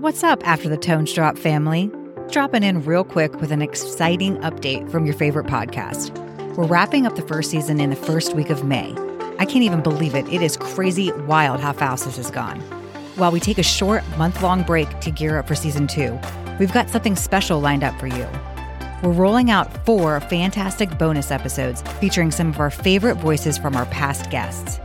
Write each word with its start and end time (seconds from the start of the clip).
What's 0.00 0.24
up 0.24 0.48
after 0.48 0.66
the 0.66 0.78
Tones 0.78 1.12
Drop 1.12 1.36
family? 1.36 1.90
Dropping 2.30 2.62
in 2.62 2.82
real 2.86 3.04
quick 3.04 3.38
with 3.38 3.52
an 3.52 3.60
exciting 3.60 4.38
update 4.38 4.90
from 4.90 5.04
your 5.04 5.12
favorite 5.12 5.46
podcast. 5.46 6.16
We're 6.56 6.64
wrapping 6.64 7.04
up 7.04 7.16
the 7.16 7.22
first 7.28 7.50
season 7.50 7.80
in 7.80 7.90
the 7.90 7.96
first 7.96 8.34
week 8.34 8.48
of 8.48 8.64
May. 8.64 8.94
I 9.38 9.44
can't 9.44 9.62
even 9.62 9.82
believe 9.82 10.14
it. 10.14 10.26
It 10.32 10.40
is 10.40 10.56
crazy 10.56 11.12
wild 11.26 11.60
how 11.60 11.74
fast 11.74 12.06
this 12.06 12.16
has 12.16 12.30
gone. 12.30 12.60
While 13.16 13.30
we 13.30 13.40
take 13.40 13.58
a 13.58 13.62
short 13.62 14.02
month 14.16 14.40
long 14.40 14.62
break 14.62 14.88
to 15.00 15.10
gear 15.10 15.38
up 15.38 15.46
for 15.46 15.54
season 15.54 15.86
two, 15.86 16.18
we've 16.58 16.72
got 16.72 16.88
something 16.88 17.14
special 17.14 17.60
lined 17.60 17.84
up 17.84 18.00
for 18.00 18.06
you. 18.06 18.26
We're 19.02 19.12
rolling 19.12 19.50
out 19.50 19.84
four 19.84 20.18
fantastic 20.22 20.96
bonus 20.96 21.30
episodes 21.30 21.82
featuring 22.00 22.30
some 22.30 22.48
of 22.48 22.58
our 22.58 22.70
favorite 22.70 23.16
voices 23.16 23.58
from 23.58 23.76
our 23.76 23.84
past 23.86 24.30
guests. 24.30 24.80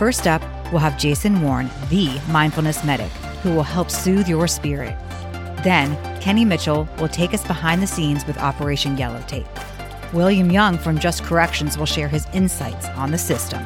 First 0.00 0.26
up, 0.26 0.42
we'll 0.72 0.80
have 0.80 0.98
Jason 0.98 1.42
Warren, 1.42 1.70
the 1.90 2.20
mindfulness 2.28 2.82
medic, 2.82 3.12
who 3.42 3.54
will 3.54 3.62
help 3.62 3.90
soothe 3.90 4.28
your 4.28 4.48
spirit. 4.48 4.96
Then, 5.64 5.96
Kenny 6.20 6.44
Mitchell 6.44 6.88
will 6.98 7.08
take 7.08 7.34
us 7.34 7.46
behind 7.46 7.82
the 7.82 7.86
scenes 7.86 8.26
with 8.26 8.38
Operation 8.38 8.96
Yellow 8.96 9.22
Tape. 9.26 9.46
William 10.12 10.50
Young 10.50 10.78
from 10.78 10.98
Just 10.98 11.24
Corrections 11.24 11.76
will 11.76 11.86
share 11.86 12.08
his 12.08 12.26
insights 12.32 12.86
on 12.90 13.10
the 13.10 13.18
system. 13.18 13.60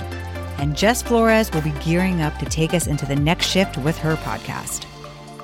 And 0.58 0.76
Jess 0.76 1.02
Flores 1.02 1.50
will 1.52 1.62
be 1.62 1.74
gearing 1.84 2.22
up 2.22 2.36
to 2.38 2.46
take 2.46 2.74
us 2.74 2.86
into 2.86 3.06
the 3.06 3.16
next 3.16 3.46
shift 3.46 3.76
with 3.78 3.98
her 3.98 4.16
podcast. 4.16 4.86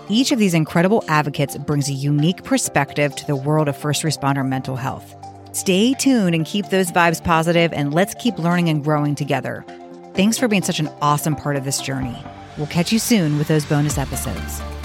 Each 0.09 0.33
of 0.33 0.39
these 0.39 0.55
incredible 0.55 1.05
advocates 1.09 1.57
brings 1.57 1.89
a 1.89 1.93
unique 1.93 2.43
perspective 2.43 3.15
to 3.17 3.27
the 3.27 3.37
world 3.37 3.69
of 3.69 3.77
first 3.77 4.03
responder 4.03 4.47
mental 4.47 4.77
health. 4.77 5.15
Stay 5.53 5.93
tuned 5.95 6.35
and 6.35 6.47
keep 6.47 6.71
those 6.71 6.91
vibes 6.91 7.23
positive, 7.23 7.73
and 7.73 7.93
let's 7.93 8.15
keep 8.15 8.39
learning 8.39 8.69
and 8.69 8.83
growing 8.83 9.15
together. 9.15 9.65
Thanks 10.15 10.39
for 10.39 10.49
being 10.49 10.63
such 10.63 10.81
an 10.81 10.89
awesome 11.03 11.37
part 11.37 11.57
of 11.57 11.65
this 11.65 11.81
journey. 11.81 12.17
We'll 12.59 12.67
catch 12.67 12.93
you 12.93 12.99
soon 12.99 13.39
with 13.39 13.49
those 13.49 13.65
bonus 13.65 13.97
episodes. 13.99 14.78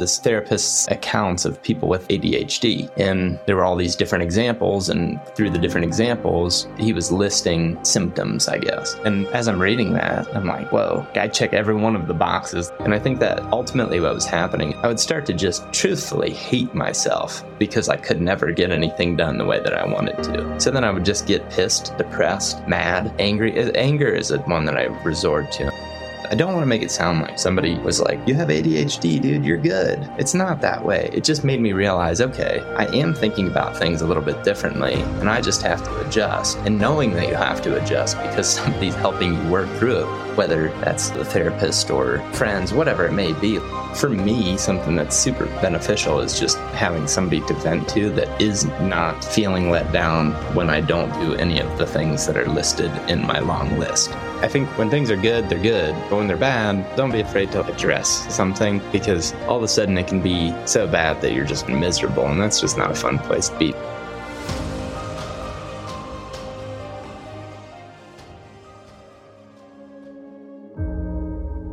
This 0.00 0.18
therapist's 0.18 0.88
accounts 0.88 1.44
of 1.44 1.62
people 1.62 1.88
with 1.88 2.08
ADHD. 2.08 2.90
And 2.96 3.38
there 3.46 3.54
were 3.54 3.64
all 3.64 3.76
these 3.76 3.94
different 3.94 4.24
examples. 4.24 4.88
And 4.88 5.20
through 5.36 5.50
the 5.50 5.58
different 5.58 5.86
examples, 5.86 6.66
he 6.76 6.92
was 6.92 7.12
listing 7.12 7.82
symptoms, 7.84 8.48
I 8.48 8.58
guess. 8.58 8.94
And 9.04 9.28
as 9.28 9.46
I'm 9.46 9.60
reading 9.60 9.92
that, 9.92 10.26
I'm 10.34 10.46
like, 10.46 10.72
whoa, 10.72 11.06
I 11.14 11.28
check 11.28 11.52
every 11.52 11.74
one 11.74 11.94
of 11.94 12.08
the 12.08 12.14
boxes. 12.14 12.72
And 12.80 12.92
I 12.92 12.98
think 12.98 13.20
that 13.20 13.40
ultimately 13.52 14.00
what 14.00 14.14
was 14.14 14.26
happening, 14.26 14.74
I 14.82 14.88
would 14.88 14.98
start 14.98 15.24
to 15.26 15.32
just 15.32 15.72
truthfully 15.72 16.32
hate 16.32 16.74
myself 16.74 17.44
because 17.58 17.88
I 17.88 17.96
could 17.96 18.20
never 18.20 18.50
get 18.50 18.72
anything 18.72 19.16
done 19.16 19.38
the 19.38 19.44
way 19.44 19.60
that 19.60 19.74
I 19.74 19.86
wanted 19.86 20.20
to. 20.24 20.58
So 20.58 20.70
then 20.70 20.82
I 20.82 20.90
would 20.90 21.04
just 21.04 21.26
get 21.26 21.48
pissed, 21.50 21.96
depressed, 21.96 22.66
mad, 22.66 23.14
angry. 23.20 23.52
Anger 23.76 24.08
is 24.08 24.30
one 24.46 24.64
that 24.64 24.76
I 24.76 24.84
resort 25.04 25.52
to. 25.52 25.89
I 26.30 26.36
don't 26.36 26.52
want 26.52 26.62
to 26.62 26.66
make 26.66 26.82
it 26.82 26.92
sound 26.92 27.22
like 27.22 27.40
somebody 27.40 27.76
was 27.78 28.00
like, 28.00 28.20
You 28.28 28.34
have 28.34 28.48
ADHD, 28.48 29.20
dude, 29.20 29.44
you're 29.44 29.58
good. 29.58 30.08
It's 30.16 30.32
not 30.32 30.60
that 30.60 30.84
way. 30.84 31.10
It 31.12 31.24
just 31.24 31.42
made 31.42 31.60
me 31.60 31.72
realize, 31.72 32.20
okay, 32.20 32.60
I 32.76 32.84
am 32.94 33.14
thinking 33.14 33.48
about 33.48 33.76
things 33.76 34.00
a 34.00 34.06
little 34.06 34.22
bit 34.22 34.44
differently, 34.44 34.94
and 34.94 35.28
I 35.28 35.40
just 35.40 35.60
have 35.62 35.82
to 35.82 36.06
adjust. 36.06 36.56
And 36.58 36.78
knowing 36.78 37.14
that 37.14 37.26
you 37.26 37.34
have 37.34 37.60
to 37.62 37.82
adjust 37.82 38.16
because 38.18 38.48
somebody's 38.54 38.94
helping 38.94 39.34
you 39.34 39.50
work 39.50 39.68
through 39.78 40.04
it, 40.04 40.36
whether 40.36 40.68
that's 40.82 41.10
the 41.10 41.24
therapist 41.24 41.90
or 41.90 42.20
friends, 42.32 42.72
whatever 42.72 43.06
it 43.06 43.12
may 43.12 43.32
be. 43.32 43.58
For 43.96 44.08
me, 44.08 44.56
something 44.56 44.94
that's 44.94 45.16
super 45.16 45.46
beneficial 45.60 46.20
is 46.20 46.38
just 46.38 46.58
having 46.58 47.08
somebody 47.08 47.40
to 47.46 47.54
vent 47.54 47.88
to 47.88 48.08
that 48.10 48.40
is 48.40 48.66
not 48.82 49.24
feeling 49.24 49.68
let 49.68 49.90
down 49.92 50.30
when 50.54 50.70
I 50.70 50.80
don't 50.80 51.12
do 51.14 51.34
any 51.34 51.58
of 51.58 51.76
the 51.76 51.86
things 51.86 52.24
that 52.28 52.36
are 52.36 52.46
listed 52.46 52.92
in 53.10 53.26
my 53.26 53.40
long 53.40 53.80
list. 53.80 54.12
I 54.42 54.48
think 54.48 54.68
when 54.78 54.88
things 54.88 55.10
are 55.10 55.16
good, 55.16 55.48
they're 55.48 55.58
good. 55.58 55.92
But 56.08 56.19
when 56.20 56.28
they're 56.28 56.36
bad, 56.36 56.84
don't 56.96 57.10
be 57.10 57.20
afraid 57.20 57.50
to 57.50 57.64
address 57.64 58.32
something 58.32 58.82
because 58.92 59.32
all 59.48 59.56
of 59.56 59.62
a 59.62 59.68
sudden 59.68 59.96
it 59.96 60.06
can 60.06 60.20
be 60.20 60.54
so 60.66 60.86
bad 60.86 61.18
that 61.22 61.32
you're 61.32 61.46
just 61.46 61.66
miserable, 61.66 62.26
and 62.26 62.38
that's 62.38 62.60
just 62.60 62.76
not 62.76 62.90
a 62.90 62.94
fun 62.94 63.18
place 63.20 63.48
to 63.48 63.58
be. 63.58 63.74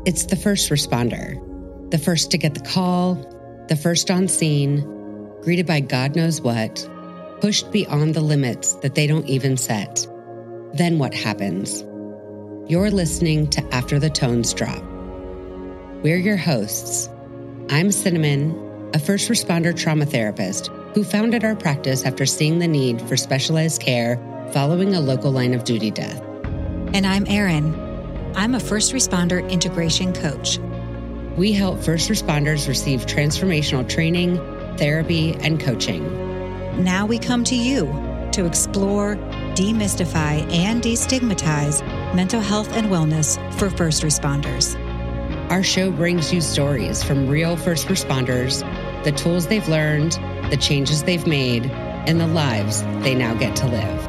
It's 0.06 0.28
the 0.28 0.38
first 0.38 0.69
responder, 0.69 1.36
the 1.91 1.97
first 1.97 2.31
to 2.31 2.38
get 2.38 2.53
the 2.53 2.62
call, 2.62 3.16
the 3.68 3.75
first 3.75 4.09
on 4.09 4.30
scene, 4.30 4.80
greeted 5.41 5.68
by 5.68 5.81
God 5.81 6.16
knows 6.16 6.40
what, 6.40 6.90
pushed 7.41 7.69
beyond 7.74 8.13
the 8.13 8.22
limits 8.22 8.75
that 8.75 8.96
they 8.96 9.07
don't 9.07 9.28
even 9.28 9.57
set. 9.57 10.07
Then 10.74 11.00
what 11.00 11.13
happens? 11.13 11.84
You're 12.70 12.92
listening 12.92 13.48
to 13.52 13.64
After 13.74 13.98
the 13.98 14.10
Tones 14.10 14.54
Drop. 14.54 14.84
We're 16.04 16.18
your 16.18 16.36
hosts. 16.36 17.10
I'm 17.70 17.94
Cinnamon, 17.94 18.92
a 18.94 19.00
first 19.00 19.30
responder 19.30 19.74
trauma 19.74 20.06
therapist 20.06 20.68
who 20.94 21.06
founded 21.06 21.46
our 21.46 21.56
practice 21.56 22.04
after 22.04 22.26
seeing 22.26 22.60
the 22.60 22.68
need 22.68 23.02
for 23.04 23.16
specialized 23.16 23.82
care 23.82 24.18
following 24.52 24.96
a 24.96 25.00
local 25.00 25.32
line 25.32 25.54
of 25.54 25.64
duty 25.64 25.92
death. 25.92 26.22
And 26.94 27.08
I'm 27.08 27.26
Erin. 27.28 27.74
I'm 28.36 28.54
a 28.54 28.60
first 28.60 28.92
responder 28.92 29.50
integration 29.50 30.12
coach. 30.12 30.60
We 31.38 31.54
help 31.54 31.82
first 31.82 32.10
responders 32.10 32.68
receive 32.68 33.06
transformational 33.06 33.88
training, 33.88 34.36
therapy, 34.76 35.36
and 35.36 35.58
coaching. 35.58 36.84
Now 36.84 37.06
we 37.06 37.18
come 37.18 37.46
to 37.46 37.56
you 37.56 37.86
to 38.34 38.46
explore, 38.46 39.16
demystify, 39.56 40.52
and 40.52 40.84
destigmatize 40.84 41.82
mental 42.16 42.41
health 42.41 42.72
and 42.73 42.88
wellness 42.88 43.38
for 43.53 43.69
first 43.69 44.03
responders. 44.03 44.75
Our 45.51 45.63
show 45.63 45.91
brings 45.91 46.34
you 46.34 46.41
stories 46.41 47.03
from 47.03 47.28
real 47.28 47.56
first 47.56 47.88
responders, 47.88 48.62
the 49.03 49.12
tools 49.12 49.47
they've 49.47 49.68
learned, 49.68 50.13
the 50.50 50.57
changes 50.57 51.03
they've 51.03 51.25
made, 51.25 51.66
and 51.66 52.19
the 52.19 52.28
lives 52.28 52.81
they 53.03 53.16
now 53.16 53.34
get 53.34 53.56
to 53.57 53.68
live. 53.68 54.07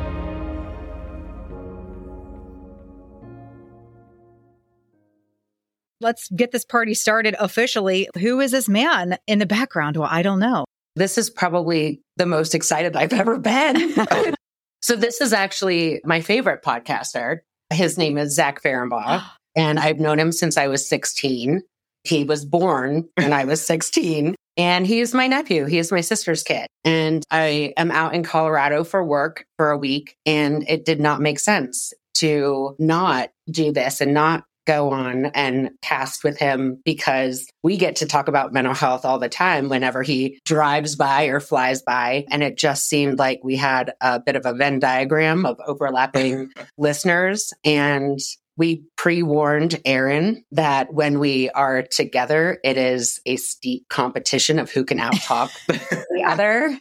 Let's 6.00 6.28
get 6.30 6.52
this 6.52 6.64
party 6.64 6.94
started 6.94 7.34
officially. 7.40 8.08
Who 8.20 8.40
is 8.40 8.52
this 8.52 8.68
man 8.68 9.18
in 9.26 9.40
the 9.40 9.46
background? 9.46 9.96
Well, 9.96 10.08
I 10.10 10.22
don't 10.22 10.38
know. 10.38 10.64
This 10.94 11.18
is 11.18 11.28
probably 11.28 12.02
the 12.16 12.26
most 12.26 12.54
excited 12.54 12.96
I've 12.96 13.12
ever 13.12 13.38
been. 13.38 13.94
so, 14.80 14.96
this 14.96 15.20
is 15.20 15.32
actually 15.32 16.00
my 16.04 16.20
favorite 16.20 16.62
podcaster. 16.62 17.38
His 17.72 17.98
name 17.98 18.18
is 18.18 18.34
Zach 18.34 18.62
Ferenbaugh, 18.62 19.22
and 19.56 19.78
I've 19.78 20.00
known 20.00 20.18
him 20.18 20.32
since 20.32 20.56
I 20.56 20.68
was 20.68 20.88
16. 20.88 21.62
He 22.04 22.24
was 22.24 22.44
born 22.44 23.08
when 23.16 23.32
I 23.32 23.44
was 23.44 23.64
16, 23.64 24.34
and 24.56 24.86
he's 24.86 25.14
my 25.14 25.26
nephew. 25.26 25.66
He 25.66 25.78
is 25.78 25.92
my 25.92 26.00
sister's 26.00 26.42
kid. 26.42 26.66
And 26.84 27.24
I 27.30 27.74
am 27.76 27.90
out 27.90 28.14
in 28.14 28.22
Colorado 28.22 28.84
for 28.84 29.04
work 29.04 29.44
for 29.56 29.70
a 29.70 29.78
week, 29.78 30.16
and 30.24 30.68
it 30.68 30.84
did 30.84 31.00
not 31.00 31.20
make 31.20 31.38
sense 31.38 31.92
to 32.14 32.74
not 32.78 33.30
do 33.50 33.72
this 33.72 34.00
and 34.00 34.14
not 34.14 34.44
go 34.68 34.90
on 34.90 35.24
and 35.26 35.70
cast 35.80 36.22
with 36.22 36.38
him 36.38 36.78
because 36.84 37.48
we 37.62 37.78
get 37.78 37.96
to 37.96 38.06
talk 38.06 38.28
about 38.28 38.52
mental 38.52 38.74
health 38.74 39.06
all 39.06 39.18
the 39.18 39.28
time 39.28 39.70
whenever 39.70 40.02
he 40.02 40.38
drives 40.44 40.94
by 40.94 41.24
or 41.24 41.40
flies 41.40 41.80
by. 41.80 42.26
And 42.30 42.42
it 42.42 42.58
just 42.58 42.86
seemed 42.86 43.18
like 43.18 43.40
we 43.42 43.56
had 43.56 43.94
a 44.02 44.20
bit 44.20 44.36
of 44.36 44.44
a 44.44 44.52
Venn 44.52 44.78
diagram 44.78 45.46
of 45.46 45.56
overlapping 45.66 46.52
listeners. 46.78 47.54
And 47.64 48.20
we 48.58 48.84
pre 48.98 49.22
warned 49.22 49.80
Erin 49.86 50.44
that 50.52 50.92
when 50.92 51.18
we 51.18 51.48
are 51.50 51.82
together, 51.82 52.58
it 52.62 52.76
is 52.76 53.20
a 53.24 53.36
steep 53.36 53.88
competition 53.88 54.58
of 54.58 54.70
who 54.70 54.84
can 54.84 54.98
outtalk 54.98 55.50
the 55.66 56.24
other 56.26 56.78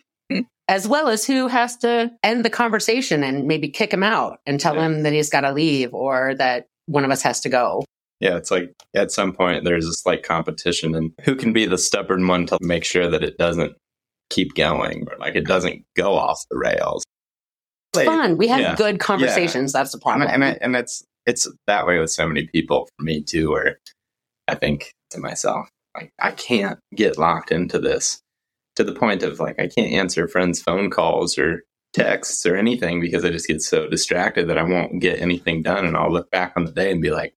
as 0.67 0.85
well 0.85 1.07
as 1.07 1.25
who 1.25 1.47
has 1.47 1.77
to 1.77 2.11
end 2.23 2.43
the 2.43 2.49
conversation 2.49 3.23
and 3.23 3.47
maybe 3.47 3.69
kick 3.69 3.93
him 3.93 4.03
out 4.03 4.39
and 4.45 4.59
tell 4.59 4.77
him 4.77 5.03
that 5.03 5.13
he's 5.13 5.29
got 5.29 5.41
to 5.41 5.53
leave 5.53 5.93
or 5.93 6.35
that 6.35 6.67
one 6.87 7.05
of 7.05 7.11
us 7.11 7.21
has 7.21 7.39
to 7.41 7.49
go. 7.49 7.85
Yeah, 8.19 8.35
it's 8.35 8.49
like 8.49 8.73
at 8.95 9.11
some 9.11 9.31
point 9.31 9.63
there's 9.63 9.85
a 9.85 9.93
slight 9.93 10.23
competition 10.23 10.95
and 10.95 11.11
who 11.23 11.35
can 11.35 11.53
be 11.53 11.65
the 11.65 11.77
stubborn 11.77 12.25
one 12.25 12.47
to 12.47 12.57
make 12.61 12.83
sure 12.83 13.09
that 13.09 13.23
it 13.23 13.37
doesn't 13.37 13.73
keep 14.29 14.55
going 14.55 15.07
or 15.09 15.17
like 15.19 15.35
it 15.35 15.45
doesn't 15.45 15.83
go 15.95 16.15
off 16.15 16.43
the 16.49 16.57
rails. 16.57 17.03
It's 17.93 18.05
like, 18.05 18.07
fun. 18.07 18.37
We 18.37 18.47
have 18.47 18.59
yeah, 18.59 18.75
good 18.75 18.99
conversations. 18.99 19.73
Yeah. 19.73 19.79
That's 19.79 19.91
the 19.91 19.99
problem. 19.99 20.27
And, 20.27 20.43
and, 20.43 20.57
and 20.61 20.75
it's 20.75 21.03
it's 21.25 21.47
that 21.67 21.85
way 21.85 21.99
with 21.99 22.09
so 22.09 22.27
many 22.27 22.47
people 22.47 22.87
for 22.97 23.03
me 23.03 23.21
too, 23.21 23.51
where 23.51 23.77
I 24.47 24.55
think 24.55 24.93
to 25.11 25.19
myself, 25.19 25.69
like 25.95 26.11
I 26.19 26.31
can't 26.31 26.79
get 26.95 27.17
locked 27.19 27.51
into 27.51 27.77
this 27.77 28.19
to 28.77 28.83
the 28.83 28.93
point 28.93 29.23
of 29.23 29.39
like 29.39 29.59
I 29.59 29.67
can't 29.67 29.91
answer 29.93 30.27
friends' 30.27 30.61
phone 30.61 30.89
calls 30.89 31.37
or 31.37 31.63
texts 31.97 32.45
or 32.45 32.55
anything 32.55 33.01
because 33.01 33.25
I 33.25 33.29
just 33.29 33.47
get 33.47 33.61
so 33.61 33.87
distracted 33.87 34.47
that 34.47 34.57
I 34.57 34.63
won't 34.63 34.99
get 35.01 35.19
anything 35.19 35.63
done. 35.63 35.85
And 35.85 35.97
I'll 35.97 36.11
look 36.11 36.29
back 36.31 36.53
on 36.55 36.65
the 36.65 36.71
day 36.71 36.91
and 36.91 37.01
be 37.01 37.11
like, 37.11 37.33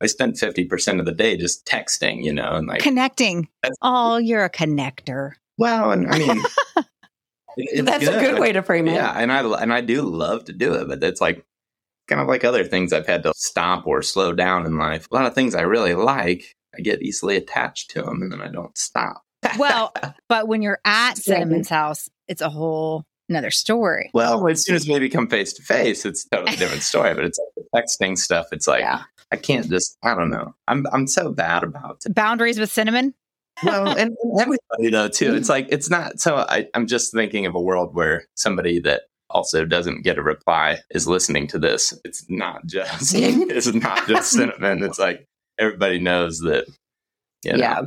I 0.00 0.06
spent 0.06 0.36
50% 0.36 0.98
of 0.98 1.06
the 1.06 1.12
day 1.12 1.36
just 1.36 1.64
texting, 1.64 2.24
you 2.24 2.32
know, 2.32 2.52
and 2.52 2.66
like 2.66 2.80
connecting. 2.80 3.48
Oh, 3.80 4.16
you're 4.16 4.44
a 4.44 4.50
connector. 4.50 5.32
Well, 5.58 5.92
and 5.92 6.08
I 6.08 6.18
mean, 6.18 6.42
that's 7.84 8.04
good. 8.04 8.14
a 8.16 8.20
good 8.20 8.38
way 8.40 8.52
to 8.52 8.62
frame 8.62 8.88
it. 8.88 8.94
Yeah. 8.94 9.12
And 9.12 9.32
I, 9.32 9.40
and 9.62 9.72
I 9.72 9.80
do 9.80 10.02
love 10.02 10.44
to 10.46 10.52
do 10.52 10.74
it, 10.74 10.88
but 10.88 11.02
it's 11.02 11.20
like, 11.20 11.44
kind 12.08 12.20
of 12.20 12.26
like 12.26 12.44
other 12.44 12.64
things 12.64 12.92
I've 12.92 13.06
had 13.06 13.22
to 13.22 13.32
stop 13.36 13.86
or 13.86 14.02
slow 14.02 14.32
down 14.32 14.66
in 14.66 14.76
life. 14.76 15.06
A 15.10 15.14
lot 15.14 15.26
of 15.26 15.34
things 15.34 15.54
I 15.54 15.62
really 15.62 15.94
like, 15.94 16.56
I 16.76 16.80
get 16.80 17.00
easily 17.00 17.36
attached 17.36 17.90
to 17.92 18.02
them 18.02 18.22
and 18.22 18.32
then 18.32 18.42
I 18.42 18.48
don't 18.48 18.76
stop. 18.76 19.22
Well, 19.58 19.92
but 20.28 20.48
when 20.48 20.62
you're 20.62 20.80
at 20.84 21.14
Cinnamon's 21.16 21.68
house, 21.68 22.08
it's 22.28 22.42
a 22.42 22.50
whole 22.50 23.04
another 23.32 23.50
story. 23.50 24.10
Well, 24.14 24.46
as 24.48 24.62
soon 24.64 24.76
as 24.76 24.86
we 24.88 24.98
become 24.98 25.28
face 25.28 25.52
to 25.54 25.62
face, 25.62 26.04
it's 26.04 26.26
a 26.26 26.36
totally 26.36 26.56
different 26.56 26.82
story. 26.82 27.14
But 27.14 27.24
it's 27.24 27.38
like 27.38 27.66
the 27.66 27.80
texting 27.80 28.16
stuff. 28.18 28.46
It's 28.52 28.66
like 28.68 28.80
Yeah. 28.80 29.02
I 29.32 29.36
can't 29.36 29.68
just. 29.68 29.96
I 30.02 30.14
don't 30.14 30.30
know. 30.30 30.54
I'm 30.68 30.86
I'm 30.92 31.06
so 31.06 31.32
bad 31.32 31.62
about 31.64 32.02
it. 32.04 32.14
Boundaries 32.14 32.58
with 32.58 32.70
Cinnamon? 32.70 33.14
Well, 33.64 33.88
and 33.98 34.14
and 34.22 34.40
everybody 34.40 34.90
though 34.90 35.08
too. 35.08 35.34
It's 35.34 35.48
like 35.48 35.68
it's 35.70 35.88
not. 35.88 36.20
So 36.20 36.36
I, 36.36 36.68
I'm 36.74 36.86
just 36.86 37.12
thinking 37.12 37.46
of 37.46 37.54
a 37.54 37.60
world 37.60 37.94
where 37.94 38.24
somebody 38.36 38.78
that 38.80 39.02
also 39.30 39.64
doesn't 39.64 40.02
get 40.02 40.18
a 40.18 40.22
reply 40.22 40.78
is 40.90 41.08
listening 41.08 41.46
to 41.48 41.58
this. 41.58 41.98
It's 42.04 42.26
not 42.28 42.66
just. 42.66 43.14
it's 43.16 43.72
not 43.72 44.06
just 44.06 44.30
cinnamon. 44.36 44.82
It's 44.82 44.98
like 44.98 45.26
everybody 45.58 45.98
knows 45.98 46.40
that. 46.40 46.66
You 47.44 47.52
know, 47.52 47.58
Yeah. 47.58 47.82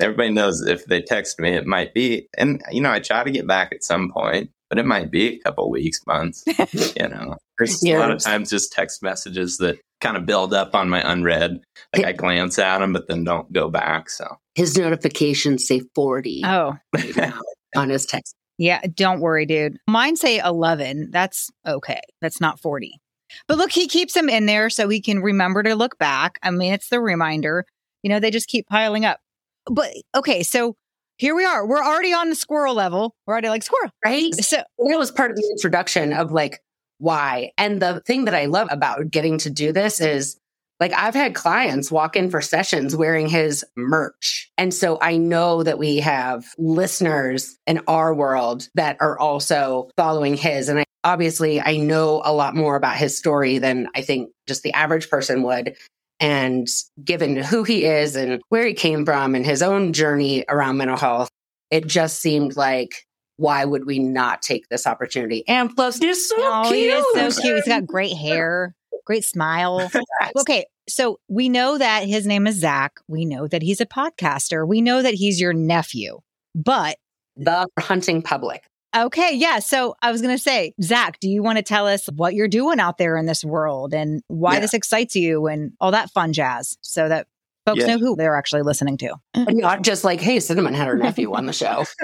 Everybody 0.00 0.30
knows 0.30 0.62
if 0.62 0.86
they 0.86 1.02
text 1.02 1.38
me, 1.38 1.50
it 1.50 1.66
might 1.66 1.92
be, 1.94 2.28
and 2.38 2.62
you 2.70 2.80
know, 2.80 2.90
I 2.90 3.00
try 3.00 3.24
to 3.24 3.30
get 3.30 3.46
back 3.46 3.72
at 3.72 3.84
some 3.84 4.10
point, 4.10 4.50
but 4.70 4.78
it 4.78 4.86
might 4.86 5.10
be 5.10 5.36
a 5.36 5.38
couple 5.40 5.70
weeks, 5.70 6.00
months. 6.06 6.42
you 6.96 7.08
know, 7.08 7.36
there's 7.58 7.84
a 7.84 7.96
lot 7.98 8.10
of 8.10 8.18
times 8.20 8.50
just 8.50 8.72
text 8.72 9.02
messages 9.02 9.58
that 9.58 9.78
kind 10.00 10.16
of 10.16 10.24
build 10.26 10.54
up 10.54 10.74
on 10.74 10.88
my 10.88 11.00
unread. 11.12 11.60
Like 11.94 12.06
I 12.06 12.12
glance 12.12 12.58
at 12.58 12.78
them, 12.78 12.92
but 12.92 13.06
then 13.06 13.22
don't 13.24 13.52
go 13.52 13.68
back. 13.70 14.08
So 14.10 14.38
His 14.54 14.76
notifications 14.78 15.66
say 15.66 15.82
40 15.94 16.42
Oh, 16.44 16.76
on 17.76 17.90
his 17.90 18.06
text. 18.06 18.34
yeah. 18.58 18.80
Don't 18.94 19.20
worry, 19.20 19.46
dude. 19.46 19.76
Mine 19.86 20.16
say 20.16 20.38
11. 20.38 21.10
That's 21.12 21.50
okay. 21.66 22.00
That's 22.20 22.40
not 22.40 22.58
40. 22.60 22.98
But 23.46 23.58
look, 23.58 23.70
he 23.72 23.86
keeps 23.88 24.14
them 24.14 24.28
in 24.28 24.46
there 24.46 24.68
so 24.70 24.88
he 24.88 25.00
can 25.00 25.20
remember 25.22 25.62
to 25.62 25.74
look 25.74 25.98
back. 25.98 26.38
I 26.42 26.50
mean, 26.50 26.72
it's 26.72 26.88
the 26.88 27.00
reminder. 27.00 27.64
You 28.02 28.10
know, 28.10 28.20
they 28.20 28.30
just 28.30 28.48
keep 28.48 28.66
piling 28.68 29.04
up. 29.04 29.20
But 29.66 29.92
okay, 30.14 30.42
so 30.42 30.74
here 31.18 31.34
we 31.34 31.44
are. 31.44 31.66
We're 31.66 31.82
already 31.84 32.12
on 32.12 32.28
the 32.28 32.34
squirrel 32.34 32.74
level. 32.74 33.14
We're 33.26 33.34
already 33.34 33.48
like 33.48 33.62
squirrel. 33.62 33.90
Right? 34.04 34.34
So 34.34 34.56
That 34.56 34.98
was 34.98 35.10
part 35.10 35.30
of 35.30 35.36
the 35.36 35.48
introduction 35.50 36.12
of 36.12 36.32
like 36.32 36.60
why. 36.98 37.52
And 37.58 37.80
the 37.80 38.00
thing 38.06 38.24
that 38.26 38.34
I 38.34 38.46
love 38.46 38.68
about 38.70 39.10
getting 39.10 39.38
to 39.38 39.50
do 39.50 39.72
this 39.72 40.00
is 40.00 40.36
like 40.80 40.92
I've 40.94 41.14
had 41.14 41.34
clients 41.34 41.92
walk 41.92 42.16
in 42.16 42.28
for 42.28 42.40
sessions 42.40 42.96
wearing 42.96 43.28
his 43.28 43.64
merch. 43.76 44.50
And 44.58 44.74
so 44.74 44.98
I 45.00 45.16
know 45.16 45.62
that 45.62 45.78
we 45.78 45.98
have 45.98 46.44
listeners 46.58 47.56
in 47.68 47.80
our 47.86 48.12
world 48.12 48.68
that 48.74 48.96
are 49.00 49.16
also 49.16 49.90
following 49.96 50.34
his. 50.36 50.68
And 50.68 50.80
I, 50.80 50.84
obviously, 51.04 51.60
I 51.60 51.76
know 51.76 52.20
a 52.24 52.32
lot 52.32 52.56
more 52.56 52.74
about 52.74 52.96
his 52.96 53.16
story 53.16 53.58
than 53.58 53.88
I 53.94 54.02
think 54.02 54.30
just 54.48 54.64
the 54.64 54.72
average 54.72 55.08
person 55.08 55.44
would. 55.44 55.76
And 56.20 56.68
given 57.02 57.36
who 57.36 57.64
he 57.64 57.84
is 57.84 58.14
and 58.14 58.40
where 58.48 58.66
he 58.66 58.74
came 58.74 59.04
from 59.04 59.34
and 59.34 59.44
his 59.44 59.62
own 59.62 59.92
journey 59.92 60.44
around 60.48 60.76
mental 60.76 60.96
health, 60.96 61.28
it 61.70 61.86
just 61.86 62.20
seemed 62.20 62.56
like 62.56 63.06
why 63.36 63.64
would 63.64 63.86
we 63.86 63.98
not 63.98 64.40
take 64.42 64.68
this 64.68 64.86
opportunity? 64.86 65.42
And 65.48 65.74
plus, 65.74 65.98
he's 65.98 66.28
so 66.28 66.36
oh, 66.38 66.72
he 66.72 66.82
cute. 66.82 66.94
is 66.94 67.34
so 67.34 67.42
cute. 67.42 67.56
He's 67.56 67.66
got 67.66 67.86
great 67.86 68.16
hair, 68.16 68.74
great 69.04 69.24
smile. 69.24 69.90
Okay, 70.38 70.64
so 70.88 71.18
we 71.28 71.48
know 71.48 71.76
that 71.78 72.06
his 72.06 72.26
name 72.26 72.46
is 72.46 72.56
Zach. 72.56 73.00
We 73.08 73.24
know 73.24 73.46
that 73.48 73.62
he's 73.62 73.80
a 73.80 73.86
podcaster. 73.86 74.66
We 74.66 74.80
know 74.80 75.02
that 75.02 75.14
he's 75.14 75.40
your 75.40 75.52
nephew. 75.52 76.20
But 76.54 76.96
the 77.36 77.66
hunting 77.78 78.22
public. 78.22 78.62
Okay, 78.96 79.34
yeah. 79.34 79.58
So 79.58 79.94
I 80.02 80.10
was 80.10 80.22
going 80.22 80.34
to 80.36 80.42
say, 80.42 80.74
Zach, 80.82 81.18
do 81.20 81.28
you 81.28 81.42
want 81.42 81.56
to 81.58 81.62
tell 81.62 81.86
us 81.86 82.06
what 82.14 82.34
you're 82.34 82.48
doing 82.48 82.80
out 82.80 82.98
there 82.98 83.16
in 83.16 83.26
this 83.26 83.44
world 83.44 83.94
and 83.94 84.22
why 84.28 84.54
Yeah. 84.54 84.60
this 84.60 84.74
excites 84.74 85.14
you 85.16 85.46
and 85.46 85.72
all 85.80 85.90
that 85.90 86.10
fun 86.10 86.32
jazz 86.32 86.76
so 86.80 87.08
that 87.08 87.26
folks 87.66 87.80
Yeah. 87.80 87.86
know 87.94 87.98
who 87.98 88.16
they're 88.16 88.36
actually 88.36 88.62
listening 88.62 88.96
to? 88.98 89.14
Not 89.36 89.82
just 89.82 90.04
like, 90.04 90.20
hey, 90.20 90.40
Cinnamon 90.40 90.74
had 90.74 90.88
her 90.88 90.96
nephew 90.96 91.32
on 91.34 91.46
the 91.46 91.52
show. 91.52 91.84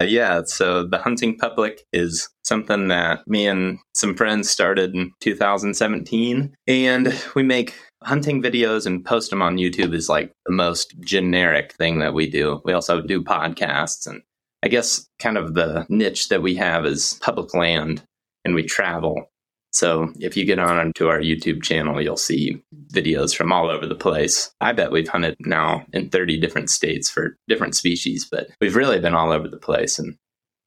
Uh, 0.00 0.04
yeah, 0.04 0.42
so 0.46 0.84
the 0.86 0.98
hunting 0.98 1.36
public 1.36 1.80
is 1.92 2.28
something 2.44 2.86
that 2.86 3.26
me 3.26 3.48
and 3.48 3.80
some 3.96 4.14
friends 4.14 4.48
started 4.48 4.94
in 4.94 5.10
2017, 5.18 6.54
and 6.68 7.24
we 7.34 7.42
make 7.42 7.74
hunting 8.04 8.40
videos 8.40 8.86
and 8.86 9.04
post 9.04 9.30
them 9.30 9.42
on 9.42 9.56
YouTube 9.56 9.92
is 9.92 10.08
like 10.08 10.30
the 10.46 10.52
most 10.52 10.94
generic 11.00 11.72
thing 11.72 11.98
that 11.98 12.14
we 12.14 12.30
do. 12.30 12.60
We 12.64 12.72
also 12.74 13.00
do 13.00 13.24
podcasts, 13.24 14.06
and 14.06 14.22
I 14.62 14.68
guess 14.68 15.06
kind 15.18 15.38
of 15.38 15.54
the 15.54 15.86
niche 15.88 16.28
that 16.28 16.42
we 16.42 16.54
have 16.56 16.84
is 16.84 17.18
public 17.22 17.54
land, 17.54 18.02
and 18.44 18.54
we 18.54 18.62
travel. 18.64 19.30
So 19.72 20.12
if 20.18 20.36
you 20.36 20.44
get 20.44 20.58
on 20.58 20.92
to 20.94 21.08
our 21.08 21.20
YouTube 21.20 21.62
channel, 21.62 22.00
you'll 22.00 22.16
see 22.16 22.62
videos 22.92 23.36
from 23.36 23.52
all 23.52 23.70
over 23.70 23.86
the 23.86 23.94
place. 23.94 24.50
I 24.60 24.72
bet 24.72 24.90
we've 24.90 25.08
hunted 25.08 25.36
now 25.40 25.84
in 25.92 26.08
30 26.08 26.40
different 26.40 26.70
states 26.70 27.10
for 27.10 27.36
different 27.48 27.76
species, 27.76 28.26
but 28.30 28.48
we've 28.60 28.76
really 28.76 28.98
been 28.98 29.14
all 29.14 29.30
over 29.30 29.46
the 29.46 29.58
place. 29.58 29.98
And 29.98 30.16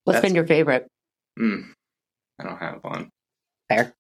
what's 0.06 0.22
been 0.22 0.36
your 0.36 0.48
favorite? 0.48 0.88
mm, 1.40 1.64
I 2.40 2.44
don't 2.44 2.60
have 2.60 2.84
one. 2.84 3.10
Fair. 3.70 3.94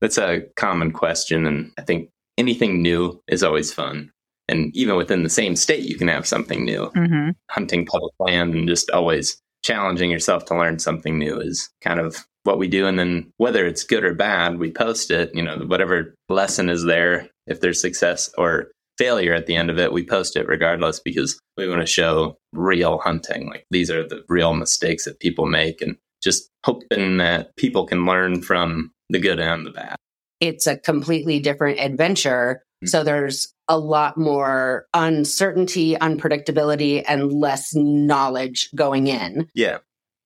That's 0.00 0.18
a 0.18 0.42
common 0.56 0.92
question. 0.92 1.46
And 1.46 1.72
I 1.78 1.82
think 1.82 2.10
anything 2.36 2.82
new 2.82 3.20
is 3.28 3.42
always 3.42 3.72
fun. 3.72 4.10
And 4.50 4.74
even 4.76 4.96
within 4.96 5.22
the 5.22 5.30
same 5.30 5.56
state, 5.56 5.84
you 5.84 5.96
can 5.96 6.08
have 6.08 6.26
something 6.26 6.64
new. 6.64 6.90
Mm-hmm. 6.96 7.30
Hunting 7.50 7.86
public 7.86 8.12
land 8.18 8.54
and 8.54 8.68
just 8.68 8.90
always 8.90 9.40
challenging 9.62 10.10
yourself 10.10 10.44
to 10.46 10.56
learn 10.56 10.78
something 10.78 11.18
new 11.18 11.38
is 11.38 11.70
kind 11.82 12.00
of 12.00 12.26
what 12.44 12.58
we 12.58 12.68
do. 12.68 12.86
And 12.86 12.98
then 12.98 13.30
whether 13.36 13.66
it's 13.66 13.84
good 13.84 14.04
or 14.04 14.14
bad, 14.14 14.58
we 14.58 14.70
post 14.70 15.10
it. 15.10 15.34
You 15.34 15.42
know, 15.42 15.58
whatever 15.58 16.14
lesson 16.28 16.68
is 16.68 16.84
there, 16.84 17.28
if 17.46 17.60
there's 17.60 17.80
success 17.80 18.30
or 18.38 18.70
failure 18.98 19.34
at 19.34 19.46
the 19.46 19.56
end 19.56 19.70
of 19.70 19.78
it, 19.78 19.92
we 19.92 20.04
post 20.04 20.36
it 20.36 20.46
regardless 20.46 21.00
because 21.00 21.38
we 21.56 21.68
want 21.68 21.80
to 21.80 21.86
show 21.86 22.36
real 22.52 22.98
hunting. 22.98 23.48
Like 23.48 23.64
these 23.70 23.90
are 23.90 24.06
the 24.06 24.22
real 24.28 24.54
mistakes 24.54 25.04
that 25.04 25.20
people 25.20 25.46
make 25.46 25.80
and 25.80 25.96
just 26.22 26.50
hoping 26.64 27.16
that 27.18 27.56
people 27.56 27.86
can 27.86 28.04
learn 28.04 28.42
from 28.42 28.90
the 29.08 29.18
good 29.18 29.40
and 29.40 29.64
the 29.66 29.70
bad. 29.70 29.96
It's 30.40 30.66
a 30.66 30.76
completely 30.76 31.40
different 31.40 31.80
adventure. 31.80 32.62
Mhm. 32.84 32.88
So 32.88 33.04
there's 33.04 33.52
a 33.70 33.78
lot 33.78 34.18
more 34.18 34.86
uncertainty, 34.92 35.94
unpredictability, 35.94 37.04
and 37.06 37.32
less 37.32 37.72
knowledge 37.74 38.68
going 38.74 39.06
in. 39.06 39.48
Yeah. 39.54 39.78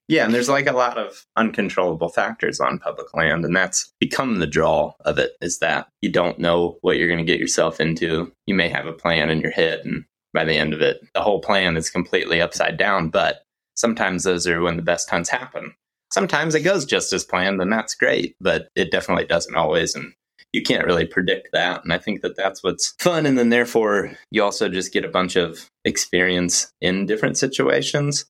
Yeah, 0.08 0.24
and 0.24 0.34
there's 0.34 0.50
like 0.50 0.66
a 0.66 0.72
lot 0.72 0.98
of 0.98 1.24
uncontrollable 1.36 2.10
factors 2.10 2.60
on 2.60 2.78
public 2.78 3.14
land, 3.14 3.44
and 3.44 3.56
that's 3.56 3.92
become 4.00 4.38
the 4.38 4.46
draw 4.46 4.92
of 5.00 5.18
it 5.18 5.32
is 5.40 5.60
that 5.60 5.88
you 6.02 6.10
don't 6.10 6.38
know 6.38 6.76
what 6.82 6.98
you're 6.98 7.08
going 7.08 7.24
to 7.24 7.32
get 7.32 7.40
yourself 7.40 7.80
into. 7.80 8.30
You 8.46 8.54
may 8.54 8.68
have 8.68 8.86
a 8.86 8.92
plan 8.92 9.30
in 9.30 9.40
your 9.40 9.50
head, 9.50 9.80
and 9.84 10.04
by 10.34 10.44
the 10.44 10.56
end 10.56 10.74
of 10.74 10.82
it, 10.82 11.00
the 11.14 11.22
whole 11.22 11.40
plan 11.40 11.78
is 11.78 11.88
completely 11.88 12.42
upside 12.42 12.76
down. 12.76 13.08
But 13.08 13.44
sometimes 13.76 14.24
those 14.24 14.46
are 14.46 14.60
when 14.60 14.76
the 14.76 14.82
best 14.82 15.08
hunts 15.08 15.30
happen. 15.30 15.74
Sometimes 16.12 16.54
it 16.54 16.60
goes 16.60 16.84
just 16.84 17.12
as 17.14 17.24
planned, 17.24 17.62
and 17.62 17.72
that's 17.72 17.94
great, 17.94 18.36
but 18.40 18.68
it 18.76 18.90
definitely 18.90 19.24
doesn't 19.24 19.56
always. 19.56 19.94
And 19.94 20.12
you 20.54 20.62
can't 20.62 20.86
really 20.86 21.04
predict 21.04 21.48
that. 21.52 21.82
And 21.82 21.92
I 21.92 21.98
think 21.98 22.22
that 22.22 22.36
that's 22.36 22.62
what's 22.62 22.94
fun. 23.00 23.26
And 23.26 23.36
then, 23.36 23.50
therefore, 23.50 24.12
you 24.30 24.40
also 24.40 24.68
just 24.68 24.92
get 24.92 25.04
a 25.04 25.08
bunch 25.08 25.34
of 25.34 25.68
experience 25.84 26.72
in 26.80 27.06
different 27.06 27.36
situations. 27.36 28.24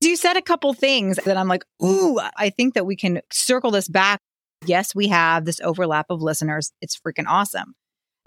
You 0.00 0.16
said 0.16 0.36
a 0.36 0.42
couple 0.42 0.74
things 0.74 1.20
that 1.24 1.36
I'm 1.36 1.46
like, 1.46 1.64
ooh, 1.82 2.18
I 2.36 2.50
think 2.50 2.74
that 2.74 2.84
we 2.84 2.96
can 2.96 3.20
circle 3.32 3.70
this 3.70 3.86
back. 3.86 4.18
Yes, 4.66 4.92
we 4.92 5.06
have 5.06 5.44
this 5.44 5.60
overlap 5.60 6.06
of 6.10 6.20
listeners. 6.20 6.72
It's 6.82 6.98
freaking 6.98 7.26
awesome. 7.28 7.74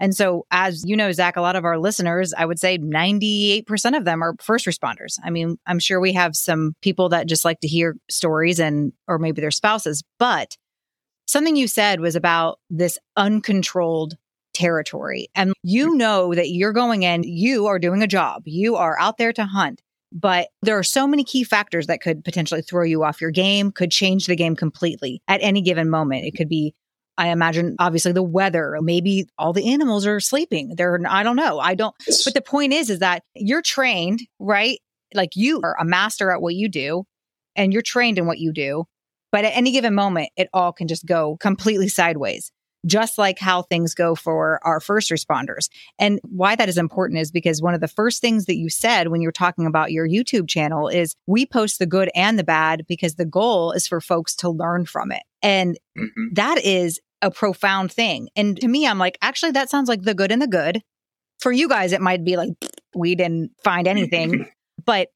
And 0.00 0.16
so, 0.16 0.46
as 0.50 0.82
you 0.86 0.96
know, 0.96 1.12
Zach, 1.12 1.36
a 1.36 1.42
lot 1.42 1.54
of 1.54 1.66
our 1.66 1.78
listeners, 1.78 2.32
I 2.32 2.46
would 2.46 2.58
say 2.58 2.78
98% 2.78 3.96
of 3.96 4.06
them 4.06 4.22
are 4.22 4.34
first 4.40 4.64
responders. 4.64 5.18
I 5.22 5.28
mean, 5.28 5.58
I'm 5.66 5.78
sure 5.78 6.00
we 6.00 6.14
have 6.14 6.34
some 6.34 6.72
people 6.80 7.10
that 7.10 7.28
just 7.28 7.44
like 7.44 7.60
to 7.60 7.68
hear 7.68 7.96
stories 8.10 8.58
and, 8.58 8.94
or 9.06 9.18
maybe 9.18 9.42
their 9.42 9.50
spouses, 9.50 10.02
but 10.18 10.56
something 11.32 11.56
you 11.56 11.66
said 11.66 12.00
was 12.00 12.14
about 12.14 12.60
this 12.70 12.98
uncontrolled 13.16 14.16
territory. 14.54 15.28
And 15.34 15.52
you 15.62 15.88
mm-hmm. 15.88 15.96
know 15.96 16.34
that 16.34 16.50
you're 16.50 16.72
going 16.72 17.02
in, 17.02 17.22
you 17.24 17.66
are 17.66 17.78
doing 17.78 18.02
a 18.02 18.06
job, 18.06 18.42
you 18.44 18.76
are 18.76 18.98
out 19.00 19.16
there 19.16 19.32
to 19.32 19.44
hunt. 19.44 19.82
But 20.14 20.48
there 20.60 20.78
are 20.78 20.82
so 20.82 21.06
many 21.06 21.24
key 21.24 21.42
factors 21.42 21.86
that 21.86 22.02
could 22.02 22.22
potentially 22.22 22.60
throw 22.60 22.84
you 22.84 23.02
off 23.02 23.22
your 23.22 23.30
game, 23.30 23.72
could 23.72 23.90
change 23.90 24.26
the 24.26 24.36
game 24.36 24.54
completely 24.54 25.22
at 25.26 25.42
any 25.42 25.62
given 25.62 25.88
moment. 25.88 26.26
It 26.26 26.32
could 26.32 26.50
be, 26.50 26.74
I 27.16 27.28
imagine, 27.28 27.76
obviously 27.78 28.12
the 28.12 28.22
weather. 28.22 28.76
Maybe 28.82 29.26
all 29.38 29.54
the 29.54 29.72
animals 29.72 30.06
are 30.06 30.20
sleeping. 30.20 30.74
They're, 30.76 31.00
I 31.08 31.22
don't 31.22 31.36
know. 31.36 31.60
I 31.60 31.74
don't, 31.74 31.94
but 32.26 32.34
the 32.34 32.42
point 32.42 32.74
is, 32.74 32.90
is 32.90 32.98
that 32.98 33.22
you're 33.34 33.62
trained, 33.62 34.20
right? 34.38 34.78
Like 35.14 35.30
you 35.34 35.62
are 35.64 35.76
a 35.80 35.84
master 35.84 36.30
at 36.30 36.42
what 36.42 36.54
you 36.54 36.68
do 36.68 37.04
and 37.56 37.72
you're 37.72 37.80
trained 37.80 38.18
in 38.18 38.26
what 38.26 38.38
you 38.38 38.52
do. 38.52 38.84
But 39.32 39.44
at 39.44 39.56
any 39.56 39.72
given 39.72 39.94
moment, 39.94 40.28
it 40.36 40.48
all 40.52 40.72
can 40.72 40.86
just 40.86 41.06
go 41.06 41.36
completely 41.40 41.88
sideways, 41.88 42.52
just 42.86 43.16
like 43.18 43.38
how 43.38 43.62
things 43.62 43.94
go 43.94 44.14
for 44.14 44.60
our 44.62 44.78
first 44.78 45.10
responders. 45.10 45.68
And 45.98 46.20
why 46.22 46.54
that 46.54 46.68
is 46.68 46.76
important 46.78 47.18
is 47.18 47.30
because 47.30 47.62
one 47.62 47.74
of 47.74 47.80
the 47.80 47.88
first 47.88 48.20
things 48.20 48.44
that 48.46 48.56
you 48.56 48.68
said 48.68 49.08
when 49.08 49.20
you 49.22 49.28
were 49.28 49.32
talking 49.32 49.66
about 49.66 49.90
your 49.90 50.06
YouTube 50.06 50.48
channel 50.48 50.88
is 50.88 51.16
we 51.26 51.46
post 51.46 51.78
the 51.78 51.86
good 51.86 52.10
and 52.14 52.38
the 52.38 52.44
bad 52.44 52.84
because 52.86 53.14
the 53.14 53.24
goal 53.24 53.72
is 53.72 53.88
for 53.88 54.00
folks 54.00 54.36
to 54.36 54.50
learn 54.50 54.84
from 54.84 55.10
it. 55.10 55.22
And 55.42 55.78
Mhm. 55.98 56.34
that 56.34 56.62
is 56.64 57.00
a 57.22 57.30
profound 57.30 57.90
thing. 57.92 58.28
And 58.36 58.60
to 58.60 58.68
me, 58.68 58.86
I'm 58.86 58.98
like, 58.98 59.16
actually, 59.22 59.52
that 59.52 59.70
sounds 59.70 59.88
like 59.88 60.02
the 60.02 60.14
good 60.14 60.32
and 60.32 60.42
the 60.42 60.46
good. 60.48 60.82
For 61.40 61.52
you 61.52 61.68
guys, 61.68 61.92
it 61.92 62.00
might 62.00 62.24
be 62.24 62.36
like, 62.36 62.50
we 62.94 63.14
didn't 63.14 63.52
find 63.64 63.88
anything. 63.88 64.44
but 64.84 65.08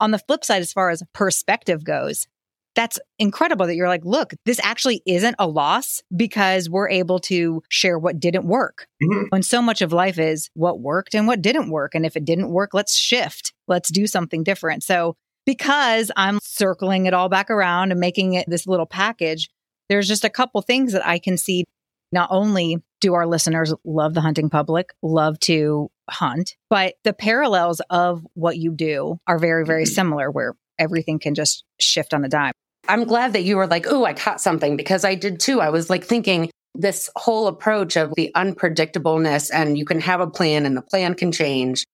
on 0.00 0.10
the 0.10 0.18
flip 0.18 0.44
side, 0.44 0.60
as 0.62 0.72
far 0.72 0.90
as 0.90 1.02
perspective 1.12 1.84
goes, 1.84 2.26
that's 2.74 2.98
incredible 3.18 3.66
that 3.66 3.76
you're 3.76 3.88
like, 3.88 4.04
look, 4.04 4.32
this 4.44 4.60
actually 4.62 5.02
isn't 5.06 5.36
a 5.38 5.46
loss 5.46 6.02
because 6.14 6.68
we're 6.68 6.88
able 6.88 7.18
to 7.20 7.62
share 7.68 7.98
what 7.98 8.18
didn't 8.18 8.46
work. 8.46 8.86
Mm-hmm. 9.02 9.34
And 9.34 9.44
so 9.44 9.62
much 9.62 9.80
of 9.82 9.92
life 9.92 10.18
is 10.18 10.50
what 10.54 10.80
worked 10.80 11.14
and 11.14 11.26
what 11.26 11.42
didn't 11.42 11.70
work. 11.70 11.94
And 11.94 12.04
if 12.04 12.16
it 12.16 12.24
didn't 12.24 12.50
work, 12.50 12.74
let's 12.74 12.94
shift, 12.94 13.52
let's 13.68 13.90
do 13.90 14.06
something 14.06 14.42
different. 14.42 14.82
So, 14.82 15.16
because 15.46 16.10
I'm 16.16 16.38
circling 16.42 17.06
it 17.06 17.14
all 17.14 17.28
back 17.28 17.50
around 17.50 17.90
and 17.90 18.00
making 18.00 18.32
it 18.32 18.48
this 18.48 18.66
little 18.66 18.86
package, 18.86 19.50
there's 19.88 20.08
just 20.08 20.24
a 20.24 20.30
couple 20.30 20.62
things 20.62 20.92
that 20.94 21.06
I 21.06 21.18
can 21.18 21.36
see. 21.36 21.64
Not 22.12 22.28
only 22.30 22.78
do 23.00 23.14
our 23.14 23.26
listeners 23.26 23.74
love 23.84 24.14
the 24.14 24.20
hunting 24.20 24.48
public, 24.48 24.94
love 25.02 25.38
to 25.40 25.90
hunt, 26.08 26.54
but 26.70 26.94
the 27.04 27.12
parallels 27.12 27.80
of 27.90 28.24
what 28.34 28.56
you 28.56 28.72
do 28.72 29.18
are 29.26 29.38
very, 29.38 29.66
very 29.66 29.84
mm-hmm. 29.84 29.92
similar 29.92 30.30
where 30.30 30.54
everything 30.78 31.18
can 31.18 31.34
just 31.34 31.64
shift 31.78 32.14
on 32.14 32.24
a 32.24 32.28
dime. 32.28 32.52
I'm 32.88 33.04
glad 33.04 33.32
that 33.32 33.44
you 33.44 33.56
were 33.56 33.66
like, 33.66 33.86
oh, 33.88 34.04
I 34.04 34.12
caught 34.12 34.40
something 34.40 34.76
because 34.76 35.04
I 35.04 35.14
did 35.14 35.40
too. 35.40 35.60
I 35.60 35.70
was 35.70 35.88
like 35.90 36.04
thinking 36.04 36.50
this 36.74 37.08
whole 37.16 37.46
approach 37.46 37.96
of 37.96 38.12
the 38.16 38.30
unpredictableness 38.34 39.50
and 39.52 39.78
you 39.78 39.84
can 39.84 40.00
have 40.00 40.20
a 40.20 40.26
plan 40.26 40.66
and 40.66 40.76
the 40.76 40.82
plan 40.82 41.14
can 41.14 41.32
change. 41.32 41.84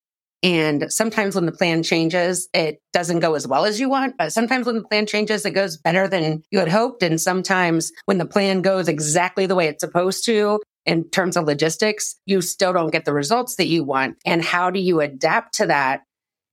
And 0.42 0.90
sometimes 0.90 1.34
when 1.34 1.44
the 1.44 1.52
plan 1.52 1.82
changes, 1.82 2.48
it 2.54 2.80
doesn't 2.94 3.20
go 3.20 3.34
as 3.34 3.46
well 3.46 3.66
as 3.66 3.78
you 3.78 3.90
want. 3.90 4.16
But 4.16 4.32
sometimes 4.32 4.66
when 4.66 4.76
the 4.76 4.84
plan 4.84 5.06
changes, 5.06 5.44
it 5.44 5.50
goes 5.50 5.76
better 5.76 6.08
than 6.08 6.42
you 6.50 6.58
had 6.58 6.68
hoped. 6.68 7.02
And 7.02 7.20
sometimes 7.20 7.92
when 8.06 8.16
the 8.16 8.24
plan 8.24 8.62
goes 8.62 8.88
exactly 8.88 9.44
the 9.44 9.54
way 9.54 9.68
it's 9.68 9.82
supposed 9.82 10.24
to, 10.24 10.60
in 10.86 11.04
terms 11.10 11.36
of 11.36 11.44
logistics, 11.44 12.16
you 12.24 12.40
still 12.40 12.72
don't 12.72 12.90
get 12.90 13.04
the 13.04 13.12
results 13.12 13.56
that 13.56 13.66
you 13.66 13.84
want. 13.84 14.16
And 14.24 14.42
how 14.42 14.70
do 14.70 14.80
you 14.80 15.00
adapt 15.00 15.54
to 15.56 15.66
that? 15.66 16.04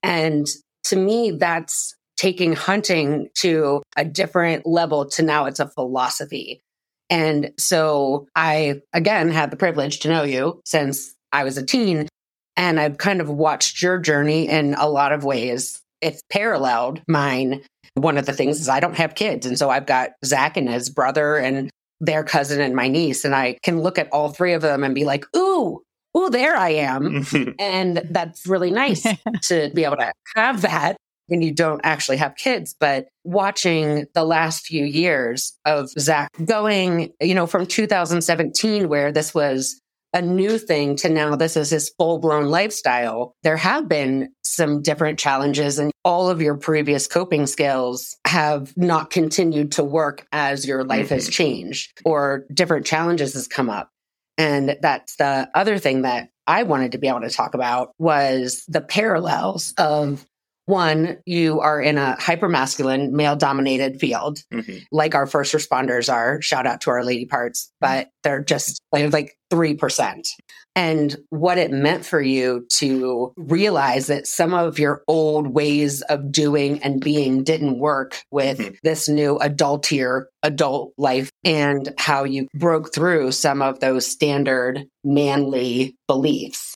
And 0.03 0.45
to 0.85 0.97
me, 0.97 1.31
that's 1.31 1.95
taking 2.17 2.53
hunting 2.53 3.29
to 3.35 3.81
a 3.95 4.03
different 4.03 4.65
level 4.65 5.07
to 5.11 5.21
now 5.21 5.45
it's 5.45 5.59
a 5.59 5.69
philosophy. 5.69 6.61
And 7.09 7.51
so 7.57 8.27
I, 8.35 8.81
again, 8.91 9.29
had 9.29 9.51
the 9.51 9.57
privilege 9.57 9.99
to 9.99 10.09
know 10.09 10.23
you 10.23 10.61
since 10.65 11.15
I 11.31 11.43
was 11.43 11.57
a 11.57 11.65
teen. 11.65 12.09
And 12.57 12.79
I've 12.79 12.97
kind 12.97 13.21
of 13.21 13.29
watched 13.29 13.81
your 13.81 13.99
journey 13.99 14.49
in 14.49 14.73
a 14.73 14.89
lot 14.89 15.11
of 15.11 15.23
ways. 15.23 15.79
It's 16.01 16.23
paralleled 16.31 17.01
mine. 17.07 17.61
One 17.93 18.17
of 18.17 18.25
the 18.25 18.33
things 18.33 18.59
is 18.59 18.67
I 18.67 18.79
don't 18.79 18.97
have 18.97 19.15
kids. 19.15 19.45
And 19.45 19.57
so 19.57 19.69
I've 19.69 19.85
got 19.85 20.11
Zach 20.25 20.57
and 20.57 20.67
his 20.67 20.89
brother 20.89 21.37
and 21.37 21.69
their 21.99 22.23
cousin 22.23 22.59
and 22.59 22.75
my 22.75 22.87
niece. 22.87 23.25
And 23.25 23.35
I 23.35 23.57
can 23.63 23.81
look 23.81 23.97
at 23.97 24.09
all 24.11 24.29
three 24.29 24.53
of 24.53 24.61
them 24.63 24.83
and 24.83 24.95
be 24.95 25.05
like, 25.05 25.25
ooh, 25.35 25.81
ooh, 26.17 26.29
there 26.29 26.55
I 26.55 26.69
am. 26.69 27.25
and 27.59 28.01
that's 28.09 28.47
really 28.47 28.71
nice 28.71 29.03
to 29.43 29.71
be 29.73 29.83
able 29.83 29.97
to 29.97 30.11
have 30.35 30.61
that 30.61 30.97
when 31.27 31.41
you 31.41 31.53
don't 31.53 31.81
actually 31.83 32.17
have 32.17 32.35
kids, 32.35 32.75
but 32.79 33.07
watching 33.23 34.05
the 34.13 34.23
last 34.23 34.65
few 34.65 34.85
years 34.85 35.57
of 35.65 35.89
Zach 35.91 36.29
going, 36.43 37.13
you 37.21 37.35
know, 37.35 37.47
from 37.47 37.65
2017, 37.65 38.89
where 38.89 39.11
this 39.11 39.33
was 39.33 39.79
a 40.13 40.21
new 40.21 40.57
thing 40.57 40.95
to 40.95 41.09
now 41.09 41.35
this 41.35 41.57
is 41.57 41.69
his 41.69 41.91
full 41.97 42.19
blown 42.19 42.45
lifestyle, 42.45 43.35
there 43.43 43.57
have 43.57 43.87
been 43.87 44.29
some 44.43 44.81
different 44.81 45.19
challenges 45.19 45.77
and 45.79 45.91
all 46.03 46.29
of 46.29 46.41
your 46.41 46.55
previous 46.55 47.07
coping 47.07 47.45
skills 47.45 48.15
have 48.25 48.75
not 48.77 49.09
continued 49.09 49.73
to 49.73 49.83
work 49.83 50.25
as 50.31 50.65
your 50.65 50.83
life 50.83 51.07
mm-hmm. 51.07 51.15
has 51.15 51.29
changed 51.29 52.01
or 52.05 52.45
different 52.53 52.85
challenges 52.85 53.33
has 53.33 53.47
come 53.47 53.69
up. 53.69 53.89
And 54.37 54.77
that's 54.81 55.15
the 55.17 55.49
other 55.53 55.77
thing 55.77 56.03
that 56.03 56.29
I 56.45 56.63
wanted 56.63 56.93
to 56.93 56.97
be 56.97 57.07
able 57.07 57.21
to 57.21 57.29
talk 57.29 57.53
about 57.53 57.91
was 57.99 58.63
the 58.67 58.81
parallels 58.81 59.73
of 59.77 60.25
one, 60.67 61.17
you 61.25 61.61
are 61.61 61.81
in 61.81 61.97
a 61.97 62.19
hyper 62.19 62.49
masculine, 62.49 63.15
male 63.15 63.37
dominated 63.37 63.99
field, 63.99 64.39
mm-hmm. 64.53 64.79
like 64.91 65.15
our 65.15 65.25
first 65.25 65.53
responders 65.53 66.11
are. 66.11 66.41
Shout 66.41 66.67
out 66.67 66.81
to 66.81 66.89
our 66.89 67.05
lady 67.05 67.25
parts, 67.25 67.71
but 67.79 68.09
they're 68.23 68.43
just 68.43 68.81
like, 68.91 69.11
like 69.13 69.37
3%. 69.49 70.27
And 70.75 71.15
what 71.29 71.57
it 71.57 71.71
meant 71.71 72.05
for 72.05 72.21
you 72.21 72.67
to 72.75 73.33
realize 73.37 74.07
that 74.07 74.27
some 74.27 74.53
of 74.53 74.77
your 74.77 75.03
old 75.07 75.47
ways 75.47 76.01
of 76.03 76.31
doing 76.31 76.83
and 76.83 77.01
being 77.01 77.43
didn't 77.43 77.79
work 77.79 78.21
with 78.29 78.59
mm-hmm. 78.59 78.75
this 78.83 79.07
new 79.07 79.39
adultier 79.39 80.25
adult 80.43 80.91
life 80.97 81.31
and 81.45 81.93
how 81.97 82.25
you 82.25 82.47
broke 82.53 82.93
through 82.93 83.31
some 83.31 83.61
of 83.61 83.79
those 83.79 84.05
standard 84.05 84.85
manly 85.03 85.95
beliefs. 86.07 86.75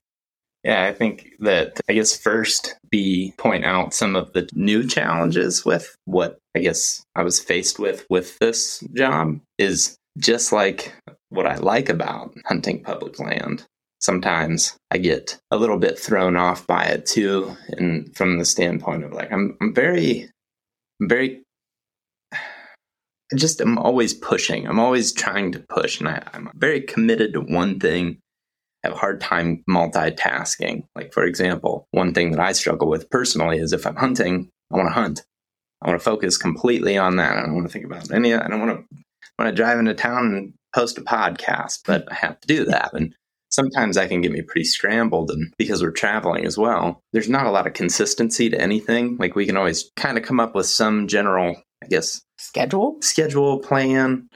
Yeah, 0.63 0.83
I 0.83 0.93
think 0.93 1.33
that 1.39 1.79
I 1.89 1.93
guess 1.93 2.15
first 2.15 2.75
be 2.89 3.33
point 3.37 3.65
out 3.65 3.93
some 3.93 4.15
of 4.15 4.33
the 4.33 4.47
new 4.53 4.87
challenges 4.87 5.65
with 5.65 5.95
what 6.05 6.37
I 6.55 6.59
guess 6.59 7.03
I 7.15 7.23
was 7.23 7.39
faced 7.39 7.79
with 7.79 8.05
with 8.09 8.37
this 8.39 8.83
job 8.93 9.39
is 9.57 9.97
just 10.19 10.51
like 10.51 10.93
what 11.29 11.47
I 11.47 11.55
like 11.55 11.89
about 11.89 12.35
hunting 12.45 12.83
public 12.83 13.19
land. 13.19 13.65
Sometimes 14.01 14.75
I 14.91 14.97
get 14.99 15.39
a 15.49 15.57
little 15.57 15.77
bit 15.77 15.97
thrown 15.97 16.35
off 16.35 16.67
by 16.67 16.83
it 16.85 17.07
too, 17.07 17.55
and 17.69 18.15
from 18.15 18.37
the 18.37 18.45
standpoint 18.45 19.03
of 19.03 19.13
like 19.13 19.31
I'm 19.31 19.57
I'm 19.61 19.73
very 19.73 20.29
I'm 21.01 21.09
very 21.09 21.41
just 23.35 23.61
I'm 23.61 23.79
always 23.79 24.13
pushing. 24.13 24.67
I'm 24.67 24.79
always 24.79 25.11
trying 25.11 25.53
to 25.53 25.59
push, 25.69 25.99
and 25.99 26.09
I, 26.09 26.21
I'm 26.33 26.51
very 26.55 26.81
committed 26.81 27.33
to 27.33 27.41
one 27.41 27.79
thing 27.79 28.19
have 28.83 28.93
a 28.93 28.97
hard 28.97 29.21
time 29.21 29.63
multitasking. 29.69 30.83
Like, 30.95 31.13
for 31.13 31.23
example, 31.23 31.87
one 31.91 32.13
thing 32.13 32.31
that 32.31 32.39
I 32.39 32.51
struggle 32.51 32.89
with 32.89 33.09
personally 33.09 33.59
is 33.59 33.73
if 33.73 33.85
I'm 33.85 33.95
hunting, 33.95 34.49
I 34.71 34.77
want 34.77 34.89
to 34.89 34.93
hunt. 34.93 35.23
I 35.81 35.89
want 35.89 35.99
to 35.99 36.03
focus 36.03 36.37
completely 36.37 36.97
on 36.97 37.15
that. 37.17 37.37
I 37.37 37.41
don't 37.41 37.55
want 37.55 37.67
to 37.67 37.73
think 37.73 37.85
about 37.85 38.11
any. 38.11 38.33
I 38.33 38.47
don't 38.47 38.59
want 38.59 38.89
to 38.89 38.97
want 39.39 39.49
to 39.49 39.55
drive 39.55 39.79
into 39.79 39.93
town 39.93 40.33
and 40.35 40.53
post 40.75 40.97
a 40.97 41.01
podcast, 41.01 41.79
but 41.85 42.11
I 42.11 42.15
have 42.15 42.39
to 42.41 42.47
do 42.47 42.65
that. 42.65 42.93
And 42.93 43.15
sometimes 43.49 43.95
that 43.95 44.09
can 44.09 44.21
get 44.21 44.31
me 44.31 44.41
pretty 44.41 44.63
scrambled. 44.63 45.31
And 45.31 45.53
because 45.57 45.81
we're 45.81 45.91
traveling 45.91 46.45
as 46.45 46.57
well, 46.57 47.01
there's 47.13 47.29
not 47.29 47.47
a 47.47 47.51
lot 47.51 47.67
of 47.67 47.73
consistency 47.73 48.49
to 48.49 48.61
anything. 48.61 49.17
Like 49.17 49.35
we 49.35 49.45
can 49.45 49.57
always 49.57 49.89
kind 49.95 50.17
of 50.17 50.23
come 50.23 50.39
up 50.39 50.53
with 50.53 50.67
some 50.67 51.07
general, 51.07 51.55
I 51.83 51.87
guess, 51.87 52.21
schedule, 52.37 52.97
schedule, 53.01 53.59
plan, 53.59 54.29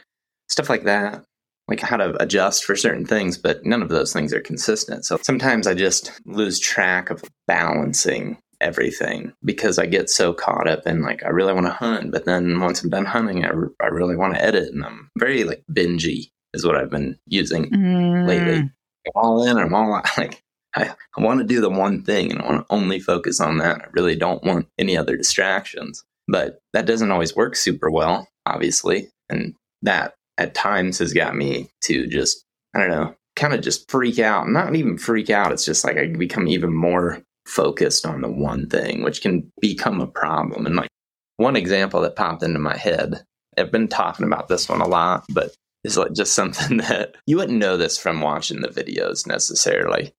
stuff 0.50 0.70
like 0.70 0.84
that 0.84 1.24
like 1.68 1.80
how 1.80 1.98
to 1.98 2.22
adjust 2.22 2.64
for 2.64 2.76
certain 2.76 3.06
things, 3.06 3.38
but 3.38 3.66
none 3.66 3.82
of 3.82 3.90
those 3.90 4.14
things 4.14 4.34
are 4.34 4.42
consistent. 4.42 5.06
So 5.06 5.18
sometimes 5.22 5.68
I 5.68 5.74
just 5.74 6.12
lose 6.26 6.60
track 6.60 7.10
of 7.10 7.24
balancing 7.48 8.38
everything 8.62 9.34
because 9.44 9.80
I 9.80 9.86
get 9.86 10.10
so 10.10 10.34
caught 10.34 10.68
up 10.68 10.86
in 10.86 11.02
like, 11.02 11.24
I 11.24 11.30
really 11.30 11.54
want 11.54 11.66
to 11.66 11.72
hunt, 11.72 12.12
but 12.12 12.26
then 12.26 12.60
once 12.60 12.84
I'm 12.84 12.90
done 12.90 13.06
hunting, 13.06 13.46
I, 13.46 13.50
re- 13.50 13.70
I 13.82 13.88
really 13.88 14.16
want 14.16 14.36
to 14.36 14.44
edit. 14.44 14.72
And 14.72 14.86
I'm 14.86 15.10
very 15.18 15.44
like 15.44 15.64
bingy 15.72 16.32
is 16.54 16.66
what 16.66 16.76
I've 16.76 16.92
been 16.92 17.18
using 17.28 17.70
mm. 17.70 18.28
lately. 18.28 18.58
I'm 18.58 18.72
all 19.16 19.44
in, 19.46 19.58
I'm 19.58 19.74
all 19.74 19.90
like, 20.18 20.44
I, 20.76 20.94
I 21.18 21.22
want 21.22 21.40
to 21.40 21.46
do 21.46 21.62
the 21.62 21.70
one 21.70 22.04
thing 22.04 22.32
and 22.32 22.42
I 22.42 22.46
want 22.46 22.68
to 22.68 22.74
only 22.74 23.00
focus 23.00 23.40
on 23.40 23.58
that. 23.58 23.82
I 23.82 23.86
really 23.94 24.16
don't 24.16 24.44
want 24.44 24.68
any 24.78 24.98
other 24.98 25.18
distractions. 25.18 26.04
But 26.28 26.60
that 26.74 26.86
doesn't 26.86 27.12
always 27.12 27.36
work 27.36 27.56
super 27.56 27.90
well, 27.90 28.28
obviously. 28.46 29.10
And 29.30 29.54
that 29.84 30.15
at 30.38 30.54
times 30.54 31.00
has 31.00 31.14
got 31.14 31.36
me 31.36 31.70
to 31.84 32.08
just, 32.08 32.44
I 32.76 32.80
don't 32.80 32.90
know, 32.90 33.16
kind 33.36 33.54
of 33.54 33.62
just 33.62 33.90
freak 33.90 34.20
out. 34.20 34.48
Not 34.48 34.76
even 34.76 34.98
freak 34.98 35.30
out. 35.30 35.52
It's 35.52 35.66
just 35.66 35.84
like 35.84 35.98
I 35.98 36.08
become 36.08 36.48
even 36.48 36.74
more 36.74 37.22
focused 37.46 38.06
on 38.06 38.22
the 38.22 38.30
one 38.30 38.68
thing, 38.70 39.04
which 39.04 39.22
can 39.22 39.52
become 39.62 40.02
a 40.02 40.08
problem. 40.08 40.66
And 40.66 40.76
like 40.76 40.90
one 41.38 41.56
example 41.56 42.02
that 42.02 42.16
popped 42.16 42.44
into 42.44 42.60
my 42.60 42.78
head, 42.78 43.24
I've 43.58 43.72
been 43.72 43.88
talking 43.88 44.26
about 44.26 44.48
this 44.48 44.68
one 44.68 44.82
a 44.82 44.88
lot, 44.88 45.26
but 45.30 45.56
it's 45.84 45.98
like 45.98 46.14
just 46.14 46.34
something 46.36 46.78
that 46.78 47.16
you 47.26 47.38
wouldn't 47.38 47.60
know 47.60 47.78
this 47.78 47.98
from 47.98 48.22
watching 48.22 48.62
the 48.62 48.70
videos 48.70 49.28
necessarily. 49.28 50.14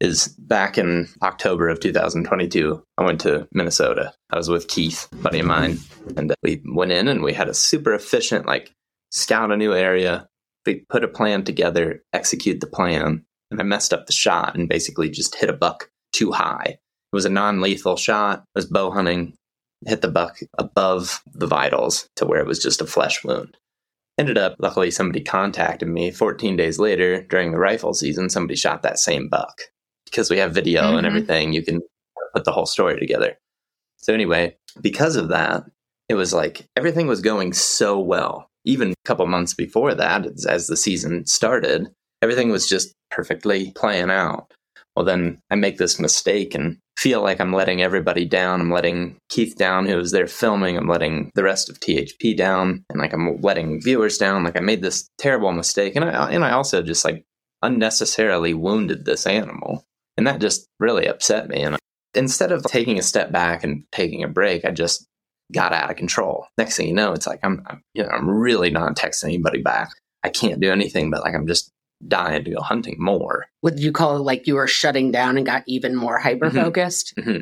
Is 0.00 0.26
back 0.36 0.78
in 0.78 1.06
October 1.22 1.68
of 1.68 1.78
2022, 1.78 2.82
I 2.98 3.04
went 3.04 3.20
to 3.20 3.46
Minnesota. 3.52 4.12
I 4.32 4.36
was 4.36 4.48
with 4.48 4.66
Keith, 4.66 5.06
buddy 5.22 5.38
of 5.38 5.46
mine, 5.46 5.78
and 6.16 6.34
we 6.42 6.60
went 6.64 6.90
in 6.90 7.06
and 7.06 7.22
we 7.22 7.32
had 7.32 7.48
a 7.48 7.54
super 7.54 7.94
efficient, 7.94 8.44
like 8.44 8.72
scout 9.12 9.52
a 9.52 9.56
new 9.56 9.72
area, 9.74 10.28
put 10.88 11.04
a 11.04 11.08
plan 11.08 11.44
together, 11.44 12.02
execute 12.12 12.60
the 12.60 12.66
plan. 12.66 13.24
And 13.50 13.60
I 13.60 13.64
messed 13.64 13.92
up 13.92 14.06
the 14.06 14.12
shot 14.12 14.56
and 14.56 14.68
basically 14.68 15.10
just 15.10 15.36
hit 15.36 15.50
a 15.50 15.54
buck 15.54 15.90
too 16.12 16.32
high. 16.32 16.66
It 16.66 17.16
was 17.16 17.26
a 17.26 17.30
non 17.30 17.60
lethal 17.60 17.96
shot. 17.96 18.40
It 18.40 18.58
was 18.58 18.66
bow 18.66 18.90
hunting, 18.90 19.34
hit 19.86 20.00
the 20.00 20.08
buck 20.08 20.38
above 20.58 21.22
the 21.32 21.46
vitals 21.46 22.08
to 22.16 22.24
where 22.24 22.40
it 22.40 22.46
was 22.46 22.62
just 22.62 22.80
a 22.80 22.86
flesh 22.86 23.22
wound. 23.22 23.56
Ended 24.18 24.38
up, 24.38 24.56
luckily, 24.58 24.90
somebody 24.90 25.22
contacted 25.22 25.88
me 25.88 26.10
14 26.10 26.56
days 26.56 26.78
later 26.78 27.22
during 27.22 27.52
the 27.52 27.58
rifle 27.58 27.94
season. 27.94 28.30
Somebody 28.30 28.56
shot 28.56 28.82
that 28.82 28.98
same 28.98 29.28
buck 29.28 29.62
because 30.06 30.30
we 30.30 30.38
have 30.38 30.54
video 30.54 30.82
mm-hmm. 30.82 30.98
and 30.98 31.06
everything. 31.06 31.52
You 31.52 31.62
can 31.62 31.80
put 32.34 32.44
the 32.44 32.52
whole 32.52 32.66
story 32.66 32.98
together. 32.98 33.38
So, 33.98 34.12
anyway, 34.12 34.56
because 34.80 35.16
of 35.16 35.28
that, 35.28 35.64
it 36.08 36.14
was 36.14 36.32
like 36.32 36.66
everything 36.76 37.06
was 37.06 37.20
going 37.20 37.52
so 37.52 37.98
well 37.98 38.50
even 38.64 38.92
a 38.92 38.94
couple 39.04 39.26
months 39.26 39.54
before 39.54 39.94
that, 39.94 40.26
as 40.48 40.66
the 40.66 40.76
season 40.76 41.26
started, 41.26 41.88
everything 42.22 42.50
was 42.50 42.68
just 42.68 42.94
perfectly 43.10 43.72
playing 43.72 44.10
out. 44.10 44.52
Well, 44.94 45.04
then 45.04 45.38
I 45.50 45.54
make 45.54 45.78
this 45.78 45.98
mistake 45.98 46.54
and 46.54 46.78
feel 46.98 47.22
like 47.22 47.40
I'm 47.40 47.52
letting 47.52 47.82
everybody 47.82 48.24
down. 48.24 48.60
I'm 48.60 48.70
letting 48.70 49.16
Keith 49.30 49.56
down, 49.56 49.86
who 49.86 49.96
was 49.96 50.10
there 50.10 50.26
filming. 50.26 50.76
I'm 50.76 50.86
letting 50.86 51.30
the 51.34 51.42
rest 51.42 51.70
of 51.70 51.80
THP 51.80 52.36
down, 52.36 52.84
and 52.90 53.00
like 53.00 53.12
I'm 53.12 53.40
letting 53.40 53.80
viewers 53.80 54.18
down. 54.18 54.44
Like 54.44 54.56
I 54.56 54.60
made 54.60 54.82
this 54.82 55.08
terrible 55.18 55.52
mistake, 55.52 55.96
and 55.96 56.04
I 56.04 56.30
and 56.30 56.44
I 56.44 56.52
also 56.52 56.82
just 56.82 57.04
like 57.04 57.24
unnecessarily 57.62 58.52
wounded 58.54 59.04
this 59.04 59.26
animal, 59.26 59.84
and 60.16 60.26
that 60.26 60.40
just 60.40 60.68
really 60.78 61.06
upset 61.06 61.48
me. 61.48 61.62
And 61.62 61.78
instead 62.14 62.52
of 62.52 62.62
taking 62.64 62.98
a 62.98 63.02
step 63.02 63.32
back 63.32 63.64
and 63.64 63.84
taking 63.92 64.22
a 64.22 64.28
break, 64.28 64.64
I 64.64 64.70
just 64.72 65.06
got 65.52 65.72
out 65.72 65.90
of 65.90 65.96
control. 65.96 66.46
Next 66.58 66.76
thing 66.76 66.88
you 66.88 66.94
know, 66.94 67.12
it's 67.12 67.26
like 67.26 67.40
I'm, 67.42 67.62
I'm 67.66 67.82
you 67.94 68.02
know 68.02 68.08
I'm 68.08 68.28
really 68.28 68.70
not 68.70 68.96
texting 68.96 69.24
anybody 69.24 69.62
back. 69.62 69.90
I 70.22 70.28
can't 70.28 70.60
do 70.60 70.70
anything, 70.70 71.10
but 71.10 71.22
like 71.22 71.34
I'm 71.34 71.46
just 71.46 71.72
dying 72.06 72.44
to 72.44 72.50
go 72.50 72.60
hunting 72.60 72.96
more. 72.98 73.46
Would 73.62 73.78
you 73.78 73.92
call 73.92 74.16
it 74.16 74.20
like 74.20 74.46
you 74.46 74.54
were 74.54 74.66
shutting 74.66 75.12
down 75.12 75.36
and 75.36 75.46
got 75.46 75.62
even 75.66 75.94
more 75.94 76.18
hyper 76.18 76.50
focused? 76.50 77.14
Mm-hmm. 77.16 77.40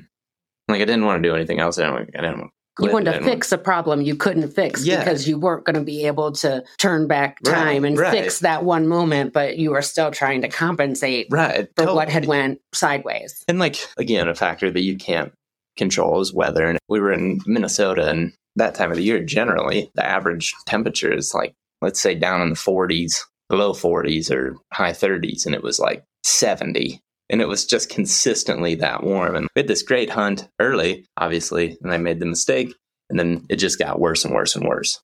Like 0.69 0.83
I 0.83 0.85
didn't 0.85 1.05
want 1.05 1.23
to 1.23 1.29
do 1.29 1.35
anything 1.35 1.61
else. 1.61 1.79
I 1.79 1.85
didn't, 1.85 2.17
I 2.17 2.21
didn't 2.21 2.39
want 2.39 2.51
to 2.51 2.87
you 2.87 2.93
wanted 2.93 3.13
to 3.13 3.25
fix 3.25 3.53
a 3.53 3.59
problem 3.59 4.01
you 4.01 4.17
couldn't 4.17 4.49
fix 4.49 4.85
yeah. 4.85 5.01
because 5.01 5.29
you 5.29 5.39
weren't 5.39 5.65
going 5.65 5.77
to 5.77 5.83
be 5.83 6.07
able 6.07 6.33
to 6.33 6.65
turn 6.79 7.07
back 7.07 7.39
time 7.43 7.83
right, 7.83 7.85
and 7.85 7.99
right. 7.99 8.13
fix 8.13 8.41
that 8.41 8.65
one 8.65 8.89
moment, 8.89 9.33
but 9.33 9.59
you 9.59 9.71
were 9.71 9.83
still 9.83 10.11
trying 10.11 10.43
to 10.43 10.49
compensate 10.49 11.27
right. 11.31 11.69
for 11.77 11.83
totally. 11.83 11.97
what 11.97 12.09
had 12.09 12.27
went 12.27 12.61
sideways. 12.73 13.45
And 13.49 13.59
like 13.59 13.77
again, 13.97 14.29
a 14.29 14.35
factor 14.35 14.71
that 14.71 14.83
you 14.83 14.97
can't 14.97 15.33
control 15.81 16.21
is 16.21 16.33
weather. 16.33 16.67
And 16.67 16.79
we 16.89 17.01
were 17.01 17.13
in 17.13 17.41
Minnesota, 17.47 18.09
and 18.09 18.33
that 18.57 18.77
time 18.77 18.91
of 18.91 18.97
the 18.97 19.03
year, 19.03 19.23
generally, 19.25 19.91
the 19.95 20.07
average 20.07 20.55
temperature 20.67 21.13
is 21.13 21.35
like 21.35 21.53
let's 21.83 22.01
say 22.01 22.15
down 22.15 22.43
in 22.43 22.51
the 22.51 22.55
40s 22.55 23.21
low 23.57 23.73
40s 23.73 24.31
or 24.31 24.57
high 24.73 24.93
30s, 24.93 25.47
and 25.47 25.55
it 25.55 25.63
was 25.63 25.79
like 25.79 26.05
70. 26.25 27.01
And 27.29 27.41
it 27.41 27.49
was 27.49 27.65
just 27.65 27.91
consistently 27.91 28.75
that 28.77 29.05
warm. 29.05 29.37
And 29.37 29.49
we 29.55 29.61
had 29.61 29.69
this 29.69 29.83
great 29.83 30.11
hunt 30.11 30.49
early, 30.61 31.07
obviously, 31.17 31.79
and 31.83 31.93
I 31.93 31.97
made 31.97 32.21
the 32.21 32.27
mistake. 32.27 32.75
And 33.09 33.19
then 33.19 33.47
it 33.49 33.57
just 33.57 33.79
got 33.79 34.01
worse 34.01 34.25
and 34.25 34.35
worse 34.35 34.57
and 34.57 34.67
worse. 34.67 35.01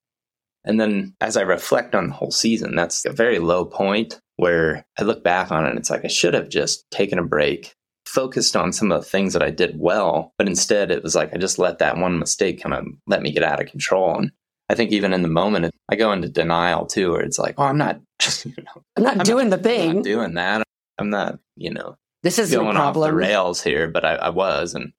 And 0.65 0.79
then 0.79 1.13
as 1.21 1.37
I 1.37 1.41
reflect 1.41 1.95
on 1.95 2.07
the 2.07 2.13
whole 2.13 2.31
season, 2.31 2.75
that's 2.75 3.05
a 3.05 3.11
very 3.11 3.39
low 3.39 3.63
point 3.63 4.19
where 4.35 4.85
I 4.99 5.03
look 5.03 5.23
back 5.23 5.51
on 5.51 5.65
it 5.65 5.69
and 5.69 5.79
it's 5.79 5.89
like 5.89 6.03
I 6.03 6.09
should 6.09 6.33
have 6.33 6.49
just 6.49 6.85
taken 6.91 7.19
a 7.19 7.23
break, 7.23 7.73
focused 8.07 8.55
on 8.55 8.73
some 8.73 8.91
of 8.91 9.01
the 9.01 9.07
things 9.07 9.33
that 9.33 9.43
I 9.43 9.51
did 9.51 9.79
well, 9.79 10.33
but 10.37 10.47
instead 10.47 10.91
it 10.91 11.03
was 11.03 11.15
like 11.15 11.33
I 11.33 11.37
just 11.37 11.59
let 11.59 11.79
that 11.79 11.97
one 11.97 12.19
mistake 12.19 12.61
kind 12.61 12.73
of 12.73 12.85
let 13.05 13.21
me 13.21 13.31
get 13.31 13.43
out 13.43 13.61
of 13.61 13.69
control. 13.69 14.15
And 14.15 14.31
I 14.69 14.75
think 14.75 14.91
even 14.91 15.13
in 15.13 15.21
the 15.21 15.27
moment, 15.27 15.73
I 15.89 15.95
go 15.95 16.11
into 16.11 16.29
denial 16.29 16.85
too, 16.85 17.11
where 17.11 17.21
it's 17.21 17.39
like, 17.39 17.55
oh, 17.57 17.63
I'm 17.63 17.77
not, 17.77 17.99
you 18.45 18.53
know, 18.57 18.83
I'm 18.95 19.03
not 19.03 19.17
I'm 19.19 19.23
doing 19.23 19.49
not, 19.49 19.57
the 19.61 19.69
thing, 19.69 20.01
doing 20.01 20.33
that. 20.35 20.63
I'm 20.97 21.09
not, 21.09 21.39
you 21.55 21.71
know, 21.71 21.95
this 22.23 22.39
is 22.39 22.51
going 22.51 22.77
off 22.77 22.95
the 22.95 23.13
rails 23.13 23.61
here, 23.61 23.87
but 23.87 24.03
I, 24.03 24.15
I 24.15 24.29
was, 24.29 24.73
and 24.73 24.93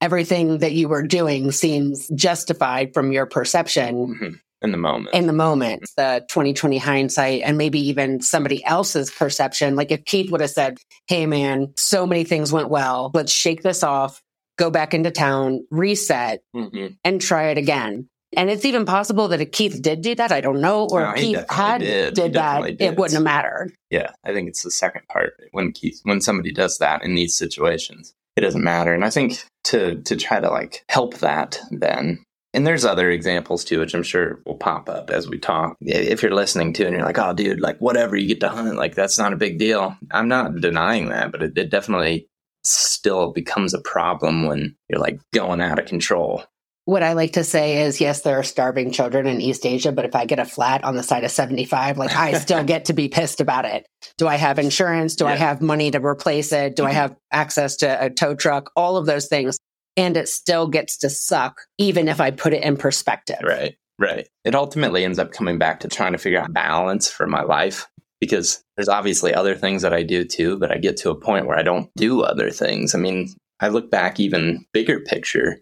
everything 0.00 0.58
that 0.58 0.72
you 0.72 0.88
were 0.88 1.02
doing 1.02 1.52
seems 1.52 2.08
justified 2.08 2.94
from 2.94 3.12
your 3.12 3.26
perception. 3.26 4.08
Mm-hmm. 4.08 4.34
In 4.62 4.72
the 4.72 4.78
moment. 4.78 5.14
In 5.14 5.26
the 5.26 5.32
moment, 5.32 5.82
the 5.96 6.24
2020 6.28 6.78
hindsight, 6.78 7.42
and 7.42 7.58
maybe 7.58 7.80
even 7.88 8.20
somebody 8.20 8.64
else's 8.64 9.10
perception. 9.10 9.74
Like 9.76 9.90
if 9.90 10.04
Keith 10.04 10.30
would 10.30 10.40
have 10.40 10.50
said, 10.50 10.78
Hey, 11.08 11.26
man, 11.26 11.72
so 11.76 12.06
many 12.06 12.24
things 12.24 12.52
went 12.52 12.68
well. 12.68 13.10
Let's 13.12 13.32
shake 13.32 13.62
this 13.62 13.82
off, 13.82 14.22
go 14.58 14.70
back 14.70 14.94
into 14.94 15.10
town, 15.10 15.66
reset, 15.70 16.42
mm-hmm. 16.54 16.94
and 17.04 17.20
try 17.20 17.48
it 17.48 17.58
again 17.58 18.08
and 18.36 18.50
it's 18.50 18.64
even 18.64 18.86
possible 18.86 19.28
that 19.28 19.40
if 19.40 19.52
Keith 19.52 19.80
did 19.82 20.00
do 20.00 20.14
that, 20.14 20.32
I 20.32 20.40
don't 20.40 20.60
know, 20.60 20.86
or 20.90 21.02
no, 21.02 21.10
if 21.10 21.16
Keith 21.16 21.50
had 21.50 21.78
did, 21.80 22.14
did 22.14 22.32
that, 22.34 22.62
did. 22.62 22.80
it 22.80 22.96
wouldn't 22.96 23.14
have 23.14 23.22
mattered. 23.22 23.72
Yeah, 23.90 24.10
I 24.24 24.32
think 24.32 24.48
it's 24.48 24.62
the 24.62 24.70
second 24.70 25.06
part 25.08 25.34
when 25.52 25.72
Keith 25.72 26.00
when 26.04 26.20
somebody 26.20 26.52
does 26.52 26.78
that 26.78 27.04
in 27.04 27.14
these 27.14 27.36
situations, 27.36 28.14
it 28.36 28.40
doesn't 28.40 28.64
matter. 28.64 28.94
And 28.94 29.04
I 29.04 29.10
think 29.10 29.44
to 29.64 30.00
to 30.02 30.16
try 30.16 30.40
to 30.40 30.50
like 30.50 30.84
help 30.88 31.18
that 31.18 31.60
then. 31.70 32.24
And 32.54 32.66
there's 32.66 32.84
other 32.84 33.10
examples 33.10 33.64
too, 33.64 33.80
which 33.80 33.94
I'm 33.94 34.02
sure 34.02 34.40
will 34.44 34.56
pop 34.56 34.88
up 34.88 35.10
as 35.10 35.28
we 35.28 35.38
talk. 35.38 35.76
If 35.80 36.22
you're 36.22 36.34
listening 36.34 36.74
to 36.74 36.86
and 36.86 36.94
you're 36.94 37.04
like, 37.04 37.18
oh, 37.18 37.32
dude, 37.32 37.60
like 37.60 37.78
whatever, 37.78 38.14
you 38.16 38.28
get 38.28 38.40
to 38.40 38.50
hunt, 38.50 38.76
like 38.76 38.94
that's 38.94 39.18
not 39.18 39.32
a 39.32 39.36
big 39.36 39.58
deal. 39.58 39.96
I'm 40.10 40.28
not 40.28 40.56
denying 40.60 41.08
that, 41.08 41.32
but 41.32 41.42
it, 41.42 41.56
it 41.56 41.70
definitely 41.70 42.28
still 42.64 43.32
becomes 43.32 43.74
a 43.74 43.80
problem 43.80 44.46
when 44.46 44.76
you're 44.88 45.00
like 45.00 45.18
going 45.32 45.60
out 45.60 45.78
of 45.78 45.86
control 45.86 46.44
what 46.84 47.02
I 47.02 47.12
like 47.12 47.34
to 47.34 47.44
say 47.44 47.82
is, 47.82 48.00
yes, 48.00 48.22
there 48.22 48.38
are 48.38 48.42
starving 48.42 48.90
children 48.90 49.26
in 49.26 49.40
East 49.40 49.64
Asia, 49.64 49.92
but 49.92 50.04
if 50.04 50.16
I 50.16 50.24
get 50.24 50.40
a 50.40 50.44
flat 50.44 50.82
on 50.82 50.96
the 50.96 51.02
side 51.02 51.22
of 51.22 51.30
75, 51.30 51.96
like 51.96 52.14
I 52.14 52.32
still 52.38 52.64
get 52.64 52.86
to 52.86 52.92
be 52.92 53.08
pissed 53.08 53.40
about 53.40 53.64
it. 53.64 53.86
Do 54.18 54.26
I 54.26 54.34
have 54.34 54.58
insurance? 54.58 55.14
Do 55.14 55.24
yeah. 55.24 55.32
I 55.32 55.36
have 55.36 55.60
money 55.60 55.92
to 55.92 56.04
replace 56.04 56.52
it? 56.52 56.74
Do 56.74 56.82
mm-hmm. 56.82 56.90
I 56.90 56.94
have 56.94 57.16
access 57.30 57.76
to 57.76 58.04
a 58.04 58.10
tow 58.10 58.34
truck? 58.34 58.72
All 58.74 58.96
of 58.96 59.06
those 59.06 59.28
things. 59.28 59.58
And 59.96 60.16
it 60.16 60.28
still 60.28 60.68
gets 60.68 60.96
to 60.98 61.10
suck, 61.10 61.60
even 61.78 62.08
if 62.08 62.20
I 62.20 62.30
put 62.30 62.54
it 62.54 62.62
in 62.62 62.76
perspective. 62.76 63.40
Right, 63.42 63.76
right. 63.98 64.28
It 64.44 64.54
ultimately 64.54 65.04
ends 65.04 65.18
up 65.18 65.32
coming 65.32 65.58
back 65.58 65.80
to 65.80 65.88
trying 65.88 66.12
to 66.12 66.18
figure 66.18 66.40
out 66.40 66.52
balance 66.52 67.10
for 67.10 67.26
my 67.26 67.42
life 67.42 67.86
because 68.20 68.62
there's 68.76 68.88
obviously 68.88 69.34
other 69.34 69.54
things 69.54 69.82
that 69.82 69.92
I 69.92 70.02
do 70.02 70.24
too, 70.24 70.58
but 70.58 70.70
I 70.70 70.78
get 70.78 70.96
to 70.98 71.10
a 71.10 71.20
point 71.20 71.46
where 71.46 71.58
I 71.58 71.62
don't 71.62 71.90
do 71.96 72.22
other 72.22 72.50
things. 72.50 72.94
I 72.94 72.98
mean, 72.98 73.28
I 73.60 73.68
look 73.68 73.90
back 73.90 74.18
even 74.18 74.64
bigger 74.72 75.00
picture 75.00 75.60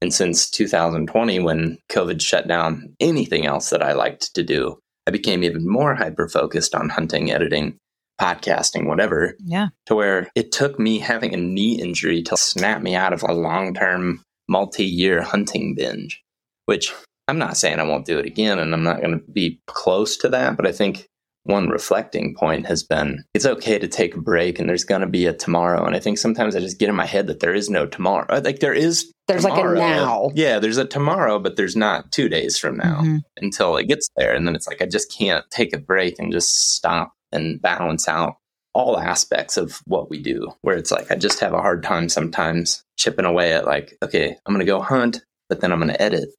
and 0.00 0.14
since 0.14 0.48
2020, 0.50 1.40
when 1.40 1.78
COVID 1.90 2.20
shut 2.20 2.46
down 2.46 2.94
anything 3.00 3.46
else 3.46 3.70
that 3.70 3.82
I 3.82 3.92
liked 3.92 4.34
to 4.34 4.42
do, 4.42 4.78
I 5.06 5.10
became 5.10 5.42
even 5.42 5.68
more 5.68 5.94
hyper 5.94 6.28
focused 6.28 6.74
on 6.74 6.88
hunting, 6.88 7.32
editing, 7.32 7.78
podcasting, 8.20 8.86
whatever. 8.86 9.34
Yeah. 9.44 9.68
To 9.86 9.94
where 9.94 10.30
it 10.34 10.52
took 10.52 10.78
me 10.78 10.98
having 10.98 11.34
a 11.34 11.38
knee 11.38 11.80
injury 11.80 12.22
to 12.24 12.36
snap 12.36 12.82
me 12.82 12.94
out 12.94 13.12
of 13.12 13.22
a 13.22 13.32
long 13.32 13.74
term, 13.74 14.22
multi 14.48 14.84
year 14.84 15.22
hunting 15.22 15.74
binge, 15.74 16.22
which 16.66 16.92
I'm 17.28 17.38
not 17.38 17.56
saying 17.56 17.78
I 17.78 17.84
won't 17.84 18.06
do 18.06 18.18
it 18.18 18.26
again 18.26 18.58
and 18.58 18.72
I'm 18.72 18.84
not 18.84 19.00
going 19.00 19.18
to 19.18 19.32
be 19.32 19.60
close 19.66 20.16
to 20.18 20.28
that, 20.30 20.56
but 20.56 20.66
I 20.66 20.72
think 20.72 21.06
one 21.44 21.68
reflecting 21.68 22.34
point 22.34 22.66
has 22.66 22.82
been 22.82 23.24
it's 23.32 23.46
okay 23.46 23.78
to 23.78 23.88
take 23.88 24.14
a 24.14 24.20
break 24.20 24.58
and 24.58 24.68
there's 24.68 24.84
going 24.84 25.00
to 25.00 25.06
be 25.06 25.26
a 25.26 25.32
tomorrow. 25.32 25.84
And 25.84 25.96
I 25.96 26.00
think 26.00 26.18
sometimes 26.18 26.54
I 26.54 26.60
just 26.60 26.78
get 26.78 26.90
in 26.90 26.94
my 26.94 27.06
head 27.06 27.26
that 27.26 27.40
there 27.40 27.54
is 27.54 27.70
no 27.70 27.86
tomorrow. 27.86 28.40
Like 28.40 28.60
there 28.60 28.74
is 28.74 29.10
there's 29.28 29.44
tomorrow. 29.44 29.78
like 29.78 29.78
a 29.78 29.96
now. 29.96 30.30
Yeah, 30.34 30.58
there's 30.58 30.76
a 30.76 30.84
tomorrow, 30.84 31.38
but 31.38 31.56
there's 31.56 31.76
not 31.76 32.12
two 32.12 32.28
days 32.28 32.58
from 32.58 32.76
now 32.76 33.00
mm-hmm. 33.00 33.18
until 33.38 33.76
it 33.76 33.88
gets 33.88 34.08
there. 34.16 34.34
And 34.34 34.46
then 34.46 34.54
it's 34.54 34.66
like 34.66 34.82
I 34.82 34.86
just 34.86 35.14
can't 35.16 35.44
take 35.50 35.74
a 35.74 35.78
break 35.78 36.18
and 36.18 36.32
just 36.32 36.72
stop 36.74 37.12
and 37.32 37.60
balance 37.60 38.08
out 38.08 38.36
all 38.74 38.98
aspects 38.98 39.56
of 39.56 39.80
what 39.86 40.10
we 40.10 40.20
do. 40.20 40.52
Where 40.62 40.76
it's 40.76 40.90
like 40.90 41.10
I 41.10 41.16
just 41.16 41.40
have 41.40 41.54
a 41.54 41.60
hard 41.60 41.82
time 41.82 42.08
sometimes 42.08 42.82
chipping 42.96 43.24
away 43.24 43.52
at 43.52 43.66
like, 43.66 43.96
okay, 44.02 44.36
I'm 44.46 44.54
gonna 44.54 44.64
go 44.64 44.80
hunt, 44.80 45.22
but 45.48 45.60
then 45.60 45.72
I'm 45.72 45.80
gonna 45.80 45.96
edit 45.98 46.30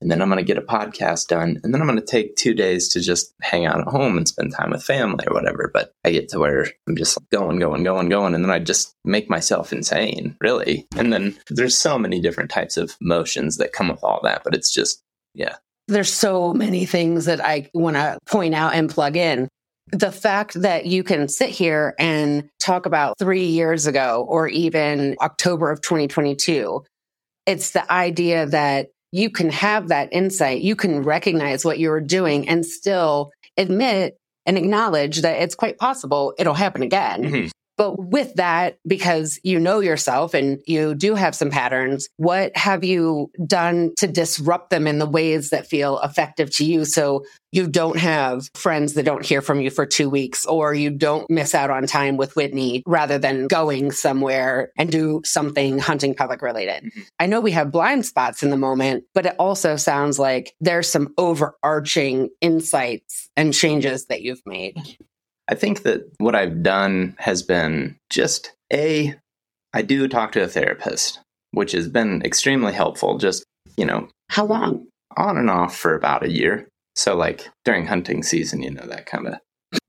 and 0.00 0.10
then 0.10 0.22
I'm 0.22 0.28
going 0.28 0.38
to 0.38 0.44
get 0.44 0.56
a 0.56 0.62
podcast 0.62 1.28
done, 1.28 1.60
and 1.62 1.74
then 1.74 1.80
I'm 1.80 1.86
going 1.86 1.98
to 1.98 2.04
take 2.04 2.36
two 2.36 2.54
days 2.54 2.88
to 2.90 3.00
just 3.00 3.34
hang 3.42 3.66
out 3.66 3.80
at 3.80 3.88
home 3.88 4.16
and 4.16 4.26
spend 4.26 4.54
time 4.54 4.70
with 4.70 4.82
family 4.82 5.26
or 5.26 5.34
whatever. 5.34 5.70
But 5.72 5.92
I 6.04 6.10
get 6.10 6.30
to 6.30 6.38
where 6.38 6.66
I'm 6.88 6.96
just 6.96 7.18
going, 7.30 7.58
going, 7.58 7.84
going, 7.84 8.08
going, 8.08 8.34
and 8.34 8.42
then 8.42 8.50
I 8.50 8.60
just 8.60 8.94
make 9.04 9.28
myself 9.28 9.72
insane, 9.72 10.36
really. 10.40 10.86
And 10.96 11.12
then 11.12 11.36
there's 11.50 11.76
so 11.76 11.98
many 11.98 12.20
different 12.20 12.50
types 12.50 12.76
of 12.76 12.96
motions 13.00 13.58
that 13.58 13.72
come 13.72 13.88
with 13.88 14.02
all 14.02 14.20
that, 14.24 14.42
but 14.42 14.54
it's 14.54 14.72
just, 14.72 15.02
yeah. 15.34 15.56
There's 15.86 16.12
so 16.12 16.54
many 16.54 16.86
things 16.86 17.26
that 17.26 17.44
I 17.44 17.68
want 17.74 17.96
to 17.96 18.18
point 18.26 18.54
out 18.54 18.74
and 18.74 18.88
plug 18.88 19.16
in. 19.16 19.48
The 19.92 20.12
fact 20.12 20.60
that 20.60 20.86
you 20.86 21.02
can 21.02 21.28
sit 21.28 21.50
here 21.50 21.94
and 21.98 22.48
talk 22.58 22.86
about 22.86 23.18
three 23.18 23.46
years 23.46 23.86
ago 23.86 24.24
or 24.28 24.48
even 24.48 25.16
October 25.20 25.70
of 25.70 25.80
2022, 25.80 26.84
it's 27.46 27.72
the 27.72 27.90
idea 27.92 28.46
that 28.46 28.88
you 29.12 29.30
can 29.30 29.50
have 29.50 29.88
that 29.88 30.08
insight. 30.12 30.62
You 30.62 30.76
can 30.76 31.02
recognize 31.02 31.64
what 31.64 31.78
you're 31.78 32.00
doing 32.00 32.48
and 32.48 32.64
still 32.64 33.32
admit 33.56 34.16
and 34.46 34.56
acknowledge 34.56 35.22
that 35.22 35.42
it's 35.42 35.54
quite 35.54 35.78
possible 35.78 36.34
it'll 36.38 36.54
happen 36.54 36.82
again. 36.82 37.22
Mm-hmm. 37.24 37.48
But 37.80 37.98
with 37.98 38.34
that, 38.34 38.76
because 38.86 39.40
you 39.42 39.58
know 39.58 39.80
yourself 39.80 40.34
and 40.34 40.60
you 40.66 40.94
do 40.94 41.14
have 41.14 41.34
some 41.34 41.48
patterns, 41.48 42.10
what 42.18 42.54
have 42.54 42.84
you 42.84 43.30
done 43.46 43.94
to 43.96 44.06
disrupt 44.06 44.68
them 44.68 44.86
in 44.86 44.98
the 44.98 45.06
ways 45.06 45.48
that 45.48 45.66
feel 45.66 45.98
effective 46.00 46.54
to 46.56 46.64
you? 46.66 46.84
So 46.84 47.24
you 47.52 47.66
don't 47.66 47.98
have 47.98 48.50
friends 48.54 48.92
that 48.94 49.04
don't 49.04 49.24
hear 49.24 49.40
from 49.40 49.62
you 49.62 49.70
for 49.70 49.86
two 49.86 50.10
weeks, 50.10 50.44
or 50.44 50.74
you 50.74 50.90
don't 50.90 51.30
miss 51.30 51.54
out 51.54 51.70
on 51.70 51.86
time 51.86 52.18
with 52.18 52.36
Whitney 52.36 52.82
rather 52.86 53.16
than 53.16 53.46
going 53.46 53.92
somewhere 53.92 54.72
and 54.76 54.92
do 54.92 55.22
something 55.24 55.78
hunting 55.78 56.14
public 56.14 56.42
related. 56.42 56.84
Mm-hmm. 56.84 57.00
I 57.18 57.24
know 57.24 57.40
we 57.40 57.52
have 57.52 57.72
blind 57.72 58.04
spots 58.04 58.42
in 58.42 58.50
the 58.50 58.58
moment, 58.58 59.04
but 59.14 59.24
it 59.24 59.36
also 59.38 59.76
sounds 59.76 60.18
like 60.18 60.54
there's 60.60 60.86
some 60.86 61.14
overarching 61.16 62.28
insights 62.42 63.30
and 63.38 63.54
changes 63.54 64.04
that 64.08 64.20
you've 64.20 64.42
made. 64.44 64.76
I 65.50 65.54
think 65.54 65.82
that 65.82 66.02
what 66.18 66.36
I've 66.36 66.62
done 66.62 67.16
has 67.18 67.42
been 67.42 67.96
just 68.08 68.52
a, 68.72 69.14
I 69.74 69.82
do 69.82 70.06
talk 70.06 70.30
to 70.32 70.42
a 70.44 70.46
therapist, 70.48 71.18
which 71.50 71.72
has 71.72 71.88
been 71.88 72.22
extremely 72.24 72.72
helpful. 72.72 73.18
Just, 73.18 73.44
you 73.76 73.84
know, 73.84 74.08
how 74.28 74.46
long? 74.46 74.86
On 75.16 75.36
and 75.36 75.50
off 75.50 75.76
for 75.76 75.94
about 75.96 76.22
a 76.24 76.30
year. 76.30 76.68
So, 76.94 77.16
like 77.16 77.48
during 77.64 77.84
hunting 77.86 78.22
season, 78.22 78.62
you 78.62 78.70
know, 78.70 78.86
that 78.86 79.06
kind 79.06 79.26
of. 79.26 79.34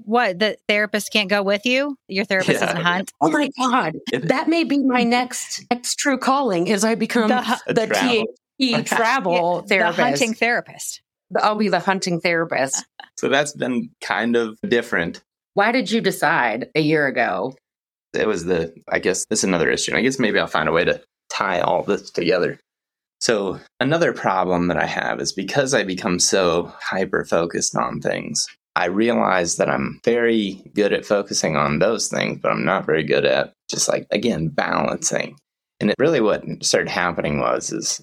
What? 0.03 0.39
The 0.39 0.57
therapist 0.67 1.13
can't 1.13 1.29
go 1.29 1.43
with 1.43 1.65
you? 1.65 1.95
Your 2.07 2.25
therapist 2.25 2.59
Yeah. 2.59 2.65
doesn't 2.67 2.81
hunt? 2.81 3.11
Oh 3.21 3.29
my 3.29 3.49
God. 3.59 3.97
That 4.13 4.47
may 4.49 4.63
be 4.63 4.79
my 4.79 5.03
next 5.03 5.63
next 5.69 5.95
true 5.99 6.17
calling 6.17 6.67
is 6.67 6.83
I 6.83 6.95
become 6.95 7.27
The 7.29 7.59
the, 7.67 7.81
hu- 7.81 7.87
travel. 7.87 8.25
THE 8.59 8.83
travel 8.83 9.61
The 9.61 9.67
therapist. 9.67 9.99
hunting 9.99 10.33
therapist. 10.33 11.01
I'll 11.39 11.55
be 11.55 11.69
the 11.69 11.79
hunting 11.79 12.19
therapist. 12.19 12.83
So 13.17 13.29
that's 13.29 13.53
been 13.53 13.89
kind 14.01 14.35
of 14.35 14.57
different. 14.67 15.21
Why 15.53 15.71
did 15.71 15.91
you 15.91 16.01
decide 16.01 16.69
a 16.75 16.81
year 16.81 17.07
ago? 17.07 17.55
It 18.13 18.27
was 18.27 18.45
the, 18.45 18.73
I 18.89 18.99
guess, 18.99 19.25
this 19.25 19.39
is 19.39 19.43
another 19.43 19.69
issue. 19.69 19.95
I 19.95 20.01
guess 20.01 20.19
maybe 20.19 20.39
I'll 20.39 20.47
find 20.47 20.69
a 20.69 20.73
way 20.73 20.83
to 20.85 21.01
tie 21.29 21.61
all 21.61 21.83
this 21.83 22.09
together. 22.11 22.59
So, 23.19 23.59
another 23.79 24.13
problem 24.13 24.67
that 24.67 24.77
I 24.77 24.87
have 24.87 25.21
is 25.21 25.31
because 25.31 25.73
I 25.73 25.83
become 25.83 26.19
so 26.19 26.73
hyper 26.79 27.23
focused 27.23 27.75
on 27.75 28.01
things, 28.01 28.47
I 28.75 28.85
realize 28.85 29.57
that 29.57 29.69
I'm 29.69 29.99
very 30.03 30.63
good 30.73 30.93
at 30.93 31.05
focusing 31.05 31.55
on 31.55 31.79
those 31.79 32.07
things, 32.07 32.39
but 32.41 32.51
I'm 32.51 32.65
not 32.65 32.85
very 32.85 33.03
good 33.03 33.25
at 33.25 33.53
just 33.69 33.87
like, 33.89 34.07
again, 34.11 34.47
balancing. 34.47 35.37
And 35.79 35.89
it 35.89 35.95
really 35.99 36.21
what 36.21 36.43
started 36.63 36.89
happening 36.89 37.39
was, 37.39 37.71
is 37.71 38.01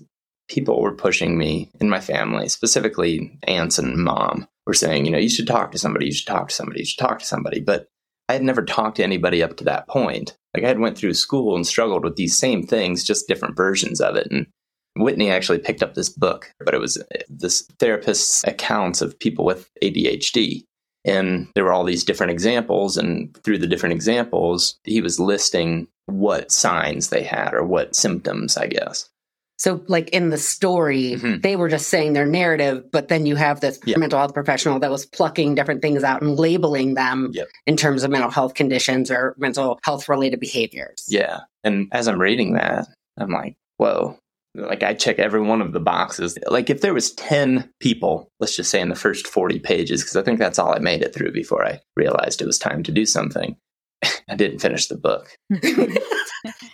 people 0.48 0.80
were 0.80 0.94
pushing 0.94 1.38
me 1.38 1.70
in 1.80 1.88
my 1.88 2.00
family, 2.00 2.48
specifically 2.48 3.38
aunts 3.46 3.78
and 3.78 3.96
mom, 3.96 4.46
were 4.68 4.74
saying, 4.74 5.06
you 5.06 5.10
know, 5.10 5.18
you 5.18 5.30
should 5.30 5.46
talk 5.46 5.72
to 5.72 5.78
somebody, 5.78 6.06
you 6.06 6.12
should 6.12 6.26
talk 6.26 6.50
to 6.50 6.54
somebody, 6.54 6.80
you 6.80 6.84
should 6.84 6.98
talk 6.98 7.18
to 7.18 7.24
somebody. 7.24 7.58
But 7.58 7.88
I 8.28 8.34
had 8.34 8.42
never 8.42 8.62
talked 8.62 8.98
to 8.98 9.02
anybody 9.02 9.42
up 9.42 9.56
to 9.56 9.64
that 9.64 9.88
point. 9.88 10.36
Like 10.54 10.62
I 10.62 10.68
had 10.68 10.78
went 10.78 10.98
through 10.98 11.14
school 11.14 11.56
and 11.56 11.66
struggled 11.66 12.04
with 12.04 12.16
these 12.16 12.36
same 12.36 12.66
things, 12.66 13.02
just 13.02 13.26
different 13.26 13.56
versions 13.56 13.98
of 13.98 14.14
it. 14.14 14.28
And 14.30 14.46
Whitney 14.94 15.30
actually 15.30 15.60
picked 15.60 15.82
up 15.82 15.94
this 15.94 16.10
book, 16.10 16.52
but 16.62 16.74
it 16.74 16.80
was 16.80 16.98
uh, 16.98 17.18
this 17.30 17.66
therapist's 17.78 18.44
accounts 18.44 19.00
of 19.00 19.18
people 19.18 19.46
with 19.46 19.70
ADHD. 19.82 20.64
And 21.06 21.48
there 21.54 21.64
were 21.64 21.72
all 21.72 21.84
these 21.84 22.04
different 22.04 22.32
examples. 22.32 22.98
And 22.98 23.34
through 23.42 23.58
the 23.58 23.66
different 23.66 23.94
examples, 23.94 24.78
he 24.84 25.00
was 25.00 25.18
listing 25.18 25.88
what 26.04 26.52
signs 26.52 27.08
they 27.08 27.22
had 27.22 27.54
or 27.54 27.64
what 27.64 27.96
symptoms, 27.96 28.58
I 28.58 28.66
guess. 28.66 29.08
So, 29.58 29.82
like 29.88 30.08
in 30.10 30.30
the 30.30 30.38
story, 30.38 31.16
Mhm. 31.16 31.42
they 31.42 31.56
were 31.56 31.68
just 31.68 31.88
saying 31.88 32.12
their 32.12 32.26
narrative, 32.26 32.84
but 32.92 33.08
then 33.08 33.26
you 33.26 33.34
have 33.36 33.60
this 33.60 33.80
Yeah. 33.84 33.98
mental 33.98 34.18
health 34.18 34.32
professional 34.34 34.78
that 34.78 34.90
was 34.90 35.04
plucking 35.04 35.56
different 35.56 35.82
things 35.82 36.04
out 36.04 36.22
and 36.22 36.38
labeling 36.38 36.94
them 36.94 37.30
Yep. 37.32 37.48
in 37.66 37.76
terms 37.76 38.04
of 38.04 38.10
mental 38.10 38.30
health 38.30 38.54
conditions 38.54 39.10
or 39.10 39.34
mental 39.36 39.80
health 39.82 40.08
related 40.08 40.38
behaviors. 40.38 41.04
Yeah. 41.08 41.40
And 41.64 41.88
as 41.92 42.06
I'm 42.06 42.20
reading 42.20 42.54
that, 42.54 42.86
I'm 43.18 43.30
like, 43.30 43.56
whoa. 43.78 44.16
Like 44.54 44.82
I 44.82 44.94
check 44.94 45.18
every 45.18 45.40
one 45.42 45.60
of 45.60 45.72
the 45.72 45.80
boxes. 45.80 46.38
Like 46.48 46.70
if 46.70 46.80
there 46.80 46.94
was 46.94 47.12
10 47.12 47.68
people, 47.80 48.30
let's 48.40 48.56
just 48.56 48.70
say 48.70 48.80
in 48.80 48.88
the 48.88 48.94
first 48.94 49.26
40 49.26 49.58
pages, 49.58 50.02
because 50.02 50.16
I 50.16 50.22
think 50.22 50.38
that's 50.38 50.58
all 50.58 50.72
I 50.74 50.78
made 50.78 51.02
it 51.02 51.12
through 51.14 51.32
before 51.32 51.64
I 51.66 51.80
realized 51.96 52.40
it 52.40 52.46
was 52.46 52.58
time 52.58 52.82
to 52.84 52.92
do 52.92 53.04
something. 53.04 53.56
I 54.28 54.36
didn't 54.36 54.60
finish 54.60 54.86
the 54.86 54.96
book. 54.96 55.36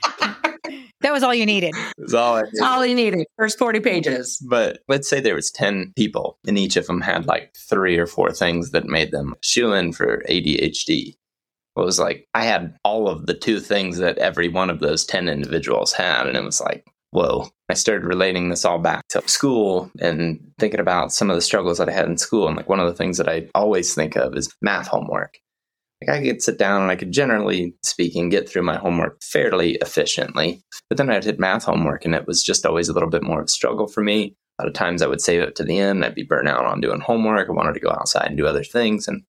That 1.05 1.13
was 1.13 1.23
all 1.23 1.35
you 1.35 1.45
needed. 1.45 1.75
That's 1.99 2.15
all 2.15 2.37
I 2.37 2.43
did. 2.43 2.53
That's 2.55 2.63
all 2.63 2.81
he 2.81 2.95
needed. 2.95 3.27
First 3.37 3.59
40 3.59 3.81
pages. 3.81 4.39
But 4.49 4.79
let's 4.89 5.09
say 5.09 5.21
there 5.21 5.35
was 5.35 5.51
10 5.51 5.93
people 5.97 6.39
and 6.47 6.59
each 6.59 6.77
of 6.77 6.87
them 6.87 7.03
had 7.03 7.27
like 7.27 7.55
three 7.55 7.99
or 7.99 8.07
four 8.07 8.33
things 8.33 8.71
that 8.71 8.87
made 8.87 9.11
them 9.11 9.35
shoe 9.43 9.75
in 9.75 9.93
for 9.93 10.25
ADHD. 10.31 11.09
It 11.09 11.17
was 11.77 12.01
like 12.01 12.27
I 12.33 12.45
had 12.45 12.75
all 12.85 13.07
of 13.07 13.27
the 13.27 13.35
two 13.35 13.61
things 13.61 13.99
that 13.99 14.17
every 14.17 14.49
one 14.49 14.71
of 14.71 14.81
those 14.81 15.05
10 15.05 15.29
individuals 15.29 15.93
had. 15.93 16.27
And 16.27 16.39
it 16.39 16.43
was 16.43 16.61
like, 16.61 16.87
whoa. 17.11 17.49
I 17.69 17.75
started 17.75 18.07
relating 18.07 18.49
this 18.49 18.65
all 18.65 18.79
back 18.79 19.07
to 19.09 19.29
school 19.29 19.91
and 20.01 20.41
thinking 20.59 20.81
about 20.81 21.13
some 21.13 21.29
of 21.29 21.37
the 21.37 21.43
struggles 21.43 21.77
that 21.79 21.89
I 21.91 21.93
had 21.93 22.07
in 22.07 22.17
school. 22.17 22.49
And 22.49 22.57
like 22.57 22.69
one 22.71 22.81
of 22.81 22.87
the 22.87 22.95
things 22.95 23.19
that 23.19 23.29
I 23.29 23.49
always 23.55 23.95
think 23.95 24.17
of 24.17 24.35
is 24.37 24.55
math 24.63 24.87
homework. 24.87 25.39
Like 26.07 26.19
I 26.19 26.23
could 26.23 26.43
sit 26.43 26.59
down 26.59 26.83
and 26.83 26.91
I 26.91 26.97
could 26.97 27.13
generally 27.13 27.75
speaking 27.83 28.29
get 28.29 28.49
through 28.49 28.63
my 28.63 28.77
homework 28.77 29.23
fairly 29.23 29.77
efficiently. 29.77 30.63
But 30.89 30.99
then 30.99 31.11
I'd 31.11 31.25
hit 31.25 31.39
math 31.39 31.65
homework 31.65 32.05
and 32.05 32.15
it 32.15 32.27
was 32.27 32.43
just 32.43 32.67
always 32.67 32.89
a 32.89 32.93
little 32.93 33.11
bit 33.11 33.23
more 33.23 33.41
of 33.41 33.47
a 33.47 33.49
struggle 33.49 33.87
for 33.87 34.03
me. 34.03 34.35
A 34.59 34.63
lot 34.63 34.69
of 34.69 34.75
times 34.75 35.03
I 35.03 35.07
would 35.07 35.21
save 35.21 35.43
it 35.43 35.57
to 35.57 35.65
the 35.65 35.79
end. 35.79 36.05
I'd 36.05 36.15
be 36.15 36.23
burnt 36.23 36.49
out 36.49 36.65
on 36.65 36.81
doing 36.81 37.01
homework. 37.01 37.49
I 37.49 37.53
wanted 37.53 37.75
to 37.75 37.81
go 37.81 37.91
outside 37.91 38.29
and 38.29 38.37
do 38.37 38.47
other 38.47 38.63
things. 38.63 39.09
And 39.09 39.23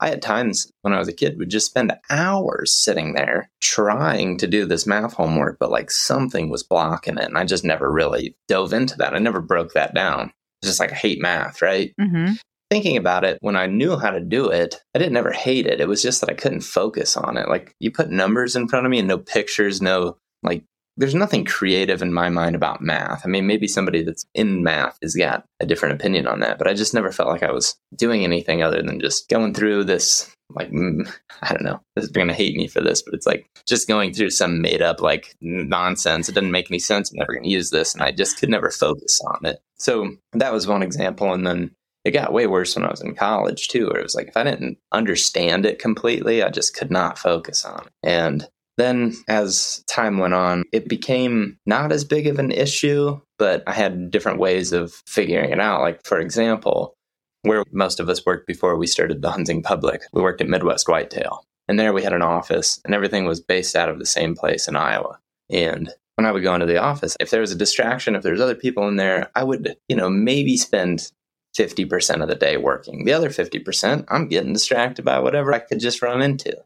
I 0.00 0.08
had 0.08 0.22
times 0.22 0.70
when 0.80 0.92
I 0.94 0.98
was 0.98 1.08
a 1.08 1.12
kid 1.12 1.38
would 1.38 1.50
just 1.50 1.66
spend 1.66 1.92
hours 2.10 2.72
sitting 2.72 3.14
there 3.14 3.50
trying 3.60 4.38
to 4.38 4.46
do 4.46 4.64
this 4.64 4.86
math 4.86 5.12
homework, 5.14 5.58
but 5.58 5.70
like 5.70 5.90
something 5.90 6.48
was 6.50 6.62
blocking 6.62 7.18
it. 7.18 7.24
And 7.24 7.36
I 7.36 7.44
just 7.44 7.64
never 7.64 7.90
really 7.90 8.36
dove 8.48 8.72
into 8.72 8.96
that. 8.98 9.14
I 9.14 9.18
never 9.18 9.40
broke 9.40 9.74
that 9.74 9.94
down. 9.94 10.32
It's 10.60 10.70
just 10.70 10.80
like 10.80 10.92
I 10.92 10.96
hate 10.96 11.20
math, 11.20 11.60
right? 11.62 11.92
Mm-hmm. 12.00 12.34
Thinking 12.72 12.96
about 12.96 13.22
it, 13.22 13.36
when 13.42 13.54
I 13.54 13.66
knew 13.66 13.98
how 13.98 14.08
to 14.08 14.18
do 14.18 14.48
it, 14.48 14.80
I 14.94 14.98
didn't 14.98 15.18
ever 15.18 15.30
hate 15.30 15.66
it. 15.66 15.78
It 15.78 15.88
was 15.88 16.00
just 16.00 16.22
that 16.22 16.30
I 16.30 16.34
couldn't 16.34 16.62
focus 16.62 17.18
on 17.18 17.36
it. 17.36 17.46
Like 17.46 17.74
you 17.80 17.90
put 17.90 18.08
numbers 18.08 18.56
in 18.56 18.66
front 18.66 18.86
of 18.86 18.90
me 18.90 18.98
and 18.98 19.08
no 19.08 19.18
pictures, 19.18 19.82
no 19.82 20.16
like 20.42 20.64
there's 20.96 21.14
nothing 21.14 21.44
creative 21.44 22.00
in 22.00 22.14
my 22.14 22.30
mind 22.30 22.56
about 22.56 22.80
math. 22.80 23.26
I 23.26 23.28
mean, 23.28 23.46
maybe 23.46 23.68
somebody 23.68 24.02
that's 24.02 24.24
in 24.34 24.62
math 24.62 24.96
has 25.02 25.14
got 25.14 25.44
a 25.60 25.66
different 25.66 25.96
opinion 25.96 26.26
on 26.26 26.40
that, 26.40 26.56
but 26.56 26.66
I 26.66 26.72
just 26.72 26.94
never 26.94 27.12
felt 27.12 27.28
like 27.28 27.42
I 27.42 27.52
was 27.52 27.76
doing 27.94 28.24
anything 28.24 28.62
other 28.62 28.80
than 28.82 29.00
just 29.00 29.28
going 29.28 29.52
through 29.52 29.84
this 29.84 30.34
like 30.54 30.70
I 31.42 31.52
don't 31.52 31.64
know. 31.64 31.80
This 31.94 32.06
is 32.06 32.10
going 32.10 32.28
to 32.28 32.34
hate 32.34 32.56
me 32.56 32.68
for 32.68 32.80
this, 32.80 33.02
but 33.02 33.12
it's 33.12 33.26
like 33.26 33.50
just 33.66 33.86
going 33.86 34.14
through 34.14 34.30
some 34.30 34.62
made 34.62 34.80
up 34.80 35.02
like 35.02 35.34
nonsense. 35.42 36.30
It 36.30 36.34
doesn't 36.34 36.50
make 36.50 36.70
any 36.70 36.78
sense. 36.78 37.10
I'm 37.10 37.18
never 37.18 37.34
going 37.34 37.44
to 37.44 37.50
use 37.50 37.68
this, 37.68 37.92
and 37.92 38.02
I 38.02 38.12
just 38.12 38.38
could 38.38 38.48
never 38.48 38.70
focus 38.70 39.20
on 39.26 39.44
it. 39.44 39.60
So 39.78 40.16
that 40.32 40.54
was 40.54 40.66
one 40.66 40.82
example, 40.82 41.34
and 41.34 41.46
then 41.46 41.72
it 42.04 42.10
got 42.10 42.32
way 42.32 42.46
worse 42.46 42.74
when 42.74 42.84
I 42.84 42.90
was 42.90 43.00
in 43.00 43.14
college 43.14 43.68
too, 43.68 43.88
where 43.88 44.00
it 44.00 44.02
was 44.02 44.14
like 44.14 44.28
if 44.28 44.36
I 44.36 44.44
didn't 44.44 44.78
understand 44.92 45.66
it 45.66 45.78
completely, 45.78 46.42
I 46.42 46.50
just 46.50 46.76
could 46.76 46.90
not 46.90 47.18
focus 47.18 47.64
on 47.64 47.86
it. 47.86 47.92
And 48.02 48.48
then 48.78 49.14
as 49.28 49.84
time 49.86 50.18
went 50.18 50.34
on, 50.34 50.64
it 50.72 50.88
became 50.88 51.58
not 51.66 51.92
as 51.92 52.04
big 52.04 52.26
of 52.26 52.38
an 52.38 52.50
issue, 52.50 53.20
but 53.38 53.62
I 53.66 53.72
had 53.72 54.10
different 54.10 54.38
ways 54.38 54.72
of 54.72 54.92
figuring 55.06 55.50
it 55.50 55.60
out. 55.60 55.82
Like, 55.82 56.04
for 56.04 56.18
example, 56.18 56.94
where 57.42 57.64
most 57.70 58.00
of 58.00 58.08
us 58.08 58.24
worked 58.24 58.46
before 58.46 58.76
we 58.76 58.86
started 58.86 59.20
the 59.20 59.30
hunting 59.30 59.62
public, 59.62 60.02
we 60.12 60.22
worked 60.22 60.40
at 60.40 60.48
Midwest 60.48 60.88
Whitetail. 60.88 61.44
And 61.68 61.78
there 61.78 61.92
we 61.92 62.02
had 62.02 62.12
an 62.12 62.22
office, 62.22 62.80
and 62.84 62.94
everything 62.94 63.24
was 63.24 63.40
based 63.40 63.76
out 63.76 63.88
of 63.88 63.98
the 63.98 64.06
same 64.06 64.34
place 64.34 64.66
in 64.66 64.74
Iowa. 64.74 65.18
And 65.50 65.92
when 66.16 66.26
I 66.26 66.32
would 66.32 66.42
go 66.42 66.54
into 66.54 66.66
the 66.66 66.78
office, 66.78 67.16
if 67.20 67.30
there 67.30 67.40
was 67.40 67.52
a 67.52 67.56
distraction, 67.56 68.14
if 68.14 68.22
there's 68.22 68.40
other 68.40 68.54
people 68.54 68.88
in 68.88 68.96
there, 68.96 69.30
I 69.34 69.44
would, 69.44 69.76
you 69.88 69.96
know, 69.96 70.10
maybe 70.10 70.56
spend 70.56 71.10
50% 71.56 72.22
of 72.22 72.28
the 72.28 72.34
day 72.34 72.56
working. 72.56 73.04
The 73.04 73.12
other 73.12 73.28
50%, 73.28 74.04
I'm 74.08 74.28
getting 74.28 74.52
distracted 74.52 75.04
by 75.04 75.18
whatever 75.18 75.52
I 75.52 75.58
could 75.58 75.80
just 75.80 76.02
run 76.02 76.22
into. 76.22 76.56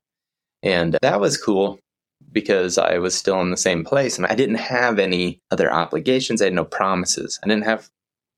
And 0.62 0.96
that 1.03 1.20
was 1.20 1.37
cool 1.37 1.79
because 2.33 2.79
I 2.79 2.99
was 2.99 3.14
still 3.14 3.40
in 3.40 3.51
the 3.51 3.57
same 3.57 3.85
place 3.85 4.16
and 4.16 4.27
I 4.27 4.35
didn't 4.35 4.57
have 4.57 4.99
any 4.99 5.40
other 5.51 5.72
obligations. 5.72 6.40
I 6.40 6.46
had 6.46 6.55
no 6.55 6.64
promises. 6.64 7.38
I 7.42 7.49
didn't 7.49 7.64
have 7.64 7.90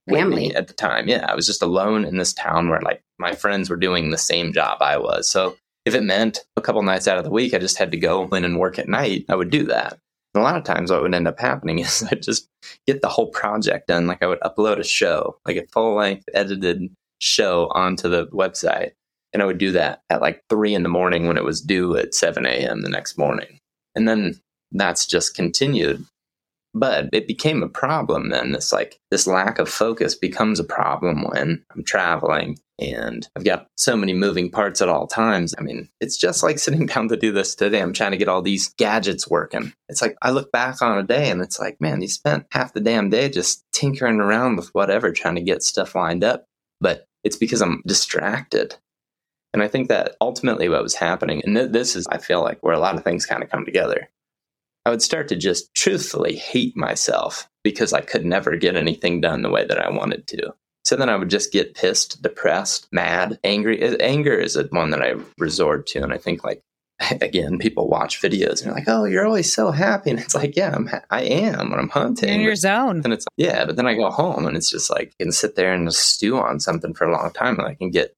Family. 0.08 0.54
At 0.54 0.68
the 0.68 0.74
time. 0.74 1.06
Yeah, 1.08 1.26
I 1.28 1.34
was 1.34 1.46
just 1.46 1.62
alone 1.62 2.04
in 2.04 2.16
this 2.16 2.32
town 2.32 2.68
where 2.68 2.80
like 2.80 3.02
my 3.18 3.34
friends 3.34 3.68
were 3.68 3.76
doing 3.76 4.10
the 4.10 4.18
same 4.18 4.52
job 4.52 4.80
I 4.80 4.96
was. 4.96 5.30
So 5.30 5.56
if 5.84 5.94
it 5.94 6.02
meant 6.02 6.40
a 6.56 6.60
couple 6.60 6.82
nights 6.82 7.06
out 7.06 7.18
of 7.18 7.24
the 7.24 7.30
week, 7.30 7.54
I 7.54 7.58
just 7.58 7.78
had 7.78 7.90
to 7.90 7.98
go 7.98 8.26
in 8.28 8.44
and 8.44 8.58
work 8.58 8.78
at 8.78 8.88
night, 8.88 9.26
I 9.28 9.34
would 9.34 9.50
do 9.50 9.64
that. 9.64 9.98
A 10.38 10.42
lot 10.42 10.56
of 10.56 10.64
times, 10.64 10.90
what 10.90 11.02
would 11.02 11.14
end 11.14 11.28
up 11.28 11.40
happening 11.40 11.78
is 11.80 12.04
I'd 12.10 12.22
just 12.22 12.48
get 12.86 13.02
the 13.02 13.08
whole 13.08 13.28
project 13.28 13.88
done. 13.88 14.06
Like 14.06 14.22
I 14.22 14.26
would 14.26 14.40
upload 14.40 14.78
a 14.78 14.84
show, 14.84 15.38
like 15.46 15.56
a 15.56 15.66
full 15.72 15.94
length 15.94 16.28
edited 16.34 16.90
show 17.20 17.68
onto 17.72 18.08
the 18.08 18.26
website. 18.28 18.92
And 19.32 19.42
I 19.42 19.46
would 19.46 19.58
do 19.58 19.72
that 19.72 20.02
at 20.08 20.22
like 20.22 20.42
three 20.48 20.74
in 20.74 20.82
the 20.82 20.88
morning 20.88 21.26
when 21.26 21.36
it 21.36 21.44
was 21.44 21.60
due 21.60 21.96
at 21.96 22.14
7 22.14 22.46
a.m. 22.46 22.80
the 22.82 22.88
next 22.88 23.18
morning. 23.18 23.58
And 23.94 24.08
then 24.08 24.40
that's 24.72 25.06
just 25.06 25.34
continued. 25.34 26.04
But 26.74 27.08
it 27.12 27.26
became 27.26 27.62
a 27.62 27.68
problem 27.68 28.28
then. 28.28 28.52
This 28.52 28.72
like 28.72 29.00
this 29.10 29.26
lack 29.26 29.58
of 29.58 29.68
focus 29.68 30.14
becomes 30.14 30.60
a 30.60 30.64
problem 30.64 31.22
when 31.22 31.64
I'm 31.74 31.84
traveling 31.84 32.58
and 32.78 33.28
I've 33.34 33.44
got 33.44 33.66
so 33.76 33.96
many 33.96 34.12
moving 34.12 34.50
parts 34.50 34.80
at 34.80 34.88
all 34.88 35.06
times. 35.06 35.54
I 35.58 35.62
mean, 35.62 35.88
it's 36.00 36.16
just 36.16 36.42
like 36.42 36.58
sitting 36.60 36.86
down 36.86 37.08
to 37.08 37.16
do 37.16 37.32
this 37.32 37.54
today. 37.54 37.80
I'm 37.80 37.92
trying 37.92 38.12
to 38.12 38.16
get 38.16 38.28
all 38.28 38.42
these 38.42 38.72
gadgets 38.74 39.28
working. 39.28 39.72
It's 39.88 40.02
like 40.02 40.16
I 40.22 40.30
look 40.30 40.52
back 40.52 40.80
on 40.80 40.98
a 40.98 41.02
day 41.02 41.30
and 41.30 41.40
it's 41.40 41.58
like, 41.58 41.80
man, 41.80 42.00
you 42.00 42.08
spent 42.08 42.46
half 42.52 42.72
the 42.72 42.80
damn 42.80 43.10
day 43.10 43.28
just 43.28 43.64
tinkering 43.72 44.20
around 44.20 44.56
with 44.56 44.68
whatever, 44.74 45.10
trying 45.10 45.36
to 45.36 45.42
get 45.42 45.62
stuff 45.62 45.94
lined 45.94 46.24
up. 46.24 46.44
But 46.80 47.06
it's 47.24 47.36
because 47.36 47.60
I'm 47.60 47.82
distracted. 47.86 48.76
And 49.52 49.62
I 49.62 49.68
think 49.68 49.88
that 49.88 50.16
ultimately 50.20 50.68
what 50.68 50.82
was 50.82 50.94
happening, 50.94 51.42
and 51.44 51.56
th- 51.56 51.72
this 51.72 51.96
is, 51.96 52.06
I 52.08 52.18
feel 52.18 52.42
like, 52.42 52.58
where 52.62 52.74
a 52.74 52.78
lot 52.78 52.96
of 52.96 53.02
things 53.02 53.26
kind 53.26 53.42
of 53.42 53.50
come 53.50 53.64
together. 53.64 54.08
I 54.88 54.90
would 54.90 55.02
start 55.02 55.28
to 55.28 55.36
just 55.36 55.72
truthfully 55.74 56.36
hate 56.36 56.76
myself 56.76 57.48
because 57.62 57.92
I 57.92 58.00
could 58.00 58.24
never 58.24 58.56
get 58.56 58.76
anything 58.76 59.20
done 59.20 59.42
the 59.42 59.50
way 59.50 59.66
that 59.66 59.78
I 59.78 59.90
wanted 59.90 60.26
to. 60.28 60.54
So 60.84 60.96
then 60.96 61.10
I 61.10 61.16
would 61.16 61.28
just 61.28 61.52
get 61.52 61.74
pissed, 61.74 62.22
depressed, 62.22 62.88
mad, 62.92 63.38
angry. 63.44 63.82
Anger 64.00 64.32
is 64.34 64.56
a 64.56 64.64
one 64.68 64.90
that 64.90 65.02
I 65.02 65.14
resort 65.38 65.86
to. 65.88 66.02
And 66.02 66.12
I 66.12 66.18
think 66.18 66.42
like 66.44 66.62
again, 67.20 67.58
people 67.58 67.88
watch 67.88 68.20
videos 68.20 68.60
and 68.60 68.66
they're 68.66 68.74
like, 68.74 68.88
"Oh, 68.88 69.04
you're 69.04 69.26
always 69.26 69.52
so 69.52 69.70
happy," 69.70 70.10
and 70.10 70.18
it's 70.18 70.34
like, 70.34 70.56
"Yeah, 70.56 70.74
I'm, 70.74 70.86
ha- 70.86 71.04
I 71.10 71.22
am 71.22 71.70
when 71.70 71.78
I'm 71.78 71.90
hunting." 71.90 72.28
in 72.28 72.40
your 72.40 72.52
But 72.52 72.58
zone. 72.58 73.02
And 73.04 73.12
it's 73.12 73.24
like, 73.24 73.46
yeah, 73.46 73.64
but 73.66 73.76
then 73.76 73.86
I 73.86 73.94
go 73.94 74.10
home 74.10 74.46
and 74.46 74.56
it's 74.56 74.70
just 74.70 74.90
like 74.90 75.12
I 75.20 75.24
can 75.24 75.32
sit 75.32 75.54
there 75.54 75.72
and 75.72 75.86
just 75.86 76.00
stew 76.14 76.38
on 76.38 76.58
something 76.58 76.94
for 76.94 77.06
a 77.06 77.12
long 77.12 77.30
time, 77.32 77.58
and 77.58 77.68
I 77.68 77.74
can 77.74 77.90
get. 77.90 78.14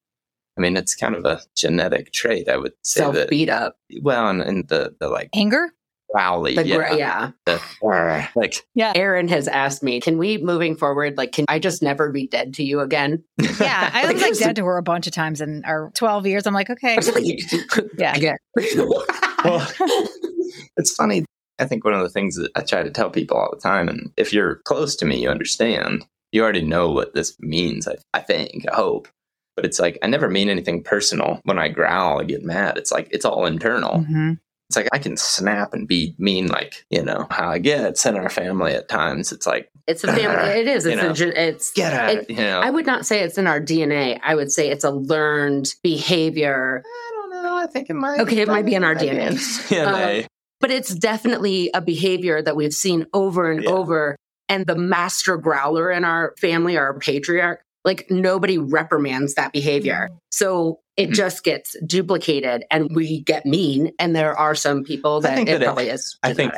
I 0.57 0.63
mean, 0.63 0.77
it's 0.77 0.95
kind 0.95 1.15
of 1.15 1.25
a 1.25 1.41
genetic 1.57 2.13
trait, 2.13 2.49
I 2.49 2.57
would 2.57 2.73
say 2.85 3.01
Self 3.01 3.15
that. 3.15 3.29
beat 3.31 3.49
up. 3.49 3.77
Well, 4.01 4.29
and, 4.29 4.41
and 4.43 4.69
the 4.69 4.95
the 4.99 5.09
like 5.09 5.29
Anger? 5.35 5.73
Growly, 6.13 6.55
The 6.57 6.67
yeah, 6.67 6.77
gra- 6.77 6.97
yeah. 6.97 7.31
the, 7.47 7.61
like 8.35 8.67
Erin 8.97 9.29
has 9.29 9.47
asked 9.47 9.83
me, 9.83 10.01
can 10.01 10.19
we 10.19 10.39
moving 10.39 10.75
forward, 10.77 11.17
like, 11.17 11.33
can 11.33 11.45
I 11.49 11.59
just 11.61 11.83
never 11.83 12.11
be 12.11 12.27
dead 12.27 12.55
to 12.55 12.65
you 12.65 12.81
again? 12.81 13.23
Yeah, 13.61 13.91
I 13.93 14.03
Like, 14.05 14.15
was 14.15 14.23
like 14.23 14.31
it's- 14.33 14.39
dead 14.39 14.57
to 14.57 14.65
her 14.65 14.77
a 14.79 14.83
bunch 14.83 15.07
of 15.07 15.13
times 15.13 15.41
in 15.41 15.65
our 15.65 15.91
12 15.95 16.27
years. 16.27 16.47
I'm 16.47 16.55
like, 16.55 16.71
okay. 16.71 16.99
Yeah. 17.99 18.17
yeah. 18.17 18.35
well, 19.45 19.67
it's 20.77 20.95
funny. 20.95 21.25
I 21.59 21.67
think 21.67 21.85
one 21.85 21.95
of 21.95 22.01
the 22.03 22.09
things 22.09 22.37
that 22.37 22.51
I 22.57 22.63
try 22.63 22.83
to 22.83 22.91
tell 22.91 23.11
people 23.11 23.37
all 23.37 23.51
the 23.53 23.61
time, 23.61 23.89
and 23.89 24.11
if 24.17 24.33
you're 24.33 24.57
close 24.65 24.97
to 24.97 25.05
me, 25.05 25.23
you 25.23 25.29
understand. 25.29 26.07
You 26.33 26.43
already 26.43 26.63
know 26.63 26.91
what 26.91 27.13
this 27.15 27.37
means. 27.41 27.87
I, 27.87 27.97
I 28.15 28.21
think. 28.21 28.65
I 28.71 28.75
hope. 28.75 29.09
But 29.57 29.65
it's 29.67 29.79
like 29.79 29.99
I 30.03 30.07
never 30.07 30.29
mean 30.29 30.49
anything 30.49 30.83
personal 30.83 31.41
when 31.45 31.59
I 31.59 31.69
growl. 31.69 32.21
I 32.21 32.25
get 32.25 32.43
mad. 32.45 32.79
It's 32.79 32.91
like 32.93 33.09
it's 33.11 33.25
all 33.27 33.45
internal. 33.47 34.05
Mhm. 34.09 34.39
It's 34.71 34.77
like 34.77 34.89
I 34.93 35.01
can 35.01 35.17
snap 35.17 35.75
and 35.75 35.89
be 35.89 36.15
mean, 36.17 36.47
like 36.47 36.85
you 36.91 37.03
know 37.03 37.27
how 37.29 37.51
I 37.51 37.59
get. 37.59 37.83
It's 37.87 38.07
in 38.07 38.17
our 38.17 38.29
family 38.31 38.73
at 38.73 38.89
times. 38.89 39.33
It's 39.33 39.45
like 39.45 39.69
It's 39.89 40.05
a 40.05 40.07
family. 40.07 40.25
Uh, 40.27 40.47
it 40.47 40.69
is. 40.69 40.85
You 40.85 40.93
It's 40.93 41.19
know, 41.21 41.27
a. 41.27 41.49
It's. 41.49 41.73
get 41.73 41.93
out. 41.93 42.11
It- 42.11 42.31
you 42.31 42.37
know. 42.37 42.61
I 42.61 42.71
would 42.71 42.87
not 42.87 43.05
say 43.05 43.21
it's 43.25 43.37
in 43.37 43.49
our 43.49 43.61
DNA. 43.61 44.21
I 44.23 44.37
would 44.37 44.53
say 44.53 44.71
it's 44.71 44.85
a 44.85 44.93
learned 44.93 45.75
behavior, 45.83 46.85
I 46.87 47.11
don't 47.15 47.43
know. 47.43 47.57
I 47.57 47.67
think 47.67 47.91
it 47.91 47.95
might. 47.95 48.21
Okay, 48.21 48.41
it 48.43 48.47
might 48.47 48.65
be 48.65 48.75
in 48.77 48.85
our 48.85 48.95
DNA. 48.95 49.31
DNA. 49.33 50.21
Um, 50.23 50.27
but 50.61 50.71
it's 50.71 50.95
definitely 50.95 51.71
a 51.75 51.81
behavior 51.81 52.41
that 52.41 52.55
we've 52.55 52.73
seen 52.73 53.07
over 53.13 53.51
and 53.51 53.65
Yeah. 53.65 53.71
over. 53.71 54.17
And 54.49 54.67
the 54.67 54.77
master 54.77 55.37
growler 55.37 55.91
in 55.91 56.05
our 56.05 56.35
family, 56.39 56.77
our 56.77 56.97
patriarch, 56.99 57.63
like 57.85 58.07
nobody 58.11 58.59
reprimands 58.59 59.35
that 59.35 59.53
behavior. 59.53 60.11
Mm. 60.13 60.17
So 60.31 60.81
it 60.97 61.11
Mhm. 61.11 61.15
just 61.15 61.45
gets 61.45 61.77
duplicated 61.87 62.65
and 62.71 62.95
we 62.95 63.21
get 63.23 63.47
mean. 63.47 63.93
And 63.99 64.15
there 64.15 64.37
are 64.37 64.55
some 64.55 64.85
people 64.85 65.21
that 65.23 65.39
it 65.39 65.47
that 65.47 65.63
it- 65.63 65.65
probably 65.65 65.89
is 65.89 66.19
I 66.23 66.35
think- 66.35 66.53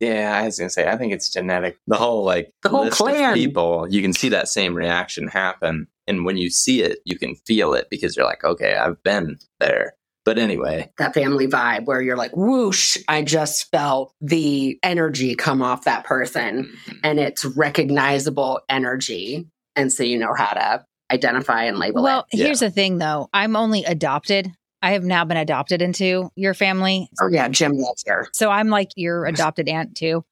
Yeah, 0.00 0.34
I 0.34 0.46
was 0.46 0.58
gonna 0.58 0.70
say 0.70 0.88
I 0.88 0.96
think 0.96 1.12
it's 1.12 1.28
genetic. 1.30 1.76
The 1.86 1.96
whole 1.96 2.24
like 2.24 2.52
The 2.62 2.70
whole 2.70 2.88
clan. 2.90 3.34
people, 3.34 3.86
you 3.90 4.00
can 4.00 4.12
see 4.14 4.30
that 4.30 4.48
same 4.48 4.74
reaction 4.74 5.28
happen, 5.28 5.88
and 6.06 6.24
when 6.24 6.36
you 6.38 6.48
see 6.50 6.82
it, 6.82 7.00
you 7.04 7.18
can 7.18 7.34
feel 7.46 7.74
it 7.74 7.88
because 7.90 8.16
you're 8.16 8.24
like, 8.24 8.42
okay, 8.42 8.76
I've 8.76 9.02
been 9.02 9.38
there. 9.58 9.94
But 10.24 10.38
anyway, 10.38 10.90
that 10.98 11.12
family 11.14 11.46
vibe 11.48 11.86
where 11.86 12.00
you're 12.00 12.16
like, 12.16 12.36
whoosh, 12.36 12.98
I 13.08 13.22
just 13.22 13.70
felt 13.70 14.14
the 14.20 14.78
energy 14.82 15.34
come 15.34 15.60
off 15.62 15.84
that 15.84 16.04
person 16.04 16.70
and 17.02 17.18
it's 17.18 17.44
recognizable 17.44 18.60
energy. 18.68 19.48
And 19.76 19.92
so 19.92 20.02
you 20.02 20.18
know 20.18 20.34
how 20.34 20.52
to 20.52 20.84
identify 21.10 21.64
and 21.64 21.78
label 21.78 22.02
Well, 22.02 22.26
it. 22.32 22.36
Well, 22.38 22.46
here's 22.46 22.60
the 22.60 22.70
thing 22.70 22.98
though. 22.98 23.28
I'm 23.32 23.56
only 23.56 23.84
adopted. 23.84 24.52
I 24.82 24.92
have 24.92 25.04
now 25.04 25.24
been 25.24 25.36
adopted 25.36 25.82
into 25.82 26.30
your 26.36 26.54
family. 26.54 27.08
Oh, 27.20 27.28
yeah, 27.28 27.48
Jim 27.48 27.72
loves 27.76 28.02
her. 28.06 28.28
So 28.32 28.50
I'm 28.50 28.68
like 28.68 28.90
your 28.96 29.24
adopted 29.26 29.68
aunt 29.68 29.94
too. 29.96 30.24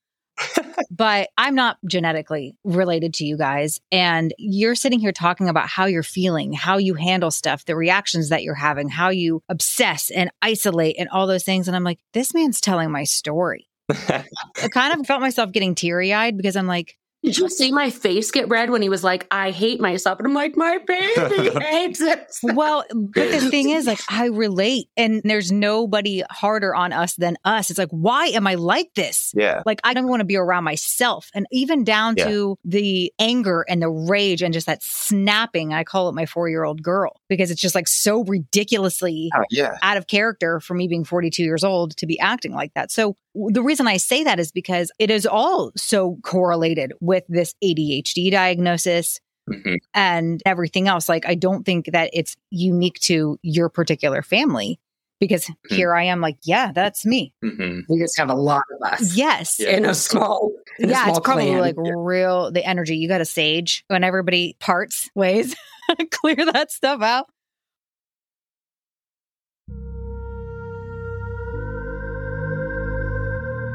but 0.90 1.30
I'm 1.36 1.54
not 1.56 1.78
genetically 1.86 2.56
related 2.64 3.12
to 3.14 3.24
you 3.26 3.36
guys. 3.36 3.80
And 3.90 4.32
you're 4.38 4.76
sitting 4.76 5.00
here 5.00 5.12
talking 5.12 5.48
about 5.48 5.68
how 5.68 5.86
you're 5.86 6.04
feeling, 6.04 6.52
how 6.52 6.78
you 6.78 6.94
handle 6.94 7.30
stuff, 7.32 7.64
the 7.64 7.74
reactions 7.76 8.28
that 8.28 8.44
you're 8.44 8.54
having, 8.54 8.88
how 8.88 9.08
you 9.08 9.42
obsess 9.48 10.10
and 10.10 10.30
isolate 10.40 10.96
and 10.98 11.08
all 11.08 11.26
those 11.26 11.44
things. 11.44 11.66
And 11.66 11.76
I'm 11.76 11.84
like, 11.84 11.98
this 12.14 12.32
man's 12.34 12.60
telling 12.60 12.90
my 12.90 13.02
story. 13.04 13.68
I 13.90 14.24
kind 14.70 14.98
of 14.98 15.06
felt 15.06 15.20
myself 15.20 15.50
getting 15.50 15.74
teary 15.74 16.12
eyed 16.12 16.36
because 16.36 16.56
I'm 16.56 16.66
like, 16.68 16.96
Did 17.24 17.36
you 17.36 17.48
see 17.48 17.72
my 17.72 17.90
face 17.90 18.30
get 18.30 18.48
red 18.48 18.70
when 18.70 18.80
he 18.80 18.88
was 18.88 19.02
like, 19.02 19.26
I 19.30 19.50
hate 19.50 19.80
myself? 19.80 20.18
And 20.20 20.26
I'm 20.28 20.34
like, 20.34 20.56
my 20.56 20.78
baby 20.78 21.50
hates 21.64 22.00
it. 22.00 22.28
Well, 22.44 22.84
but 22.94 23.30
the 23.32 23.50
thing 23.50 23.70
is, 23.70 23.86
like, 23.86 23.98
I 24.08 24.26
relate, 24.26 24.88
and 24.96 25.20
there's 25.24 25.50
nobody 25.50 26.22
harder 26.30 26.74
on 26.76 26.92
us 26.92 27.14
than 27.16 27.36
us. 27.44 27.70
It's 27.70 27.78
like, 27.78 27.90
why 27.90 28.26
am 28.26 28.46
I 28.46 28.54
like 28.54 28.94
this? 28.94 29.32
yeah, 29.34 29.62
Like, 29.66 29.80
I 29.82 29.94
don't 29.94 30.06
want 30.08 30.20
to 30.20 30.24
be 30.26 30.36
around 30.36 30.62
myself. 30.64 31.28
And 31.34 31.46
even 31.50 31.82
down 31.82 32.14
Yeah. 32.16 32.26
to 32.28 32.56
the 32.64 33.12
anger 33.18 33.64
and 33.68 33.82
the 33.82 33.90
rage 33.90 34.40
and 34.40 34.54
just 34.54 34.66
that 34.66 34.82
snapping. 34.82 35.72
I 35.74 35.82
call 35.84 36.08
it 36.08 36.14
my 36.14 36.24
four 36.26 36.48
year 36.48 36.62
old 36.64 36.82
girl 36.82 37.17
because 37.28 37.50
it's 37.50 37.60
just 37.60 37.74
like 37.74 37.88
so 37.88 38.24
ridiculously 38.24 39.30
Oh, 39.36 39.42
yeah, 39.50 39.76
out 39.82 39.96
of 39.96 40.06
character 40.06 40.60
for 40.60 40.74
me 40.74 40.88
being 40.88 41.04
42 41.04 41.42
years 41.42 41.64
old 41.64 41.96
to 41.98 42.06
be 42.06 42.18
acting 42.18 42.52
like 42.52 42.72
that. 42.74 42.90
So 42.90 43.16
the 43.34 43.62
reason 43.62 43.86
I 43.86 43.96
say 43.98 44.24
that 44.24 44.40
is 44.40 44.50
because 44.52 44.90
it 44.98 45.10
is 45.10 45.26
all 45.26 45.70
so 45.76 46.18
correlated 46.22 46.92
with 47.00 47.24
this 47.28 47.54
ADHD 47.62 48.30
diagnosis 48.30 49.20
Mhm. 49.48 49.76
and 49.94 50.42
everything 50.44 50.88
else. 50.88 51.08
Like, 51.08 51.26
I 51.26 51.34
don't 51.34 51.64
think 51.64 51.86
that 51.92 52.10
it's 52.12 52.36
unique 52.50 52.98
to 53.00 53.38
your 53.42 53.68
particular 53.70 54.20
family 54.22 54.78
because 55.20 55.46
Hmm. 55.46 55.74
here 55.74 55.94
I 55.94 56.04
am, 56.04 56.20
like, 56.20 56.36
yeah, 56.42 56.72
that's 56.72 57.04
me. 57.06 57.32
hmm 57.42 57.80
We 57.88 57.98
just 57.98 58.16
have 58.18 58.30
a 58.30 58.34
lot 58.34 58.64
of 58.80 58.92
us 58.92 59.16
Yes. 59.16 59.56
Yeah. 59.58 59.70
in 59.70 59.84
a 59.84 59.94
small, 59.94 60.52
in 60.78 60.88
a 60.88 60.92
yeah, 60.92 61.04
small 61.04 61.16
it's 61.18 61.24
probably 61.24 61.46
clan. 61.46 61.60
like 61.60 61.74
real 61.78 62.50
the 62.52 62.64
energy. 62.64 62.96
You 62.96 63.08
got 63.08 63.18
to 63.18 63.24
sage 63.24 63.84
when 63.88 64.04
everybody 64.04 64.56
parts 64.60 65.08
ways, 65.14 65.54
clear 66.10 66.36
that 66.36 66.70
stuff 66.70 67.02
out. 67.02 67.26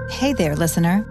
Hey 0.10 0.32
there, 0.34 0.56
listener. 0.56 1.06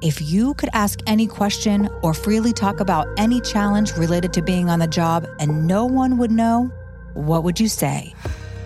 If 0.00 0.20
you 0.22 0.54
could 0.54 0.70
ask 0.72 1.00
any 1.06 1.26
question 1.26 1.88
or 2.02 2.14
freely 2.14 2.52
talk 2.52 2.80
about 2.80 3.06
any 3.18 3.40
challenge 3.40 3.92
related 3.96 4.32
to 4.34 4.42
being 4.42 4.70
on 4.70 4.78
the 4.78 4.86
job 4.86 5.26
and 5.38 5.66
no 5.66 5.84
one 5.84 6.16
would 6.18 6.30
know, 6.30 6.72
what 7.14 7.44
would 7.44 7.60
you 7.60 7.68
say? 7.68 8.14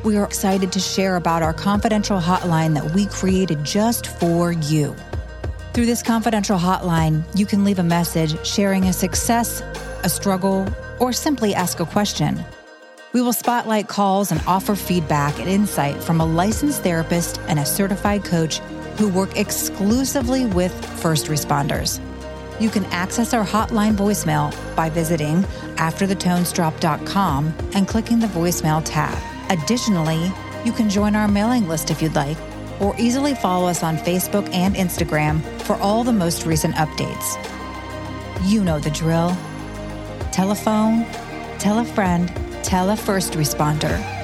We 0.04 0.16
are 0.16 0.24
excited 0.24 0.72
to 0.72 0.80
share 0.80 1.14
about 1.14 1.44
our 1.44 1.52
confidential 1.52 2.18
hotline 2.18 2.74
that 2.74 2.90
we 2.92 3.06
created 3.06 3.62
just 3.62 4.08
for 4.08 4.50
you. 4.50 4.96
Through 5.74 5.86
this 5.86 6.02
confidential 6.02 6.58
hotline, 6.58 7.22
you 7.38 7.46
can 7.46 7.62
leave 7.62 7.78
a 7.78 7.84
message 7.84 8.44
sharing 8.44 8.86
a 8.86 8.92
success, 8.92 9.62
a 10.02 10.08
struggle, 10.08 10.66
or 10.98 11.12
simply 11.12 11.54
ask 11.54 11.78
a 11.78 11.86
question. 11.86 12.44
We 13.12 13.22
will 13.22 13.32
spotlight 13.32 13.86
calls 13.86 14.32
and 14.32 14.42
offer 14.44 14.74
feedback 14.74 15.38
and 15.38 15.48
insight 15.48 16.02
from 16.02 16.20
a 16.20 16.26
licensed 16.26 16.82
therapist 16.82 17.38
and 17.46 17.60
a 17.60 17.64
certified 17.64 18.24
coach 18.24 18.58
who 18.98 19.08
work 19.08 19.38
exclusively 19.38 20.46
with 20.46 20.74
first 21.00 21.26
responders. 21.26 22.00
You 22.60 22.70
can 22.70 22.86
access 22.86 23.32
our 23.32 23.44
hotline 23.44 23.94
voicemail 23.94 24.52
by 24.74 24.90
visiting 24.90 25.42
afterthetonesdrop.com 25.76 27.54
and 27.74 27.86
clicking 27.86 28.18
the 28.18 28.26
voicemail 28.26 28.82
tab. 28.84 29.31
Additionally, 29.52 30.32
you 30.64 30.72
can 30.72 30.88
join 30.88 31.14
our 31.14 31.28
mailing 31.28 31.68
list 31.68 31.90
if 31.90 32.00
you'd 32.00 32.14
like, 32.14 32.38
or 32.80 32.94
easily 32.98 33.34
follow 33.34 33.68
us 33.68 33.82
on 33.82 33.98
Facebook 33.98 34.48
and 34.54 34.74
Instagram 34.76 35.42
for 35.60 35.76
all 35.76 36.04
the 36.04 36.12
most 36.12 36.46
recent 36.46 36.74
updates. 36.76 37.36
You 38.48 38.64
know 38.64 38.78
the 38.78 38.90
drill. 38.90 39.36
Telephone, 40.32 41.04
tell 41.58 41.80
a 41.80 41.84
friend, 41.84 42.32
tell 42.64 42.88
a 42.88 42.96
first 42.96 43.34
responder. 43.34 44.21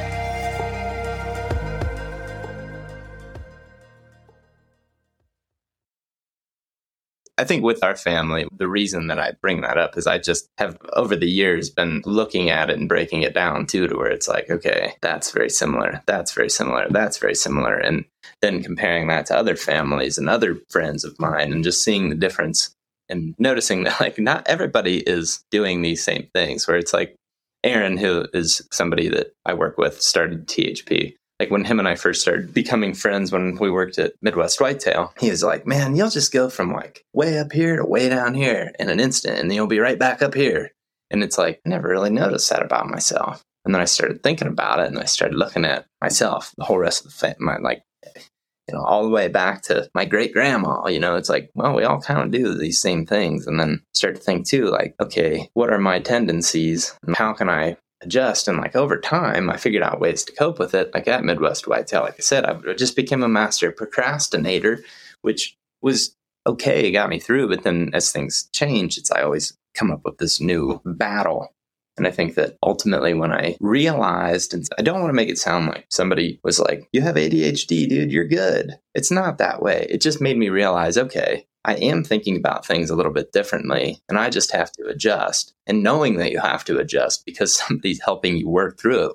I 7.39 7.45
think 7.45 7.63
with 7.63 7.85
our 7.85 7.95
family, 7.95 8.47
the 8.53 8.69
reason 8.69 9.07
that 9.07 9.21
I 9.21 9.33
bring 9.41 9.61
that 9.61 9.79
up 9.79 9.97
is 9.97 10.09
I 10.09 10.19
just 10.19 10.49
have 10.59 10.77
over 10.95 11.15
the 11.15 11.31
years 11.31 11.71
been 11.71 12.03
looking 12.05 12.51
at 12.51 12.69
it 12.69 12.77
and 12.77 12.89
breaking 12.89 13.23
it 13.23 13.33
down 13.33 13.67
too, 13.67 13.87
to 13.87 13.97
where 13.97 14.11
it's 14.11 14.27
like, 14.27 14.51
okay, 14.51 14.95
that's 15.03 15.31
very 15.31 15.49
similar, 15.49 16.03
that's 16.07 16.33
very 16.33 16.51
similar, 16.51 16.89
that's 16.91 17.19
very 17.19 17.37
similar, 17.37 17.77
and 17.77 18.05
then 18.43 18.63
comparing 18.63 19.07
that 19.07 19.27
to 19.27 19.37
other 19.37 19.55
families 19.55 20.19
and 20.19 20.29
other 20.29 20.59
friends 20.69 21.05
of 21.05 21.19
mine, 21.21 21.53
and 21.53 21.63
just 21.63 21.85
seeing 21.85 22.09
the 22.09 22.17
difference 22.17 22.75
and 23.09 23.37
noticing 23.39 23.85
that 23.85 24.01
like 24.01 24.19
not 24.19 24.47
everybody 24.49 24.99
is 24.99 25.45
doing 25.53 25.83
these 25.83 26.03
same 26.03 26.29
things. 26.35 26.67
Where 26.67 26.77
it's 26.77 26.93
like 26.93 27.15
Aaron, 27.63 27.97
who 27.97 28.27
is 28.35 28.67
somebody 28.73 29.09
that 29.09 29.33
I 29.45 29.55
work 29.55 29.79
with, 29.79 30.03
started 30.03 30.49
THP 30.49 31.15
like 31.41 31.51
when 31.51 31.65
him 31.65 31.79
and 31.79 31.89
I 31.89 31.95
first 31.95 32.23
started 32.23 32.53
becoming 32.53 32.95
friends 32.95 33.31
when 33.31 33.57
we 33.57 33.71
worked 33.71 33.99
at 33.99 34.15
Midwest 34.23 34.61
Whitetail, 34.61 35.13
he 35.21 35.31
was 35.31 35.43
like, 35.43 35.67
Man, 35.67 35.95
you'll 35.95 36.11
just 36.11 36.33
go 36.33 36.51
from 36.51 36.73
like 36.73 37.05
way 37.13 37.39
up 37.39 37.53
here 37.53 37.77
to 37.77 37.85
way 37.85 38.09
down 38.09 38.35
here 38.35 38.73
in 38.79 38.89
an 38.89 39.01
instant, 39.01 39.39
and 39.39 39.53
you'll 39.53 39.67
be 39.67 39.79
right 39.79 39.99
back 39.99 40.23
up 40.23 40.35
here. 40.35 40.73
And 41.11 41.23
it's 41.23 41.39
like, 41.39 41.61
I 41.65 41.69
never 41.69 41.89
really 41.89 42.11
noticed 42.11 42.51
that 42.51 42.63
about 42.63 42.89
myself. 42.89 43.43
And 43.65 43.75
then 43.75 43.83
I 43.83 43.87
started 43.87 44.23
thinking 44.23 44.49
about 44.49 44.81
it 44.81 44.87
and 44.87 44.99
I 44.99 45.05
started 45.05 45.37
looking 45.37 45.65
at 45.65 45.87
myself, 46.01 46.55
the 46.57 46.65
whole 46.65 46.79
rest 46.79 47.05
of 47.05 47.13
the 47.13 47.19
family, 47.19 47.57
like, 47.63 47.83
you 48.17 48.75
know, 48.75 48.83
all 48.83 49.03
the 49.03 49.11
way 49.11 49.29
back 49.29 49.63
to 49.63 49.91
my 49.95 50.05
great 50.05 50.33
grandma. 50.33 50.87
You 50.87 51.01
know, 51.01 51.17
it's 51.17 51.29
like, 51.29 51.51
well, 51.55 51.75
we 51.75 51.85
all 51.85 52.01
kind 52.01 52.21
of 52.21 52.31
do 52.31 52.55
these 52.55 52.81
same 52.81 53.07
things. 53.07 53.47
And 53.47 53.59
then 53.59 53.83
start 53.95 54.17
to 54.17 54.21
think 54.21 54.47
too, 54.47 54.67
like, 54.67 54.95
okay, 55.01 55.49
what 55.55 55.73
are 55.73 55.79
my 55.79 56.01
tendencies? 56.01 56.95
How 57.15 57.33
can 57.33 57.49
I 57.49 57.77
adjust. 58.01 58.49
And 58.49 58.59
like 58.59 58.77
over 58.77 58.99
time, 58.99 59.51
I 59.51 59.57
figured 59.57 59.83
out 59.83 60.01
ways 60.01 60.25
to 60.25 60.33
cope 60.33 60.59
with 60.59 60.75
it. 60.75 60.93
Like 60.95 61.09
at 61.09 61.25
Midwest 61.25 61.67
Whitetail, 61.67 62.03
like 62.03 62.15
I 62.19 62.23
said, 62.23 62.45
I 62.45 62.75
just 62.75 62.97
became 62.97 63.23
a 63.23 63.29
master 63.29 63.73
procrastinator, 63.73 64.83
which 65.23 65.57
was 65.83 66.15
okay, 66.47 66.89
it 66.89 66.93
got 66.93 67.11
me 67.11 67.19
through. 67.19 67.49
But 67.49 67.63
then 67.63 67.91
as 67.93 68.11
things 68.11 68.49
change, 68.53 68.99
it's 68.99 69.11
I 69.11 69.23
always 69.23 69.57
come 69.75 69.91
up 69.91 70.03
with 70.05 70.19
this 70.19 70.41
new 70.41 70.81
battle. 70.85 71.55
And 71.97 72.07
I 72.07 72.13
think 72.13 72.37
that 72.37 72.57
ultimately, 72.63 73.13
when 73.13 73.33
I 73.33 73.57
realized, 73.61 74.55
and 74.55 74.65
I 74.79 74.83
don't 74.83 75.01
want 75.01 75.11
to 75.11 75.15
make 75.15 75.29
it 75.29 75.39
sound 75.39 75.67
like 75.67 75.87
somebody 75.91 76.39
was 76.45 76.61
like, 76.61 76.89
You 76.93 77.01
have 77.03 77.17
ADHD, 77.17 77.89
dude, 77.89 78.13
you're 78.13 78.29
good. 78.29 78.79
It's 78.95 79.11
not 79.11 79.39
that 79.39 79.61
way. 79.61 79.87
It 79.91 80.01
just 80.01 80.21
made 80.21 80.39
me 80.39 80.49
realize, 80.49 80.97
okay, 80.97 81.48
I 81.69 81.75
am 81.75 82.03
thinking 82.03 82.35
about 82.35 82.65
things 82.65 82.89
a 82.89 82.97
little 82.97 83.13
bit 83.13 83.31
differently, 83.31 84.01
and 84.09 84.19
I 84.19 84.31
just 84.31 84.53
have 84.53 84.73
to 84.73 84.87
adjust. 84.87 85.53
And 85.67 85.83
knowing 85.83 86.17
that 86.17 86.33
you 86.33 86.41
have 86.41 86.65
to 86.65 86.79
adjust 86.79 87.27
because 87.27 87.55
somebody's 87.69 88.01
helping 88.03 88.39
you 88.39 88.49
work 88.49 88.79
through 88.79 89.11
it, 89.11 89.13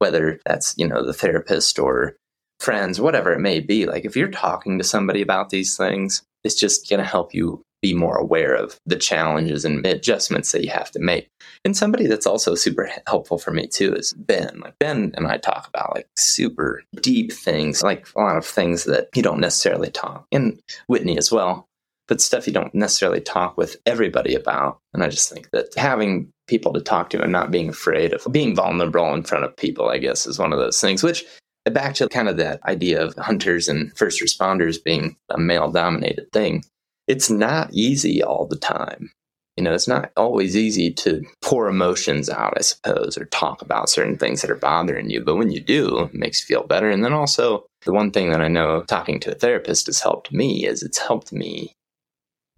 whether 0.00 0.40
that's, 0.44 0.74
you 0.76 0.88
know, 0.88 1.06
the 1.06 1.12
therapist 1.12 1.78
or 1.78 2.16
friends, 2.58 3.00
whatever 3.00 3.32
it 3.32 3.38
may 3.38 3.60
be, 3.60 3.86
like 3.86 4.04
if 4.04 4.16
you're 4.16 4.28
talking 4.28 4.78
to 4.78 4.84
somebody 4.84 5.22
about 5.22 5.50
these 5.50 5.76
things, 5.76 6.24
it's 6.42 6.56
just 6.56 6.88
going 6.90 6.98
to 6.98 7.08
help 7.08 7.32
you 7.32 7.62
be 7.80 7.94
more 7.94 8.16
aware 8.16 8.54
of 8.54 8.76
the 8.86 8.96
challenges 8.96 9.64
and 9.64 9.86
adjustments 9.86 10.50
that 10.50 10.64
you 10.64 10.70
have 10.70 10.90
to 10.90 10.98
make. 10.98 11.28
And 11.64 11.76
somebody 11.76 12.08
that's 12.08 12.26
also 12.26 12.56
super 12.56 12.90
helpful 13.06 13.38
for 13.38 13.52
me 13.52 13.68
too 13.68 13.94
is 13.94 14.14
Ben. 14.14 14.58
Like 14.60 14.74
Ben 14.80 15.12
and 15.14 15.28
I 15.28 15.36
talk 15.36 15.68
about 15.68 15.94
like 15.94 16.08
super 16.16 16.82
deep 17.00 17.32
things, 17.32 17.84
like 17.84 18.08
a 18.16 18.20
lot 18.20 18.36
of 18.36 18.44
things 18.44 18.82
that 18.84 19.08
you 19.14 19.22
don't 19.22 19.38
necessarily 19.38 19.90
talk, 19.92 20.26
and 20.32 20.60
Whitney 20.88 21.16
as 21.18 21.30
well, 21.30 21.67
but 22.08 22.20
stuff 22.20 22.46
you 22.46 22.52
don't 22.52 22.74
necessarily 22.74 23.20
talk 23.20 23.56
with 23.56 23.76
everybody 23.86 24.34
about. 24.34 24.78
And 24.92 25.04
I 25.04 25.08
just 25.08 25.32
think 25.32 25.50
that 25.50 25.74
having 25.76 26.30
people 26.48 26.72
to 26.72 26.80
talk 26.80 27.10
to 27.10 27.22
and 27.22 27.30
not 27.30 27.50
being 27.50 27.68
afraid 27.68 28.12
of 28.12 28.26
being 28.32 28.56
vulnerable 28.56 29.14
in 29.14 29.22
front 29.22 29.44
of 29.44 29.56
people, 29.56 29.88
I 29.88 29.98
guess, 29.98 30.26
is 30.26 30.38
one 30.38 30.52
of 30.52 30.58
those 30.58 30.80
things, 30.80 31.02
which 31.02 31.24
back 31.70 31.94
to 31.94 32.08
kind 32.08 32.30
of 32.30 32.38
that 32.38 32.62
idea 32.64 33.04
of 33.04 33.14
hunters 33.16 33.68
and 33.68 33.94
first 33.96 34.22
responders 34.22 34.82
being 34.82 35.16
a 35.28 35.38
male 35.38 35.70
dominated 35.70 36.32
thing 36.32 36.64
it's 37.08 37.30
not 37.30 37.72
easy 37.72 38.22
all 38.22 38.46
the 38.46 38.56
time. 38.56 39.10
You 39.56 39.64
know, 39.64 39.72
it's 39.72 39.88
not 39.88 40.12
always 40.16 40.56
easy 40.56 40.92
to 40.92 41.24
pour 41.42 41.66
emotions 41.66 42.30
out, 42.30 42.54
I 42.56 42.60
suppose, 42.60 43.18
or 43.18 43.24
talk 43.24 43.60
about 43.60 43.88
certain 43.88 44.16
things 44.16 44.40
that 44.40 44.52
are 44.52 44.56
bothering 44.56 45.10
you. 45.10 45.20
But 45.24 45.34
when 45.34 45.50
you 45.50 45.60
do, 45.60 46.04
it 46.04 46.14
makes 46.14 46.40
you 46.40 46.54
feel 46.54 46.64
better. 46.64 46.88
And 46.88 47.04
then 47.04 47.12
also, 47.12 47.66
the 47.84 47.92
one 47.92 48.12
thing 48.12 48.30
that 48.30 48.40
I 48.40 48.46
know 48.46 48.82
talking 48.82 49.18
to 49.20 49.32
a 49.32 49.34
therapist 49.34 49.86
has 49.86 50.00
helped 50.00 50.32
me 50.32 50.64
is 50.64 50.84
it's 50.84 50.98
helped 50.98 51.32
me 51.32 51.72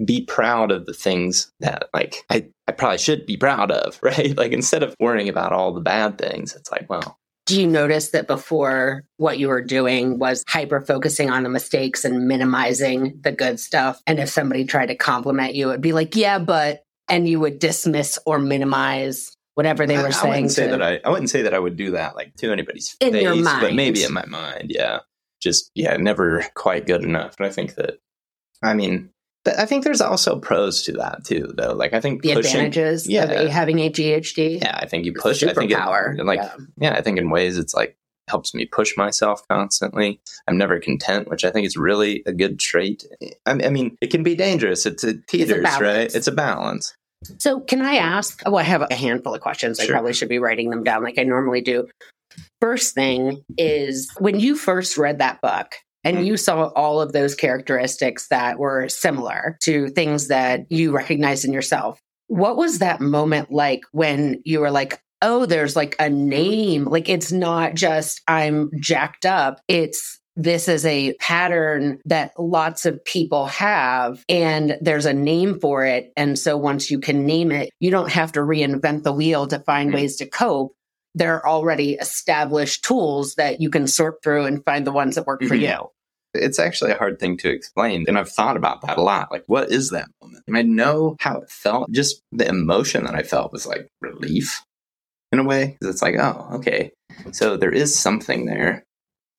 be 0.05 0.25
proud 0.25 0.71
of 0.71 0.87
the 0.87 0.95
things 0.95 1.53
that 1.61 1.89
like 1.93 2.25
I, 2.31 2.49
I 2.67 2.73
probably 2.73 2.99
should 2.99 3.27
be 3.27 3.37
proud 3.37 3.71
of, 3.71 3.99
right? 4.03 4.37
Like 4.37 4.53
instead 4.53 4.83
of 4.83 4.95
worrying 5.01 5.29
about 5.29 5.53
all 5.53 5.73
the 5.73 5.81
bad 5.81 6.19
things, 6.19 6.55
it's 6.55 6.71
like, 6.71 6.89
well, 6.89 7.19
do 7.47 7.61
you 7.61 7.67
notice 7.67 8.11
that 8.11 8.27
before 8.27 9.05
what 9.17 9.39
you 9.39 9.49
were 9.49 9.63
doing 9.63 10.19
was 10.19 10.45
hyper 10.47 10.81
focusing 10.81 11.31
on 11.31 11.43
the 11.43 11.49
mistakes 11.49 12.05
and 12.05 12.29
minimizing 12.29 13.19
the 13.23 13.33
good 13.33 13.59
stuff? 13.59 14.01
And 14.07 14.21
if 14.21 14.29
somebody 14.29 14.65
tried 14.65 14.87
to 14.87 14.95
compliment 14.95 15.55
you, 15.55 15.71
it'd 15.71 15.81
be 15.81 15.93
like, 15.93 16.15
yeah, 16.15 16.39
but, 16.39 16.85
and 17.09 17.29
you 17.29 17.41
would 17.41 17.59
dismiss 17.59 18.19
or 18.25 18.39
minimize 18.39 19.37
whatever 19.55 19.85
they 19.85 19.99
were 19.99 20.07
I, 20.07 20.11
saying. 20.11 20.33
I 20.33 20.37
wouldn't 20.37 20.53
say 20.53 20.67
that 20.69 20.83
I, 20.83 21.01
I 21.05 21.11
wouldn't 21.11 21.31
say 21.31 21.43
that 21.43 21.55
I 21.55 21.59
would 21.59 21.77
do 21.77 21.91
that 21.93 22.15
like 22.15 22.37
to 22.37 22.53
anybody's 22.53 22.97
in 23.01 23.13
face, 23.13 23.23
your 23.23 23.35
mind. 23.35 23.61
but 23.61 23.75
maybe 23.75 24.05
in 24.05 24.13
my 24.13 24.27
mind, 24.27 24.71
yeah. 24.71 25.01
Just 25.41 25.73
yeah, 25.75 25.97
never 25.97 26.45
quite 26.55 26.87
good 26.87 27.03
enough. 27.03 27.35
And 27.39 27.47
I 27.47 27.51
think 27.51 27.75
that, 27.77 27.99
I 28.63 28.75
mean, 28.75 29.11
I 29.47 29.65
think 29.65 29.85
there's 29.85 30.03
also 30.03 30.39
pros 30.39 30.83
to 30.83 30.93
that 30.93 31.25
too, 31.25 31.53
though. 31.57 31.73
Like 31.73 31.95
I 31.95 32.01
think 32.01 32.23
the 32.23 32.35
pushing, 32.35 32.67
advantages 32.67 33.09
yeah, 33.09 33.25
of 33.25 33.49
having 33.49 33.79
ADHD. 33.79 34.61
Yeah, 34.61 34.79
I 34.79 34.87
think 34.87 35.05
you 35.07 35.15
push. 35.15 35.43
I 35.43 35.55
think 35.55 35.73
power. 35.73 36.15
It, 36.19 36.25
like 36.25 36.41
yeah. 36.41 36.57
yeah, 36.79 36.93
I 36.95 37.01
think 37.01 37.19
in 37.19 37.31
ways 37.31 37.57
it's 37.57 37.73
like 37.75 37.97
helps 38.29 38.55
me 38.55 38.67
push 38.67 38.97
myself 38.97 39.47
constantly. 39.49 40.21
I'm 40.47 40.59
never 40.59 40.79
content, 40.79 41.29
which 41.29 41.45
I 41.45 41.51
think 41.51 41.67
is 41.67 41.77
really 41.77 42.23
a 42.27 42.33
good 42.33 42.59
trait. 42.61 43.05
I, 43.47 43.53
I 43.53 43.71
mean, 43.71 43.97
it 44.01 44.11
can 44.11 44.23
be 44.23 44.35
dangerous. 44.35 44.87
It's 44.87 45.05
a 45.05 45.15
teeters, 45.15 45.65
it's 45.65 45.77
a 45.77 45.83
right? 45.83 46.15
It's 46.15 46.27
a 46.29 46.33
balance. 46.33 46.95
So, 47.39 47.61
can 47.61 47.83
I 47.83 47.97
ask? 47.97 48.43
Oh, 48.47 48.57
I 48.57 48.63
have 48.63 48.83
a 48.83 48.95
handful 48.95 49.35
of 49.35 49.41
questions. 49.41 49.79
Sure. 49.79 49.89
I 49.89 49.91
probably 49.91 50.15
should 50.15 50.29
be 50.29 50.39
writing 50.39 50.71
them 50.71 50.85
down 50.85 51.03
like 51.03 51.19
I 51.19 51.25
normally 51.25 51.61
do. 51.61 51.89
First 52.61 52.95
thing 52.95 53.43
is 53.59 54.11
when 54.19 54.39
you 54.39 54.55
first 54.55 54.97
read 54.97 55.19
that 55.19 55.41
book, 55.41 55.75
and 56.05 56.17
mm-hmm. 56.17 56.27
you 56.27 56.37
saw 56.37 56.69
all 56.69 57.01
of 57.01 57.13
those 57.13 57.35
characteristics 57.35 58.29
that 58.29 58.59
were 58.59 58.89
similar 58.89 59.59
to 59.63 59.89
things 59.89 60.29
that 60.29 60.71
you 60.71 60.93
recognized 60.93 61.45
in 61.45 61.53
yourself. 61.53 62.01
What 62.29 62.57
was 62.57 62.79
that 62.79 63.01
moment 63.01 63.51
like 63.51 63.83
when 63.93 64.41
you 64.45 64.61
were 64.61 64.71
like, 64.71 65.01
oh, 65.23 65.47
there's 65.47 65.77
like 65.77 65.97
a 65.99 66.09
name? 66.09 66.85
Like 66.85 67.09
it's 67.09 67.33
not 67.33 67.75
just 67.75 68.21
I'm 68.29 68.71
jacked 68.81 69.27
up. 69.27 69.61
It's 69.69 70.21
this 70.37 70.69
is 70.69 70.87
a 70.87 71.13
pattern 71.15 71.99
that 72.07 72.33
lots 72.39 72.87
of 72.87 73.05
people 73.05 73.47
have 73.47 74.25
and 74.29 74.79
there's 74.81 75.05
a 75.05 75.13
name 75.13 75.59
for 75.61 75.85
it. 75.85 76.13
And 76.17 76.39
so 76.39 76.57
once 76.57 76.91
you 76.91 76.99
can 76.99 77.27
name 77.27 77.53
it, 77.53 77.71
you 77.81 77.91
don't 77.91 78.11
have 78.11 78.33
to 78.33 78.41
reinvent 78.41 79.03
the 79.03 79.13
wheel 79.13 79.47
to 79.49 79.59
find 79.59 79.91
mm-hmm. 79.91 79.97
ways 79.97 80.17
to 80.17 80.27
cope 80.27 80.73
there 81.15 81.37
are 81.37 81.49
already 81.49 81.95
established 81.95 82.85
tools 82.85 83.35
that 83.35 83.61
you 83.61 83.71
can 83.71 83.87
sort 83.87 84.23
through 84.23 84.45
and 84.45 84.65
find 84.65 84.87
the 84.87 84.93
ones 84.93 85.17
that 85.17 85.27
work 85.27 85.43
for 85.43 85.55
mm-hmm. 85.55 85.83
you. 85.83 85.91
It's 86.33 86.61
actually 86.61 86.93
a 86.93 86.97
hard 86.97 87.19
thing 87.19 87.37
to 87.39 87.51
explain. 87.51 88.05
And 88.07 88.17
I've 88.17 88.29
thought 88.29 88.57
about 88.57 88.83
that 88.83 88.99
a 88.99 89.03
lot. 89.03 89.33
Like, 89.33 89.43
what 89.47 89.73
is 89.73 89.91
that 89.91 90.09
moment? 90.23 90.45
And 90.47 90.57
I 90.57 90.63
know 90.63 91.17
how 91.19 91.41
it 91.41 91.51
felt. 91.51 91.91
Just 91.91 92.23
the 92.31 92.47
emotion 92.47 93.05
that 93.05 93.17
I 93.17 93.25
felt 93.25 93.53
was 93.53 93.67
like 93.67 93.89
relief 94.01 94.63
in 95.33 95.41
a 95.41 95.45
way. 95.45 95.77
It's 95.83 96.03
like, 96.03 96.15
oh, 96.17 96.49
okay. 96.55 96.93
So 97.33 97.57
there 97.57 97.73
is 97.73 97.99
something 97.99 98.47
there. 98.47 98.85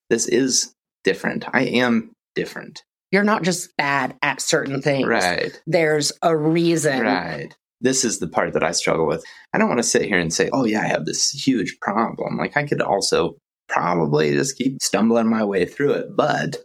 This 0.09 0.27
is 0.27 0.73
different. 1.05 1.45
I 1.53 1.61
am 1.63 2.11
different. 2.35 2.83
You're 3.11 3.23
not 3.23 3.43
just 3.43 3.75
bad 3.77 4.17
at 4.21 4.41
certain 4.41 4.81
things. 4.81 5.07
Right. 5.07 5.61
There's 5.65 6.11
a 6.21 6.35
reason. 6.35 7.01
Right 7.01 7.55
this 7.81 8.05
is 8.05 8.19
the 8.19 8.27
part 8.27 8.53
that 8.53 8.63
I 8.63 8.71
struggle 8.71 9.07
with. 9.07 9.23
I 9.53 9.57
don't 9.57 9.67
want 9.67 9.79
to 9.79 9.83
sit 9.83 10.03
here 10.03 10.19
and 10.19 10.33
say, 10.33 10.49
oh, 10.53 10.65
yeah, 10.65 10.81
I 10.81 10.87
have 10.87 11.05
this 11.05 11.29
huge 11.31 11.77
problem. 11.81 12.37
Like, 12.37 12.55
I 12.55 12.63
could 12.65 12.81
also 12.81 13.35
probably 13.67 14.33
just 14.33 14.57
keep 14.57 14.81
stumbling 14.81 15.29
my 15.29 15.43
way 15.43 15.65
through 15.65 15.91
it. 15.91 16.15
But 16.15 16.57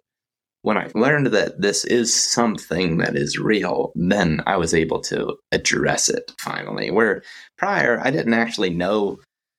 when 0.62 0.76
I 0.76 0.90
learned 0.94 1.29
that 1.29 1.61
this 1.61 1.85
is 1.85 2.12
something 2.12 2.98
that 2.98 3.16
is 3.16 3.38
real, 3.38 3.92
then 3.94 4.42
I 4.46 4.57
was 4.57 4.74
able 4.74 5.00
to 5.02 5.37
address 5.52 6.09
it 6.09 6.33
finally. 6.40 6.90
Where 6.90 7.22
prior, 7.57 8.00
I 8.02 8.11
didn't 8.11 8.35
actually 8.35 8.70
know. 8.70 9.18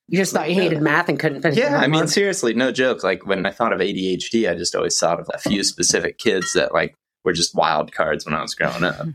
You 0.10 0.18
just 0.20 0.34
thought 0.34 0.50
you 0.50 0.56
hated 0.56 0.82
math 0.82 1.10
and 1.10 1.20
couldn't 1.20 1.42
finish. 1.42 1.58
Yeah, 1.58 1.78
I 1.78 1.88
mean, 1.88 2.08
seriously, 2.08 2.54
no 2.54 2.72
joke. 2.72 3.04
Like 3.04 3.26
when 3.26 3.46
I 3.46 3.52
thought 3.52 3.74
of 3.74 3.80
ADHD, 3.80 4.50
I 4.50 4.56
just 4.56 4.76
always 4.76 4.98
thought 4.98 5.20
of 5.20 5.30
a 5.34 5.38
few 5.38 5.64
specific 5.64 6.18
kids 6.18 6.54
that 6.54 6.74
like 6.74 6.94
were 7.26 7.34
just 7.34 7.56
wild 7.56 7.92
cards 7.94 8.26
when 8.26 8.34
I 8.34 8.42
was 8.42 8.56
growing 8.56 8.84
up 8.84 9.08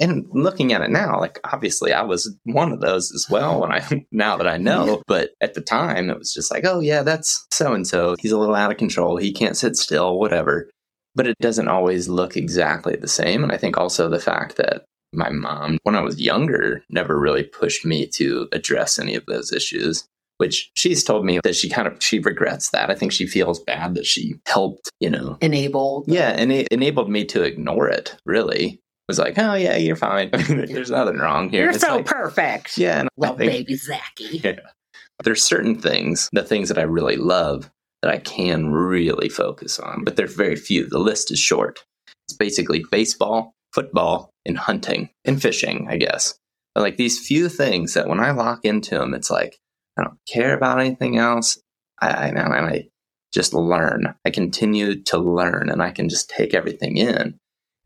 and 0.00 0.26
looking 0.32 0.72
at 0.72 0.82
it 0.82 0.90
now, 0.90 1.18
like 1.18 1.40
obviously 1.44 1.92
I 1.92 2.02
was 2.02 2.34
one 2.44 2.72
of 2.72 2.80
those 2.80 3.12
as 3.12 3.26
well 3.28 3.60
when 3.60 3.72
I 3.72 3.82
now 4.12 4.36
that 4.36 4.46
I 4.46 4.56
know. 4.56 5.02
But 5.06 5.30
at 5.40 5.54
the 5.54 5.60
time 5.60 6.10
it 6.10 6.18
was 6.18 6.32
just 6.32 6.50
like, 6.50 6.64
oh 6.64 6.80
yeah, 6.80 7.02
that's 7.02 7.46
so 7.52 7.72
and 7.72 7.86
so. 7.86 8.16
He's 8.20 8.32
a 8.32 8.38
little 8.38 8.54
out 8.54 8.70
of 8.70 8.76
control. 8.76 9.16
He 9.16 9.32
can't 9.32 9.56
sit 9.56 9.76
still, 9.76 10.18
whatever. 10.18 10.70
But 11.14 11.26
it 11.26 11.36
doesn't 11.40 11.68
always 11.68 12.08
look 12.08 12.36
exactly 12.36 12.94
the 12.94 13.08
same. 13.08 13.42
And 13.42 13.50
I 13.50 13.56
think 13.56 13.76
also 13.76 14.08
the 14.08 14.20
fact 14.20 14.56
that 14.56 14.84
my 15.12 15.30
mom, 15.30 15.78
when 15.82 15.96
I 15.96 16.02
was 16.02 16.20
younger, 16.20 16.84
never 16.90 17.18
really 17.18 17.42
pushed 17.42 17.84
me 17.84 18.06
to 18.14 18.48
address 18.52 18.98
any 18.98 19.14
of 19.14 19.26
those 19.26 19.52
issues. 19.52 20.04
Which 20.36 20.70
she's 20.74 21.02
told 21.02 21.24
me 21.24 21.40
that 21.42 21.56
she 21.56 21.68
kind 21.68 21.88
of 21.88 22.00
she 22.00 22.20
regrets 22.20 22.70
that. 22.70 22.90
I 22.90 22.94
think 22.94 23.10
she 23.10 23.26
feels 23.26 23.58
bad 23.58 23.96
that 23.96 24.06
she 24.06 24.36
helped, 24.46 24.88
you 25.00 25.10
know, 25.10 25.36
enable. 25.40 26.04
Yeah, 26.06 26.28
and 26.28 26.52
it 26.52 26.68
enabled 26.70 27.10
me 27.10 27.24
to 27.24 27.42
ignore 27.42 27.88
it. 27.88 28.14
Really, 28.24 28.80
was 29.08 29.18
like, 29.18 29.38
oh 29.38 29.54
yeah, 29.54 29.76
you're 29.76 29.96
fine. 29.96 30.30
There's 30.32 30.90
nothing 30.90 31.16
wrong 31.16 31.48
here. 31.48 31.62
You're 31.62 31.70
it's 31.72 31.80
so 31.80 31.96
like, 31.96 32.06
perfect. 32.06 32.78
Yeah, 32.78 33.00
And 33.00 33.08
well, 33.16 33.36
think, 33.36 33.50
baby 33.50 33.74
Zachy. 33.76 34.38
Yeah, 34.44 34.60
there's 35.24 35.42
certain 35.42 35.80
things, 35.80 36.28
the 36.32 36.44
things 36.44 36.68
that 36.68 36.78
I 36.78 36.82
really 36.82 37.16
love, 37.16 37.70
that 38.02 38.12
I 38.12 38.18
can 38.18 38.70
really 38.72 39.28
focus 39.28 39.78
on, 39.80 40.04
but 40.04 40.16
there's 40.16 40.34
very 40.34 40.56
few. 40.56 40.86
The 40.88 41.00
list 41.00 41.32
is 41.32 41.40
short. 41.40 41.84
It's 42.28 42.36
basically 42.36 42.84
baseball, 42.90 43.54
football, 43.74 44.30
and 44.46 44.56
hunting 44.56 45.10
and 45.24 45.42
fishing, 45.42 45.88
I 45.90 45.96
guess. 45.96 46.38
But 46.74 46.82
like 46.82 46.96
these 46.96 47.26
few 47.26 47.48
things 47.48 47.94
that 47.94 48.06
when 48.08 48.20
I 48.20 48.30
lock 48.30 48.64
into 48.64 48.96
them, 48.96 49.14
it's 49.14 49.30
like 49.30 49.58
I 49.98 50.04
don't 50.04 50.18
care 50.32 50.54
about 50.54 50.78
anything 50.78 51.16
else. 51.16 51.58
I, 52.00 52.08
I, 52.10 52.26
and 52.28 52.38
I 52.38 52.88
just 53.32 53.52
learn. 53.52 54.14
I 54.24 54.30
continue 54.30 55.02
to 55.04 55.18
learn, 55.18 55.70
and 55.70 55.82
I 55.82 55.90
can 55.90 56.08
just 56.08 56.30
take 56.30 56.54
everything 56.54 56.96
in. 56.96 57.38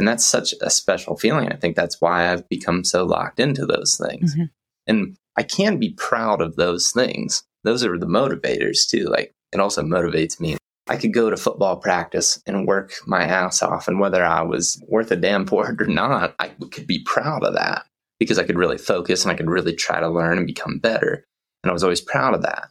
And 0.03 0.09
that's 0.09 0.25
such 0.25 0.53
a 0.61 0.69
special 0.69 1.17
feeling. 1.17 1.53
I 1.53 1.55
think 1.55 1.77
that's 1.77 2.01
why 2.01 2.33
I've 2.33 2.49
become 2.49 2.83
so 2.83 3.05
locked 3.05 3.39
into 3.39 3.65
those 3.65 3.97
things. 3.97 4.35
Mm-hmm. 4.35 4.45
And 4.89 5.17
I 5.37 5.45
can 5.45 5.79
be 5.79 5.91
proud 5.91 6.43
of 6.43 6.57
those 6.57 6.91
things. 6.91 7.45
Those 7.63 7.85
are 7.85 7.97
the 7.97 8.07
motivators 8.07 8.85
too. 8.85 9.05
Like 9.05 9.33
it 9.53 9.61
also 9.61 9.81
motivates 9.81 10.41
me. 10.41 10.57
I 10.89 10.97
could 10.97 11.15
go 11.15 11.31
to 11.31 11.37
football 11.37 11.77
practice 11.77 12.43
and 12.49 12.67
work 12.67 12.95
my 13.07 13.23
ass 13.23 13.63
off. 13.63 13.87
And 13.87 14.01
whether 14.01 14.25
I 14.25 14.43
was 14.43 14.83
worth 14.89 15.13
a 15.13 15.17
damn 15.17 15.47
for 15.47 15.71
it 15.71 15.81
or 15.81 15.87
not, 15.87 16.35
I 16.41 16.49
could 16.73 16.89
be 16.89 17.05
proud 17.05 17.45
of 17.45 17.55
that 17.55 17.87
because 18.19 18.41
I 18.41 18.45
could 18.45 18.59
really 18.59 18.79
focus 18.79 19.23
and 19.23 19.31
I 19.31 19.37
could 19.37 19.49
really 19.49 19.77
try 19.77 20.01
to 20.01 20.09
learn 20.09 20.37
and 20.37 20.49
become 20.49 20.81
better. 20.81 21.23
And 21.63 21.71
I 21.71 21.73
was 21.73 21.85
always 21.85 22.01
proud 22.01 22.35
of 22.35 22.43
that. 22.43 22.71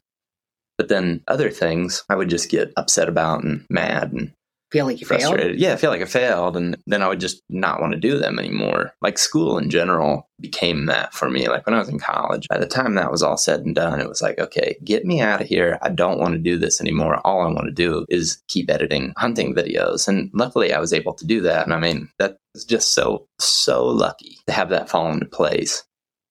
But 0.78 0.90
then 0.90 1.24
other 1.30 1.50
things 1.50 2.04
I 2.10 2.16
would 2.16 2.30
just 2.30 2.50
get 2.50 2.74
upset 2.76 3.08
about 3.08 3.46
and 3.46 3.66
mad 3.70 4.12
and 4.12 4.34
Feel 4.72 4.86
like 4.86 5.02
you 5.02 5.08
failed. 5.08 5.22
frustrated. 5.22 5.60
Yeah, 5.60 5.74
I 5.74 5.76
feel 5.76 5.90
like 5.90 6.02
I 6.02 6.06
failed. 6.06 6.56
And 6.56 6.78
then 6.88 7.02
I 7.02 7.10
would 7.10 7.20
just 7.20 7.42
not 7.50 7.82
want 7.82 7.94
to 7.94 8.00
do 8.00 8.18
them 8.18 8.40
anymore. 8.40 8.94
Like 9.02 9.18
school 9.18 9.58
in 9.58 9.70
general 9.70 10.30
became 10.40 10.86
that 10.86 11.14
for 11.14 11.30
me. 11.30 11.50
Like 11.50 11.66
when 11.66 11.76
I 11.76 11.80
was 11.80 11.90
in 11.90 12.00
college, 12.00 12.48
by 12.48 12.58
the 12.58 12.68
time 12.68 12.96
that 12.96 13.12
was 13.12 13.22
all 13.22 13.36
said 13.36 13.62
and 13.62 13.76
done, 13.76 14.00
it 14.00 14.08
was 14.08 14.22
like, 14.22 14.40
okay, 14.40 14.78
get 14.84 15.06
me 15.06 15.20
out 15.20 15.42
of 15.42 15.48
here. 15.48 15.78
I 15.82 15.90
don't 15.90 16.20
want 16.20 16.36
to 16.36 16.40
do 16.40 16.58
this 16.58 16.80
anymore. 16.80 17.20
All 17.26 17.42
I 17.42 17.52
want 17.52 17.66
to 17.66 17.72
do 17.72 18.06
is 18.08 18.42
keep 18.48 18.72
editing 18.72 19.14
hunting 19.18 19.54
videos. 19.54 20.08
And 20.08 20.32
luckily 20.34 20.74
I 20.74 20.80
was 20.80 20.94
able 20.94 21.14
to 21.16 21.26
do 21.26 21.42
that. 21.42 21.66
And 21.66 21.74
I 21.74 21.80
mean, 21.80 22.10
that 22.18 22.38
was 22.54 22.64
just 22.64 22.94
so, 22.94 23.28
so 23.40 23.86
lucky 23.86 24.38
to 24.48 24.54
have 24.54 24.70
that 24.70 24.90
fall 24.90 25.12
into 25.12 25.26
place 25.26 25.84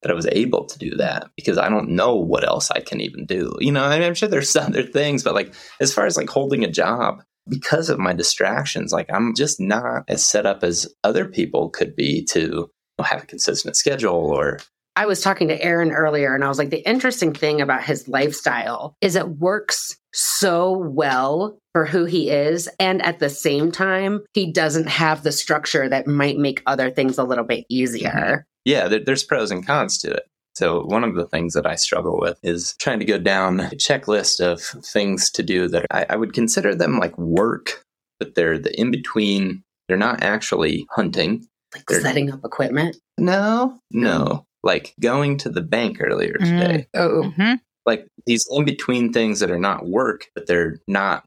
that 0.02 0.10
I 0.10 0.14
was 0.14 0.26
able 0.32 0.64
to 0.64 0.78
do 0.78 0.96
that 0.96 1.28
because 1.36 1.58
I 1.58 1.68
don't 1.68 1.90
know 1.90 2.14
what 2.14 2.46
else 2.48 2.70
I 2.70 2.80
can 2.80 3.02
even 3.02 3.26
do. 3.26 3.54
You 3.60 3.72
know, 3.72 3.84
I 3.84 3.98
mean, 3.98 4.06
I'm 4.06 4.14
sure 4.14 4.30
there's 4.30 4.56
other 4.56 4.82
things, 4.82 5.22
but 5.22 5.34
like 5.34 5.54
as 5.78 5.92
far 5.92 6.06
as 6.06 6.16
like 6.16 6.30
holding 6.30 6.64
a 6.64 6.70
job, 6.70 7.22
because 7.48 7.88
of 7.88 7.98
my 7.98 8.12
distractions, 8.12 8.92
like 8.92 9.10
I'm 9.12 9.34
just 9.34 9.60
not 9.60 10.04
as 10.08 10.24
set 10.24 10.46
up 10.46 10.62
as 10.62 10.92
other 11.04 11.26
people 11.26 11.70
could 11.70 11.96
be 11.96 12.24
to 12.30 12.70
have 13.02 13.22
a 13.22 13.26
consistent 13.26 13.76
schedule 13.76 14.14
or 14.14 14.58
I 14.96 15.06
was 15.06 15.22
talking 15.22 15.48
to 15.48 15.62
Erin 15.62 15.92
earlier 15.92 16.34
and 16.34 16.44
I 16.44 16.48
was 16.48 16.58
like, 16.58 16.70
the 16.70 16.86
interesting 16.86 17.32
thing 17.32 17.60
about 17.60 17.84
his 17.84 18.08
lifestyle 18.08 18.96
is 19.00 19.16
it 19.16 19.38
works 19.38 19.96
so 20.12 20.76
well 20.76 21.58
for 21.72 21.86
who 21.86 22.04
he 22.04 22.28
is. 22.30 22.68
And 22.78 23.00
at 23.02 23.18
the 23.18 23.30
same 23.30 23.70
time, 23.70 24.20
he 24.34 24.52
doesn't 24.52 24.88
have 24.88 25.22
the 25.22 25.32
structure 25.32 25.88
that 25.88 26.06
might 26.06 26.36
make 26.36 26.62
other 26.66 26.90
things 26.90 27.16
a 27.18 27.24
little 27.24 27.44
bit 27.44 27.64
easier. 27.70 28.44
yeah, 28.64 28.88
there, 28.88 29.00
there's 29.04 29.24
pros 29.24 29.50
and 29.50 29.66
cons 29.66 29.96
to 29.98 30.10
it. 30.10 30.24
So 30.54 30.82
one 30.84 31.04
of 31.04 31.14
the 31.14 31.26
things 31.26 31.54
that 31.54 31.66
I 31.66 31.76
struggle 31.76 32.18
with 32.20 32.38
is 32.42 32.74
trying 32.80 32.98
to 32.98 33.04
go 33.04 33.18
down 33.18 33.60
a 33.60 33.70
checklist 33.70 34.40
of 34.40 34.60
things 34.84 35.30
to 35.30 35.42
do 35.42 35.68
that 35.68 35.86
I, 35.90 36.06
I 36.10 36.16
would 36.16 36.32
consider 36.34 36.74
them 36.74 36.98
like 36.98 37.16
work, 37.16 37.84
but 38.18 38.34
they're 38.34 38.58
the 38.58 38.78
in 38.78 38.90
between. 38.90 39.62
They're 39.88 39.96
not 39.96 40.22
actually 40.22 40.86
hunting. 40.90 41.46
Like 41.74 41.84
They're- 41.86 42.00
setting 42.00 42.30
up 42.32 42.44
equipment. 42.44 42.96
No, 43.18 43.78
no. 43.90 44.44
Like 44.62 44.94
going 45.00 45.38
to 45.38 45.48
the 45.48 45.62
bank 45.62 45.98
earlier 46.00 46.36
Mm. 46.40 46.60
today. 46.60 46.86
Oh, 46.94 47.30
hmm 47.30 47.54
Like 47.86 48.06
these 48.26 48.46
in 48.50 48.64
between 48.64 49.12
things 49.12 49.40
that 49.40 49.50
are 49.50 49.58
not 49.58 49.86
work, 49.86 50.26
but 50.34 50.46
they're 50.46 50.80
not. 50.86 51.24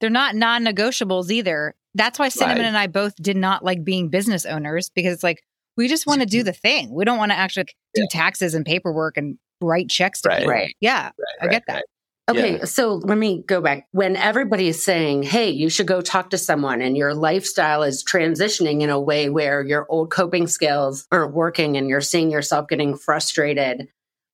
They're 0.00 0.10
not 0.10 0.34
non 0.34 0.64
negotiables 0.64 1.30
either. 1.30 1.74
That's 1.94 2.18
why 2.18 2.28
Cinnamon 2.28 2.58
Right. 2.62 2.66
and 2.66 2.76
I 2.76 2.88
both 2.88 3.14
did 3.16 3.36
not 3.36 3.64
like 3.64 3.84
being 3.84 4.08
business 4.08 4.44
owners 4.44 4.90
because 4.90 5.14
it's 5.14 5.22
like, 5.22 5.42
we 5.76 5.88
just 5.88 6.06
want 6.06 6.20
to 6.20 6.26
do 6.26 6.38
mm-hmm. 6.38 6.46
the 6.46 6.52
thing. 6.52 6.94
We 6.94 7.04
don't 7.04 7.18
want 7.18 7.32
to 7.32 7.38
actually 7.38 7.66
do 7.94 8.06
taxes 8.10 8.54
and 8.54 8.64
paperwork 8.64 9.16
and 9.16 9.38
write 9.60 9.88
checks 9.88 10.20
to 10.22 10.28
Right. 10.28 10.38
people. 10.38 10.52
Right. 10.52 10.76
Yeah, 10.80 11.10
I 11.40 11.48
get 11.48 11.64
that. 11.68 11.84
Okay, 12.30 12.56
Yeah. 12.56 12.64
so 12.64 12.94
let 12.94 13.18
me 13.18 13.42
go 13.46 13.60
back. 13.60 13.86
When 13.92 14.16
everybody 14.16 14.68
is 14.68 14.82
saying, 14.82 15.24
hey, 15.24 15.50
you 15.50 15.68
should 15.68 15.86
go 15.86 16.00
talk 16.00 16.30
to 16.30 16.38
someone, 16.38 16.80
and 16.80 16.96
your 16.96 17.14
lifestyle 17.14 17.82
is 17.82 18.02
transitioning 18.02 18.80
in 18.80 18.88
a 18.88 18.98
way 18.98 19.28
where 19.28 19.62
your 19.62 19.86
old 19.90 20.10
coping 20.10 20.46
skills 20.46 21.06
aren't 21.12 21.34
working 21.34 21.76
and 21.76 21.88
you're 21.88 22.00
seeing 22.00 22.30
yourself 22.30 22.66
getting 22.68 22.96
frustrated. 22.96 23.88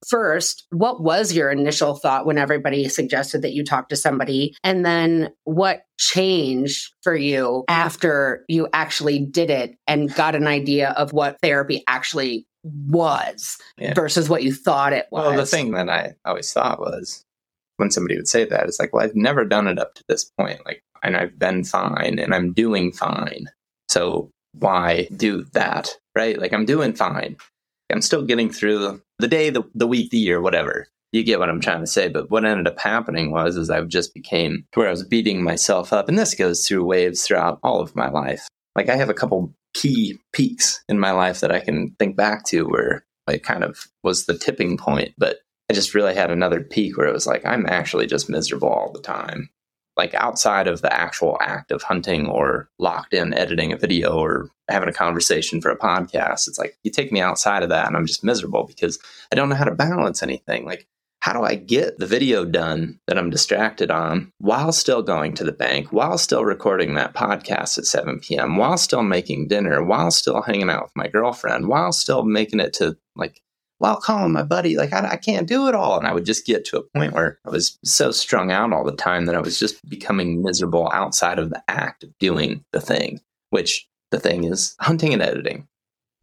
First, 0.08 0.66
what 0.70 1.02
was 1.02 1.32
your 1.32 1.50
initial 1.50 1.94
thought 1.94 2.24
when 2.26 2.38
everybody 2.38 2.88
suggested 2.88 3.42
that 3.42 3.52
you 3.52 3.64
talk 3.64 3.88
to 3.90 3.96
somebody? 3.96 4.54
And 4.64 4.84
then 4.84 5.30
what 5.44 5.82
changed 5.98 6.92
for 7.02 7.14
you 7.14 7.64
after 7.68 8.44
you 8.48 8.68
actually 8.72 9.18
did 9.18 9.50
it 9.50 9.76
and 9.86 10.12
got 10.14 10.34
an 10.34 10.46
idea 10.46 10.90
of 10.90 11.12
what 11.12 11.38
therapy 11.42 11.84
actually 11.86 12.46
was 12.64 13.58
Yeah. 13.78 13.94
versus 13.94 14.28
what 14.28 14.42
you 14.42 14.54
thought 14.54 14.92
it 14.92 15.06
was? 15.10 15.26
Well, 15.26 15.36
the 15.36 15.46
thing 15.46 15.72
that 15.72 15.88
I 15.88 16.14
always 16.24 16.52
thought 16.52 16.80
was 16.80 17.24
when 17.76 17.90
somebody 17.90 18.16
would 18.16 18.28
say 18.28 18.44
that, 18.44 18.64
it's 18.66 18.78
like, 18.80 18.92
well, 18.92 19.04
I've 19.04 19.14
never 19.16 19.44
done 19.44 19.66
it 19.66 19.78
up 19.78 19.94
to 19.94 20.04
this 20.08 20.30
point. 20.38 20.60
Like, 20.64 20.82
and 21.02 21.16
I've 21.16 21.38
been 21.38 21.64
fine 21.64 22.18
and 22.18 22.34
I'm 22.34 22.52
doing 22.52 22.92
fine. 22.92 23.46
So 23.88 24.30
why 24.52 25.08
do 25.16 25.44
that? 25.52 25.96
Right? 26.14 26.38
Like, 26.38 26.52
I'm 26.52 26.66
doing 26.66 26.92
fine. 26.94 27.36
I'm 27.92 28.02
still 28.02 28.22
getting 28.22 28.50
through 28.50 29.00
the 29.18 29.28
day, 29.28 29.50
the, 29.50 29.62
the 29.74 29.86
week, 29.86 30.10
the 30.10 30.18
year, 30.18 30.40
whatever. 30.40 30.86
You 31.12 31.24
get 31.24 31.40
what 31.40 31.48
I'm 31.48 31.60
trying 31.60 31.80
to 31.80 31.86
say. 31.86 32.08
But 32.08 32.30
what 32.30 32.44
ended 32.44 32.68
up 32.68 32.78
happening 32.78 33.32
was, 33.32 33.56
is 33.56 33.68
I've 33.68 33.88
just 33.88 34.14
became 34.14 34.64
to 34.72 34.80
where 34.80 34.88
I 34.88 34.92
was 34.92 35.04
beating 35.04 35.42
myself 35.42 35.92
up. 35.92 36.08
And 36.08 36.18
this 36.18 36.34
goes 36.34 36.66
through 36.66 36.84
waves 36.84 37.26
throughout 37.26 37.58
all 37.62 37.80
of 37.80 37.96
my 37.96 38.08
life. 38.08 38.46
Like, 38.76 38.88
I 38.88 38.96
have 38.96 39.10
a 39.10 39.14
couple 39.14 39.52
key 39.74 40.18
peaks 40.32 40.82
in 40.88 40.98
my 40.98 41.10
life 41.10 41.40
that 41.40 41.52
I 41.52 41.60
can 41.60 41.94
think 41.98 42.16
back 42.16 42.44
to 42.46 42.68
where 42.68 43.04
it 43.28 43.42
kind 43.42 43.64
of 43.64 43.86
was 44.02 44.26
the 44.26 44.38
tipping 44.38 44.76
point. 44.76 45.12
But 45.18 45.38
I 45.68 45.72
just 45.72 45.94
really 45.94 46.14
had 46.14 46.30
another 46.30 46.60
peak 46.60 46.96
where 46.96 47.06
it 47.06 47.12
was 47.12 47.26
like, 47.26 47.44
I'm 47.44 47.66
actually 47.66 48.06
just 48.06 48.28
miserable 48.28 48.68
all 48.68 48.92
the 48.92 49.00
time. 49.00 49.50
Like 50.00 50.14
outside 50.14 50.66
of 50.66 50.80
the 50.80 50.90
actual 50.90 51.36
act 51.42 51.70
of 51.70 51.82
hunting 51.82 52.26
or 52.26 52.70
locked 52.78 53.12
in 53.12 53.34
editing 53.34 53.70
a 53.70 53.76
video 53.76 54.18
or 54.18 54.48
having 54.66 54.88
a 54.88 54.94
conversation 54.94 55.60
for 55.60 55.70
a 55.70 55.78
podcast, 55.78 56.48
it's 56.48 56.58
like 56.58 56.78
you 56.82 56.90
take 56.90 57.12
me 57.12 57.20
outside 57.20 57.62
of 57.62 57.68
that 57.68 57.86
and 57.86 57.94
I'm 57.98 58.06
just 58.06 58.24
miserable 58.24 58.64
because 58.64 58.98
I 59.30 59.36
don't 59.36 59.50
know 59.50 59.56
how 59.56 59.64
to 59.64 59.74
balance 59.74 60.22
anything. 60.22 60.64
Like, 60.64 60.86
how 61.20 61.34
do 61.34 61.42
I 61.42 61.54
get 61.54 61.98
the 61.98 62.06
video 62.06 62.46
done 62.46 62.98
that 63.06 63.18
I'm 63.18 63.28
distracted 63.28 63.90
on 63.90 64.32
while 64.38 64.72
still 64.72 65.02
going 65.02 65.34
to 65.34 65.44
the 65.44 65.52
bank, 65.52 65.92
while 65.92 66.16
still 66.16 66.46
recording 66.46 66.94
that 66.94 67.12
podcast 67.12 67.76
at 67.76 67.84
7 67.84 68.20
p.m., 68.20 68.56
while 68.56 68.78
still 68.78 69.02
making 69.02 69.48
dinner, 69.48 69.84
while 69.84 70.10
still 70.10 70.40
hanging 70.40 70.70
out 70.70 70.84
with 70.84 70.96
my 70.96 71.08
girlfriend, 71.08 71.68
while 71.68 71.92
still 71.92 72.24
making 72.24 72.60
it 72.60 72.72
to 72.72 72.96
like 73.16 73.42
while 73.80 73.96
calling 73.96 74.30
my 74.32 74.42
buddy, 74.42 74.76
like, 74.76 74.92
I, 74.92 75.12
I 75.12 75.16
can't 75.16 75.48
do 75.48 75.66
it 75.68 75.74
all. 75.74 75.98
And 75.98 76.06
I 76.06 76.12
would 76.12 76.24
just 76.26 76.46
get 76.46 76.64
to 76.66 76.76
a 76.78 76.82
point 76.82 77.12
where 77.14 77.38
I 77.46 77.50
was 77.50 77.78
so 77.82 78.10
strung 78.12 78.52
out 78.52 78.72
all 78.72 78.84
the 78.84 78.92
time 78.94 79.26
that 79.26 79.34
I 79.34 79.40
was 79.40 79.58
just 79.58 79.76
becoming 79.88 80.42
miserable 80.42 80.88
outside 80.92 81.38
of 81.38 81.50
the 81.50 81.62
act 81.66 82.04
of 82.04 82.16
doing 82.18 82.62
the 82.72 82.80
thing, 82.80 83.20
which 83.50 83.88
the 84.10 84.20
thing 84.20 84.44
is 84.44 84.76
hunting 84.80 85.12
and 85.14 85.22
editing. 85.22 85.66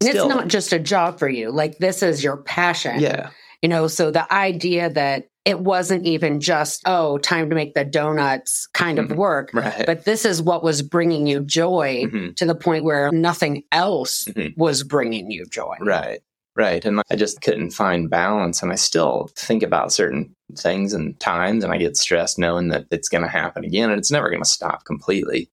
And 0.00 0.10
Still- 0.10 0.26
it's 0.26 0.34
not 0.34 0.48
just 0.48 0.72
a 0.72 0.78
job 0.78 1.18
for 1.18 1.28
you. 1.28 1.50
Like 1.50 1.78
this 1.78 2.02
is 2.02 2.22
your 2.22 2.36
passion. 2.36 3.00
Yeah. 3.00 3.30
You 3.60 3.68
know, 3.68 3.88
so 3.88 4.12
the 4.12 4.32
idea 4.32 4.88
that 4.90 5.26
it 5.44 5.58
wasn't 5.58 6.06
even 6.06 6.40
just, 6.40 6.82
oh, 6.86 7.18
time 7.18 7.48
to 7.48 7.56
make 7.56 7.74
the 7.74 7.84
donuts 7.84 8.68
kind 8.74 8.98
Mhm. 8.98 9.10
of 9.10 9.16
work, 9.16 9.50
Right. 9.52 9.84
but 9.86 10.04
this 10.04 10.24
is 10.24 10.40
what 10.40 10.62
was 10.62 10.82
bringing 10.82 11.26
you 11.26 11.40
joy 11.40 12.04
Mhm. 12.06 12.36
to 12.36 12.44
the 12.46 12.54
point 12.54 12.84
where 12.84 13.10
nothing 13.10 13.64
else 13.72 14.24
Mhm. 14.28 14.56
was 14.56 14.84
bringing 14.84 15.30
you 15.32 15.44
joy. 15.46 15.74
Right. 15.80 16.20
Right. 16.58 16.84
And 16.84 17.00
I 17.08 17.14
just 17.14 17.40
couldn't 17.40 17.70
find 17.70 18.10
balance. 18.10 18.64
And 18.64 18.72
I 18.72 18.74
still 18.74 19.30
think 19.36 19.62
about 19.62 19.92
certain 19.92 20.34
things 20.56 20.92
and 20.92 21.18
times, 21.20 21.62
and 21.62 21.72
I 21.72 21.78
get 21.78 21.96
stressed 21.96 22.36
knowing 22.36 22.68
that 22.68 22.86
it's 22.90 23.08
going 23.08 23.22
to 23.22 23.30
happen 23.30 23.64
again 23.64 23.90
and 23.90 23.98
it's 23.98 24.10
never 24.10 24.28
going 24.28 24.42
to 24.42 24.48
stop 24.48 24.84
completely. 24.84 25.48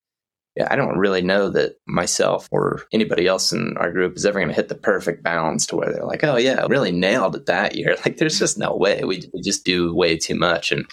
Yeah, 0.55 0.67
I 0.71 0.75
don't 0.75 0.97
really 0.97 1.21
know 1.21 1.49
that 1.49 1.75
myself 1.85 2.47
or 2.49 2.85
anybody 2.91 3.27
else 3.27 3.51
in 3.51 3.77
our 3.77 3.91
group 3.91 4.15
is 4.15 4.25
ever 4.25 4.39
going 4.39 4.47
to 4.47 4.55
hit 4.55 4.67
the 4.67 4.73
perfect 4.73 5.21
balance 5.21 5.67
to 5.67 5.75
where 5.75 5.91
they're 5.93 6.05
like, 6.05 6.23
oh, 6.23 6.37
yeah, 6.37 6.65
really 6.69 6.91
nailed 6.91 7.35
it 7.35 7.45
that 7.45 7.75
year. 7.75 7.95
Like, 8.05 8.17
there's 8.17 8.39
just 8.39 8.57
no 8.57 8.75
way. 8.75 9.03
We, 9.03 9.29
we 9.31 9.41
just 9.41 9.63
do 9.63 9.93
way 9.93 10.17
too 10.17 10.35
much. 10.35 10.71
And 10.71 10.85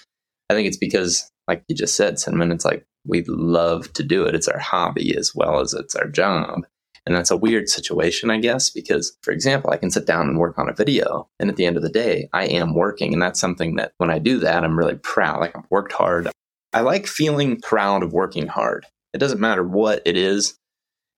I 0.51 0.55
think 0.55 0.69
it's 0.69 0.77
because, 0.77 1.31
like 1.49 1.63
you 1.69 1.77
just 1.77 1.97
said, 1.97 2.19
Cinnamon, 2.19 2.53
it's 2.53 2.67
like 2.67 2.85
we 3.07 3.25
love 3.29 3.91
to 3.95 4.03
do 4.03 4.27
it. 4.27 4.35
It's 4.35 4.49
our 4.49 4.59
hobby 4.59 5.17
as 5.17 5.35
well 5.35 5.61
as 5.61 5.73
it's 5.73 5.95
our 5.95 6.09
job. 6.09 6.67
And 7.05 7.17
that's 7.17 7.31
a 7.31 7.37
weird 7.37 7.69
situation, 7.69 8.31
I 8.31 8.39
guess, 8.39 8.71
because, 8.71 9.17
for 9.23 9.33
example, 9.33 9.71
I 9.71 9.77
can 9.77 9.91
sit 9.91 10.07
down 10.07 10.29
and 10.29 10.39
work 10.39 10.59
on 10.59 10.69
a 10.69 10.75
video. 10.75 11.29
And 11.41 11.51
at 11.51 11.57
the 11.57 11.67
end 11.67 11.77
of 11.77 11.83
the 11.83 11.89
day, 11.89 12.29
I 12.33 12.47
am 12.47 12.75
working. 12.75 13.13
And 13.13 13.21
that's 13.21 13.41
something 13.41 13.75
that 13.77 13.93
when 13.99 14.11
I 14.11 14.19
do 14.21 14.39
that, 14.39 14.63
I'm 14.63 14.79
really 14.79 14.97
proud. 14.97 15.41
Like 15.41 15.57
I've 15.57 15.71
worked 15.71 15.93
hard. 15.93 16.31
I 16.73 16.81
like 16.81 17.07
feeling 17.07 17.61
proud 17.61 18.03
of 18.03 18.13
working 18.13 18.47
hard. 18.47 18.87
It 19.13 19.19
doesn't 19.19 19.41
matter 19.41 19.65
what 19.65 20.01
it 20.07 20.17
is. 20.17 20.59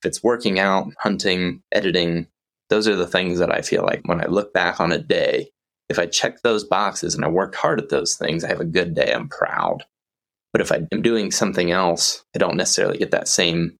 If 0.02 0.08
it's 0.08 0.22
working 0.22 0.58
out, 0.58 0.88
hunting, 0.98 1.62
editing, 1.70 2.28
those 2.70 2.88
are 2.88 2.96
the 2.96 3.06
things 3.06 3.38
that 3.38 3.52
I 3.52 3.60
feel 3.60 3.82
like 3.82 4.02
when 4.06 4.20
I 4.20 4.26
look 4.26 4.52
back 4.52 4.80
on 4.80 4.90
a 4.90 4.98
day, 4.98 5.50
if 5.88 5.98
I 5.98 6.06
check 6.06 6.40
those 6.40 6.64
boxes 6.64 7.14
and 7.14 7.24
I 7.24 7.28
worked 7.28 7.54
hard 7.54 7.78
at 7.78 7.90
those 7.90 8.16
things, 8.16 8.42
I 8.42 8.48
have 8.48 8.60
a 8.60 8.64
good 8.64 8.94
day. 8.94 9.12
I'm 9.12 9.28
proud. 9.28 9.84
But 10.52 10.62
if 10.62 10.72
I 10.72 10.86
am 10.92 11.02
doing 11.02 11.30
something 11.30 11.70
else, 11.70 12.24
I 12.34 12.38
don't 12.38 12.56
necessarily 12.56 12.96
get 12.96 13.10
that 13.10 13.28
same 13.28 13.76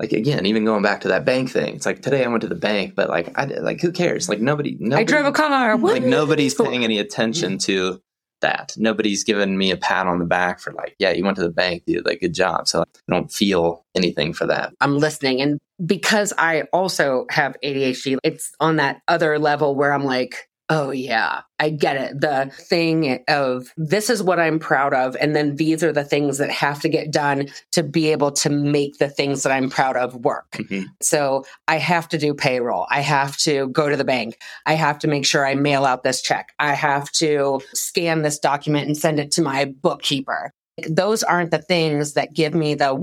like 0.00 0.12
again, 0.12 0.46
even 0.46 0.64
going 0.64 0.82
back 0.82 1.00
to 1.02 1.08
that 1.08 1.24
bank 1.24 1.50
thing, 1.50 1.76
it's 1.76 1.86
like 1.86 2.02
today 2.02 2.24
I 2.24 2.28
went 2.28 2.42
to 2.42 2.48
the 2.48 2.54
bank, 2.54 2.94
but 2.94 3.08
like 3.08 3.36
I 3.38 3.44
like 3.44 3.80
who 3.80 3.92
cares? 3.92 4.28
Like 4.28 4.40
nobody, 4.40 4.76
nobody 4.78 5.02
I 5.02 5.04
drove 5.04 5.26
a 5.26 5.32
car. 5.32 5.76
like 5.78 6.02
nobody's 6.02 6.54
paying 6.54 6.84
any 6.84 6.98
attention 6.98 7.58
to 7.58 8.00
that. 8.40 8.74
Nobody's 8.76 9.24
giving 9.24 9.56
me 9.56 9.70
a 9.70 9.76
pat 9.76 10.06
on 10.06 10.18
the 10.18 10.24
back 10.24 10.60
for 10.60 10.72
like, 10.72 10.94
yeah, 10.98 11.10
you 11.12 11.24
went 11.24 11.36
to 11.36 11.42
the 11.42 11.50
bank, 11.50 11.84
dude. 11.86 12.06
Like, 12.06 12.20
good 12.20 12.34
job. 12.34 12.68
So 12.68 12.82
I 12.82 12.84
don't 13.08 13.32
feel 13.32 13.84
anything 13.94 14.32
for 14.32 14.46
that. 14.46 14.72
I'm 14.80 14.98
listening. 14.98 15.40
And 15.40 15.58
because 15.84 16.32
I 16.38 16.62
also 16.72 17.26
have 17.30 17.56
ADHD, 17.62 18.18
it's 18.22 18.52
on 18.60 18.76
that 18.76 19.00
other 19.08 19.38
level 19.38 19.74
where 19.74 19.92
I'm 19.92 20.04
like, 20.04 20.48
Oh, 20.68 20.90
yeah. 20.90 21.42
I 21.60 21.70
get 21.70 21.96
it. 21.96 22.20
The 22.20 22.50
thing 22.52 23.22
of 23.28 23.72
this 23.76 24.10
is 24.10 24.20
what 24.20 24.40
I'm 24.40 24.58
proud 24.58 24.94
of. 24.94 25.16
And 25.20 25.36
then 25.36 25.56
these 25.56 25.84
are 25.84 25.92
the 25.92 26.02
things 26.02 26.38
that 26.38 26.50
have 26.50 26.80
to 26.80 26.88
get 26.88 27.12
done 27.12 27.48
to 27.72 27.84
be 27.84 28.10
able 28.10 28.32
to 28.32 28.50
make 28.50 28.98
the 28.98 29.08
things 29.08 29.44
that 29.44 29.52
I'm 29.52 29.70
proud 29.70 29.96
of 29.96 30.16
work. 30.16 30.50
Mhm. 30.52 30.86
So 31.00 31.44
I 31.68 31.78
have 31.78 32.08
to 32.08 32.18
do 32.18 32.34
payroll. 32.34 32.86
I 32.90 33.00
have 33.00 33.36
to 33.38 33.68
go 33.68 33.88
to 33.88 33.96
the 33.96 34.04
bank. 34.04 34.38
I 34.66 34.74
have 34.74 34.98
to 35.00 35.08
make 35.08 35.24
sure 35.24 35.46
I 35.46 35.54
mail 35.54 35.84
out 35.84 36.02
this 36.02 36.20
check. 36.20 36.52
I 36.58 36.74
have 36.74 37.12
to 37.12 37.60
scan 37.72 38.22
this 38.22 38.38
document 38.40 38.88
and 38.88 38.96
send 38.96 39.20
it 39.20 39.30
to 39.32 39.42
my 39.42 39.66
bookkeeper. 39.66 40.52
Those 40.88 41.22
aren't 41.22 41.52
the 41.52 41.58
things 41.58 42.14
that 42.14 42.34
give 42.34 42.54
me 42.54 42.74
the 42.74 42.94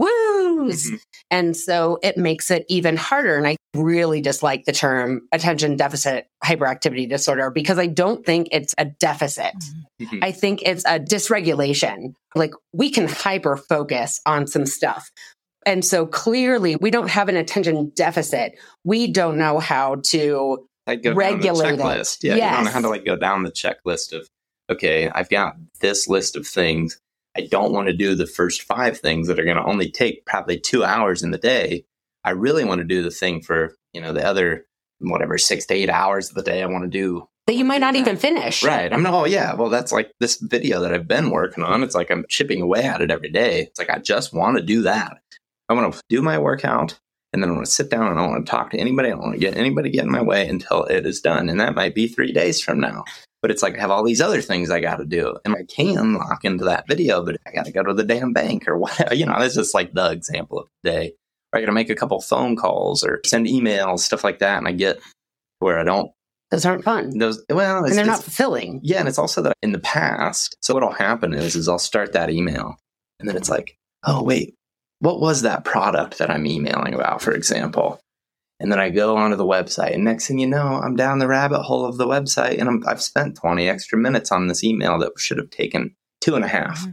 woos. 0.64 0.92
Mhm. 0.92 1.00
And 1.32 1.58
so 1.58 2.00
it 2.04 2.18
makes 2.18 2.52
it 2.52 2.66
even 2.70 2.98
harder. 2.98 3.38
And 3.38 3.48
I 3.48 3.56
really 3.76 4.22
dislike 4.22 4.66
the 4.66 4.72
term 4.72 5.28
attention 5.32 5.78
deficit 5.78 6.28
hyperactivity 6.44 7.10
disorder 7.10 7.50
because 7.50 7.80
I 7.80 7.88
don't 7.88 8.26
think 8.26 8.48
it's 8.52 8.74
a 8.78 8.86
deficit. 8.86 9.54
Mhm. 10.02 10.20
I 10.22 10.32
think 10.32 10.62
it's 10.64 10.84
a 10.86 11.00
dysregulation. 11.00 12.14
Like 12.36 12.54
we 12.74 12.90
can 12.90 13.08
hyper 13.08 13.58
focus 13.58 14.22
on 14.26 14.48
some 14.48 14.66
stuff. 14.66 15.12
And 15.66 15.86
so 15.86 16.06
clearly 16.06 16.76
we 16.76 16.92
don't 16.92 17.10
have 17.10 17.30
an 17.30 17.38
attention 17.38 17.92
deficit. 17.96 18.54
We 18.84 19.08
don't 19.08 19.38
know 19.38 19.60
how 19.60 20.02
to 20.08 20.68
like 20.86 21.02
Regulate 21.06 21.80
it. 21.80 22.18
Yeah, 22.22 22.36
you 22.36 22.42
don't 22.42 22.66
know 22.66 22.72
how 22.72 22.82
to 22.82 22.90
like 22.90 23.06
go 23.06 23.16
down 23.16 23.44
the 23.44 23.52
checklist 23.52 24.12
of 24.12 24.28
okay, 24.70 25.10
I've 25.10 25.30
got 25.30 25.56
this 25.80 26.08
list 26.08 26.36
of 26.36 26.48
things. 26.48 27.00
I 27.36 27.48
don't 27.50 27.74
want 27.74 27.88
to 27.88 27.94
do 27.94 28.16
the 28.16 28.28
first 28.28 28.64
five 28.64 29.00
things 29.00 29.28
that 29.28 29.40
are 29.40 29.46
going 29.46 29.58
to 29.58 29.66
only 29.66 29.90
take 29.90 30.26
probably 30.26 30.60
two 30.60 30.84
hours 30.84 31.24
in 31.24 31.32
the 31.32 31.38
day. 31.38 31.86
I 32.24 32.32
really 32.32 32.64
want 32.64 32.80
to 32.80 32.86
do 32.86 33.02
the 33.02 33.12
thing 33.12 33.42
for 33.42 33.76
you 33.94 34.02
know 34.02 34.14
the 34.14 34.26
other 34.26 34.66
whatever 35.00 35.38
six 35.38 35.66
to 35.68 35.74
eight 35.74 35.90
hours 35.90 36.30
of 36.30 36.36
the 36.36 36.44
day. 36.44 36.62
I 36.62 36.68
want 36.68 36.84
to 36.84 36.90
do 36.90 37.28
that 37.48 37.56
you 37.56 37.66
might 37.66 37.82
not 37.82 37.96
even 37.96 38.16
finish. 38.16 38.64
right. 38.64 38.92
I'm 38.92 39.04
not. 39.04 39.14
Oh 39.14 39.26
yeah, 39.26 39.54
well 39.54 39.70
that's 39.70 39.92
like 39.92 40.12
this 40.20 40.40
video 40.40 40.80
that 40.82 40.94
I've 40.94 41.08
been 41.08 41.30
working 41.30 41.64
on. 41.64 41.84
It's 41.84 41.96
like 41.96 42.10
I'm 42.10 42.26
chipping 42.30 42.62
away 42.62 42.84
at 42.84 43.02
it 43.02 43.12
every 43.12 43.30
day. 43.30 43.62
It's 43.62 43.80
like 43.80 43.90
I 43.90 44.00
just 44.00 44.34
want 44.34 44.58
to 44.58 44.64
do 44.64 44.84
that. 44.84 45.22
I 45.70 45.74
want 45.74 45.94
to 45.94 46.02
do 46.10 46.22
my 46.22 46.38
workout 46.38 47.00
and 47.34 47.42
then 47.42 47.50
I 47.50 47.54
want 47.54 47.66
to 47.66 47.72
sit 47.72 47.90
down 47.90 48.08
and 48.08 48.18
I 48.18 48.22
don't 48.22 48.32
want 48.32 48.46
to 48.46 48.50
talk 48.50 48.72
to 48.72 48.78
anybody. 48.78 49.10
I 49.10 49.12
don't 49.12 49.22
want 49.22 49.34
to 49.34 49.40
get 49.40 49.58
anybody 49.58 49.90
get 49.90 50.04
in 50.04 50.12
my 50.12 50.22
way 50.22 50.48
until 50.48 50.84
it 50.86 51.06
is 51.06 51.20
done. 51.20 51.50
And 51.50 51.60
that 51.60 51.74
might 51.74 51.96
be 51.96 52.08
three 52.08 52.32
days 52.32 52.62
from 52.62 52.80
now. 52.80 53.04
But 53.44 53.52
it's 53.52 53.62
like 53.62 53.76
I 53.78 53.82
have 53.82 53.92
all 53.92 54.04
these 54.04 54.22
other 54.22 54.42
things 54.42 54.72
I 54.72 54.80
got 54.80 54.96
to 54.96 55.06
do. 55.06 55.36
And 55.46 55.54
I 55.54 55.64
can 55.70 56.14
lock 56.16 56.44
into 56.44 56.64
that 56.64 56.88
video, 56.88 57.24
but 57.24 57.36
I 57.46 57.52
got 57.52 57.66
to 57.66 57.72
go 57.72 57.84
to 57.84 57.94
the 57.94 58.04
damn 58.06 58.34
bank 58.34 58.68
or 58.68 58.78
whatever. 58.80 59.14
You 59.14 59.26
know, 59.28 59.38
that's 59.38 59.54
just 59.54 59.76
like 59.76 59.94
the 59.94 60.10
example 60.10 60.58
of 60.60 60.68
the 60.82 60.90
day. 60.90 61.14
Or 61.52 61.58
I 61.58 61.62
got 61.62 61.68
to 61.68 61.74
make 61.74 61.90
a 61.92 61.96
couple 61.96 62.20
phone 62.22 62.56
calls 62.56 63.04
or 63.04 63.20
send 63.26 63.46
emails, 63.46 64.00
stuff 64.00 64.24
like 64.24 64.40
that. 64.40 64.58
And 64.58 64.68
I 64.68 64.72
get 64.72 65.00
where 65.60 65.78
I 65.78 65.84
don't, 65.84 66.10
Those 66.52 66.66
aren't 66.66 66.84
fun. 66.84 67.18
those, 67.20 67.44
well, 67.50 67.84
and 67.84 67.94
they're 67.94 68.06
not 68.06 68.24
fulfilling. 68.24 68.80
yeah, 68.82 69.00
and 69.00 69.08
it's 69.08 69.20
also 69.20 69.42
that 69.42 69.58
in 69.62 69.74
the 69.74 69.80
past. 69.80 70.56
So 70.62 70.74
what'll 70.74 70.92
happen 70.92 71.34
is, 71.34 71.56
is 71.56 71.68
I'll 71.68 71.78
start 71.80 72.14
that 72.14 72.30
email, 72.30 72.78
and 73.20 73.28
then 73.30 73.36
it's 73.36 73.50
like, 73.50 73.78
oh 74.06 74.24
wait, 74.24 74.56
what 75.00 75.20
was 75.20 75.42
that 75.42 75.64
product 75.66 76.18
that 76.18 76.30
I'm 76.30 76.46
emailing 76.46 76.94
about, 76.94 77.22
for 77.22 77.34
example? 77.34 78.00
And 78.60 78.72
then 78.72 78.80
I 78.80 78.90
go 78.90 79.18
onto 79.18 79.36
the 79.36 79.46
website, 79.46 79.94
and 79.94 80.04
next 80.04 80.28
thing 80.28 80.40
you 80.40 80.48
know, 80.48 80.80
I'm 80.82 80.96
down 80.96 81.20
the 81.20 81.28
rabbit 81.28 81.64
hole 81.64 81.86
of 81.86 81.98
the 81.98 82.08
website, 82.08 82.60
and 82.60 82.70
I'm, 82.70 82.84
I've 82.88 83.02
spent 83.02 83.36
20 83.36 83.68
extra 83.68 83.98
minutes 83.98 84.32
on 84.32 84.48
this 84.48 84.64
email 84.64 84.98
that 85.00 85.12
should 85.18 85.38
have 85.38 85.50
taken 85.50 85.96
two 86.22 86.36
and 86.36 86.46
a 86.46 86.48
half. 86.48 86.86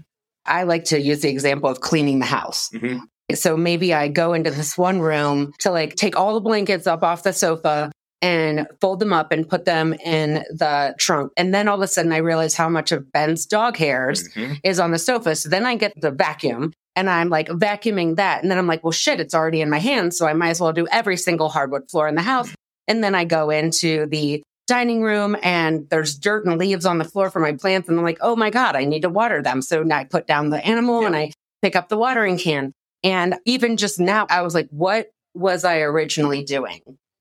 I 0.46 0.64
like 0.64 0.84
to 0.84 1.00
use 1.00 1.20
the 1.20 1.28
example 1.28 1.70
of 1.70 1.80
cleaning 1.80 2.18
the 2.18 2.26
house. 2.26 2.70
Mhm. 2.74 3.02
So 3.34 3.56
maybe 3.56 3.94
I 3.94 4.08
go 4.08 4.32
into 4.32 4.50
this 4.50 4.76
one 4.76 5.00
room 5.00 5.52
to 5.60 5.70
like 5.70 5.94
take 5.94 6.18
all 6.18 6.34
the 6.34 6.40
blankets 6.40 6.86
up 6.88 7.04
off 7.04 7.22
the 7.22 7.32
sofa 7.32 7.92
and 8.22 8.66
fold 8.80 9.00
them 9.00 9.12
up 9.12 9.32
and 9.32 9.48
put 9.48 9.64
them 9.64 9.94
in 9.94 10.44
the 10.50 10.94
trunk. 10.98 11.32
And 11.36 11.54
then 11.54 11.68
all 11.68 11.76
of 11.76 11.80
a 11.82 11.86
sudden 11.86 12.12
I 12.12 12.18
realize 12.18 12.54
how 12.54 12.68
much 12.68 12.92
of 12.92 13.10
Ben's 13.12 13.46
dog 13.46 13.76
hairs 13.76 14.28
Mhm. 14.34 14.60
is 14.62 14.78
on 14.78 14.90
the 14.90 14.98
sofa. 14.98 15.34
So 15.36 15.48
then 15.48 15.64
I 15.64 15.76
get 15.76 15.92
the 16.00 16.10
vacuum 16.10 16.72
and 16.96 17.08
I'm 17.08 17.30
like 17.30 17.48
vacuuming 17.48 18.16
that. 18.16 18.42
And 18.42 18.50
then 18.50 18.58
I'm 18.58 18.66
like, 18.66 18.84
well, 18.84 18.92
shit, 18.92 19.20
it's 19.20 19.34
already 19.34 19.60
in 19.62 19.70
my 19.70 19.78
hands. 19.78 20.18
So 20.18 20.26
I 20.26 20.34
might 20.34 20.50
as 20.50 20.60
well 20.60 20.72
do 20.72 20.86
every 20.92 21.16
single 21.16 21.48
hardwood 21.48 21.90
floor 21.90 22.08
in 22.08 22.14
the 22.14 22.22
house. 22.22 22.52
And 22.88 23.02
then 23.02 23.14
I 23.14 23.24
go 23.24 23.48
into 23.50 24.06
the 24.06 24.42
dining 24.66 25.02
room 25.02 25.36
and 25.42 25.88
there's 25.90 26.14
dirt 26.16 26.44
and 26.44 26.58
leaves 26.58 26.84
on 26.86 26.98
the 26.98 27.04
floor 27.04 27.30
for 27.30 27.40
my 27.40 27.52
plants. 27.52 27.88
And 27.88 27.98
I'm 27.98 28.04
like, 28.04 28.18
oh 28.20 28.36
my 28.36 28.50
God, 28.50 28.76
I 28.76 28.84
need 28.84 29.02
to 29.02 29.08
water 29.08 29.42
them. 29.42 29.62
So 29.62 29.82
now 29.82 29.98
I 29.98 30.04
put 30.04 30.26
down 30.26 30.50
the 30.50 30.64
animal 30.64 31.06
and 31.06 31.16
I 31.16 31.32
pick 31.62 31.74
up 31.74 31.88
the 31.88 31.96
watering 31.96 32.38
can. 32.38 32.72
And 33.02 33.36
even 33.46 33.76
just 33.78 33.98
now, 33.98 34.26
I 34.28 34.42
was 34.42 34.54
like, 34.54 34.68
what 34.70 35.08
was 35.34 35.64
I 35.64 35.78
originally 35.80 36.44
doing? 36.44 36.80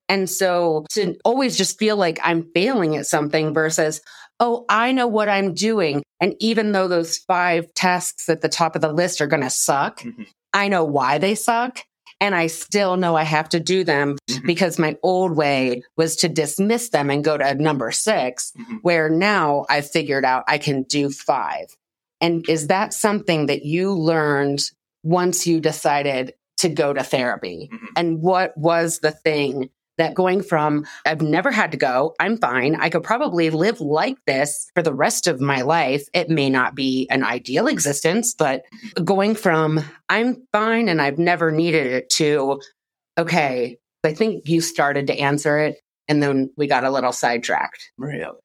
And 0.10 0.30
so 0.30 0.86
to 0.92 1.16
always 1.24 1.56
just 1.56 1.78
feel 1.80 1.96
like 1.96 2.20
I'm 2.24 2.50
failing 2.54 2.98
at 2.98 3.06
something 3.06 3.54
versus, 3.54 4.02
oh, 4.40 4.66
I 4.68 4.92
know 4.92 5.08
what 5.08 5.30
I'm 5.30 5.54
doing. 5.54 6.02
And 6.20 6.36
even 6.40 6.72
though 6.72 6.88
those 6.88 7.18
five 7.18 7.72
tasks 7.76 8.28
at 8.28 8.42
the 8.42 8.50
top 8.50 8.76
of 8.76 8.82
the 8.82 8.92
list 8.92 9.22
are 9.22 9.28
going 9.28 9.44
to 9.44 9.50
suck, 9.50 10.00
Mhm. 10.02 10.26
I 10.54 10.68
know 10.68 10.84
why 10.84 11.20
they 11.20 11.36
suck. 11.36 11.80
And 12.22 12.36
I 12.36 12.48
still 12.48 12.98
know 12.98 13.16
I 13.16 13.24
have 13.24 13.48
to 13.50 13.62
do 13.62 13.86
them 13.86 14.18
Mhm. 14.30 14.46
because 14.46 14.78
my 14.80 14.98
old 15.04 15.38
way 15.38 15.84
was 15.96 16.18
to 16.18 16.28
dismiss 16.28 16.90
them 16.90 17.10
and 17.10 17.24
go 17.24 17.38
to 17.38 17.54
number 17.56 17.92
6 17.92 18.52
Mhm. 18.58 18.80
where 18.82 19.10
now 19.10 19.66
I've 19.70 19.90
figured 19.90 20.26
out 20.26 20.44
I 20.48 20.58
can 20.58 20.84
do 20.84 21.10
five. 21.12 21.68
And 22.20 22.44
is 22.50 22.68
that 22.68 22.94
something 22.94 23.46
that 23.46 23.64
you 23.64 23.94
learned 23.94 24.60
once 25.04 25.48
you 25.48 25.62
decided 25.62 26.34
to 26.58 26.68
go 26.68 26.92
to 26.92 27.04
therapy? 27.04 27.70
Mhm. 27.72 27.88
And 27.96 28.22
what 28.22 28.58
was 28.58 29.00
the 29.00 29.12
thing 29.12 29.70
that 30.00 30.16
going 30.16 30.42
from 30.42 30.86
I've 31.06 31.22
never 31.22 31.52
had 31.52 31.72
to 31.72 31.78
go, 31.78 32.16
I'm 32.20 32.38
fine, 32.38 32.76
I 32.76 32.90
could 32.90 33.04
probably 33.04 33.50
live 33.50 33.80
like 33.80 34.18
this 34.26 34.70
for 34.76 34.82
the 34.82 34.94
rest 34.94 35.28
of 35.28 35.40
my 35.40 35.62
life. 35.62 36.08
It 36.14 36.30
may 36.30 36.50
not 36.50 36.76
be 36.76 37.08
an 37.10 37.24
ideal 37.24 37.68
existence, 37.68 38.34
but 38.34 38.64
going 39.04 39.36
from 39.36 39.82
I'm 40.10 40.44
fine 40.52 40.90
and 40.90 41.02
I've 41.02 41.20
never 41.20 41.52
needed 41.52 41.88
it 41.88 42.10
to 42.12 42.60
okay, 43.18 43.78
I 44.04 44.14
think 44.14 44.48
you 44.48 44.62
started 44.62 45.08
to 45.08 45.20
answer 45.20 45.60
it 45.60 45.78
and 46.08 46.24
then 46.24 46.52
we 46.58 46.68
got 46.68 46.84
a 46.84 46.90
little 46.90 47.12
sidetracked. 47.12 47.92
Really? 47.98 48.40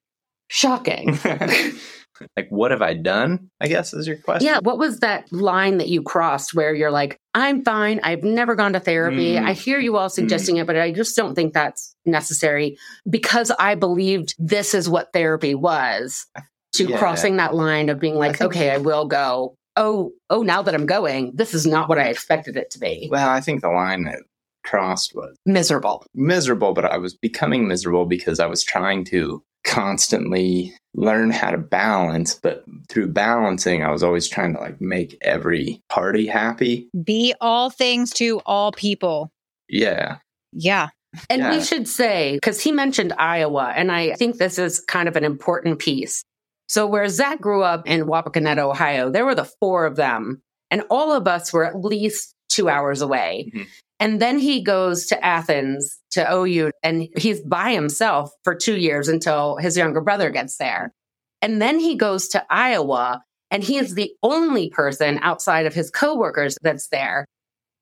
Shocking. 0.49 1.19
like, 2.37 2.49
what 2.49 2.71
have 2.71 2.83
I 2.83 2.95
done? 2.95 3.51
I 3.61 3.69
guess 3.69 3.93
is 3.95 4.07
your 4.07 4.17
question. 4.19 4.47
Yeah. 4.47 4.61
What 4.62 4.79
was 4.79 5.01
that 5.01 5.31
line 5.33 5.79
that 5.79 5.89
you 5.89 6.03
crossed 6.03 6.55
where 6.55 6.75
you're 6.75 6.91
like, 6.91 7.19
I'm 7.35 7.65
fine. 7.65 8.01
I've 8.03 8.23
never 8.23 8.55
gone 8.55 8.73
to 8.75 8.81
therapy. 8.81 9.35
Mm. 9.35 9.45
I 9.47 9.53
hear 9.53 9.79
you 9.79 9.97
all 9.97 10.09
suggesting 10.09 10.57
it, 10.59 10.67
but 10.67 10.77
I 10.77 10.93
just 10.93 11.17
don't 11.17 11.35
think 11.35 11.53
that's 11.55 11.95
necessary 12.07 12.77
because 13.09 13.51
I 13.59 13.75
believed 13.75 14.35
this 14.39 14.75
is 14.75 14.89
what 14.89 15.12
therapy 15.12 15.55
was 15.55 16.27
to 16.75 16.85
Yeah. 16.85 16.99
crossing 16.99 17.37
that 17.37 17.55
line 17.55 17.89
of 17.89 17.99
being 18.01 18.15
like, 18.17 18.39
think- 18.39 18.53
okay, 18.53 18.71
I 18.71 18.79
will 18.79 19.07
go. 19.07 19.55
Oh, 19.77 20.12
oh, 20.31 20.43
now 20.43 20.62
that 20.62 20.75
I'm 20.75 20.87
going, 20.87 21.33
this 21.35 21.53
is 21.53 21.67
not 21.67 21.89
what 21.89 21.99
I 21.99 22.05
expected 22.05 22.57
it 22.57 22.71
to 22.71 22.79
be. 22.79 23.09
Well, 23.11 23.29
I 23.29 23.41
think 23.41 23.61
the 23.61 23.71
line 23.71 24.05
that 24.05 24.21
crossed 24.65 25.15
was 25.17 25.37
Miserable. 25.45 26.07
miserable, 26.15 26.73
but 26.75 26.85
I 26.85 26.97
was 26.97 27.15
becoming 27.15 27.67
miserable 27.67 28.07
because 28.07 28.39
I 28.41 28.47
was 28.47 28.62
trying 28.62 29.05
to 29.07 29.43
constantly 29.65 30.75
learn 30.95 31.31
how 31.31 31.51
to 31.51 31.59
balance. 31.59 32.35
But 32.35 32.65
through 32.89 33.09
balancing, 33.12 33.83
I 33.83 33.91
was 33.91 34.03
always 34.03 34.29
trying 34.29 34.55
to 34.55 34.61
like 34.61 34.81
make 34.81 35.19
every 35.23 35.83
party 35.89 36.27
happy. 36.27 36.89
Be 37.05 37.35
all 37.41 37.71
things 37.71 38.11
to 38.15 38.41
all 38.47 38.73
people. 38.73 39.31
Yeah. 39.69 40.19
Yeah. 40.53 40.89
And 41.31 41.43
Yeah. 41.43 41.51
we 41.57 41.62
should 41.62 41.89
say, 41.89 42.35
because 42.35 42.61
he 42.61 42.73
mentioned 42.73 43.12
Iowa, 43.19 43.73
and 43.77 43.91
I 43.93 44.15
think 44.15 44.37
this 44.37 44.59
is 44.59 44.81
kind 44.81 45.09
of 45.09 45.17
an 45.17 45.25
important 45.25 45.79
piece. 45.79 46.23
So, 46.69 46.87
where 46.87 47.09
Zach 47.09 47.41
grew 47.41 47.62
up 47.62 47.87
in 47.87 48.05
Wapakoneta, 48.07 48.59
Ohio, 48.59 49.11
there 49.11 49.25
were 49.25 49.35
the 49.35 49.49
four 49.61 49.85
of 49.87 49.97
them, 49.97 50.43
and 50.71 50.83
all 50.91 51.12
of 51.12 51.29
us 51.29 51.53
were 51.53 51.65
at 51.65 51.77
least 51.85 52.35
two 52.49 52.69
hours 52.69 53.01
away. 53.01 53.51
Mhm. 53.55 53.67
And 54.01 54.21
then 54.21 54.39
he 54.39 54.63
goes 54.63 55.07
to 55.07 55.25
Athens 55.25 55.99
to 56.13 56.27
OU, 56.33 56.71
and 56.83 57.09
he's 57.17 57.41
by 57.41 57.73
himself 57.73 58.31
for 58.43 58.55
two 58.55 58.77
years 58.77 59.09
until 59.09 59.57
his 59.57 59.77
younger 59.77 60.01
brother 60.01 60.31
gets 60.31 60.57
there. 60.57 60.93
And 61.41 61.61
then 61.61 61.79
he 61.79 61.97
goes 61.97 62.29
to 62.29 62.45
Iowa, 62.51 63.23
and 63.51 63.63
he 63.63 63.77
is 63.77 63.95
the 63.95 64.13
only 64.23 64.71
person 64.71 65.19
outside 65.23 65.67
of 65.67 65.75
his 65.75 65.91
coworkers 65.91 66.57
that's 66.63 66.89
there. 66.89 67.27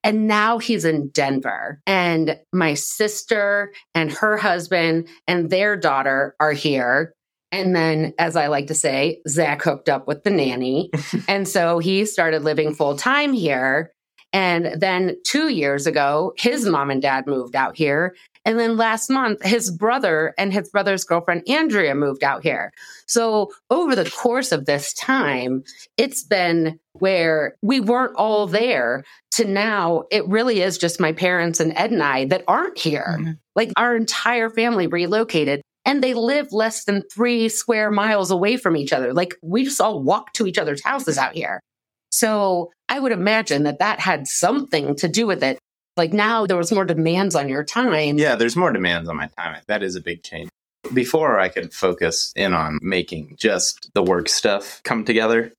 And 0.04 0.26
now 0.26 0.58
he's 0.58 0.84
in 0.84 1.08
Denver. 1.08 1.80
And 1.86 2.38
my 2.52 2.74
sister 2.74 3.72
and 3.94 4.10
her 4.12 4.36
husband 4.36 5.08
and 5.28 5.48
their 5.48 5.76
daughter 5.76 6.34
are 6.40 6.52
here. 6.52 7.14
And 7.52 7.76
then, 7.76 8.14
as 8.18 8.34
I 8.34 8.48
like 8.48 8.66
to 8.68 8.74
say, 8.74 9.20
Zach 9.28 9.62
hooked 9.62 9.88
up 9.88 10.08
with 10.08 10.24
the 10.24 10.30
nanny. 10.30 10.90
and 11.28 11.46
so 11.46 11.78
he 11.78 12.04
started 12.06 12.42
living 12.42 12.74
full 12.74 12.96
time 12.96 13.32
here. 13.32 13.91
And 14.32 14.80
then 14.80 15.16
two 15.24 15.48
years 15.48 15.86
ago, 15.86 16.32
his 16.36 16.66
mom 16.66 16.90
and 16.90 17.02
dad 17.02 17.26
moved 17.26 17.54
out 17.54 17.76
here. 17.76 18.14
And 18.44 18.58
then 18.58 18.76
last 18.76 19.08
month, 19.08 19.42
his 19.42 19.70
brother 19.70 20.34
and 20.36 20.52
his 20.52 20.68
brother's 20.70 21.04
girlfriend, 21.04 21.48
Andrea, 21.48 21.94
moved 21.94 22.24
out 22.24 22.42
here. 22.42 22.72
So 23.06 23.52
over 23.70 23.94
the 23.94 24.10
course 24.10 24.50
of 24.50 24.66
this 24.66 24.92
time, 24.94 25.62
it's 25.96 26.24
been 26.24 26.80
where 26.94 27.54
we 27.62 27.78
weren't 27.78 28.16
all 28.16 28.46
there 28.46 29.04
to 29.32 29.44
now 29.44 30.04
it 30.10 30.26
really 30.26 30.60
is 30.60 30.76
just 30.76 31.00
my 31.00 31.12
parents 31.12 31.60
and 31.60 31.72
Ed 31.76 31.92
and 31.92 32.02
I 32.02 32.24
that 32.26 32.44
aren't 32.48 32.78
here. 32.78 33.18
Mhm. 33.20 33.38
Like 33.54 33.72
our 33.76 33.94
entire 33.94 34.50
family 34.50 34.86
relocated 34.88 35.62
and 35.84 36.02
they 36.02 36.14
live 36.14 36.52
less 36.52 36.84
than 36.84 37.02
three 37.12 37.48
square 37.48 37.90
miles 37.90 38.30
away 38.30 38.56
from 38.56 38.76
each 38.76 38.92
other. 38.92 39.12
Like 39.12 39.34
we 39.42 39.64
just 39.64 39.80
all 39.80 40.02
walk 40.02 40.32
to 40.34 40.46
each 40.46 40.58
other's 40.58 40.82
houses 40.82 41.16
out 41.16 41.34
here. 41.34 41.60
So 42.10 42.70
I 42.92 42.98
would 42.98 43.12
imagine 43.12 43.62
that 43.62 43.78
that 43.78 44.00
had 44.00 44.28
something 44.28 44.94
to 44.96 45.08
do 45.08 45.26
with 45.26 45.42
it. 45.42 45.58
Like 45.96 46.12
now 46.12 46.44
there 46.44 46.58
was 46.58 46.70
more 46.70 46.84
demands 46.84 47.34
on 47.34 47.48
your 47.48 47.64
time. 47.64 48.18
Yeah, 48.18 48.36
there's 48.36 48.54
more 48.54 48.70
demands 48.70 49.08
on 49.08 49.16
my 49.16 49.30
time. 49.38 49.62
That 49.66 49.82
is 49.82 49.96
a 49.96 50.00
big 50.02 50.22
change. 50.22 50.50
Before 50.92 51.40
I 51.40 51.48
could 51.48 51.72
focus 51.72 52.34
in 52.36 52.52
on 52.52 52.78
making 52.82 53.36
just 53.38 53.90
the 53.94 54.02
work 54.02 54.28
stuff 54.28 54.82
come 54.84 55.06
together 55.06 55.54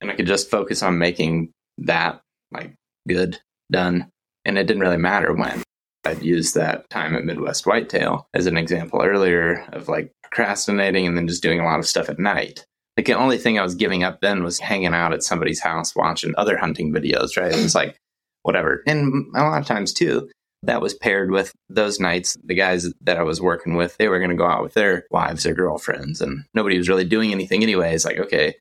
and 0.00 0.08
I 0.08 0.14
could 0.14 0.28
just 0.28 0.52
focus 0.52 0.84
on 0.84 0.98
making 0.98 1.50
that 1.78 2.20
like 2.52 2.74
good, 3.08 3.40
done. 3.72 4.08
And 4.44 4.56
it 4.56 4.68
didn't 4.68 4.82
really 4.82 4.98
matter 4.98 5.34
when. 5.34 5.64
I'd 6.04 6.22
used 6.22 6.54
that 6.54 6.88
time 6.90 7.16
at 7.16 7.24
Midwest 7.24 7.66
Whitetail 7.66 8.28
as 8.32 8.46
an 8.46 8.56
example 8.56 9.02
earlier 9.02 9.66
of 9.72 9.88
like 9.88 10.12
procrastinating 10.22 11.08
and 11.08 11.16
then 11.16 11.26
just 11.26 11.42
doing 11.42 11.58
a 11.58 11.64
lot 11.64 11.80
of 11.80 11.88
stuff 11.88 12.08
at 12.08 12.20
night. 12.20 12.64
Like 12.98 13.06
the 13.06 13.12
only 13.12 13.38
thing 13.38 13.58
I 13.58 13.62
was 13.62 13.76
giving 13.76 14.02
up 14.02 14.20
then 14.20 14.42
was 14.42 14.58
hanging 14.58 14.92
out 14.92 15.12
at 15.12 15.22
somebody's 15.22 15.60
house 15.60 15.94
watching 15.94 16.34
other 16.36 16.56
hunting 16.56 16.92
videos, 16.92 17.36
right? 17.36 17.52
It 17.52 17.62
was 17.62 17.74
like 17.74 17.96
whatever. 18.42 18.82
And 18.88 19.26
a 19.36 19.44
lot 19.44 19.60
of 19.60 19.66
times 19.66 19.92
too, 19.92 20.28
that 20.64 20.82
was 20.82 20.94
paired 20.94 21.30
with 21.30 21.52
those 21.68 22.00
nights 22.00 22.36
the 22.42 22.54
guys 22.54 22.92
that 23.00 23.16
i 23.16 23.22
was 23.22 23.40
working 23.40 23.74
with 23.74 23.96
they 23.96 24.08
were 24.08 24.18
going 24.18 24.30
to 24.30 24.36
go 24.36 24.46
out 24.46 24.62
with 24.62 24.74
their 24.74 25.06
wives 25.10 25.46
or 25.46 25.54
girlfriends 25.54 26.20
and 26.20 26.44
nobody 26.54 26.76
was 26.76 26.88
really 26.88 27.04
doing 27.04 27.32
anything 27.32 27.62
anyway 27.62 27.94
it's 27.94 28.04
like 28.04 28.18
okay 28.18 28.54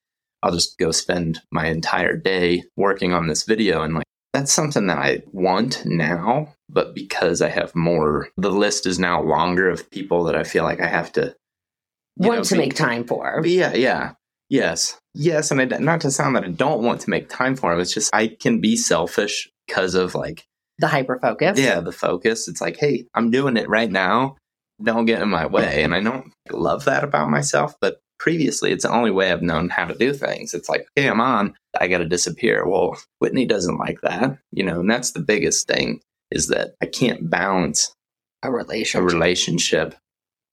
i'll 0.44 0.52
just 0.52 0.78
go 0.78 0.92
spend 0.92 1.42
my 1.52 1.66
entire 1.68 2.16
day 2.16 2.64
working 2.76 3.14
on 3.14 3.28
this 3.28 3.44
video 3.44 3.82
and 3.82 3.96
like 3.96 4.06
that's 4.34 4.52
something 4.52 4.88
that 4.88 5.00
i 5.00 5.22
want 5.32 5.84
now 5.86 6.54
but 6.70 6.94
because 6.94 7.42
i 7.42 7.50
have 7.50 7.74
more 7.74 8.30
the 8.38 8.52
list 8.52 8.86
is 8.86 9.00
now 9.00 9.22
longer 9.22 9.70
of 9.70 9.90
people 9.90 10.24
that 10.26 10.36
i 10.36 10.44
feel 10.44 10.64
like 10.64 10.80
i 10.80 10.88
have 10.88 11.12
to 11.12 11.36
want 12.18 12.38
know, 12.38 12.44
to 12.44 12.54
be, 12.54 12.60
make 12.60 12.76
time 12.76 13.04
for 13.04 13.42
yeah 13.44 13.74
yeah 13.74 14.14
yes 14.50 14.98
yes 15.14 15.52
and 15.52 15.62
I, 15.62 15.78
not 15.78 16.02
to 16.02 16.12
sound 16.12 16.36
that 16.36 16.44
i 16.44 16.50
don't 16.50 16.84
want 16.84 17.02
to 17.02 17.10
make 17.10 17.30
time 17.30 17.56
for 17.56 17.72
them 17.72 17.82
it's 17.82 17.94
just 17.94 18.14
i 18.14 18.28
can 18.28 18.62
be 18.62 18.76
selfish 18.76 19.50
because 19.68 19.96
of 19.96 20.16
like 20.16 20.46
the 20.80 20.88
hyper 20.88 21.20
focus. 21.20 21.60
Yeah, 21.60 21.80
the 21.80 21.92
focus. 21.92 22.48
It's 22.48 22.62
like, 22.62 22.78
hey, 22.78 23.06
I'm 23.14 23.32
doing 23.32 23.58
it 23.58 23.70
right 23.70 23.90
now. 23.90 24.38
Don't 24.82 25.06
get 25.06 25.22
in 25.22 25.30
my 25.30 25.48
way. 25.48 25.84
And 25.84 25.96
I 25.96 26.02
don't 26.02 26.32
love 26.52 26.86
that 26.86 27.04
about 27.04 27.30
myself, 27.30 27.74
but 27.82 28.00
previously 28.20 28.72
it's 28.72 28.84
the 28.84 28.92
only 28.92 29.12
way 29.12 29.32
I've 29.32 29.42
known 29.42 29.70
how 29.70 29.86
to 29.86 29.96
do 29.96 30.14
things. 30.14 30.54
It's 30.54 30.70
like, 30.70 30.88
okay, 30.98 31.08
I'm 31.08 31.22
on, 31.22 31.56
I 31.80 31.88
got 31.88 32.00
to 32.00 32.06
disappear. 32.06 32.68
Well, 32.68 32.98
Whitney 33.20 33.46
doesn't 33.46 33.78
like 33.78 34.02
that, 34.02 34.38
you 34.52 34.64
know, 34.64 34.80
and 34.80 34.90
that's 34.90 35.12
the 35.12 35.20
biggest 35.20 35.68
thing 35.68 36.02
is 36.30 36.48
that 36.50 36.76
I 36.82 36.86
can't 36.86 37.30
balance 37.30 37.92
a 38.44 38.52
relationship. 38.52 39.02
A 39.02 39.16
relationship. 39.16 39.96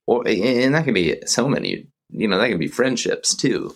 Or, 0.07 0.27
and 0.27 0.75
that 0.75 0.85
can 0.85 0.95
be 0.95 1.21
so 1.27 1.49
many, 1.49 1.87
you 2.11 2.29
know, 2.29 2.39
that 2.39 2.49
can 2.49 2.59
be 2.59 2.69
friendships 2.69 3.35
too 3.35 3.75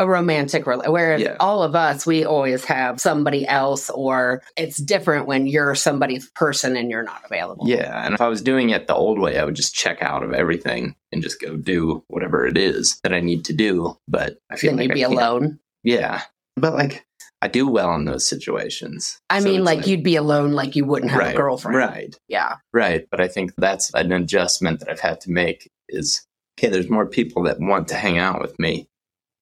a 0.00 0.06
romantic 0.06 0.66
relationship. 0.66 0.92
Whereas 0.92 1.20
yeah. 1.20 1.36
all 1.38 1.62
of 1.62 1.76
us, 1.76 2.06
we 2.06 2.24
always 2.24 2.64
have 2.64 3.00
somebody 3.00 3.46
else, 3.46 3.90
or 3.90 4.42
it's 4.56 4.78
different 4.78 5.26
when 5.26 5.46
you're 5.46 5.74
somebody's 5.74 6.28
person 6.30 6.74
and 6.74 6.90
you're 6.90 7.02
not 7.02 7.22
available. 7.26 7.68
Yeah. 7.68 8.04
And 8.04 8.14
if 8.14 8.20
I 8.20 8.28
was 8.28 8.40
doing 8.40 8.70
it 8.70 8.86
the 8.86 8.94
old 8.94 9.18
way, 9.18 9.38
I 9.38 9.44
would 9.44 9.54
just 9.54 9.74
check 9.74 10.02
out 10.02 10.22
of 10.22 10.32
everything 10.32 10.96
and 11.12 11.22
just 11.22 11.40
go 11.40 11.56
do 11.56 12.02
whatever 12.08 12.46
it 12.46 12.56
is 12.56 12.98
that 13.02 13.12
I 13.12 13.20
need 13.20 13.44
to 13.44 13.52
do. 13.52 13.98
But 14.08 14.38
I 14.50 14.56
feel 14.56 14.70
then 14.70 14.78
like 14.78 14.88
you'd 14.88 14.94
be 14.94 15.02
alone. 15.02 15.60
Yeah. 15.84 16.22
But 16.56 16.72
like, 16.72 17.04
I 17.42 17.48
do 17.48 17.68
well 17.68 17.94
in 17.94 18.06
those 18.06 18.26
situations. 18.26 19.20
I 19.28 19.40
so 19.40 19.44
mean, 19.44 19.64
like, 19.64 19.78
like, 19.78 19.86
you'd 19.86 20.02
be 20.02 20.16
alone, 20.16 20.52
like 20.52 20.76
you 20.76 20.86
wouldn't 20.86 21.10
have 21.10 21.20
right, 21.20 21.34
a 21.34 21.36
girlfriend. 21.36 21.76
Right. 21.76 22.18
Yeah. 22.26 22.56
Right. 22.72 23.06
But 23.10 23.20
I 23.20 23.28
think 23.28 23.52
that's 23.58 23.92
an 23.92 24.12
adjustment 24.12 24.80
that 24.80 24.88
I've 24.88 25.00
had 25.00 25.20
to 25.22 25.30
make 25.30 25.70
is 25.90 26.26
okay, 26.58 26.68
there's 26.68 26.90
more 26.90 27.06
people 27.06 27.42
that 27.44 27.58
want 27.60 27.88
to 27.88 27.94
hang 27.94 28.18
out 28.18 28.40
with 28.40 28.58
me 28.58 28.86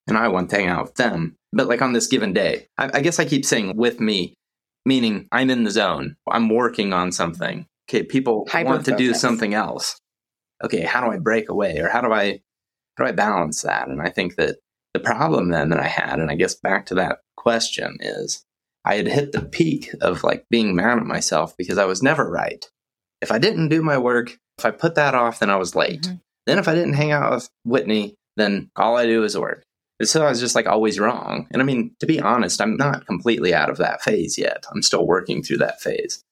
and 0.09 0.18
I 0.18 0.28
want 0.28 0.50
to 0.50 0.56
hang 0.56 0.68
out 0.68 0.84
with 0.84 0.94
them. 0.96 1.36
But 1.52 1.68
like 1.68 1.82
on 1.82 1.92
this 1.92 2.06
given 2.06 2.32
day, 2.32 2.68
I, 2.76 2.90
I 2.94 3.00
guess 3.00 3.18
I 3.18 3.24
keep 3.24 3.44
saying 3.44 3.76
with 3.76 4.00
me, 4.00 4.34
meaning 4.84 5.28
I'm 5.32 5.50
in 5.50 5.64
the 5.64 5.70
zone. 5.70 6.16
I'm 6.28 6.48
working 6.48 6.92
on 6.92 7.12
something. 7.12 7.66
Okay, 7.88 8.02
people 8.02 8.46
want 8.52 8.84
to 8.84 8.96
do 8.96 9.14
something 9.14 9.54
else. 9.54 9.98
Okay, 10.62 10.82
how 10.82 11.02
do 11.02 11.11
I 11.11 11.18
break 11.18 11.48
away, 11.48 11.78
or 11.78 11.88
how 11.88 12.00
do 12.00 12.12
I 12.12 12.40
how 12.96 13.04
do 13.04 13.09
I 13.09 13.12
balance 13.12 13.62
that? 13.62 13.88
And 13.88 14.02
I 14.02 14.11
think 14.11 14.36
that 14.36 14.56
the 14.92 15.00
problem 15.00 15.50
then 15.50 15.70
that 15.70 15.78
I 15.78 15.86
had, 15.86 16.18
and 16.18 16.30
I 16.30 16.34
guess 16.34 16.54
back 16.54 16.86
to 16.86 16.94
that 16.96 17.20
question 17.36 17.96
is, 18.00 18.44
I 18.84 18.96
had 18.96 19.06
hit 19.06 19.32
the 19.32 19.42
peak 19.42 19.90
of 20.00 20.24
like 20.24 20.46
being 20.50 20.74
mad 20.74 20.98
at 20.98 21.04
myself 21.04 21.56
because 21.56 21.78
I 21.78 21.84
was 21.84 22.02
never 22.02 22.28
right. 22.28 22.64
If 23.20 23.32
I 23.32 23.38
didn't 23.38 23.68
do 23.68 23.82
my 23.82 23.98
work, 23.98 24.36
if 24.59 24.64
I 24.64 24.70
put 24.70 24.96
that 24.96 25.14
off, 25.14 25.38
then 25.38 25.50
I 25.50 25.56
was 25.56 25.76
late. 25.76 26.02
Mm-hmm. 26.02 26.16
Then 26.46 26.59
if 26.59 26.68
I 26.68 26.74
didn't 26.74 26.94
hang 26.94 27.12
out 27.12 27.32
with 27.32 27.48
Whitney, 27.64 28.14
then 28.36 28.70
all 28.76 28.96
I 28.96 29.06
do 29.06 29.24
is 29.24 29.36
work. 29.36 29.62
So 30.03 30.24
I 30.24 30.28
was 30.30 30.40
just 30.40 30.55
like 30.55 30.66
always 30.66 31.01
wrong. 31.01 31.49
And 31.51 31.61
I 31.61 31.64
mean, 31.64 31.94
to 32.01 32.07
be 32.07 32.20
honest, 32.20 32.61
I'm 32.61 32.76
not 32.76 33.07
completely 33.07 33.53
out 33.53 33.70
of 33.70 33.78
that 33.78 34.03
phase 34.03 34.38
yet. 34.38 34.64
I'm 34.72 34.82
still 34.82 35.07
working 35.07 35.42
through 35.42 35.59
that 35.59 35.80
phase. 35.80 36.24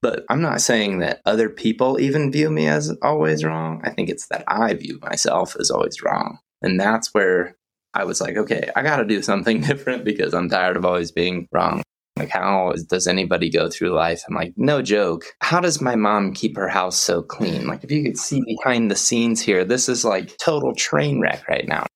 But 0.00 0.24
I'm 0.28 0.42
not 0.42 0.60
saying 0.60 0.98
that 0.98 1.22
other 1.24 1.48
people 1.48 2.00
even 2.00 2.32
view 2.32 2.50
me 2.50 2.66
as 2.66 2.92
always 3.02 3.44
wrong. 3.44 3.80
I 3.84 3.90
think 3.90 4.08
it's 4.08 4.26
that 4.28 4.42
I 4.48 4.74
view 4.74 4.98
myself 5.00 5.54
as 5.60 5.70
always 5.70 6.02
wrong. 6.02 6.38
And 6.60 6.78
that's 6.78 7.14
where 7.14 7.56
I 7.94 8.04
was 8.04 8.20
like, 8.20 8.36
okay, 8.36 8.70
I 8.74 8.82
got 8.82 8.96
to 8.96 9.04
do 9.04 9.22
something 9.22 9.60
different 9.62 10.04
because 10.04 10.34
I'm 10.34 10.48
tired 10.48 10.76
of 10.76 10.84
always 10.84 11.12
being 11.12 11.46
wrong. 11.52 11.82
Like, 12.16 12.30
how 12.30 12.74
does 12.88 13.06
anybody 13.06 13.48
go 13.48 13.70
through 13.70 13.94
life? 13.94 14.22
I'm 14.28 14.34
like, 14.34 14.54
no 14.56 14.82
joke. 14.82 15.24
How 15.40 15.60
does 15.60 15.80
my 15.80 15.96
mom 15.96 16.34
keep 16.34 16.56
her 16.56 16.68
house 16.68 16.98
so 16.98 17.22
clean? 17.22 17.66
Like, 17.66 17.84
if 17.84 17.90
you 17.90 18.02
could 18.02 18.18
see 18.18 18.42
behind 18.44 18.90
the 18.90 18.96
scenes 18.96 19.40
here, 19.40 19.64
this 19.64 19.88
is 19.88 20.04
like 20.04 20.36
total 20.36 20.74
train 20.74 21.20
wreck 21.20 21.48
right 21.48 21.66
now. 21.66 21.86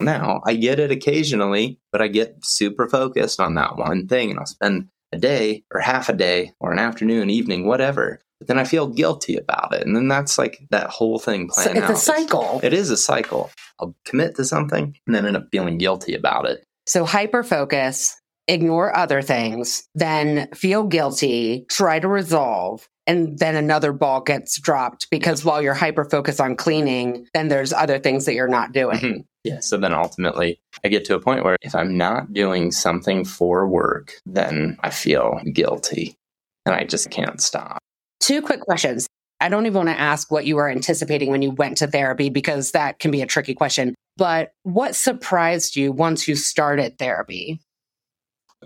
Now, 0.00 0.42
I 0.44 0.54
get 0.54 0.78
it 0.78 0.90
occasionally, 0.90 1.78
but 1.92 2.02
I 2.02 2.08
get 2.08 2.44
super 2.44 2.88
focused 2.88 3.40
on 3.40 3.54
that 3.54 3.76
one 3.76 4.06
thing 4.06 4.30
and 4.30 4.38
I'll 4.38 4.46
spend 4.46 4.88
a 5.12 5.18
day 5.18 5.64
or 5.72 5.80
half 5.80 6.08
a 6.08 6.12
day 6.12 6.52
or 6.60 6.72
an 6.72 6.78
afternoon, 6.78 7.30
evening, 7.30 7.66
whatever. 7.66 8.20
But 8.38 8.48
then 8.48 8.58
I 8.58 8.64
feel 8.64 8.88
guilty 8.88 9.36
about 9.36 9.72
it. 9.74 9.86
And 9.86 9.96
then 9.96 10.08
that's 10.08 10.36
like 10.36 10.58
that 10.70 10.90
whole 10.90 11.18
thing 11.18 11.48
playing 11.48 11.76
so 11.76 11.82
it's 11.82 11.90
out. 11.90 11.90
a 11.90 11.96
cycle. 11.96 12.60
It 12.62 12.74
is 12.74 12.90
a 12.90 12.96
cycle. 12.96 13.50
I'll 13.80 13.96
commit 14.04 14.36
to 14.36 14.44
something 14.44 14.94
and 15.06 15.14
then 15.14 15.26
end 15.26 15.36
up 15.36 15.48
feeling 15.50 15.78
guilty 15.78 16.14
about 16.14 16.46
it. 16.46 16.62
So 16.86 17.04
hyper 17.04 17.42
focus, 17.42 18.14
ignore 18.46 18.96
other 18.96 19.22
things, 19.22 19.88
then 19.94 20.48
feel 20.54 20.84
guilty, 20.84 21.66
try 21.68 21.98
to 21.98 22.08
resolve, 22.08 22.86
and 23.06 23.38
then 23.38 23.54
another 23.54 23.92
ball 23.92 24.20
gets 24.20 24.58
dropped 24.60 25.08
because 25.10 25.44
while 25.44 25.62
you're 25.62 25.74
hyper 25.74 26.04
focused 26.04 26.40
on 26.40 26.56
cleaning, 26.56 27.26
then 27.34 27.48
there's 27.48 27.72
other 27.72 27.98
things 27.98 28.24
that 28.24 28.34
you're 28.34 28.48
not 28.48 28.72
doing. 28.72 28.98
Mm-hmm. 28.98 29.20
Yeah. 29.46 29.60
So 29.60 29.76
then 29.76 29.94
ultimately, 29.94 30.58
I 30.84 30.88
get 30.88 31.04
to 31.06 31.14
a 31.14 31.20
point 31.20 31.44
where 31.44 31.56
if 31.62 31.74
I'm 31.74 31.96
not 31.96 32.32
doing 32.32 32.72
something 32.72 33.24
for 33.24 33.66
work, 33.68 34.14
then 34.26 34.76
I 34.82 34.90
feel 34.90 35.40
guilty 35.52 36.16
and 36.64 36.74
I 36.74 36.84
just 36.84 37.10
can't 37.10 37.40
stop. 37.40 37.78
Two 38.20 38.42
quick 38.42 38.60
questions. 38.60 39.06
I 39.40 39.48
don't 39.48 39.66
even 39.66 39.86
want 39.86 39.88
to 39.90 40.00
ask 40.00 40.32
what 40.32 40.46
you 40.46 40.56
were 40.56 40.68
anticipating 40.68 41.30
when 41.30 41.42
you 41.42 41.50
went 41.50 41.78
to 41.78 41.86
therapy 41.86 42.28
because 42.28 42.72
that 42.72 42.98
can 42.98 43.10
be 43.10 43.22
a 43.22 43.26
tricky 43.26 43.54
question. 43.54 43.94
But 44.16 44.50
what 44.64 44.96
surprised 44.96 45.76
you 45.76 45.92
once 45.92 46.26
you 46.26 46.34
started 46.34 46.98
therapy? 46.98 47.60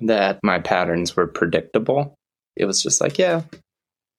That 0.01 0.39
my 0.43 0.61
patterns 0.61 1.14
were 1.14 1.26
predictable. 1.26 2.14
It 2.57 2.64
was 2.64 2.83
just 2.83 3.01
like, 3.01 3.18
yeah, 3.18 3.43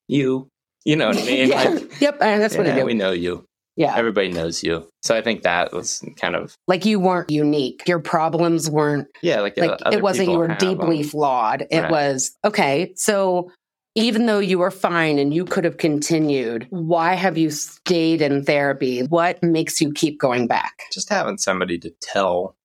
you, 0.07 0.47
you 0.85 0.95
know 0.95 1.07
what 1.07 1.17
I 1.17 1.25
mean? 1.25 1.49
yeah. 1.49 1.63
Like, 1.63 2.01
yep. 2.01 2.19
That's 2.19 2.55
what 2.55 2.67
I 2.67 2.75
do. 2.75 2.85
We 2.85 2.93
know 2.93 3.11
you. 3.11 3.45
Yeah. 3.77 3.95
Everybody 3.95 4.31
knows 4.31 4.63
you. 4.63 4.87
So 5.01 5.15
I 5.15 5.21
think 5.21 5.43
that 5.43 5.71
was 5.71 6.03
kind 6.17 6.35
of 6.35 6.55
like 6.67 6.85
you 6.85 6.99
weren't 6.99 7.31
unique. 7.31 7.87
Your 7.87 7.99
problems 7.99 8.69
weren't 8.69 9.07
Yeah, 9.21 9.41
like, 9.41 9.57
uh, 9.57 9.77
like 9.83 9.93
it 9.93 10.01
wasn't 10.01 10.29
you 10.29 10.37
were 10.37 10.55
deeply 10.55 11.01
them. 11.01 11.09
flawed. 11.09 11.67
It 11.71 11.79
right. 11.81 11.91
was 11.91 12.35
okay. 12.43 12.93
So 12.95 13.51
even 13.95 14.25
though 14.25 14.39
you 14.39 14.59
were 14.59 14.71
fine 14.71 15.19
and 15.19 15.33
you 15.33 15.45
could 15.45 15.63
have 15.65 15.77
continued, 15.77 16.67
why 16.69 17.13
have 17.13 17.37
you 17.37 17.49
stayed 17.49 18.21
in 18.21 18.43
therapy? 18.43 19.03
What 19.03 19.41
makes 19.43 19.81
you 19.81 19.91
keep 19.91 20.19
going 20.19 20.47
back? 20.47 20.73
Just 20.93 21.09
having 21.09 21.37
somebody 21.37 21.77
to 21.79 21.93
tell, 22.01 22.55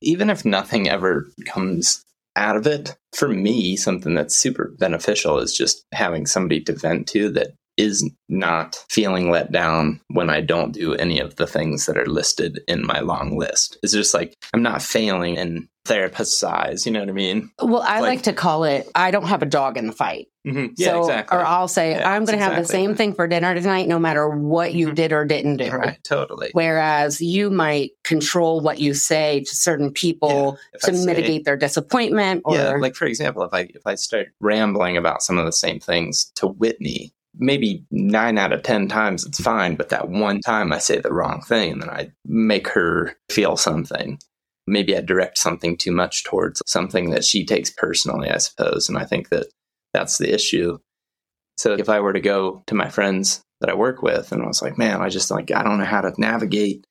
even 0.00 0.30
if 0.30 0.44
nothing 0.44 0.88
ever 0.88 1.26
comes 1.46 2.04
out 2.36 2.56
of 2.56 2.66
it. 2.66 2.96
For 3.14 3.28
me, 3.28 3.76
something 3.76 4.14
that's 4.14 4.36
super 4.36 4.74
beneficial 4.78 5.38
is 5.38 5.56
just 5.56 5.84
having 5.92 6.26
somebody 6.26 6.60
to 6.62 6.72
vent 6.74 7.08
to 7.08 7.30
that 7.30 7.54
is 7.76 8.08
not 8.28 8.82
feeling 8.88 9.30
let 9.30 9.52
down 9.52 10.00
when 10.08 10.30
I 10.30 10.40
don't 10.40 10.72
do 10.72 10.94
any 10.94 11.20
of 11.20 11.36
the 11.36 11.46
things 11.46 11.86
that 11.86 11.98
are 11.98 12.06
listed 12.06 12.60
in 12.68 12.86
my 12.86 13.00
long 13.00 13.38
list. 13.38 13.78
It's 13.82 13.92
just 13.92 14.14
like 14.14 14.34
I'm 14.54 14.62
not 14.62 14.82
failing 14.82 15.36
in 15.36 15.68
therapist 15.84 16.38
size. 16.38 16.84
You 16.84 16.92
know 16.92 17.00
what 17.00 17.08
I 17.08 17.12
mean? 17.12 17.50
Well, 17.60 17.82
I 17.82 18.00
like, 18.00 18.08
like 18.08 18.22
to 18.22 18.32
call 18.32 18.64
it 18.64 18.90
I 18.94 19.10
don't 19.10 19.26
have 19.26 19.42
a 19.42 19.46
dog 19.46 19.76
in 19.76 19.86
the 19.86 19.92
fight. 19.92 20.26
Mm-hmm. 20.46 20.74
Yeah, 20.76 20.92
so, 20.92 21.00
exactly. 21.00 21.38
Or 21.38 21.44
I'll 21.44 21.68
say, 21.68 21.92
yeah, 21.92 22.08
I'm 22.08 22.24
going 22.24 22.38
to 22.38 22.44
have 22.44 22.56
the 22.56 22.64
same 22.64 22.94
thing 22.94 23.14
for 23.14 23.26
dinner 23.26 23.52
tonight, 23.54 23.88
no 23.88 23.98
matter 23.98 24.28
what 24.28 24.74
you 24.74 24.86
mm-hmm. 24.86 24.94
did 24.94 25.12
or 25.12 25.24
didn't 25.24 25.56
do. 25.56 25.70
Right, 25.70 25.98
totally. 26.04 26.50
Whereas 26.52 27.20
you 27.20 27.50
might 27.50 27.90
control 28.04 28.60
what 28.60 28.78
you 28.78 28.94
say 28.94 29.40
to 29.40 29.56
certain 29.56 29.90
people 29.90 30.56
yeah, 30.72 30.78
to 30.84 30.96
say, 30.96 31.04
mitigate 31.04 31.44
their 31.44 31.56
disappointment. 31.56 32.42
Or, 32.44 32.54
yeah, 32.54 32.76
like 32.76 32.94
for 32.94 33.06
example, 33.06 33.42
if 33.42 33.52
I 33.52 33.62
if 33.74 33.82
I 33.86 33.96
start 33.96 34.28
rambling 34.40 34.96
about 34.96 35.22
some 35.22 35.36
of 35.36 35.46
the 35.46 35.52
same 35.52 35.80
things 35.80 36.30
to 36.36 36.46
Whitney, 36.46 37.12
maybe 37.38 37.84
nine 37.90 38.38
out 38.38 38.52
of 38.52 38.62
10 38.62 38.88
times 38.88 39.24
it's 39.24 39.40
fine, 39.40 39.76
but 39.76 39.90
that 39.90 40.08
one 40.08 40.40
time 40.40 40.72
I 40.72 40.78
say 40.78 40.98
the 40.98 41.12
wrong 41.12 41.42
thing 41.42 41.72
and 41.72 41.82
then 41.82 41.90
I 41.90 42.10
make 42.24 42.68
her 42.68 43.14
feel 43.30 43.56
something. 43.56 44.18
Maybe 44.66 44.96
I 44.96 45.00
direct 45.00 45.38
something 45.38 45.76
too 45.76 45.92
much 45.92 46.24
towards 46.24 46.62
something 46.66 47.10
that 47.10 47.24
she 47.24 47.44
takes 47.44 47.70
personally, 47.70 48.30
I 48.30 48.38
suppose. 48.38 48.88
And 48.88 48.98
I 48.98 49.04
think 49.04 49.28
that 49.28 49.46
that's 49.92 50.18
the 50.18 50.32
issue. 50.32 50.78
So 51.56 51.74
if 51.74 51.88
I 51.88 52.00
were 52.00 52.12
to 52.12 52.20
go 52.20 52.62
to 52.66 52.74
my 52.74 52.88
friends 52.88 53.42
that 53.60 53.70
I 53.70 53.74
work 53.74 54.02
with 54.02 54.32
and 54.32 54.42
I 54.42 54.46
was 54.46 54.62
like, 54.62 54.76
man, 54.76 55.00
I 55.00 55.08
just 55.08 55.30
like, 55.30 55.50
I 55.50 55.62
don't 55.62 55.78
know 55.78 55.84
how 55.84 56.00
to 56.00 56.12
navigate. 56.18 56.84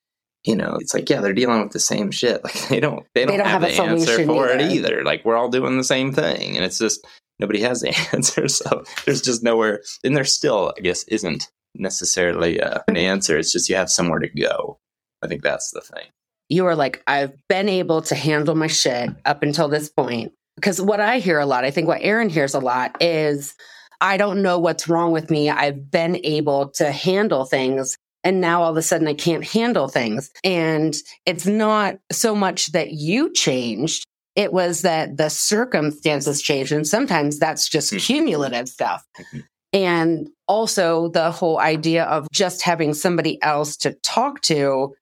You 0.43 0.55
know, 0.55 0.77
it's 0.79 0.93
like, 0.93 1.09
yeah, 1.09 1.21
they're 1.21 1.33
dealing 1.33 1.61
with 1.63 1.71
the 1.71 1.79
same 1.79 2.11
shit. 2.11 2.41
Like 2.43 2.67
they 2.69 2.79
don't, 2.79 3.05
they 3.13 3.25
don't, 3.25 3.31
They 3.31 3.37
don't 3.37 3.47
have, 3.47 3.61
have 3.63 3.71
a 3.71 3.75
the 3.75 3.81
answer 3.83 4.25
for 4.25 4.47
it 4.49 4.61
either. 4.61 4.73
either. 4.73 5.03
Like 5.03 5.25
we're 5.25 5.35
all 5.35 5.49
doing 5.49 5.77
the 5.77 5.83
same 5.83 6.13
thing. 6.13 6.55
And 6.55 6.63
it's 6.63 6.77
just, 6.77 7.05
nobody 7.39 7.61
has 7.61 7.81
the 7.81 7.89
answer. 8.13 8.47
So 8.47 8.83
there's 9.05 9.21
just 9.21 9.43
nowhere, 9.43 9.81
and 10.03 10.15
there 10.15 10.25
still, 10.25 10.73
I 10.77 10.81
guess, 10.81 11.03
isn't 11.05 11.49
necessarily 11.75 12.61
uh, 12.61 12.79
an 12.87 12.97
answer. 12.97 13.37
It's 13.37 13.51
just 13.51 13.69
you 13.69 13.75
have 13.75 13.89
somewhere 13.89 14.19
to 14.19 14.29
go. 14.29 14.79
I 15.21 15.27
think 15.27 15.41
that's 15.43 15.71
the 15.71 15.81
thing. 15.81 16.05
you 16.49 16.65
are 16.67 16.75
like, 16.75 17.01
I've 17.07 17.33
been 17.49 17.67
able 17.69 18.01
to 18.03 18.15
handle 18.15 18.55
my 18.55 18.67
shit 18.67 19.09
up 19.25 19.43
until 19.43 19.67
this 19.67 19.89
point. 19.89 20.33
Because 20.55 20.79
what 20.81 20.99
I 21.01 21.19
hear 21.19 21.39
a 21.39 21.45
lot, 21.45 21.65
I 21.65 21.71
think 21.71 21.87
what 21.87 22.01
Erin 22.01 22.29
hears 22.29 22.53
a 22.53 22.59
lot 22.59 22.95
is, 23.01 23.55
I 23.99 24.17
don't 24.17 24.41
know 24.41 24.59
what's 24.59 24.87
wrong 24.87 25.11
with 25.11 25.29
me. 25.29 25.49
I've 25.49 25.89
been 25.91 26.19
able 26.23 26.69
to 26.75 26.91
handle 26.91 27.45
things. 27.45 27.95
And 28.23 28.41
now 28.41 28.61
all 28.63 28.71
of 28.71 28.77
a 28.77 28.81
sudden 28.81 29.07
I 29.07 29.13
can't 29.15 29.43
handle 29.45 29.87
things. 29.87 30.31
And 30.43 30.95
it's 31.25 31.45
not 31.45 31.97
so 32.11 32.35
much 32.35 32.67
that 32.71 32.91
you 32.91 33.33
changed. 33.33 34.05
It 34.35 34.51
was 34.51 34.81
that 34.81 35.17
the 35.17 35.29
circumstances 35.29 36.41
changed. 36.41 36.71
And 36.71 36.87
sometimes 36.87 37.39
that's 37.39 37.67
just 37.69 37.93
Mhm. 37.93 37.99
cumulative 37.99 38.67
stuff. 38.69 39.05
Mhm. 39.17 39.43
And 39.73 40.29
also 40.47 41.09
the 41.09 41.31
whole 41.31 41.59
idea 41.59 42.03
of 42.05 42.27
just 42.31 42.61
having 42.61 42.93
somebody 42.93 43.41
else 43.41 43.75
to 43.77 43.93
talk 44.03 44.41
to 44.41 44.93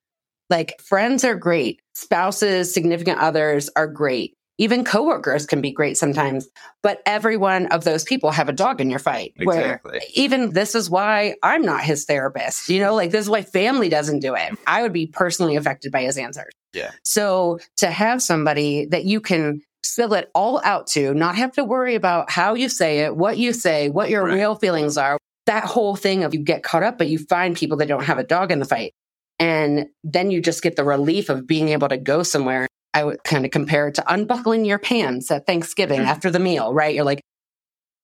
like 0.49 0.79
friends 0.81 1.23
are 1.23 1.35
great, 1.35 1.81
spouses, 1.95 2.73
significant 2.73 3.19
others 3.19 3.69
are 3.75 3.87
great. 3.87 4.35
Even 4.59 4.83
coworkers 4.83 5.47
can 5.47 5.61
be 5.61 5.71
great 5.71 5.97
sometimes, 5.97 6.47
but 6.83 7.01
every 7.07 7.37
one 7.37 7.65
of 7.67 7.83
those 7.85 8.03
people 8.03 8.29
have 8.29 8.49
a 8.49 8.53
dog 8.53 8.79
in 8.79 8.89
your 8.89 8.99
fight. 8.99 9.33
Exactly. 9.37 9.99
even 10.13 10.51
this 10.51 10.75
is 10.75 10.89
why 10.91 11.35
I'm 11.41 11.63
not 11.63 11.81
his 11.81 12.05
therapist. 12.05 12.69
You 12.69 12.79
know, 12.81 12.93
like 12.93 13.09
this 13.09 13.21
is 13.25 13.29
why 13.29 13.41
family 13.41 13.89
doesn't 13.89 14.19
do 14.19 14.35
it. 14.35 14.53
I 14.67 14.83
would 14.83 14.93
be 14.93 15.07
personally 15.07 15.55
affected 15.55 15.91
by 15.91 16.03
his 16.03 16.17
answers. 16.19 16.53
Yeah. 16.73 16.91
So 17.03 17.59
to 17.77 17.87
have 17.91 18.21
somebody 18.21 18.85
that 18.87 19.05
you 19.05 19.21
can 19.21 19.61
spill 19.83 20.13
it 20.13 20.31
all 20.33 20.61
out 20.63 20.87
to, 20.87 21.13
not 21.13 21.35
have 21.35 21.51
to 21.53 21.63
worry 21.63 21.95
about 21.95 22.31
how 22.31 22.53
you 22.55 22.69
say 22.69 22.99
it, 23.01 23.15
what 23.15 23.37
you 23.37 23.53
say, 23.53 23.89
what 23.89 24.09
your 24.09 24.23
Right. 24.25 24.35
real 24.35 24.55
feelings 24.55 24.97
are, 24.97 25.17
that 25.45 25.65
whole 25.65 25.95
thing 25.95 26.23
of 26.23 26.33
you 26.33 26.39
get 26.41 26.63
caught 26.63 26.83
up, 26.83 26.97
but 26.97 27.07
you 27.09 27.19
find 27.19 27.55
people 27.55 27.77
that 27.77 27.87
don't 27.87 28.05
have 28.05 28.17
a 28.17 28.23
dog 28.23 28.51
in 28.51 28.59
the 28.59 28.65
fight. 28.65 28.93
And 29.39 29.87
then 30.03 30.31
you 30.31 30.41
just 30.41 30.63
get 30.63 30.75
the 30.77 30.83
relief 30.85 31.29
of 31.29 31.45
being 31.45 31.69
able 31.69 31.89
to 31.89 31.97
go 31.97 32.23
somewhere. 32.23 32.67
I 32.93 33.03
would 33.03 33.23
kind 33.23 33.43
of 33.43 33.51
compare 33.51 33.87
it 33.89 33.95
to 33.95 34.13
unbuckling 34.13 34.63
your 34.65 34.79
pants 34.79 35.29
at 35.31 35.45
Thanksgiving 35.45 35.99
Mhm. 36.01 36.05
after 36.05 36.29
the 36.31 36.39
meal, 36.39 36.73
right? 36.73 36.95
You're 36.95 37.03
like, 37.03 37.21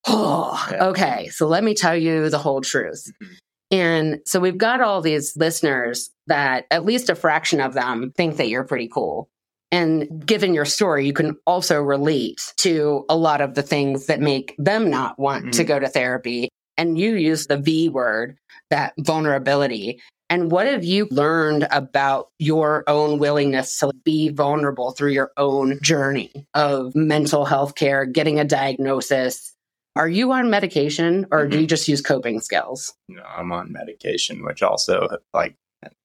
oh, 0.07 0.67
Yeah. 0.72 0.88
okay. 0.88 1.30
So 1.30 1.47
let 1.47 1.63
me 1.63 1.74
tell 1.76 1.95
you 1.95 2.30
the 2.30 2.39
whole 2.39 2.61
truth. 2.61 3.09
Mhm. 3.22 3.28
And 3.72 4.20
so 4.26 4.39
we've 4.39 4.57
got 4.57 4.82
all 4.82 5.01
these 5.01 5.38
listeners 5.38 6.09
that 6.28 6.65
at 6.72 6.86
least 6.86 7.09
a 7.09 7.15
fraction 7.15 7.61
of 7.61 7.74
them 7.74 8.11
think 8.17 8.38
that 8.38 8.49
you're 8.49 8.63
pretty 8.63 8.88
cool. 8.88 9.30
And 9.72 10.26
given 10.26 10.55
your 10.55 10.65
story, 10.65 11.05
you 11.05 11.13
can 11.13 11.38
also 11.45 11.80
relate 11.80 12.41
to 12.57 13.05
a 13.07 13.15
lot 13.15 13.41
of 13.41 13.53
the 13.53 13.61
things 13.61 14.07
that 14.07 14.20
make 14.20 14.55
them 14.57 14.89
not 14.89 15.20
want 15.20 15.53
to 15.53 15.63
Mhm. 15.63 15.67
go 15.67 15.80
to 15.80 15.88
therapy. 15.88 16.49
And 16.78 16.97
you 16.97 17.13
use 17.15 17.45
the 17.45 17.57
V 17.57 17.89
word, 17.89 18.38
that 18.72 18.93
vulnerability. 18.97 20.01
And 20.32 20.51
what 20.51 20.67
have 20.67 20.84
you 20.84 21.07
learned 21.11 21.67
about 21.72 22.30
your 22.39 22.84
own 22.88 23.20
willingness 23.20 23.78
to 23.80 23.91
be 24.03 24.30
vulnerable 24.30 24.91
through 24.91 25.11
your 25.11 25.32
own 25.38 25.80
journey 25.82 26.32
of 26.53 26.95
mental 26.95 27.45
health 27.45 27.76
care, 27.76 28.05
getting 28.05 28.39
a 28.39 28.45
diagnosis? 28.45 29.53
Are 30.00 30.08
you 30.08 30.32
on 30.32 30.50
medication 30.50 31.28
or 31.30 31.45
do 31.45 31.60
you 31.60 31.68
just 31.68 31.89
use 31.89 32.00
coping 32.00 32.39
skills? 32.39 32.93
Know, 33.10 33.22
I'm 33.24 33.52
on 33.52 33.72
medication, 33.72 34.45
which 34.45 34.64
also 34.64 35.10
like 35.34 35.56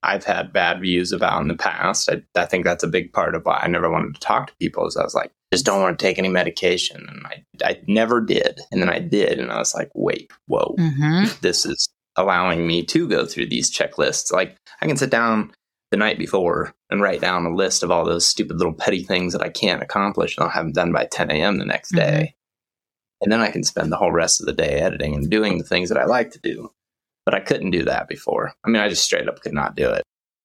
I've 0.03 0.25
had 0.25 0.51
bad 0.51 0.81
views 0.81 1.13
about 1.13 1.41
in 1.41 1.47
the 1.47 1.55
past. 1.55 2.09
I, 2.09 2.21
I 2.35 2.45
think 2.45 2.65
that's 2.65 2.83
a 2.83 2.87
big 2.89 3.13
part 3.13 3.35
of 3.35 3.45
why 3.45 3.59
I 3.63 3.67
never 3.67 3.89
wanted 3.89 4.13
to 4.15 4.19
talk 4.19 4.47
to 4.47 4.55
people. 4.59 4.85
Is 4.85 4.97
I 4.97 5.03
was 5.03 5.15
like, 5.15 5.31
just 5.53 5.65
don't 5.65 5.81
want 5.81 5.97
to 5.97 6.05
take 6.05 6.19
any 6.19 6.27
medication, 6.27 7.05
and 7.07 7.25
I 7.25 7.43
I 7.63 7.81
never 7.87 8.19
did, 8.19 8.59
and 8.69 8.81
then 8.81 8.89
I 8.89 8.99
did, 8.99 9.39
and 9.39 9.49
I 9.49 9.59
was 9.59 9.73
like, 9.73 9.91
wait, 9.95 10.29
whoa, 10.47 10.75
Mm-hmm. 10.77 11.27
this 11.41 11.65
is 11.65 11.87
allowing 12.17 12.67
me 12.67 12.83
to 12.83 13.07
go 13.07 13.25
through 13.25 13.47
these 13.47 13.71
checklists. 13.71 14.31
Like 14.31 14.57
I 14.81 14.87
can 14.87 14.97
sit 14.97 15.09
down 15.09 15.53
the 15.91 15.97
night 15.97 16.17
before 16.17 16.73
and 16.89 17.01
write 17.01 17.21
down 17.21 17.45
a 17.45 17.55
list 17.55 17.81
of 17.81 17.91
all 17.91 18.03
those 18.03 18.25
stupid 18.27 18.57
little 18.57 18.73
petty 18.73 19.03
things 19.03 19.31
that 19.31 19.41
I 19.41 19.49
can't 19.49 19.81
accomplish 19.83 20.35
and 20.35 20.43
I'll 20.43 20.49
have 20.49 20.65
them 20.65 20.73
done 20.73 20.91
by 20.91 21.05
10 21.11 21.31
a.m. 21.31 21.57
the 21.59 21.65
next 21.65 21.93
day. 21.95 22.35
And 23.21 23.31
then 23.31 23.39
I 23.39 23.51
can 23.51 23.63
spend 23.63 23.91
the 23.91 23.97
whole 23.97 24.11
rest 24.11 24.41
of 24.41 24.45
the 24.45 24.53
day 24.53 24.79
editing 24.79 25.15
and 25.15 25.29
doing 25.29 25.57
the 25.57 25.63
things 25.63 25.89
that 25.89 25.97
I 25.97 26.05
like 26.05 26.31
to 26.31 26.39
do. 26.39 26.71
But 27.25 27.33
I 27.33 27.39
couldn't 27.39 27.71
do 27.71 27.85
that 27.85 28.07
before. 28.07 28.53
I 28.63 28.69
mean, 28.69 28.81
I 28.81 28.89
just 28.89 29.03
straight 29.03 29.27
up 29.27 29.41
could 29.41 29.53
not 29.53 29.75
do 29.75 29.89
it. 29.89 30.03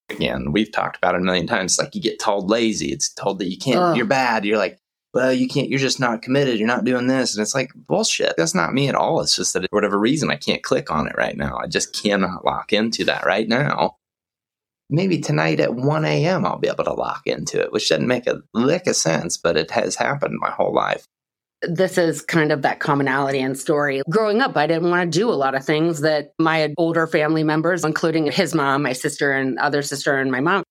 Again, 0.08 0.52
we've 0.52 0.72
talked 0.72 0.96
about 0.96 1.14
it 1.14 1.20
a 1.20 1.24
million 1.24 1.46
times. 1.46 1.78
Like 1.78 1.94
you 1.94 2.00
get 2.00 2.18
told 2.18 2.48
lazy. 2.48 2.92
It's 2.92 3.12
told 3.12 3.38
that 3.38 3.50
you 3.50 3.58
can't, 3.58 3.78
Ugh. 3.78 3.96
you're 3.96 4.06
bad. 4.06 4.44
You're 4.44 4.58
like, 4.58 4.78
well, 5.12 5.32
you 5.32 5.48
can't, 5.48 5.68
you're 5.68 5.78
just 5.78 6.00
not 6.00 6.22
committed. 6.22 6.58
You're 6.58 6.68
not 6.68 6.84
doing 6.84 7.06
this. 7.06 7.36
And 7.36 7.42
it's 7.42 7.54
like, 7.54 7.70
bullshit. 7.74 8.34
That's 8.36 8.54
not 8.54 8.72
me 8.72 8.88
at 8.88 8.94
all. 8.94 9.20
It's 9.20 9.36
just 9.36 9.52
that 9.54 9.62
for 9.62 9.68
whatever 9.70 9.98
reason, 9.98 10.30
I 10.30 10.36
can't 10.36 10.62
click 10.62 10.90
on 10.90 11.08
it 11.08 11.16
right 11.16 11.36
now. 11.36 11.58
I 11.58 11.66
just 11.66 12.00
cannot 12.00 12.44
lock 12.44 12.72
into 12.72 13.04
that 13.04 13.26
right 13.26 13.48
now. 13.48 13.96
Maybe 14.88 15.18
tonight 15.18 15.60
at 15.60 15.74
1 15.74 16.04
a.m., 16.04 16.44
I'll 16.44 16.58
be 16.58 16.68
able 16.68 16.84
to 16.84 16.92
lock 16.92 17.22
into 17.26 17.60
it, 17.60 17.72
which 17.72 17.88
doesn't 17.88 18.06
make 18.06 18.26
a 18.26 18.42
lick 18.54 18.86
of 18.86 18.96
sense, 18.96 19.36
but 19.36 19.56
it 19.56 19.70
has 19.70 19.96
happened 19.96 20.38
my 20.40 20.50
whole 20.50 20.74
life. 20.74 21.06
This 21.62 21.98
is 21.98 22.22
kind 22.22 22.52
of 22.52 22.62
that 22.62 22.80
commonality 22.80 23.38
in 23.40 23.54
story. 23.54 24.00
Growing 24.08 24.40
up, 24.40 24.56
I 24.56 24.66
didn't 24.66 24.90
want 24.90 25.12
to 25.12 25.18
do 25.18 25.28
a 25.28 25.32
lot 25.32 25.54
of 25.54 25.64
things 25.64 26.00
that 26.00 26.32
my 26.38 26.72
older 26.78 27.06
family 27.06 27.44
members, 27.44 27.84
including 27.84 28.30
his 28.32 28.54
mom, 28.54 28.82
my 28.82 28.94
sister, 28.94 29.32
and 29.32 29.58
other 29.58 29.82
sister, 29.82 30.18
and 30.18 30.30
my 30.30 30.40
mom, 30.40 30.62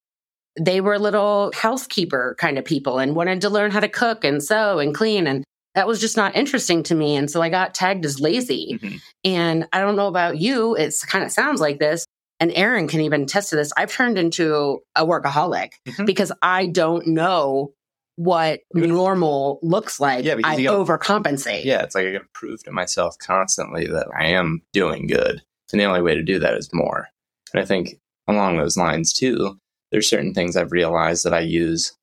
they 0.60 0.82
were 0.82 0.98
little 0.98 1.52
housekeeper 1.56 2.36
kind 2.40 2.58
of 2.58 2.66
people 2.66 2.98
and 2.98 3.16
wanted 3.16 3.42
to 3.42 3.50
learn 3.50 3.70
how 3.70 3.80
to 3.80 3.88
cook 3.88 4.24
and 4.24 4.44
sew 4.44 4.80
and 4.80 4.96
clean. 4.96 5.28
And 5.28 5.44
that 5.76 5.88
was 5.88 6.02
just 6.02 6.18
not 6.18 6.36
interesting 6.36 6.82
to 6.84 6.96
me. 6.96 7.16
And 7.16 7.30
so 7.30 7.42
I 7.42 7.50
got 7.50 7.76
tagged 7.76 8.04
as 8.04 8.20
lazy. 8.20 8.80
Mhm. 8.82 9.00
And 9.24 9.68
I 9.72 9.82
don't 9.82 9.96
know 9.96 10.08
about 10.08 10.40
you, 10.40 10.76
it 10.76 10.94
kind 11.08 11.24
of 11.24 11.32
sounds 11.32 11.62
like 11.62 11.78
this. 11.80 12.06
And 12.40 12.52
Erin 12.56 12.88
can 12.88 13.02
even 13.02 13.24
attest 13.24 13.52
to 13.52 13.58
this. 13.58 13.72
I've 13.78 13.92
turned 13.92 14.18
into 14.18 14.80
a 14.96 15.06
workaholic 15.06 15.70
Mhm. 15.88 16.06
because 16.08 16.32
I 16.42 16.66
don't 16.66 17.06
know 17.06 17.74
what 18.20 18.60
normal 18.74 19.60
looks 19.64 19.98
like. 20.02 20.26
Yeah, 20.26 20.36
I 20.44 20.58
you 20.58 20.68
got- 20.68 20.86
overcompensate. 20.86 21.64
Yeah, 21.64 21.84
it's 21.84 21.96
like 21.96 22.06
I 22.06 22.12
got 22.12 22.20
to 22.20 22.28
prove 22.34 22.62
to 22.66 22.72
myself 22.72 23.18
constantly 23.18 23.88
that 23.88 24.08
I 24.14 24.26
am 24.26 24.62
doing 24.74 25.08
good. 25.08 25.42
And 25.72 25.80
the 25.80 25.86
only 25.86 26.02
way 26.02 26.16
to 26.16 26.22
do 26.22 26.38
that 26.40 26.56
is 26.56 26.70
more. 26.74 27.08
And 27.54 27.64
I 27.64 27.66
think 27.66 27.96
along 28.28 28.58
those 28.58 28.76
lines 28.76 29.14
too, 29.14 29.58
there's 29.94 30.10
certain 30.10 30.34
things 30.34 30.58
I've 30.58 30.74
realized 30.74 31.24
that 31.24 31.34
I 31.34 31.40
use. 31.40 31.96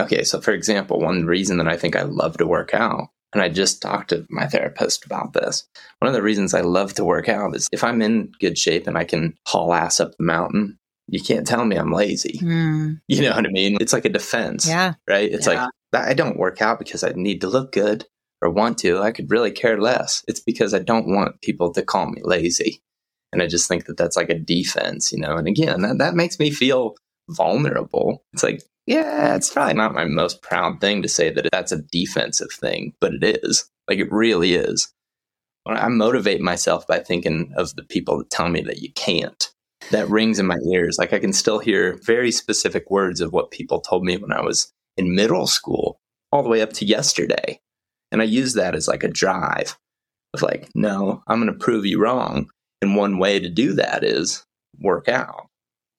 Okay, 0.00 0.24
so 0.24 0.40
for 0.40 0.50
example, 0.50 0.98
one 0.98 1.24
reason 1.24 1.58
that 1.58 1.68
I 1.68 1.76
think 1.76 1.94
I 1.94 2.02
love 2.02 2.36
to 2.38 2.46
work 2.48 2.74
out, 2.74 3.10
and 3.32 3.40
I 3.40 3.48
just 3.48 3.80
talked 3.80 4.10
to 4.10 4.26
my 4.30 4.48
therapist 4.48 5.06
about 5.06 5.34
this. 5.34 5.68
One 6.00 6.08
of 6.08 6.14
the 6.14 6.22
reasons 6.22 6.52
I 6.52 6.62
love 6.62 6.94
to 6.94 7.04
work 7.04 7.28
out 7.28 7.54
is 7.54 7.68
if 7.70 7.84
I'm 7.84 8.02
in 8.02 8.32
good 8.40 8.58
shape 8.58 8.88
and 8.88 8.98
I 8.98 9.04
can 9.04 9.36
haul 9.46 9.72
ass 9.72 10.00
up 10.00 10.16
the 10.16 10.24
mountain, 10.24 10.78
you 11.08 11.20
can't 11.22 11.46
tell 11.46 11.64
me 11.64 11.76
I'm 11.76 11.92
lazy. 11.92 12.38
Mm, 12.42 13.00
You 13.08 13.22
know 13.22 13.34
what 13.36 13.46
I 13.46 13.50
mean? 13.50 13.78
It's 13.80 13.92
like 13.92 14.04
a 14.04 14.08
defense 14.10 14.66
yeah. 14.68 14.94
right? 15.08 15.30
It's 15.30 15.46
Yeah. 15.46 15.68
like 15.92 16.08
I 16.08 16.14
don't 16.14 16.38
work 16.38 16.60
out 16.60 16.78
because 16.78 17.04
I 17.04 17.10
need 17.14 17.40
to 17.42 17.48
look 17.48 17.70
good 17.72 18.06
or 18.42 18.50
want 18.50 18.78
to. 18.78 18.98
I 19.00 19.12
could 19.12 19.30
really 19.30 19.52
care 19.52 19.80
less. 19.80 20.24
It's 20.26 20.40
because 20.40 20.74
I 20.74 20.80
don't 20.80 21.06
want 21.14 21.40
people 21.40 21.72
to 21.72 21.82
call 21.82 22.10
me 22.10 22.20
lazy. 22.24 22.82
And 23.32 23.42
I 23.42 23.46
just 23.46 23.68
think 23.68 23.86
that 23.86 23.96
that's 23.96 24.16
like 24.16 24.30
a 24.30 24.38
defense, 24.38 25.12
you 25.12 25.18
know? 25.20 25.36
And 25.36 25.46
again, 25.48 25.82
that, 25.82 25.98
that 25.98 26.14
makes 26.14 26.38
me 26.38 26.50
feel 26.50 26.96
vulnerable. 27.30 28.24
It's 28.32 28.42
like, 28.42 28.62
yeah, 28.86 29.34
it's 29.34 29.50
probably 29.50 29.74
not 29.74 29.94
my 29.94 30.04
most 30.04 30.42
proud 30.42 30.80
thing 30.80 31.02
to 31.02 31.08
say 31.08 31.30
that 31.30 31.48
that's 31.52 31.72
a 31.72 31.82
defensive 31.82 32.52
thing, 32.52 32.92
but 33.00 33.14
it 33.14 33.40
is. 33.42 33.70
Like 33.88 33.98
it 33.98 34.10
really 34.12 34.54
is. 34.54 34.92
I 35.66 35.88
motivate 35.88 36.40
myself 36.42 36.86
by 36.86 36.98
thinking 36.98 37.52
of 37.56 37.74
the 37.76 37.82
people 37.84 38.18
that 38.18 38.30
tell 38.30 38.48
me 38.48 38.60
that 38.62 38.82
you 38.82 38.92
can't. 38.92 39.50
That 39.90 40.08
rings 40.08 40.38
in 40.38 40.46
my 40.46 40.58
ears. 40.72 40.96
Like 40.98 41.12
I 41.12 41.18
can 41.18 41.32
still 41.32 41.58
hear 41.58 41.98
very 42.02 42.30
specific 42.30 42.90
words 42.90 43.20
of 43.20 43.32
what 43.32 43.50
people 43.50 43.80
told 43.80 44.04
me 44.04 44.16
when 44.16 44.32
I 44.32 44.40
was 44.40 44.72
in 44.96 45.14
middle 45.14 45.46
school, 45.46 45.98
all 46.32 46.42
the 46.42 46.48
way 46.48 46.62
up 46.62 46.72
to 46.74 46.84
yesterday. 46.84 47.60
And 48.10 48.20
I 48.20 48.24
use 48.24 48.54
that 48.54 48.74
as 48.74 48.88
like 48.88 49.02
a 49.02 49.08
drive 49.08 49.76
of 50.32 50.42
like, 50.42 50.68
no, 50.74 51.22
I'm 51.26 51.40
going 51.40 51.52
to 51.52 51.58
prove 51.58 51.84
you 51.86 52.00
wrong. 52.00 52.48
And 52.80 52.96
one 52.96 53.18
way 53.18 53.38
to 53.40 53.48
do 53.48 53.72
that 53.74 54.04
is 54.04 54.44
work 54.78 55.08
out. 55.08 55.46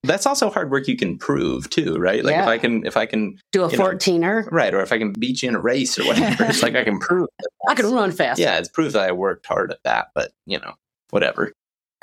That's 0.03 0.27
also 0.27 0.51
hard 0.51 0.69
work 0.69 0.87
you 0.87 0.95
can 0.95 1.17
prove 1.17 1.67
too, 1.69 1.95
right? 1.95 2.23
Like 2.23 2.35
if 2.35 2.47
I 2.47 2.57
can, 2.59 2.85
if 2.85 2.95
I 2.95 3.07
can, 3.07 3.39
Do 3.51 3.63
a 3.63 3.69
14er. 3.69 4.51
right, 4.51 4.71
or 4.73 4.81
if 4.81 4.91
I 4.91 4.99
can 4.99 5.13
beat 5.13 5.41
you 5.41 5.49
in 5.49 5.55
a 5.55 5.59
race 5.59 5.97
or 5.97 6.03
whatever, 6.07 6.45
it's 6.45 6.61
like 6.61 6.75
I 6.75 6.83
can 6.83 6.99
prove. 6.99 7.27
I 7.67 7.73
can 7.73 7.91
run 7.91 8.11
fast. 8.11 8.39
Yeah, 8.39 8.59
it's 8.59 8.69
proof 8.69 8.93
that 8.93 9.09
I 9.09 9.13
worked 9.13 9.47
hard 9.47 9.71
at 9.71 9.79
that. 9.83 10.09
But 10.13 10.31
you 10.45 10.59
know, 10.59 10.75
whatever. 11.09 11.53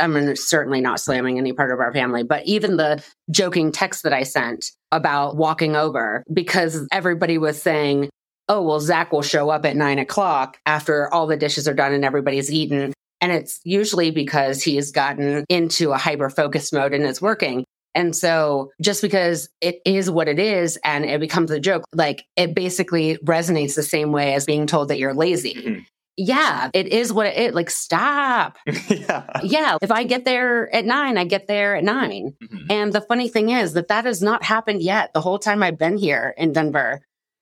I'm 0.03 0.37
certainly 0.37 0.81
not 0.81 1.01
slamming 1.01 1.39
any 1.39 1.53
part 1.53 1.73
of 1.73 1.81
our 1.81 1.93
family, 1.93 2.25
but 2.25 2.45
even 2.45 2.77
the 2.77 3.03
joking 3.31 3.73
text 3.73 4.03
that 4.03 4.13
I 4.13 4.25
sent 4.25 4.73
about 4.91 5.37
walking 5.37 5.77
over 5.77 6.25
because 6.33 6.87
everybody 6.91 7.39
was 7.39 7.63
saying, 7.63 8.11
oh, 8.49 8.63
well, 8.63 8.81
Zach 8.81 9.13
will 9.13 9.23
show 9.23 9.49
up 9.51 9.65
at 9.65 9.77
nine 9.77 9.99
o'clock 9.99 10.59
after 10.67 11.13
all 11.13 11.27
the 11.27 11.37
dishes 11.37 11.69
are 11.69 11.75
done 11.75 11.93
and 11.93 12.05
everybody's 12.05 12.51
eaten. 12.51 12.93
And 13.21 13.31
it's 13.31 13.61
usually 13.65 14.11
because 14.11 14.63
he's 14.63 14.91
gotten 14.91 15.45
into 15.49 15.93
a 15.93 15.99
hyper 15.99 16.29
focus 16.29 16.73
mode 16.73 16.93
and 16.93 17.05
is 17.05 17.23
working. 17.23 17.65
And 17.95 18.17
so 18.17 18.73
just 18.81 19.03
because 19.03 19.49
it 19.61 19.81
is 19.85 20.11
what 20.11 20.27
it 20.27 20.39
is 20.39 20.79
and 20.83 21.05
it 21.05 21.21
becomes 21.21 21.51
a 21.51 21.61
joke, 21.61 21.85
like 21.95 22.25
it 22.37 22.55
basically 22.55 23.19
resonates 23.19 23.77
the 23.77 23.83
same 23.83 24.11
way 24.11 24.35
as 24.35 24.45
being 24.45 24.67
told 24.67 24.89
that 24.89 24.99
you're 24.99 25.15
lazy. 25.15 25.55
Mm-hmm 25.55 25.81
yeah, 26.17 26.71
it 26.75 26.89
is 26.89 27.13
what 27.13 27.27
it 27.27 27.37
is. 27.37 27.55
Like, 27.55 27.71
stop. 27.71 28.59
yeah. 28.89 29.41
Yeah. 29.43 29.79
If 29.81 29.91
I 29.91 30.05
get 30.05 30.25
there 30.25 30.75
at 30.75 30.85
nine, 30.85 31.17
I 31.17 31.25
get 31.25 31.47
there 31.47 31.77
at 31.77 31.85
9 31.85 32.35
mm-hmm. 32.43 32.57
And 32.71 32.93
the 32.93 33.01
funny 33.01 33.29
thing 33.29 33.51
is 33.51 33.73
that 33.73 33.89
that 33.89 34.05
has 34.05 34.23
not 34.23 34.43
happened 34.43 34.83
yet. 34.83 35.13
The 35.15 35.21
whole 35.21 35.39
time 35.39 35.63
I've 35.63 35.79
been 35.79 35.97
here 35.97 36.35
in 36.37 36.53
Denver, 36.53 37.01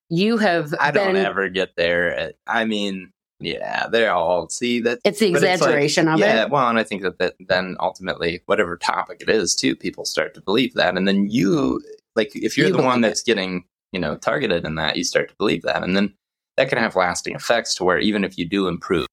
you 0.09 0.37
have. 0.39 0.75
I 0.79 0.91
been, 0.91 1.15
don't 1.15 1.17
ever 1.17 1.49
get 1.49 1.75
there. 1.77 2.15
At, 2.15 2.35
I 2.47 2.65
mean, 2.65 3.13
yeah, 3.41 3.89
they're 3.89 4.13
all 4.13 4.49
see 4.49 4.81
that. 4.81 5.01
It's 5.05 5.19
the 5.19 5.29
exaggeration 5.29 6.07
it's 6.07 6.07
like, 6.07 6.15
of 6.15 6.21
yeah, 6.21 6.33
it. 6.33 6.37
Yeah. 6.37 6.45
Well, 6.47 6.69
and 6.69 6.79
I 6.79 6.85
think 6.85 7.03
that, 7.03 7.19
that 7.19 7.35
then 7.49 7.77
ultimately, 7.81 8.43
whatever 8.47 8.77
topic 8.77 9.21
it 9.21 9.29
is, 9.29 9.55
too, 9.55 9.75
people 9.75 10.05
start 10.05 10.35
to 10.35 10.41
believe 10.41 10.75
that. 10.75 10.97
And 10.97 11.09
then 11.09 11.29
you, 11.29 11.83
like, 12.15 12.37
if 12.37 12.57
you're 12.57 12.69
you 12.69 12.77
the 12.77 12.83
one 12.83 13.01
that's 13.01 13.23
it. 13.23 13.27
getting, 13.27 13.65
you 13.91 13.99
know, 13.99 14.17
targeted 14.17 14.65
in 14.65 14.77
that, 14.77 14.97
you 14.97 15.03
start 15.03 15.29
to 15.31 15.35
believe 15.37 15.63
that. 15.63 15.83
And 15.83 15.97
then 15.97 16.15
that 16.57 16.69
can 16.69 16.79
have 16.79 16.97
lasting 16.97 17.35
effects 17.35 17.75
to 17.77 17.85
where 17.85 17.99
even 17.99 18.25
if 18.25 18.39
you 18.39 18.49
do 18.49 18.69
improve, 18.69 19.07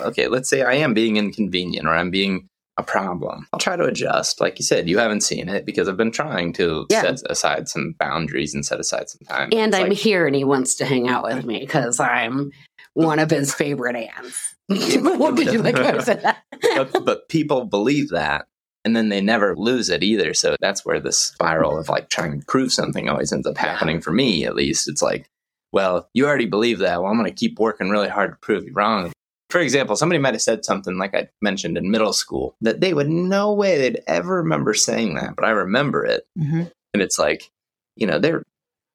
okay, 0.00 0.28
let's 0.28 0.48
say 0.48 0.62
I 0.62 0.74
am 0.74 0.94
being 0.94 1.16
inconvenient 1.16 1.86
or 1.86 1.94
I'm 1.94 2.10
being 2.10 2.48
a 2.78 2.82
problem. 2.82 3.46
I'll 3.52 3.60
try 3.60 3.76
to 3.76 3.84
adjust. 3.84 4.40
Like 4.40 4.58
you 4.58 4.64
said, 4.64 4.88
you 4.88 4.98
haven't 4.98 5.22
seen 5.22 5.48
it 5.48 5.66
because 5.66 5.88
I've 5.88 5.96
been 5.96 6.10
trying 6.10 6.52
to 6.54 6.86
yeah. 6.90 7.02
set 7.02 7.20
aside 7.30 7.68
some 7.68 7.94
boundaries 7.98 8.54
and 8.54 8.64
set 8.64 8.80
aside 8.80 9.08
some 9.10 9.26
time. 9.28 9.50
And 9.52 9.74
it's 9.74 9.76
I'm 9.76 9.88
like, 9.90 9.98
here 9.98 10.26
and 10.26 10.34
he 10.34 10.44
wants 10.44 10.74
to 10.76 10.86
hang 10.86 11.08
out 11.08 11.24
with 11.24 11.44
me 11.44 11.60
because 11.60 12.00
I'm 12.00 12.50
one 12.94 13.18
of 13.18 13.30
his 13.30 13.54
favorite 13.54 13.96
ants. 13.96 14.54
what 14.68 15.36
did 15.36 15.52
you 15.52 15.62
like 15.62 15.76
I 15.76 15.98
said 15.98 16.22
that? 16.22 16.44
but, 16.62 17.04
but 17.04 17.28
people 17.28 17.66
believe 17.66 18.08
that 18.10 18.46
and 18.84 18.96
then 18.96 19.08
they 19.08 19.20
never 19.20 19.56
lose 19.56 19.88
it 19.90 20.02
either. 20.02 20.34
So 20.34 20.56
that's 20.60 20.84
where 20.84 21.00
the 21.00 21.12
spiral 21.12 21.78
of 21.78 21.88
like 21.88 22.08
trying 22.08 22.40
to 22.40 22.46
prove 22.46 22.72
something 22.72 23.08
always 23.08 23.32
ends 23.32 23.46
up 23.46 23.56
happening 23.56 24.00
for 24.00 24.12
me, 24.12 24.44
at 24.44 24.56
least. 24.56 24.88
It's 24.88 25.02
like, 25.02 25.28
well, 25.72 26.08
you 26.12 26.26
already 26.26 26.46
believe 26.46 26.78
that. 26.80 27.02
Well, 27.02 27.10
I'm 27.10 27.18
going 27.18 27.30
to 27.30 27.34
keep 27.34 27.58
working 27.58 27.90
really 27.90 28.08
hard 28.08 28.30
to 28.30 28.36
prove 28.36 28.64
you 28.64 28.72
wrong. 28.74 29.12
For 29.50 29.60
example, 29.60 29.96
somebody 29.96 30.18
might 30.18 30.34
have 30.34 30.42
said 30.42 30.64
something 30.64 30.96
like 30.96 31.14
I 31.14 31.28
mentioned 31.42 31.76
in 31.76 31.90
middle 31.90 32.12
school 32.12 32.56
that 32.62 32.80
they 32.80 32.94
would 32.94 33.08
no 33.08 33.52
way 33.52 33.76
they'd 33.76 34.02
ever 34.06 34.36
remember 34.36 34.72
saying 34.72 35.14
that, 35.14 35.36
but 35.36 35.44
I 35.44 35.50
remember 35.50 36.06
it. 36.06 36.26
Mm-hmm. 36.38 36.64
And 36.94 37.02
it's 37.02 37.18
like, 37.18 37.50
you 37.96 38.06
know, 38.06 38.18
they're 38.18 38.44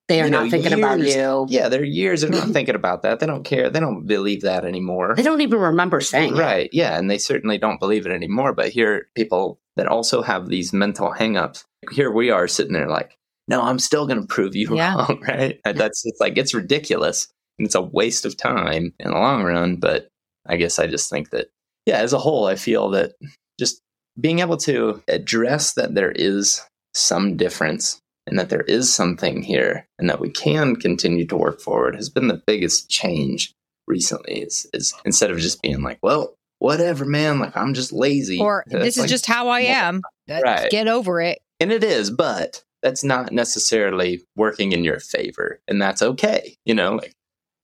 they 0.07 0.21
are 0.21 0.29
not 0.29 0.45
know, 0.45 0.51
thinking 0.51 0.71
years, 0.71 0.79
about 0.79 0.99
you. 0.99 1.45
Yeah, 1.49 1.67
they're 1.67 1.83
years 1.83 2.23
of 2.23 2.29
not 2.29 2.47
thinking 2.53 2.75
about 2.75 3.01
that. 3.01 3.19
They 3.19 3.25
don't 3.25 3.43
care. 3.43 3.69
They 3.69 3.79
don't 3.79 4.07
believe 4.07 4.41
that 4.41 4.65
anymore. 4.65 5.15
They 5.15 5.23
don't 5.23 5.41
even 5.41 5.59
remember 5.59 5.99
saying 6.01 6.35
right. 6.35 6.67
It. 6.67 6.73
Yeah, 6.73 6.97
and 6.97 7.11
they 7.11 7.17
certainly 7.17 7.57
don't 7.57 7.79
believe 7.79 8.05
it 8.05 8.11
anymore. 8.11 8.53
But 8.53 8.69
here, 8.69 9.09
people 9.15 9.59
that 9.75 9.87
also 9.87 10.21
have 10.21 10.47
these 10.47 10.71
mental 10.71 11.13
hangups. 11.13 11.65
Here 11.91 12.09
we 12.09 12.31
are 12.31 12.47
sitting 12.47 12.73
there 12.73 12.89
like, 12.89 13.17
no, 13.47 13.61
I'm 13.61 13.79
still 13.79 14.07
going 14.07 14.21
to 14.21 14.27
prove 14.27 14.55
you 14.55 14.75
yeah. 14.75 14.95
wrong, 14.95 15.23
right? 15.27 15.59
That's 15.63 16.05
it's 16.05 16.19
like 16.19 16.37
it's 16.37 16.53
ridiculous 16.53 17.27
and 17.57 17.65
it's 17.65 17.75
a 17.75 17.81
waste 17.81 18.25
of 18.25 18.37
time 18.37 18.93
in 18.99 19.11
the 19.11 19.17
long 19.17 19.43
run. 19.43 19.77
But 19.77 20.09
I 20.45 20.57
guess 20.57 20.79
I 20.79 20.87
just 20.87 21.09
think 21.09 21.31
that, 21.31 21.47
yeah, 21.85 21.97
as 21.97 22.13
a 22.13 22.19
whole, 22.19 22.45
I 22.45 22.55
feel 22.55 22.89
that 22.91 23.13
just 23.59 23.81
being 24.19 24.39
able 24.39 24.57
to 24.57 25.01
address 25.07 25.73
that 25.73 25.95
there 25.95 26.11
is 26.11 26.61
some 26.93 27.37
difference 27.37 27.99
and 28.25 28.37
that 28.37 28.49
there 28.49 28.61
is 28.61 28.93
something 28.93 29.41
here 29.41 29.87
and 29.99 30.09
that 30.09 30.19
we 30.19 30.29
can 30.29 30.75
continue 30.75 31.25
to 31.27 31.37
work 31.37 31.61
forward 31.61 31.95
has 31.95 32.09
been 32.09 32.27
the 32.27 32.41
biggest 32.45 32.89
change 32.89 33.53
recently 33.87 34.41
is, 34.41 34.67
is 34.73 34.93
instead 35.05 35.31
of 35.31 35.39
just 35.39 35.61
being 35.61 35.81
like, 35.81 35.99
well, 36.01 36.35
whatever, 36.59 37.05
man, 37.05 37.39
like 37.39 37.55
I'm 37.55 37.73
just 37.73 37.93
lazy. 37.93 38.39
Or 38.39 38.63
this 38.67 38.97
is 38.97 39.03
like, 39.03 39.09
just 39.09 39.25
how 39.25 39.47
I 39.47 39.61
am. 39.61 40.01
Right. 40.27 40.69
Get 40.69 40.87
over 40.87 41.21
it. 41.21 41.39
And 41.59 41.71
it 41.71 41.83
is, 41.83 42.11
but 42.11 42.63
that's 42.81 43.03
not 43.03 43.31
necessarily 43.31 44.21
working 44.35 44.71
in 44.71 44.83
your 44.83 44.99
favor. 44.99 45.59
And 45.67 45.81
that's 45.81 46.01
okay. 46.01 46.55
You 46.65 46.75
know, 46.75 46.95
like 46.95 47.13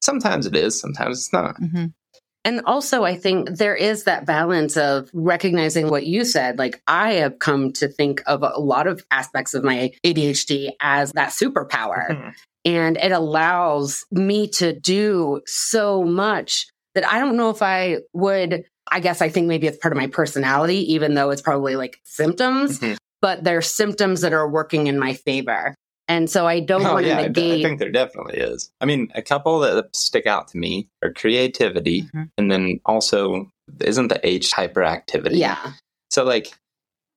sometimes 0.02 0.46
it 0.46 0.56
is, 0.56 0.80
sometimes 0.80 1.20
it's 1.20 1.34
not. 1.34 1.60
Mm-hmm. 1.62 1.86
And 2.46 2.62
also, 2.66 3.06
I 3.06 3.16
think 3.16 3.52
there 3.52 3.76
is 3.76 4.04
that 4.04 4.26
balance 4.26 4.76
of 4.76 5.10
recognizing 5.14 5.90
what 5.90 6.06
you 6.06 6.26
said. 6.26 6.60
Like, 6.60 6.82
I 6.88 7.14
have 7.14 7.40
come 7.40 7.72
to 7.74 7.88
think 7.88 8.22
of 8.26 8.44
a 8.44 8.60
lot 8.60 8.86
of 8.86 9.02
aspects 9.12 9.54
of 9.54 9.64
my 9.64 9.92
ADHD 10.06 10.72
as 10.82 11.14
that 11.14 11.30
superpower. 11.30 12.10
Mm-hmm. 12.10 12.30
And 12.66 12.98
it 12.98 13.14
allows 13.14 14.06
me 14.12 14.50
to 14.50 14.78
do 14.78 15.42
so 15.46 16.04
much 16.04 16.68
that 16.96 17.10
I 17.10 17.20
don't 17.20 17.38
know 17.38 17.50
if 17.50 17.62
I 17.62 18.00
would. 18.12 18.66
I 18.92 19.00
guess 19.00 19.22
I 19.22 19.30
think 19.30 19.48
maybe 19.48 19.68
it's 19.68 19.78
part 19.78 19.94
of 19.94 19.98
my 19.98 20.08
personality, 20.08 20.94
even 20.94 21.14
though 21.14 21.30
it's 21.30 21.42
probably 21.42 21.78
like 21.78 21.98
symptoms. 22.04 22.80
Mm-hmm 22.80 22.96
but 23.24 23.46
there's 23.46 23.72
symptoms 23.72 24.20
that 24.20 24.34
are 24.34 24.50
working 24.50 24.88
in 24.88 25.00
my 25.00 25.14
favor. 25.14 25.74
And 26.10 26.30
so 26.30 26.46
I 26.46 26.60
don't 26.60 26.86
oh, 26.86 26.96
want 26.96 27.06
yeah, 27.06 27.22
to 27.22 27.28
negate. 27.30 27.66
I 27.66 27.70
think 27.70 27.80
there 27.80 27.90
definitely 27.90 28.36
is. 28.36 28.70
I 28.82 28.86
mean, 28.86 29.08
a 29.16 29.22
couple 29.22 29.60
that 29.60 29.96
stick 29.96 30.28
out 30.28 30.50
to 30.50 30.58
me 30.58 30.90
are 31.02 31.14
creativity 31.14 32.02
mm-hmm. 32.02 32.24
and 32.38 32.52
then 32.52 32.82
also 32.86 33.50
isn't 33.80 34.10
the 34.10 34.20
H 34.28 34.52
hyperactivity. 34.52 35.38
Yeah. 35.38 35.72
So 36.12 36.26
like 36.26 36.54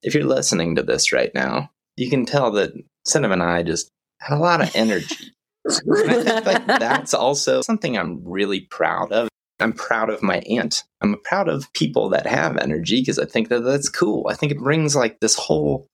if 0.05 0.15
you're 0.15 0.23
listening 0.23 0.77
to 0.77 0.85
this 0.85 1.11
right 1.11 1.35
now, 1.35 1.71
you 1.97 2.09
can 2.09 2.25
tell 2.25 2.53
that 2.53 2.73
Cinnamon 3.05 3.41
and 3.41 3.51
I 3.51 3.65
just 3.65 3.91
had 4.21 4.37
a 4.37 4.39
lot 4.39 4.61
of 4.61 4.71
energy. 4.77 5.33
I 5.69 5.73
think 6.23 6.47
like 6.47 6.67
that's 6.67 7.15
also 7.15 7.63
something 7.63 7.99
I'm 7.99 8.23
really 8.25 8.61
proud 8.61 9.11
of. 9.11 9.29
I'm 9.59 9.73
proud 9.73 10.11
of 10.11 10.23
my 10.23 10.39
aunt. 10.49 10.85
I'm 11.01 11.17
proud 11.25 11.49
of 11.49 11.73
people 11.73 12.11
that 12.11 12.29
have 12.29 12.59
energy 12.59 13.01
because 13.01 13.19
I 13.19 13.25
think 13.25 13.49
that 13.49 13.65
that's 13.65 13.89
cool. 13.89 14.29
I 14.31 14.35
think 14.35 14.53
it 14.53 14.59
brings 14.59 14.95
like 14.95 15.19
this 15.19 15.35
whole 15.35 15.89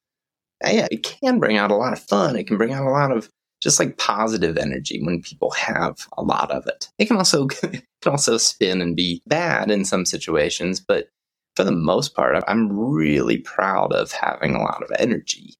yeah, 0.64 0.88
it 0.90 1.02
can 1.02 1.38
bring 1.38 1.56
out 1.56 1.70
a 1.70 1.76
lot 1.76 1.92
of 1.92 2.00
fun. 2.00 2.36
It 2.36 2.46
can 2.46 2.56
bring 2.56 2.72
out 2.72 2.86
a 2.86 2.90
lot 2.90 3.12
of 3.12 3.28
just 3.62 3.78
like 3.78 3.96
positive 3.96 4.58
energy 4.58 5.00
when 5.02 5.22
people 5.22 5.50
have 5.52 6.06
a 6.18 6.22
lot 6.22 6.50
of 6.50 6.66
it. 6.66 6.90
It 6.98 7.06
can 7.06 7.16
also 7.16 7.46
it 7.46 7.84
can 8.02 8.12
also 8.12 8.36
spin 8.36 8.82
and 8.82 8.96
be 8.96 9.22
bad 9.26 9.70
in 9.70 9.84
some 9.84 10.04
situations, 10.04 10.80
but 10.80 11.08
for 11.54 11.64
the 11.64 11.72
most 11.72 12.14
part, 12.14 12.42
I'm 12.48 12.72
really 12.72 13.38
proud 13.38 13.92
of 13.92 14.10
having 14.10 14.54
a 14.54 14.62
lot 14.62 14.82
of 14.82 14.90
energy. 14.98 15.54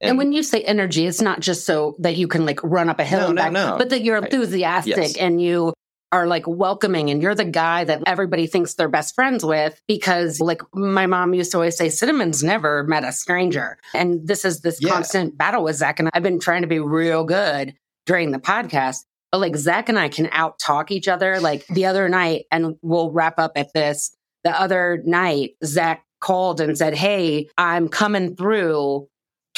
And, 0.00 0.10
and, 0.10 0.18
when 0.18 0.32
you 0.32 0.42
say 0.42 0.62
energy, 0.62 1.06
it's 1.06 1.20
not 1.20 1.40
just 1.40 1.66
so 1.66 1.96
that 1.98 2.16
you 2.16 2.26
can 2.26 2.46
like 2.46 2.60
run 2.62 2.88
up 2.88 3.00
a 3.00 3.04
hill 3.04 3.20
no, 3.20 3.26
and 3.28 3.36
back, 3.36 3.52
no, 3.52 3.70
no. 3.70 3.78
but 3.78 3.90
that 3.90 4.02
you're 4.02 4.16
enthusiastic 4.16 4.96
yes. 4.96 5.16
and 5.16 5.42
you 5.42 5.74
are 6.12 6.26
like 6.26 6.46
welcoming 6.46 7.10
and 7.10 7.22
you're 7.22 7.34
the 7.34 7.44
guy 7.44 7.84
that 7.84 8.02
everybody 8.06 8.46
thinks 8.46 8.74
they're 8.74 8.88
best 8.88 9.14
friends 9.14 9.44
with 9.44 9.80
because 9.86 10.40
like 10.40 10.62
my 10.74 11.06
mom 11.06 11.34
used 11.34 11.52
to 11.52 11.56
always 11.56 11.76
say 11.76 11.88
cinnamon's 11.88 12.42
never 12.42 12.84
met 12.84 13.04
a 13.04 13.12
stranger 13.12 13.78
and 13.94 14.26
this 14.26 14.44
is 14.44 14.60
this 14.60 14.78
yeah. 14.80 14.90
constant 14.90 15.36
battle 15.36 15.62
with 15.62 15.76
zach 15.76 15.98
and 16.00 16.10
i've 16.12 16.22
been 16.22 16.40
trying 16.40 16.62
to 16.62 16.68
be 16.68 16.80
real 16.80 17.24
good 17.24 17.74
during 18.06 18.32
the 18.32 18.38
podcast 18.38 18.98
but 19.30 19.38
like 19.38 19.56
zach 19.56 19.88
and 19.88 19.98
i 19.98 20.08
can 20.08 20.28
out 20.32 20.58
talk 20.58 20.90
each 20.90 21.08
other 21.08 21.38
like 21.40 21.66
the 21.68 21.86
other 21.86 22.08
night 22.08 22.44
and 22.50 22.76
we'll 22.82 23.10
wrap 23.10 23.38
up 23.38 23.52
at 23.56 23.72
this 23.72 24.14
the 24.44 24.60
other 24.60 25.02
night 25.04 25.50
zach 25.64 26.04
called 26.20 26.60
and 26.60 26.76
said 26.76 26.94
hey 26.94 27.48
i'm 27.56 27.88
coming 27.88 28.34
through 28.34 29.06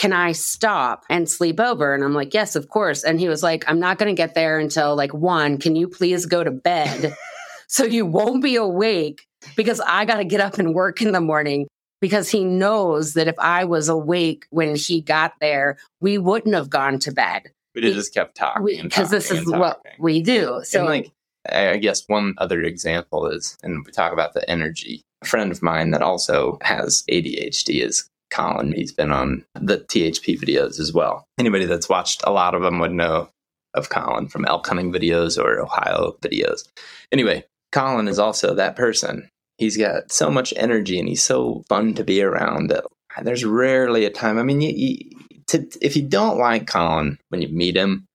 can 0.02 0.12
I 0.12 0.32
stop 0.32 1.04
and 1.08 1.30
sleep 1.30 1.60
over? 1.60 1.94
And 1.94 2.02
I'm 2.02 2.12
like, 2.12 2.34
yes, 2.34 2.56
of 2.56 2.68
course. 2.68 3.04
And 3.04 3.20
he 3.20 3.28
was 3.28 3.40
like, 3.40 3.62
I'm 3.68 3.78
not 3.78 3.98
going 3.98 4.08
to 4.08 4.20
get 4.20 4.34
there 4.34 4.58
until 4.58 4.96
like 4.96 5.14
one. 5.14 5.58
Can 5.58 5.76
you 5.76 5.86
please 5.86 6.26
go 6.26 6.42
to 6.42 6.50
bed 6.50 7.14
so 7.68 7.84
you 7.84 8.04
won't 8.04 8.42
be 8.42 8.56
awake? 8.56 9.28
Because 9.54 9.78
I 9.78 10.04
got 10.04 10.16
to 10.16 10.24
get 10.24 10.40
up 10.40 10.58
and 10.58 10.74
work 10.74 11.00
in 11.02 11.12
the 11.12 11.20
morning. 11.20 11.68
Because 12.00 12.28
he 12.28 12.42
knows 12.42 13.14
that 13.14 13.28
if 13.28 13.38
I 13.38 13.62
was 13.62 13.88
awake 13.88 14.44
when 14.50 14.74
he 14.74 15.00
got 15.00 15.34
there, 15.40 15.78
we 16.00 16.18
wouldn't 16.18 16.56
have 16.56 16.68
gone 16.68 16.98
to 16.98 17.12
bed. 17.12 17.52
We 17.76 17.82
just 17.82 18.12
kept 18.12 18.34
talking. 18.36 18.82
Because 18.82 19.08
this 19.08 19.30
is 19.30 19.48
what 19.48 19.84
we 20.00 20.20
do. 20.20 20.62
So, 20.64 20.80
and 20.80 20.88
like, 20.88 21.12
I 21.48 21.76
guess 21.76 22.08
one 22.08 22.34
other 22.38 22.60
example 22.60 23.28
is, 23.28 23.56
and 23.62 23.86
we 23.86 23.92
talk 23.92 24.12
about 24.12 24.34
the 24.34 24.50
energy. 24.50 25.02
A 25.22 25.26
friend 25.26 25.52
of 25.52 25.62
mine 25.62 25.92
that 25.92 26.02
also 26.02 26.58
has 26.62 27.04
ADHD 27.08 27.84
is 27.84 28.08
Colin. 28.32 28.72
He's 28.72 28.92
been 28.92 29.12
on 29.12 29.44
the 29.54 29.78
THP 29.78 30.40
videos 30.40 30.80
as 30.80 30.92
well. 30.92 31.26
Anybody 31.38 31.66
that's 31.66 31.88
watched 31.88 32.22
a 32.26 32.32
lot 32.32 32.54
of 32.54 32.62
them 32.62 32.78
would 32.80 32.92
know 32.92 33.28
of 33.74 33.88
Colin 33.88 34.28
from 34.28 34.44
elk 34.44 34.66
hunting 34.66 34.92
videos 34.92 35.42
or 35.42 35.60
Ohio 35.60 36.16
videos. 36.20 36.68
Anyway, 37.10 37.44
Colin 37.70 38.08
is 38.08 38.18
also 38.18 38.54
that 38.54 38.76
person. 38.76 39.28
He's 39.58 39.76
got 39.76 40.10
so 40.10 40.30
much 40.30 40.52
energy 40.56 40.98
and 40.98 41.08
he's 41.08 41.22
so 41.22 41.62
fun 41.68 41.94
to 41.94 42.04
be 42.04 42.22
around 42.22 42.70
that 42.70 42.84
there's 43.22 43.44
rarely 43.44 44.04
a 44.04 44.10
time. 44.10 44.38
I 44.38 44.42
mean, 44.42 44.60
you, 44.60 44.70
you, 44.74 45.10
to, 45.48 45.66
if 45.80 45.96
you 45.96 46.02
don't 46.02 46.38
like 46.38 46.66
Colin 46.66 47.18
when 47.28 47.42
you 47.42 47.48
meet 47.48 47.76
him, 47.76 48.06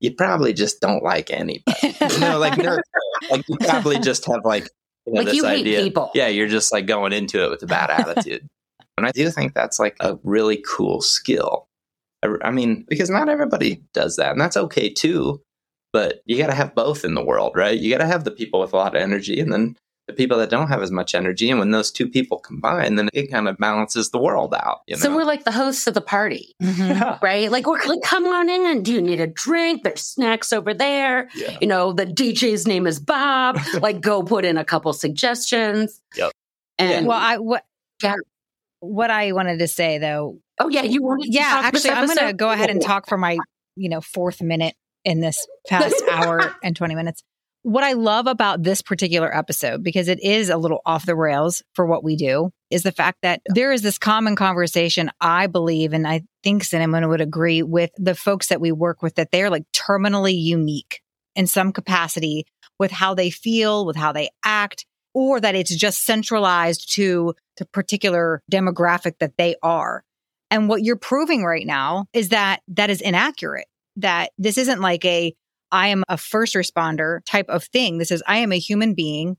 you 0.00 0.12
probably 0.14 0.52
just 0.52 0.80
don't 0.80 1.02
like 1.02 1.30
anybody. 1.30 1.64
you 1.82 2.18
know, 2.20 2.38
like, 2.38 2.56
like 3.30 3.48
you 3.48 3.56
probably 3.60 3.98
just 3.98 4.26
have 4.26 4.44
like 4.44 4.68
You 5.06 5.14
know, 5.14 5.18
Like, 5.18 5.26
this 5.26 5.36
you 5.36 5.44
hate 5.44 5.60
idea- 5.60 5.82
people. 5.82 6.10
Yeah, 6.14 6.28
you're 6.28 6.48
just 6.48 6.72
like 6.72 6.86
going 6.86 7.12
into 7.12 7.42
it 7.44 7.50
with 7.50 7.62
a 7.62 7.66
bad 7.66 7.90
attitude. 7.90 8.46
And 8.96 9.06
I 9.06 9.10
do 9.10 9.30
think 9.30 9.54
that's 9.54 9.78
like 9.78 9.96
a 10.00 10.18
really 10.22 10.62
cool 10.66 11.00
skill. 11.00 11.66
I, 12.22 12.28
I 12.42 12.50
mean, 12.50 12.84
because 12.88 13.10
not 13.10 13.28
everybody 13.28 13.82
does 13.92 14.16
that, 14.16 14.32
and 14.32 14.40
that's 14.40 14.56
okay 14.56 14.88
too. 14.88 15.40
But 15.92 16.22
you 16.26 16.36
got 16.36 16.48
to 16.48 16.54
have 16.54 16.74
both 16.74 17.04
in 17.04 17.14
the 17.14 17.24
world, 17.24 17.52
right? 17.54 17.78
You 17.78 17.90
got 17.90 18.02
to 18.02 18.06
have 18.06 18.24
the 18.24 18.32
people 18.32 18.60
with 18.60 18.72
a 18.72 18.76
lot 18.76 18.96
of 18.96 19.02
energy, 19.02 19.38
and 19.38 19.52
then 19.52 19.76
the 20.06 20.12
people 20.12 20.36
that 20.38 20.50
don't 20.50 20.68
have 20.68 20.82
as 20.82 20.90
much 20.90 21.14
energy. 21.14 21.50
And 21.50 21.58
when 21.58 21.70
those 21.70 21.90
two 21.90 22.08
people 22.08 22.38
combine, 22.38 22.96
then 22.96 23.08
it 23.14 23.30
kind 23.30 23.48
of 23.48 23.56
balances 23.56 24.10
the 24.10 24.18
world 24.18 24.54
out. 24.54 24.80
You 24.86 24.96
know? 24.96 25.02
So 25.02 25.14
we're 25.14 25.24
like 25.24 25.44
the 25.44 25.52
hosts 25.52 25.86
of 25.86 25.94
the 25.94 26.02
party, 26.02 26.54
mm-hmm. 26.62 26.82
yeah. 26.82 27.18
right? 27.22 27.50
Like 27.50 27.66
we're 27.66 27.82
like, 27.84 28.02
come 28.02 28.26
on 28.26 28.50
in. 28.50 28.82
Do 28.82 28.92
you 28.92 29.00
need 29.00 29.20
a 29.20 29.26
drink? 29.26 29.82
There's 29.82 30.02
snacks 30.02 30.52
over 30.52 30.74
there. 30.74 31.28
Yeah. 31.34 31.56
You 31.60 31.66
know, 31.66 31.92
the 31.92 32.06
DJ's 32.06 32.66
name 32.66 32.86
is 32.86 33.00
Bob. 33.00 33.58
like, 33.80 34.00
go 34.00 34.22
put 34.22 34.44
in 34.44 34.58
a 34.58 34.64
couple 34.64 34.92
suggestions. 34.92 36.00
Yep. 36.16 36.32
And 36.78 37.06
Well, 37.06 37.18
I 37.18 37.38
what 37.38 37.64
Yeah. 38.02 38.16
What 38.84 39.10
I 39.10 39.32
wanted 39.32 39.58
to 39.58 39.68
say 39.68 39.98
though. 39.98 40.38
oh 40.60 40.68
yeah, 40.68 40.82
you 40.82 41.02
wanted. 41.02 41.24
to 41.24 41.32
Yeah, 41.32 41.60
actually, 41.64 41.90
I'm 41.90 42.06
going 42.06 42.18
to 42.18 42.32
go 42.32 42.50
ahead 42.50 42.70
and 42.70 42.80
talk 42.80 43.08
for 43.08 43.18
my 43.18 43.38
you 43.76 43.88
know 43.88 44.00
fourth 44.00 44.40
minute 44.42 44.74
in 45.04 45.20
this 45.20 45.46
past 45.68 46.02
hour 46.10 46.54
and 46.62 46.74
20 46.74 46.94
minutes. 46.94 47.22
What 47.62 47.82
I 47.82 47.94
love 47.94 48.26
about 48.26 48.62
this 48.62 48.82
particular 48.82 49.34
episode, 49.34 49.82
because 49.82 50.08
it 50.08 50.22
is 50.22 50.50
a 50.50 50.58
little 50.58 50.82
off 50.84 51.06
the 51.06 51.16
rails 51.16 51.62
for 51.72 51.86
what 51.86 52.04
we 52.04 52.14
do, 52.14 52.50
is 52.70 52.82
the 52.82 52.92
fact 52.92 53.18
that 53.22 53.40
there 53.46 53.72
is 53.72 53.80
this 53.80 53.96
common 53.96 54.36
conversation, 54.36 55.10
I 55.18 55.46
believe, 55.46 55.94
and 55.94 56.06
I 56.06 56.24
think 56.42 56.62
Cinnamon 56.62 57.08
would 57.08 57.22
agree 57.22 57.62
with 57.62 57.90
the 57.96 58.14
folks 58.14 58.48
that 58.48 58.60
we 58.60 58.70
work 58.70 59.00
with, 59.00 59.14
that 59.14 59.30
they're 59.30 59.48
like 59.48 59.64
terminally 59.72 60.38
unique 60.38 61.00
in 61.34 61.46
some 61.46 61.72
capacity 61.72 62.44
with 62.78 62.90
how 62.90 63.14
they 63.14 63.30
feel, 63.30 63.86
with 63.86 63.96
how 63.96 64.12
they 64.12 64.28
act, 64.44 64.84
or 65.14 65.40
that 65.40 65.54
it's 65.54 65.74
just 65.74 66.04
centralized 66.04 66.92
to 66.94 67.34
the 67.56 67.64
particular 67.66 68.42
demographic 68.52 69.14
that 69.20 69.36
they 69.38 69.56
are. 69.62 70.04
And 70.50 70.68
what 70.68 70.82
you're 70.82 70.96
proving 70.96 71.44
right 71.44 71.66
now 71.66 72.06
is 72.12 72.28
that 72.30 72.60
that 72.68 72.90
is 72.90 73.00
inaccurate, 73.00 73.66
that 73.96 74.32
this 74.38 74.58
isn't 74.58 74.80
like 74.80 75.04
a 75.04 75.34
I 75.72 75.88
am 75.88 76.04
a 76.08 76.16
first 76.16 76.54
responder 76.54 77.18
type 77.26 77.48
of 77.48 77.64
thing. 77.64 77.98
This 77.98 78.12
is, 78.12 78.22
I 78.28 78.38
am 78.38 78.52
a 78.52 78.58
human 78.58 78.94
being. 78.94 79.36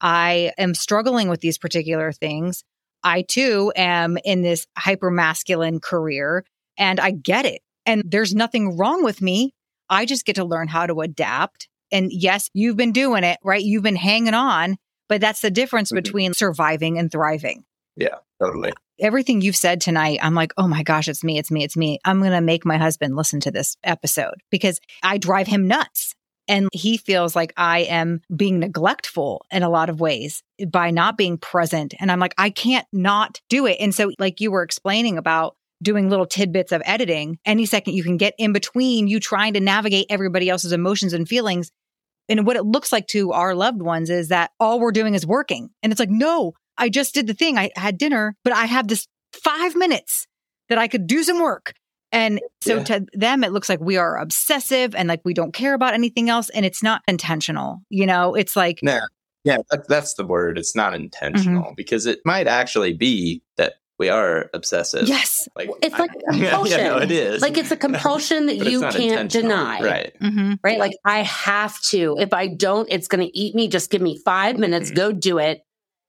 I 0.00 0.52
am 0.58 0.74
struggling 0.74 1.28
with 1.28 1.40
these 1.40 1.58
particular 1.58 2.10
things. 2.10 2.64
I 3.04 3.22
too 3.22 3.72
am 3.76 4.18
in 4.24 4.42
this 4.42 4.66
hyper 4.76 5.12
masculine 5.12 5.78
career 5.78 6.44
and 6.76 6.98
I 6.98 7.12
get 7.12 7.46
it. 7.46 7.62
And 7.84 8.02
there's 8.04 8.34
nothing 8.34 8.76
wrong 8.76 9.04
with 9.04 9.22
me. 9.22 9.54
I 9.88 10.06
just 10.06 10.26
get 10.26 10.36
to 10.36 10.44
learn 10.44 10.66
how 10.66 10.86
to 10.86 11.00
adapt. 11.02 11.68
And 11.92 12.10
yes, 12.12 12.50
you've 12.52 12.76
been 12.76 12.92
doing 12.92 13.22
it, 13.22 13.38
right? 13.44 13.62
You've 13.62 13.84
been 13.84 13.94
hanging 13.94 14.34
on, 14.34 14.76
but 15.08 15.20
that's 15.20 15.40
the 15.40 15.50
difference 15.50 15.90
Mhm. 15.92 15.96
between 15.96 16.32
surviving 16.34 16.98
and 16.98 17.10
thriving 17.10 17.64
yeah, 17.96 18.16
totally. 18.40 18.72
everything 18.98 19.40
you've 19.40 19.56
said 19.56 19.80
tonight, 19.80 20.18
I'm 20.22 20.34
like, 20.34 20.52
oh 20.56 20.68
my 20.68 20.82
gosh, 20.82 21.08
it's 21.08 21.24
me, 21.24 21.38
it's 21.38 21.50
me, 21.50 21.64
it's 21.64 21.76
me. 21.76 21.98
I'm 22.04 22.18
going 22.20 22.32
to 22.32 22.40
make 22.40 22.64
my 22.66 22.76
husband 22.78 23.16
listen 23.16 23.40
to 23.40 23.50
this 23.50 23.76
episode 23.84 24.34
because 24.50 24.80
I 25.02 25.18
drive 25.18 25.46
him 25.46 25.66
nuts. 25.66 26.14
And 26.48 26.68
he 26.72 26.96
feels 26.96 27.34
like 27.34 27.52
I 27.56 27.80
am 27.80 28.20
being 28.36 28.60
neglectful 28.60 29.44
in 29.50 29.64
a 29.64 29.68
lot 29.68 29.90
of 29.90 29.98
ways 30.00 30.44
by 30.70 30.92
not 30.92 31.16
being 31.18 31.38
present. 31.38 31.92
And 31.98 32.12
I'm 32.12 32.20
like, 32.20 32.34
I 32.38 32.50
can't 32.50 32.86
not 32.92 33.40
do 33.48 33.66
it. 33.66 33.78
And 33.80 33.92
so, 33.92 34.12
like 34.20 34.40
you 34.40 34.52
were 34.52 34.62
explaining 34.62 35.18
about 35.18 35.56
doing 35.82 36.08
little 36.08 36.24
tidbits 36.24 36.70
of 36.70 36.82
editing, 36.84 37.40
any 37.44 37.66
second 37.66 37.94
you 37.94 38.04
can 38.04 38.16
get 38.16 38.32
in 38.38 38.52
between 38.52 39.08
you 39.08 39.18
trying 39.18 39.54
to 39.54 39.60
navigate 39.60 40.06
everybody 40.08 40.48
else's 40.48 40.70
emotions 40.70 41.12
and 41.12 41.28
feelings. 41.28 41.72
And 42.28 42.46
what 42.46 42.56
it 42.56 42.64
looks 42.64 42.92
like 42.92 43.06
to 43.08 43.32
our 43.32 43.54
loved 43.54 43.82
ones 43.82 44.10
is 44.10 44.28
that 44.28 44.50
all 44.58 44.80
we're 44.80 44.92
doing 44.92 45.14
is 45.14 45.26
working. 45.26 45.70
And 45.82 45.92
it's 45.92 46.00
like, 46.00 46.10
no, 46.10 46.52
I 46.76 46.88
just 46.88 47.14
did 47.14 47.26
the 47.26 47.34
thing. 47.34 47.56
I 47.56 47.70
had 47.76 47.98
dinner, 47.98 48.34
but 48.44 48.52
I 48.52 48.66
have 48.66 48.88
this 48.88 49.06
five 49.32 49.76
minutes 49.76 50.26
that 50.68 50.78
I 50.78 50.88
could 50.88 51.06
do 51.06 51.22
some 51.22 51.40
work. 51.40 51.72
And 52.12 52.40
so 52.62 52.76
Yeah. 52.78 52.84
to 52.84 53.06
them, 53.12 53.44
it 53.44 53.52
looks 53.52 53.68
like 53.68 53.80
we 53.80 53.96
are 53.96 54.18
obsessive 54.18 54.94
and 54.94 55.08
like 55.08 55.20
we 55.24 55.34
don't 55.34 55.52
care 55.52 55.74
about 55.74 55.94
anything 55.94 56.28
else. 56.30 56.48
And 56.50 56.64
it's 56.66 56.82
not 56.82 57.02
intentional. 57.06 57.80
You 57.90 58.06
know, 58.06 58.34
it's 58.34 58.56
like, 58.56 58.80
No, 58.82 59.00
yeah, 59.44 59.58
that, 59.70 59.86
that's 59.88 60.14
the 60.14 60.26
word. 60.26 60.58
It's 60.58 60.74
not 60.74 60.94
intentional 60.94 61.62
Mm-hmm. 61.64 61.74
because 61.76 62.06
it 62.06 62.20
might 62.24 62.46
actually 62.48 62.92
be 62.94 63.42
that 63.56 63.74
we 63.98 64.08
are 64.10 64.50
obsessive. 64.52 65.08
yes. 65.08 65.48
Like 65.56 65.70
It's 65.82 65.98
like 65.98 66.10
I- 66.28 66.32
compulsion. 66.38 66.78
yeah, 66.80 66.88
no, 66.88 66.98
it 66.98 67.10
is. 67.10 67.40
Like 67.40 67.56
it's 67.56 67.70
a 67.70 67.76
compulsion 67.76 68.46
that 68.50 68.56
you 68.56 68.80
can't 68.82 69.30
deny. 69.30 69.80
Right. 69.80 70.12
Mm-hmm. 70.20 70.54
Right. 70.62 70.78
Like 70.78 70.92
I 71.04 71.22
have 71.22 71.80
to. 71.90 72.16
If 72.18 72.34
I 72.34 72.48
don't, 72.48 72.88
it's 72.90 73.08
going 73.08 73.26
to 73.26 73.38
eat 73.38 73.54
me. 73.54 73.68
Just 73.68 73.90
give 73.90 74.02
me 74.02 74.18
five 74.24 74.58
minutes, 74.58 74.90
Mhm. 74.90 74.96
go 74.96 75.12
do 75.12 75.38
it. 75.38 75.62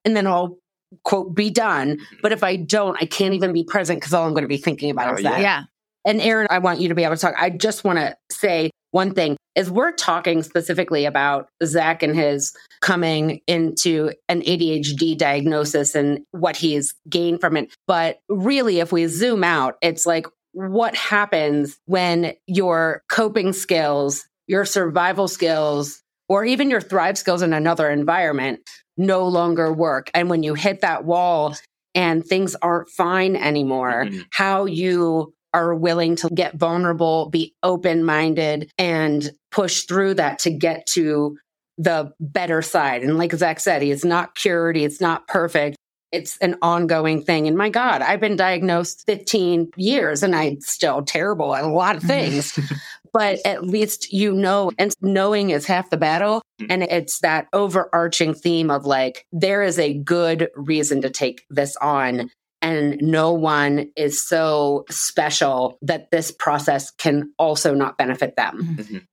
And 0.03 0.15
then 0.17 0.27
I'll 0.27 0.57
quote, 1.03 1.33
be 1.33 1.49
done. 1.49 1.99
But 2.21 2.33
if 2.33 2.43
I 2.43 2.57
don't, 2.57 2.97
I 3.01 3.05
can't 3.05 3.33
even 3.33 3.53
be 3.53 3.63
present 3.63 3.99
because 4.01 4.13
all 4.13 4.25
I'm 4.25 4.33
going 4.33 4.43
to 4.43 4.47
be 4.49 4.57
thinking 4.57 4.89
about 4.91 5.13
Oh, 5.13 5.17
is 5.17 5.23
that. 5.23 5.39
Yeah. 5.41 5.63
And 6.05 6.19
Erin, 6.21 6.47
I 6.49 6.59
want 6.59 6.81
you 6.81 6.89
to 6.89 6.95
be 6.95 7.03
able 7.05 7.15
to 7.15 7.21
talk. 7.21 7.35
I 7.37 7.49
just 7.49 7.83
want 7.85 7.99
to 7.99 8.17
say 8.31 8.71
one 8.91 9.13
thing 9.13 9.36
is 9.57 9.69
we're 9.71 9.91
talking 9.91 10.43
specifically 10.43 11.03
about 11.05 11.49
Zach 11.65 12.03
and 12.03 12.15
his 12.15 12.55
coming 12.81 13.41
into 13.47 14.11
an 14.29 14.41
ADHD 14.41 15.17
diagnosis 15.17 15.95
and 15.95 16.19
what 16.31 16.55
he's 16.55 16.93
gained 17.09 17.41
from 17.41 17.57
it. 17.57 17.73
But 17.87 18.19
really, 18.29 18.79
if 18.79 18.91
we 18.91 19.07
zoom 19.07 19.43
out, 19.43 19.75
it's 19.81 20.05
like 20.05 20.27
what 20.53 20.95
happens 20.95 21.77
when 21.85 22.33
your 22.45 23.01
coping 23.09 23.51
skills, 23.51 24.25
your 24.47 24.63
survival 24.63 25.27
skills, 25.27 26.01
or 26.29 26.45
even 26.45 26.69
your 26.69 26.81
thrive 26.81 27.17
skills 27.17 27.41
in 27.41 27.51
another 27.53 27.89
environment 27.89 28.59
no 28.95 29.27
longer 29.27 29.73
work. 29.73 30.09
And 30.13 30.29
when 30.29 30.43
you 30.43 30.53
hit 30.53 30.81
that 30.81 31.03
wall 31.03 31.55
and 31.95 32.23
things 32.25 32.55
aren't 32.61 32.89
fine 32.89 33.35
anymore, 33.35 34.05
Mhm. 34.05 34.25
how 34.31 34.65
you 34.65 35.33
are 35.53 35.73
willing 35.73 36.15
to 36.17 36.29
get 36.29 36.55
vulnerable, 36.55 37.29
be 37.29 37.53
open 37.63 38.03
minded, 38.03 38.71
and 38.77 39.31
push 39.51 39.83
through 39.83 40.15
that 40.15 40.39
to 40.39 40.51
get 40.51 40.85
to 40.87 41.37
the 41.77 42.11
better 42.19 42.61
side. 42.61 43.03
And 43.03 43.17
like 43.17 43.33
Zach 43.33 43.59
said, 43.59 43.83
it's 43.83 44.05
not 44.05 44.35
cured, 44.35 44.77
it's 44.77 45.01
not 45.01 45.27
perfect. 45.27 45.77
It's 46.11 46.37
an 46.37 46.55
ongoing 46.61 47.21
thing. 47.21 47.47
And 47.47 47.57
my 47.57 47.69
God, 47.69 48.01
I've 48.01 48.21
been 48.21 48.37
diagnosed 48.37 49.03
15 49.05 49.71
years 49.75 50.23
and 50.23 50.35
I'm 50.35 50.61
still 50.61 51.01
terrible 51.01 51.53
at 51.53 51.65
a 51.65 51.67
lot 51.67 51.97
of 51.97 52.03
mm-hmm. 52.03 52.07
things. 52.07 52.59
but 53.13 53.39
at 53.45 53.65
least 53.65 54.13
you 54.13 54.31
know, 54.31 54.71
and 54.77 54.93
knowing 55.01 55.49
is 55.49 55.65
half 55.65 55.89
the 55.89 55.97
battle. 55.97 56.41
Mm. 56.61 56.67
And 56.69 56.83
it's 56.83 57.19
that 57.19 57.47
overarching 57.51 58.33
theme 58.33 58.71
of 58.71 58.85
like, 58.85 59.25
there 59.31 59.63
is 59.63 59.79
a 59.79 59.93
good 59.93 60.49
reason 60.55 61.01
to 61.01 61.09
take 61.09 61.43
this 61.49 61.75
on. 61.77 62.29
And 62.67 62.97
no 63.01 63.31
one 63.31 63.91
is 63.95 64.27
so 64.27 64.83
special 64.89 65.77
that 65.81 66.11
this 66.11 66.31
process 66.31 66.91
can 66.91 67.31
also 67.37 67.73
not 67.73 67.97
benefit 67.97 68.35
them. 68.35 68.77
Mhm. 68.79 69.05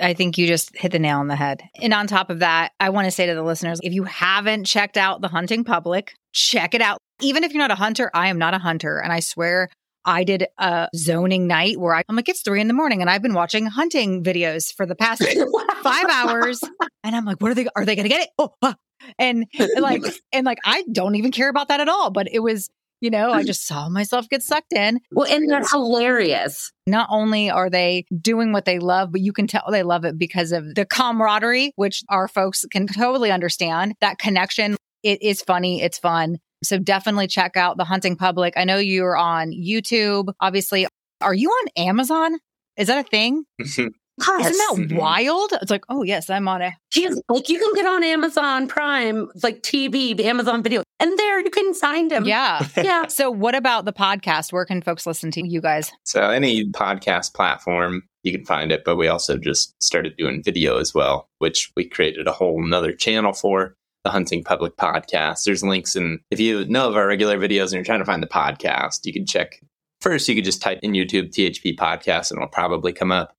I 0.00 0.12
think 0.12 0.36
you 0.36 0.46
just 0.46 0.76
hit 0.76 0.92
the 0.92 0.98
nail 0.98 1.18
on 1.18 1.28
the 1.28 1.36
head. 1.36 1.62
And 1.80 1.94
on 1.94 2.06
top 2.06 2.28
of 2.28 2.40
that, 2.40 2.72
I 2.80 2.90
want 2.90 3.06
to 3.06 3.10
say 3.10 3.26
to 3.26 3.34
the 3.34 3.42
listeners 3.42 3.80
if 3.82 3.92
you 3.92 4.04
haven't 4.04 4.64
checked 4.64 4.96
out 4.96 5.20
The 5.20 5.28
Hunting 5.28 5.64
Public, 5.64 6.14
check 6.32 6.74
it 6.74 6.82
out. 6.82 6.98
Even 7.20 7.44
if 7.44 7.52
you're 7.52 7.62
not 7.62 7.70
a 7.70 7.76
hunter, 7.76 8.10
I 8.12 8.28
am 8.28 8.38
not 8.38 8.54
a 8.54 8.58
hunter. 8.58 8.98
And 8.98 9.12
I 9.12 9.20
swear 9.20 9.68
I 10.04 10.24
did 10.24 10.46
a 10.58 10.88
zoning 10.94 11.46
night 11.46 11.78
where 11.78 11.94
I, 11.94 12.02
I'm 12.08 12.16
like, 12.16 12.28
it's 12.28 12.42
three 12.42 12.60
in 12.60 12.68
the 12.68 12.74
morning 12.74 13.00
and 13.00 13.10
I've 13.10 13.22
been 13.22 13.34
watching 13.34 13.66
hunting 13.66 14.22
videos 14.22 14.72
for 14.72 14.86
the 14.86 14.94
past 14.94 15.22
five 15.82 16.06
hours. 16.10 16.60
And 17.02 17.16
I'm 17.16 17.24
like, 17.24 17.40
what 17.40 17.50
are 17.50 17.54
they, 17.54 17.66
are 17.74 17.84
they 17.84 17.96
going 17.96 18.08
to 18.08 18.14
get 18.14 18.22
it? 18.22 18.28
Oh, 18.38 18.54
ah. 18.62 18.76
and 19.18 19.46
like, 19.78 20.02
and 20.32 20.44
like, 20.44 20.58
I 20.64 20.84
don't 20.92 21.14
even 21.14 21.32
care 21.32 21.48
about 21.48 21.68
that 21.68 21.80
at 21.80 21.88
all. 21.88 22.10
But 22.10 22.28
it 22.30 22.40
was, 22.40 22.68
you 23.00 23.10
know, 23.10 23.32
I 23.32 23.44
just 23.44 23.66
saw 23.66 23.88
myself 23.88 24.28
get 24.28 24.42
sucked 24.42 24.72
in. 24.72 25.00
Well, 25.10 25.30
and 25.30 25.50
they're 25.50 25.62
hilarious. 25.70 26.72
Not 26.86 27.08
only 27.10 27.50
are 27.50 27.68
they 27.68 28.06
doing 28.20 28.52
what 28.52 28.64
they 28.64 28.78
love, 28.78 29.12
but 29.12 29.20
you 29.20 29.32
can 29.32 29.46
tell 29.46 29.64
they 29.70 29.82
love 29.82 30.04
it 30.04 30.18
because 30.18 30.52
of 30.52 30.74
the 30.74 30.86
camaraderie, 30.86 31.72
which 31.76 32.02
our 32.08 32.28
folks 32.28 32.64
can 32.70 32.86
totally 32.86 33.30
understand. 33.30 33.94
That 34.00 34.18
connection, 34.18 34.76
it 35.02 35.22
is 35.22 35.42
funny, 35.42 35.82
it's 35.82 35.98
fun. 35.98 36.38
So 36.64 36.78
definitely 36.78 37.26
check 37.26 37.56
out 37.56 37.76
the 37.76 37.84
hunting 37.84 38.16
public. 38.16 38.54
I 38.56 38.64
know 38.64 38.78
you're 38.78 39.16
on 39.16 39.52
YouTube. 39.52 40.32
Obviously, 40.40 40.86
are 41.20 41.34
you 41.34 41.48
on 41.50 41.68
Amazon? 41.76 42.38
Is 42.76 42.88
that 42.88 43.04
a 43.06 43.08
thing? 43.08 43.44
Yes. 44.20 44.50
Isn't 44.50 44.88
that 44.88 44.94
Mhm. 44.94 44.96
wild? 44.96 45.50
It's 45.60 45.72
like, 45.72 45.82
oh 45.88 46.04
yes, 46.04 46.30
I'm 46.30 46.46
on 46.46 46.62
it. 46.62 46.72
He's 46.92 47.20
like, 47.28 47.48
you 47.48 47.58
can 47.58 47.74
get 47.74 47.84
on 47.84 48.04
Amazon 48.04 48.68
Prime, 48.68 49.28
like 49.42 49.60
TV, 49.64 50.16
Amazon 50.20 50.62
Video, 50.62 50.84
and 51.00 51.18
there 51.18 51.40
you 51.40 51.50
can 51.50 51.74
find 51.74 52.12
him. 52.12 52.24
Yeah. 52.24 52.64
Yeah. 52.76 53.08
So 53.08 53.28
what 53.28 53.56
about 53.56 53.86
the 53.86 53.92
podcast? 53.92 54.52
Where 54.52 54.64
can 54.64 54.82
folks 54.82 55.04
listen 55.04 55.32
to 55.32 55.44
you 55.44 55.60
guys? 55.60 55.90
So 56.04 56.30
any 56.30 56.64
podcast 56.70 57.34
platform 57.34 58.04
you 58.22 58.30
can 58.30 58.44
find 58.46 58.70
it, 58.70 58.84
but 58.84 58.94
we 58.94 59.08
also 59.08 59.36
just 59.36 59.74
started 59.82 60.16
doing 60.16 60.44
video 60.44 60.78
as 60.78 60.94
well, 60.94 61.28
which 61.40 61.72
we 61.76 61.84
created 61.84 62.28
a 62.28 62.32
whole 62.32 62.62
nother 62.64 62.92
channel 62.92 63.32
for 63.32 63.74
the 64.04 64.10
Hunting 64.10 64.44
Public 64.44 64.76
Podcast. 64.76 65.44
There's 65.44 65.64
links 65.64 65.96
and 65.96 66.20
if 66.30 66.38
you 66.38 66.64
know 66.66 66.88
of 66.88 66.96
our 66.96 67.06
regular 67.06 67.38
videos 67.38 67.64
and 67.64 67.72
you're 67.72 67.84
trying 67.84 68.00
to 68.00 68.04
find 68.04 68.22
the 68.22 68.28
podcast, 68.28 69.00
you 69.04 69.12
can 69.12 69.26
check 69.26 69.60
first 70.04 70.28
you 70.28 70.34
could 70.34 70.44
just 70.44 70.60
type 70.60 70.78
in 70.82 70.92
YouTube 70.92 71.30
THP 71.30 71.76
podcast 71.76 72.30
and 72.30 72.38
it'll 72.38 72.48
probably 72.48 72.92
come 72.92 73.10
up. 73.10 73.34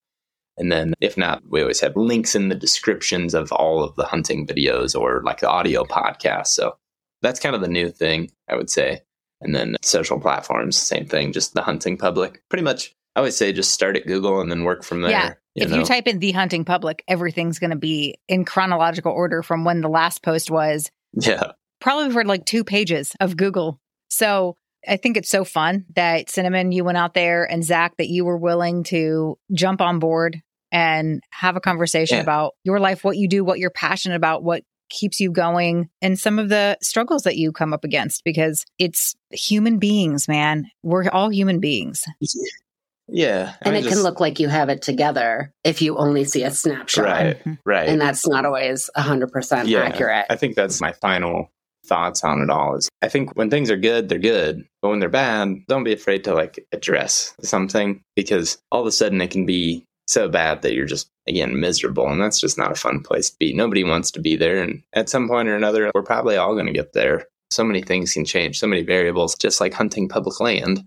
And 0.57 0.71
then, 0.71 0.93
if 0.99 1.15
not, 1.17 1.43
we 1.47 1.61
always 1.61 1.81
have 1.81 1.95
links 1.95 2.33
in 2.33 2.49
the 2.49 2.55
descriptions 2.55 3.33
of 3.33 3.51
all 3.51 3.83
of 3.83 3.95
the 3.95 4.05
hunting 4.05 4.47
videos 4.47 4.99
or 4.99 5.21
like 5.23 5.41
the 5.41 5.49
audio 5.49 5.83
podcast. 5.83 6.47
So 6.47 6.77
that's 7.21 7.39
kind 7.39 7.55
of 7.55 7.61
the 7.61 7.67
new 7.67 7.91
thing, 7.91 8.31
I 8.49 8.55
would 8.55 8.69
say. 8.69 9.01
And 9.41 9.53
then 9.53 9.75
social 9.83 10.19
platforms, 10.19 10.77
same 10.77 11.05
thing, 11.05 11.33
just 11.33 11.53
the 11.53 11.61
hunting 11.61 11.97
public. 11.97 12.41
Pretty 12.49 12.63
much, 12.63 12.95
I 13.15 13.19
always 13.19 13.37
say 13.37 13.53
just 13.53 13.71
start 13.71 13.97
at 13.97 14.07
Google 14.07 14.41
and 14.41 14.49
then 14.49 14.63
work 14.63 14.83
from 14.83 15.01
there. 15.01 15.11
Yeah. 15.11 15.33
If 15.55 15.69
know? 15.69 15.77
you 15.77 15.85
type 15.85 16.07
in 16.07 16.19
the 16.19 16.31
hunting 16.31 16.65
public, 16.65 17.03
everything's 17.07 17.59
going 17.59 17.71
to 17.71 17.75
be 17.77 18.15
in 18.27 18.45
chronological 18.45 19.11
order 19.11 19.41
from 19.41 19.63
when 19.63 19.81
the 19.81 19.89
last 19.89 20.21
post 20.21 20.51
was, 20.51 20.91
yeah. 21.13 21.51
probably 21.79 22.11
for 22.11 22.23
like 22.25 22.45
two 22.45 22.63
pages 22.63 23.15
of 23.19 23.37
Google. 23.37 23.79
So 24.09 24.57
I 24.87 24.97
think 24.97 25.17
it's 25.17 25.29
so 25.29 25.43
fun 25.43 25.85
that 25.95 26.29
Cinnamon, 26.29 26.71
you 26.71 26.83
went 26.83 26.97
out 26.97 27.13
there 27.13 27.49
and 27.49 27.63
Zach, 27.63 27.97
that 27.97 28.09
you 28.09 28.25
were 28.25 28.37
willing 28.37 28.83
to 28.85 29.37
jump 29.53 29.81
on 29.81 29.99
board 29.99 30.41
and 30.71 31.21
have 31.31 31.55
a 31.55 31.61
conversation 31.61 32.17
Yeah. 32.17 32.23
about 32.23 32.53
your 32.63 32.79
life, 32.79 33.03
what 33.03 33.17
you 33.17 33.27
do, 33.27 33.43
what 33.43 33.59
you're 33.59 33.69
passionate 33.69 34.15
about, 34.15 34.43
what 34.43 34.63
keeps 34.89 35.19
you 35.19 35.31
going, 35.31 35.89
and 36.01 36.19
some 36.19 36.37
of 36.37 36.49
the 36.49 36.77
struggles 36.81 37.23
that 37.23 37.37
you 37.37 37.51
come 37.51 37.73
up 37.73 37.83
against 37.83 38.23
because 38.23 38.65
it's 38.77 39.15
human 39.31 39.79
beings, 39.79 40.27
man. 40.27 40.69
We're 40.83 41.09
all 41.09 41.29
human 41.29 41.59
beings. 41.59 42.03
Yeah. 43.07 43.53
And 43.61 43.75
I 43.75 43.79
it 43.79 43.83
just- 43.83 43.95
can 43.95 44.03
look 44.03 44.19
like 44.19 44.39
you 44.39 44.47
have 44.47 44.69
it 44.69 44.81
together 44.81 45.51
if 45.63 45.81
you 45.81 45.97
only 45.97 46.23
see 46.23 46.43
a 46.43 46.51
snapshot. 46.51 47.05
right. 47.05 47.43
Mhm. 47.43 47.57
Right. 47.65 47.87
And 47.89 48.01
that's 48.01 48.27
not 48.27 48.45
always 48.45 48.89
100% 48.95 49.67
Yeah. 49.67 49.83
accurate. 49.83 50.25
I 50.29 50.35
think 50.35 50.55
that's 50.55 50.81
my 50.81 50.91
final 50.93 51.49
thoughts 51.87 52.23
on 52.23 52.41
it 52.41 52.49
all 52.49 52.75
is 52.75 52.89
I 53.03 53.09
think 53.09 53.35
when 53.37 53.51
things 53.51 53.69
are 53.69 53.77
good, 53.77 54.09
they're 54.09 54.17
good. 54.17 54.65
But 54.81 54.89
when 54.89 54.99
they're 54.99 55.07
bad, 55.09 55.53
don't 55.67 55.83
be 55.83 55.93
afraid 55.93 56.23
to 56.23 56.33
like 56.33 56.65
address 56.71 57.35
something 57.43 58.01
because 58.15 58.57
all 58.71 58.81
of 58.81 58.87
a 58.87 58.91
sudden 58.91 59.21
it 59.21 59.29
can 59.29 59.45
be 59.45 59.83
so 60.07 60.27
bad 60.27 60.63
that 60.63 60.73
you're 60.73 60.85
just 60.87 61.07
again 61.27 61.59
miserable 61.59 62.07
and 62.09 62.19
that's 62.21 62.39
just 62.39 62.57
not 62.57 62.71
a 62.71 62.75
fun 62.75 63.01
place 63.01 63.29
to 63.29 63.35
be. 63.39 63.53
Nobody 63.53 63.83
wants 63.83 64.09
to 64.11 64.19
be 64.19 64.35
there 64.35 64.63
and 64.63 64.81
at 64.93 65.09
some 65.09 65.27
point 65.27 65.47
or 65.47 65.55
another 65.55 65.91
we're 65.93 66.01
probably 66.01 66.37
all 66.37 66.53
going 66.55 66.65
to 66.67 66.73
get 66.73 66.93
there. 66.93 67.25
So 67.51 67.63
many 67.63 67.81
things 67.83 68.13
can 68.13 68.25
change, 68.25 68.57
so 68.59 68.65
many 68.67 68.81
variables 68.81 69.35
just 69.39 69.61
like 69.61 69.73
hunting 69.73 70.09
public 70.09 70.39
land. 70.39 70.83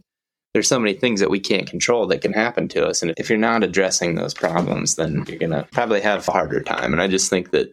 There's 0.58 0.66
so 0.66 0.80
many 0.80 0.94
things 0.94 1.20
that 1.20 1.30
we 1.30 1.38
can't 1.38 1.70
control 1.70 2.08
that 2.08 2.20
can 2.20 2.32
happen 2.32 2.66
to 2.70 2.84
us 2.84 3.00
and 3.00 3.14
if 3.16 3.30
you're 3.30 3.38
not 3.38 3.62
addressing 3.62 4.16
those 4.16 4.34
problems 4.34 4.96
then 4.96 5.24
you're 5.28 5.38
going 5.38 5.52
to 5.52 5.68
probably 5.70 6.00
have 6.00 6.26
a 6.26 6.32
harder 6.32 6.64
time 6.64 6.92
and 6.92 7.00
I 7.00 7.06
just 7.06 7.30
think 7.30 7.52
that 7.52 7.72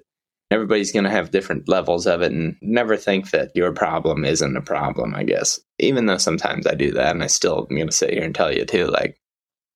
everybody's 0.51 0.91
going 0.91 1.05
to 1.05 1.09
have 1.09 1.31
different 1.31 1.67
levels 1.67 2.05
of 2.05 2.21
it 2.21 2.31
and 2.31 2.55
never 2.61 2.95
think 2.95 3.31
that 3.31 3.49
your 3.55 3.71
problem 3.71 4.23
isn't 4.23 4.55
a 4.55 4.61
problem 4.61 5.15
i 5.15 5.23
guess. 5.23 5.59
Even 5.79 6.05
though 6.05 6.19
sometimes 6.19 6.67
i 6.67 6.75
do 6.75 6.91
that 6.91 7.15
and 7.15 7.23
i 7.23 7.27
still 7.27 7.65
am 7.67 7.75
going 7.75 7.87
to 7.87 7.91
sit 7.91 8.11
here 8.11 8.23
and 8.23 8.35
tell 8.35 8.53
you 8.53 8.65
too 8.65 8.85
like 8.85 9.19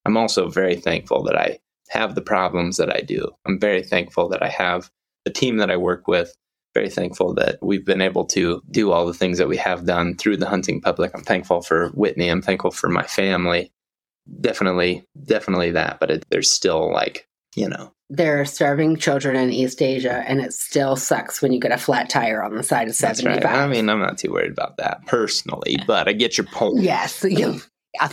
i'm 0.06 0.16
also 0.16 0.48
very 0.48 0.76
thankful 0.76 1.24
that 1.24 1.36
i 1.36 1.58
have 1.88 2.14
the 2.14 2.22
problems 2.22 2.78
that 2.78 2.96
i 2.96 3.02
do. 3.02 3.28
I'm 3.44 3.60
very 3.60 3.82
thankful 3.82 4.30
that 4.30 4.44
i 4.44 4.50
have 4.50 4.92
the 5.26 5.32
team 5.32 5.58
that 5.58 5.72
i 5.72 5.78
work 5.78 6.08
with 6.08 6.36
very 6.74 6.90
thankful 6.90 7.34
that 7.34 7.58
we've 7.62 7.86
been 7.86 8.02
able 8.02 8.26
to 8.26 8.62
do 8.72 8.92
all 8.92 9.06
the 9.06 9.14
things 9.14 9.38
that 9.38 9.48
we 9.48 9.58
have 9.58 9.86
done 9.86 10.16
through 10.16 10.38
the 10.38 10.48
hunting 10.48 10.80
public 10.82 11.12
i'm 11.16 11.24
thankful 11.24 11.62
for 11.62 11.90
whitney 11.90 12.30
i'm 12.30 12.42
thankful 12.42 12.72
for 12.72 12.90
my 12.90 13.04
family 13.04 13.72
definitely 14.42 15.04
definitely 15.26 15.72
that 15.72 16.00
but 16.00 16.12
it, 16.12 16.26
there's 16.30 16.52
still 16.52 16.92
like 16.94 17.28
you 17.56 17.68
know 17.68 17.92
There 18.12 18.40
are 18.40 18.46
starving 18.46 18.96
children 18.98 19.36
in 19.36 19.50
East 19.52 19.82
Asia, 19.82 20.24
and 20.28 20.40
it 20.40 20.54
still 20.54 20.96
sucks 20.96 21.42
when 21.42 21.52
you 21.52 21.60
get 21.60 21.72
a 21.72 21.78
flat 21.78 22.10
tire 22.10 22.44
on 22.44 22.56
the 22.56 22.64
side 22.64 22.88
of 22.88 22.98
That's 22.98 23.20
75. 23.20 23.44
right. 23.44 23.56
I 23.56 23.68
mean, 23.68 23.90
I'm 23.90 24.00
not 24.00 24.18
too 24.20 24.32
worried 24.32 24.52
about 24.52 24.78
that 24.78 25.06
personally, 25.08 25.78
but 25.88 26.08
I 26.08 26.14
get 26.14 26.38
your 26.38 26.46
point. 26.46 26.82
yes. 26.82 27.24
You, 27.24 27.60
yeah, 27.96 28.08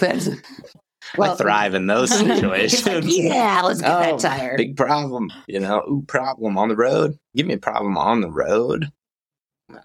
that's, 1.16 1.40
I 1.40 1.44
thrive 1.44 1.74
in 1.74 1.86
those 1.86 2.10
He's 2.20 2.28
like, 2.42 2.70
situations. 2.70 3.18
yeah, 3.18 3.62
let's 3.62 3.80
get 3.80 3.90
Oh, 3.90 4.00
that 4.00 4.18
tire. 4.18 4.56
Big 4.56 4.76
problem, 4.76 5.30
you 5.46 5.60
know. 5.60 5.82
Ooh, 5.88 6.04
problem 6.06 6.58
on 6.58 6.68
the 6.68 6.76
road. 6.76 7.18
Give 7.34 7.46
me 7.46 7.54
a 7.54 7.58
problem 7.58 7.96
on 7.96 8.20
the 8.20 8.30
road. 8.30 8.90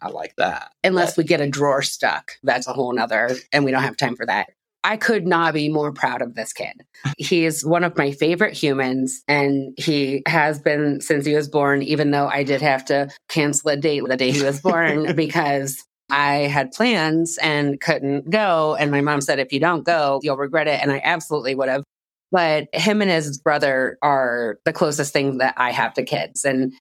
I 0.01 0.09
like 0.09 0.35
that. 0.37 0.71
Unless 0.83 1.17
we 1.17 1.23
get 1.23 1.41
a 1.41 1.49
drawer 1.49 1.81
stuck. 1.81 2.33
That's 2.43 2.67
a 2.67 2.73
whole 2.73 2.93
nother, 2.93 3.31
and 3.51 3.65
we 3.65 3.71
don't 3.71 3.81
have 3.83 3.97
time 3.97 4.15
for 4.15 4.25
that. 4.25 4.47
I 4.83 4.97
could 4.97 5.27
not 5.27 5.53
be 5.53 5.69
more 5.69 5.91
proud 5.91 6.21
of 6.23 6.33
this 6.33 6.53
kid. 6.53 6.73
He 7.17 7.45
is 7.45 7.63
one 7.63 7.83
of 7.83 7.97
my 7.97 8.11
favorite 8.11 8.53
humans, 8.55 9.21
and 9.27 9.73
he 9.77 10.23
has 10.27 10.59
been 10.59 11.01
since 11.01 11.25
he 11.25 11.35
was 11.35 11.47
born, 11.47 11.83
even 11.83 12.11
though 12.11 12.27
I 12.27 12.43
did 12.43 12.61
have 12.61 12.85
to 12.85 13.09
cancel 13.29 13.69
a 13.69 13.77
date 13.77 14.03
the 14.07 14.17
day 14.17 14.31
he 14.31 14.43
was 14.43 14.59
born 14.63 15.15
because 15.15 15.83
I 16.11 16.47
had 16.47 16.71
plans 16.71 17.37
and 17.41 17.79
couldn't 17.79 18.29
go. 18.29 18.75
And 18.75 18.91
my 18.91 19.01
mom 19.01 19.21
said, 19.21 19.39
if 19.39 19.51
you 19.53 19.59
don't 19.59 19.83
go, 19.83 20.19
you'll 20.21 20.37
regret 20.37 20.67
it. 20.67 20.81
And 20.81 20.91
I 20.91 21.01
absolutely 21.03 21.55
would 21.55 21.69
have. 21.69 21.83
But 22.31 22.67
him 22.73 23.01
and 23.01 23.11
his 23.11 23.37
brother 23.37 23.97
are 24.01 24.59
the 24.65 24.73
closest 24.73 25.11
thing 25.13 25.39
that 25.39 25.55
I 25.57 25.71
have 25.71 25.93
to 25.95 26.03
kids. 26.03 26.45
And 26.45 26.73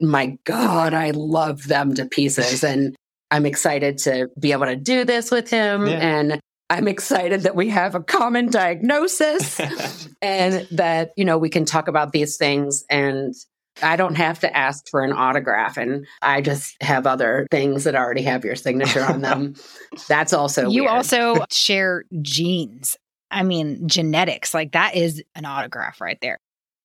my 0.00 0.38
God, 0.44 0.94
I 0.94 1.10
love 1.10 1.66
them 1.66 1.94
to 1.94 2.06
pieces. 2.06 2.62
And 2.62 2.94
I'm 3.30 3.46
excited 3.46 3.98
to 3.98 4.28
be 4.38 4.52
able 4.52 4.66
to 4.66 4.76
do 4.76 5.04
this 5.04 5.30
with 5.30 5.50
him. 5.50 5.86
Yeah. 5.86 5.94
And 5.94 6.40
I'm 6.68 6.88
excited 6.88 7.42
that 7.42 7.54
we 7.54 7.70
have 7.70 7.94
a 7.94 8.02
common 8.02 8.50
diagnosis 8.50 9.60
and 10.22 10.66
that, 10.72 11.12
you 11.16 11.24
know, 11.24 11.38
we 11.38 11.48
can 11.48 11.64
talk 11.64 11.88
about 11.88 12.12
these 12.12 12.36
things 12.36 12.84
and 12.90 13.34
I 13.82 13.96
don't 13.96 14.14
have 14.16 14.40
to 14.40 14.56
ask 14.56 14.88
for 14.88 15.02
an 15.04 15.12
autograph 15.12 15.76
and 15.76 16.06
I 16.22 16.40
just 16.40 16.80
have 16.82 17.06
other 17.06 17.46
things 17.50 17.84
that 17.84 17.94
already 17.94 18.22
have 18.22 18.44
your 18.44 18.56
signature 18.56 19.02
on 19.02 19.20
them. 19.20 19.54
That's 20.08 20.32
also 20.32 20.70
you 20.70 20.82
weird. 20.82 20.94
also 20.94 21.44
share 21.50 22.04
genes. 22.22 22.96
I 23.30 23.42
mean, 23.42 23.86
genetics. 23.88 24.54
Like 24.54 24.72
that 24.72 24.94
is 24.94 25.22
an 25.34 25.44
autograph 25.44 26.00
right 26.00 26.18
there. 26.22 26.38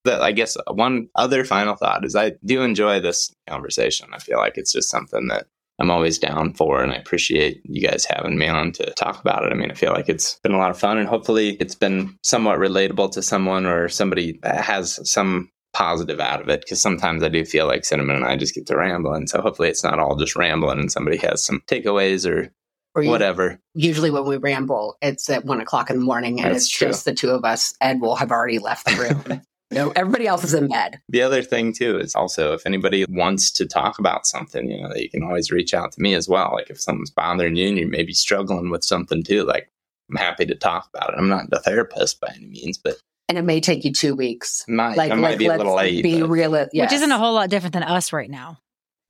The- 0.04 0.22
I 0.22 0.32
guess 0.32 0.58
one 0.72 1.08
other 1.16 1.46
final 1.46 1.76
thought 1.76 2.04
is 2.04 2.16
I 2.16 2.34
do 2.46 2.62
enjoy 2.62 3.00
this 3.00 3.34
conversation. 3.48 4.10
I 4.14 4.20
feel 4.20 4.38
like 4.38 4.58
it's 4.58 4.74
just 4.74 4.90
something 4.90 5.28
that 5.28 5.46
I'm 5.80 5.90
always 5.90 6.20
down 6.20 6.54
for, 6.54 6.84
and 6.84 6.92
I 6.92 6.96
appreciate 6.96 7.62
you 7.64 7.88
guys 7.88 8.06
having 8.06 8.38
me 8.38 8.48
on 8.48 8.72
to 8.74 8.92
talk 8.92 9.20
about 9.20 9.44
it. 9.46 9.52
I 9.52 9.56
mean, 9.56 9.72
I 9.72 9.74
feel 9.74 9.94
like 9.94 10.10
it's 10.10 10.40
been 10.44 10.52
a 10.54 10.60
lot 10.60 10.70
of 10.70 10.78
fun, 10.80 11.00
and 11.00 11.08
hopefully, 11.08 11.52
it's 11.60 11.74
been 11.74 12.16
somewhat 12.22 12.60
relatable 12.60 13.12
to 13.14 13.24
someone 13.24 13.66
or 13.66 13.90
somebody 13.90 14.38
that 14.44 14.64
has 14.64 15.00
some 15.10 15.50
positive 15.74 16.20
out 16.20 16.42
of 16.42 16.50
it. 16.50 16.62
Because 16.62 16.82
sometimes 16.82 17.24
I 17.24 17.30
do 17.30 17.46
feel 17.46 17.68
like 17.68 17.86
Cinnamon 17.86 18.18
and 18.18 18.26
I 18.26 18.36
just 18.38 18.56
get 18.56 18.68
to 18.68 18.78
rambling. 18.78 19.28
So 19.28 19.42
hopefully, 19.42 19.70
it's 19.70 19.84
not 19.84 20.00
all 20.00 20.16
just 20.16 20.36
rambling, 20.36 20.80
and 20.80 20.92
somebody 20.92 21.18
has 21.18 21.44
some 21.44 21.62
takeaways 21.68 22.30
or 22.30 22.52
Or 22.96 23.04
you- 23.04 23.10
whatever. 23.10 23.60
Usually 23.74 24.12
when 24.12 24.26
we 24.26 24.38
ramble, 24.38 24.98
it's 25.02 25.30
at 25.30 25.46
one 25.46 25.62
o'clock 25.62 25.90
in 25.90 26.00
the 26.00 26.06
morning 26.06 26.42
and 26.42 26.52
That's 26.54 26.66
it's 26.66 26.70
true. 26.70 26.88
just 26.90 27.06
the 27.06 27.14
two 27.14 27.30
of 27.30 27.46
us. 27.46 27.74
and 27.80 28.02
we 28.02 28.08
will 28.08 28.16
have 28.18 28.32
already 28.32 28.60
left 28.60 28.86
the 28.86 28.96
room. 29.30 29.42
no, 29.72 29.92
everybody 29.96 30.28
else 30.28 30.44
is 30.44 30.54
in 30.54 30.68
bed. 30.68 31.00
The 31.08 31.22
other 31.22 31.42
thing 31.42 31.72
too 31.72 31.98
is 31.98 32.14
also 32.16 32.52
if 32.54 32.66
anybody 32.66 33.06
wants 33.08 33.50
to 33.52 33.66
talk 33.66 33.98
about 33.98 34.28
something, 34.28 34.70
you 34.70 34.82
know, 34.82 34.94
you 34.94 35.10
can 35.10 35.24
always 35.24 35.52
reach 35.52 35.74
out 35.74 35.94
to 35.94 36.02
me 36.02 36.14
as 36.16 36.28
well. 36.28 36.52
Like 36.54 36.70
if 36.70 36.82
something's 36.82 37.10
bothering 37.12 37.56
you 37.56 37.70
and 37.70 37.78
you 37.78 37.88
may 37.88 38.04
be 38.04 38.12
struggling 38.14 38.70
with 38.70 38.84
something 38.84 39.24
too, 39.24 39.46
like 39.46 39.70
I'm 40.10 40.18
happy 40.18 40.46
to 40.48 40.56
talk 40.56 40.90
about 40.94 41.14
it. 41.14 41.16
I'm 41.18 41.30
not 41.30 41.46
a 41.54 41.60
therapist 41.60 42.20
by 42.20 42.34
any 42.36 42.48
means, 42.48 42.78
but 42.78 42.96
And 43.32 43.38
it 43.38 43.44
may 43.44 43.62
take 43.62 43.86
you 43.86 43.94
two 43.94 44.14
weeks. 44.14 44.66
Might, 44.68 44.98
Like, 44.98 45.10
I 45.10 45.16
might 45.16 45.30
like 45.30 45.38
be 45.40 45.46
a 45.46 45.50
let's 45.52 45.60
little 45.60 45.76
late. 45.78 46.04
be 46.04 46.20
but- 46.20 46.28
real. 46.30 46.52
Yes. 46.74 46.92
Which 46.92 46.92
isn't 46.98 47.12
a 47.14 47.18
whole 47.18 47.34
lot 47.34 47.50
different 47.50 47.72
than 47.72 47.84
us 47.84 48.12
right 48.12 48.30
now. 48.30 48.58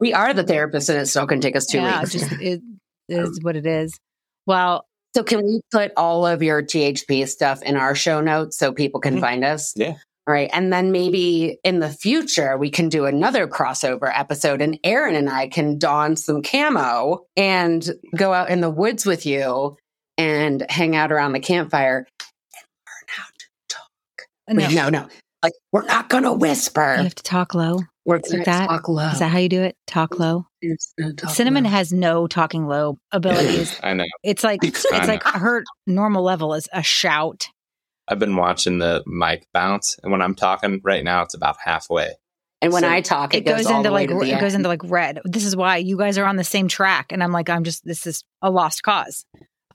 we 0.00 0.12
are 0.12 0.32
the 0.34 0.44
therapist 0.44 0.88
and 0.88 0.98
it 0.98 1.06
still 1.06 1.26
can 1.26 1.40
take 1.40 1.56
us 1.56 1.66
two 1.66 1.78
yeah, 1.78 2.00
weeks. 2.00 2.12
just 2.12 2.32
it 2.40 2.60
is 3.08 3.40
what 3.42 3.56
it 3.56 3.66
is. 3.66 3.98
Well, 4.46 4.86
So 5.14 5.22
can 5.22 5.42
we 5.44 5.60
put 5.70 5.92
all 5.96 6.24
of 6.26 6.42
your 6.42 6.62
THP 6.62 7.26
stuff 7.28 7.60
in 7.62 7.76
our 7.76 7.94
show 7.94 8.20
notes 8.20 8.56
so 8.58 8.72
people 8.72 9.00
can 9.00 9.16
Mhm. 9.16 9.20
find 9.20 9.44
us? 9.44 9.72
Yeah. 9.76 9.94
All 10.26 10.32
right. 10.32 10.48
And 10.52 10.72
then 10.72 10.92
maybe 10.92 11.58
in 11.64 11.80
the 11.80 11.90
future, 11.90 12.56
we 12.56 12.70
can 12.70 12.88
do 12.88 13.06
another 13.06 13.48
crossover 13.48 14.10
episode 14.14 14.62
and 14.62 14.78
Erin 14.84 15.16
and 15.16 15.28
I 15.28 15.48
can 15.48 15.78
don 15.78 16.14
some 16.16 16.42
camo 16.42 17.26
and 17.36 17.84
go 18.16 18.32
out 18.32 18.48
in 18.48 18.60
the 18.60 18.70
woods 18.70 19.04
with 19.04 19.26
you 19.26 19.76
and 20.18 20.64
hang 20.70 20.94
out 20.96 21.12
around 21.12 21.32
the 21.32 21.40
campfire 21.40 21.98
and 21.98 22.64
learn 22.86 23.06
how 23.08 23.24
to 23.24 23.46
talk. 23.68 24.28
no, 24.48 24.66
Wait, 24.66 24.74
no, 24.74 24.88
no. 24.88 25.08
Like, 25.42 25.54
we're 25.72 25.84
not 25.86 26.08
going 26.08 26.22
to 26.24 26.32
whisper. 26.32 26.94
you 26.98 27.02
have 27.04 27.14
to 27.16 27.22
talk 27.22 27.54
low. 27.54 27.80
We're 28.04 28.16
Is 28.18 28.30
going 28.30 28.42
it 28.42 28.44
to 28.44 28.50
that? 28.50 28.68
talk 28.68 28.88
low. 28.88 29.08
Is 29.08 29.18
that 29.20 29.30
how 29.30 29.38
you 29.38 29.48
do 29.48 29.62
it? 29.62 29.76
Talk 29.86 30.18
low. 30.18 30.46
Talk 31.16 31.30
Cinnamon 31.30 31.64
low. 31.64 31.70
has 31.70 31.92
no 31.92 32.26
talking 32.26 32.66
low 32.66 32.98
abilities. 33.12 33.78
I 33.82 33.94
know. 33.94 34.04
It's 34.22 34.42
like 34.44 34.62
it's 34.64 34.84
I 34.92 35.00
know. 35.00 35.06
like 35.06 35.22
her 35.24 35.64
normal 35.86 36.22
level 36.24 36.54
is 36.54 36.68
a 36.72 36.82
shout. 36.82 37.48
I've 38.08 38.18
been 38.18 38.34
watching 38.36 38.78
the 38.78 39.02
mic 39.06 39.46
bounce, 39.54 39.98
and 40.02 40.10
when 40.12 40.20
I'm 40.22 40.34
talking 40.34 40.80
right 40.84 41.04
now, 41.04 41.22
it's 41.22 41.34
about 41.34 41.56
halfway. 41.64 42.10
and 42.60 42.72
when 42.72 42.82
so 42.82 42.90
I 42.90 43.00
talk, 43.00 43.34
it, 43.34 43.38
It 43.38 43.44
goes, 43.44 43.66
all 43.66 43.76
into 43.78 43.88
the 43.88 43.94
way 43.94 44.02
like 44.02 44.08
to 44.10 44.16
re- 44.16 44.30
the 44.30 44.36
it 44.36 44.40
goes 44.40 44.54
into 44.54 44.68
like 44.68 44.82
red. 44.84 45.20
This 45.24 45.44
is 45.44 45.54
why 45.54 45.76
you 45.78 45.96
guys 45.96 46.18
are 46.18 46.24
on 46.24 46.34
the 46.36 46.44
same 46.44 46.66
track, 46.66 47.12
and 47.12 47.22
I'm 47.22 47.30
like, 47.32 47.48
I'm 47.48 47.62
just 47.64 47.84
this 47.84 48.06
is 48.06 48.24
a 48.42 48.50
lost 48.50 48.82
cause. 48.82 49.24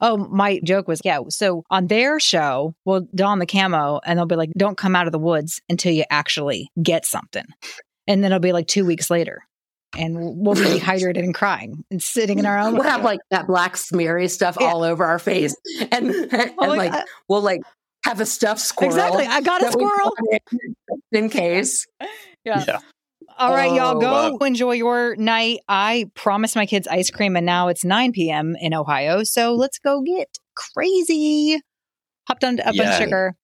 Oh, 0.01 0.17
my 0.17 0.59
joke 0.63 0.87
was 0.87 1.01
yeah. 1.03 1.19
So 1.29 1.63
on 1.69 1.87
their 1.87 2.19
show, 2.19 2.73
we'll 2.85 3.07
don 3.15 3.39
the 3.39 3.45
camo, 3.45 3.99
and 4.05 4.17
they'll 4.17 4.25
be 4.25 4.35
like, 4.35 4.51
"Don't 4.57 4.77
come 4.77 4.95
out 4.95 5.05
of 5.07 5.11
the 5.11 5.19
woods 5.19 5.61
until 5.69 5.91
you 5.93 6.03
actually 6.09 6.69
get 6.81 7.05
something," 7.05 7.45
and 8.07 8.23
then 8.23 8.31
it'll 8.31 8.39
be 8.41 8.53
like 8.53 8.67
two 8.67 8.85
weeks 8.85 9.09
later, 9.09 9.43
and 9.97 10.15
we'll 10.37 10.55
be 10.55 10.61
dehydrated 10.79 11.23
and 11.23 11.33
crying 11.35 11.83
and 11.91 12.01
sitting 12.01 12.39
in 12.39 12.45
our 12.45 12.57
own. 12.59 12.73
We'll 12.73 12.83
have 12.83 13.03
like 13.03 13.19
that 13.31 13.47
black 13.47 13.75
smeary 13.77 14.27
stuff 14.29 14.57
Yeah. 14.59 14.67
all 14.67 14.83
over 14.83 15.03
our 15.05 15.19
face, 15.19 15.55
and, 15.91 16.09
and 16.31 16.51
Oh 16.59 16.67
like 16.67 16.91
God. 16.91 17.05
we'll 17.29 17.41
like 17.41 17.61
have 18.05 18.19
a 18.21 18.25
stuffed 18.25 18.61
squirrel. 18.61 18.93
Exactly. 18.93 19.25
I 19.25 19.41
got 19.41 19.61
a 19.63 19.71
squirrel. 19.71 20.15
in 20.31 20.69
in 21.11 21.29
case. 21.29 21.85
Yeah. 22.45 22.63
Yeah. 22.65 22.79
All 23.37 23.51
right, 23.53 23.71
y'all 23.71 23.97
Oh, 23.97 24.01
go 24.01 24.31
wow. 24.33 24.37
enjoy 24.45 24.71
your 24.73 25.15
night. 25.15 25.59
I 25.69 26.09
promised 26.15 26.55
my 26.55 26.65
kids 26.65 26.87
ice 26.87 27.11
cream 27.11 27.35
and 27.35 27.45
now 27.45 27.67
it's 27.67 27.85
9 27.85 28.11
p.m. 28.11 28.55
in 28.59 28.73
Ohio. 28.73 29.23
So 29.23 29.53
let's 29.53 29.77
go 29.79 30.01
get 30.01 30.27
crazy. 30.55 31.61
Hopped 32.27 32.43
on 32.43 32.59
up 32.59 32.67
on 32.67 32.73
Yeah. 32.75 32.97
sugar. 32.97 33.35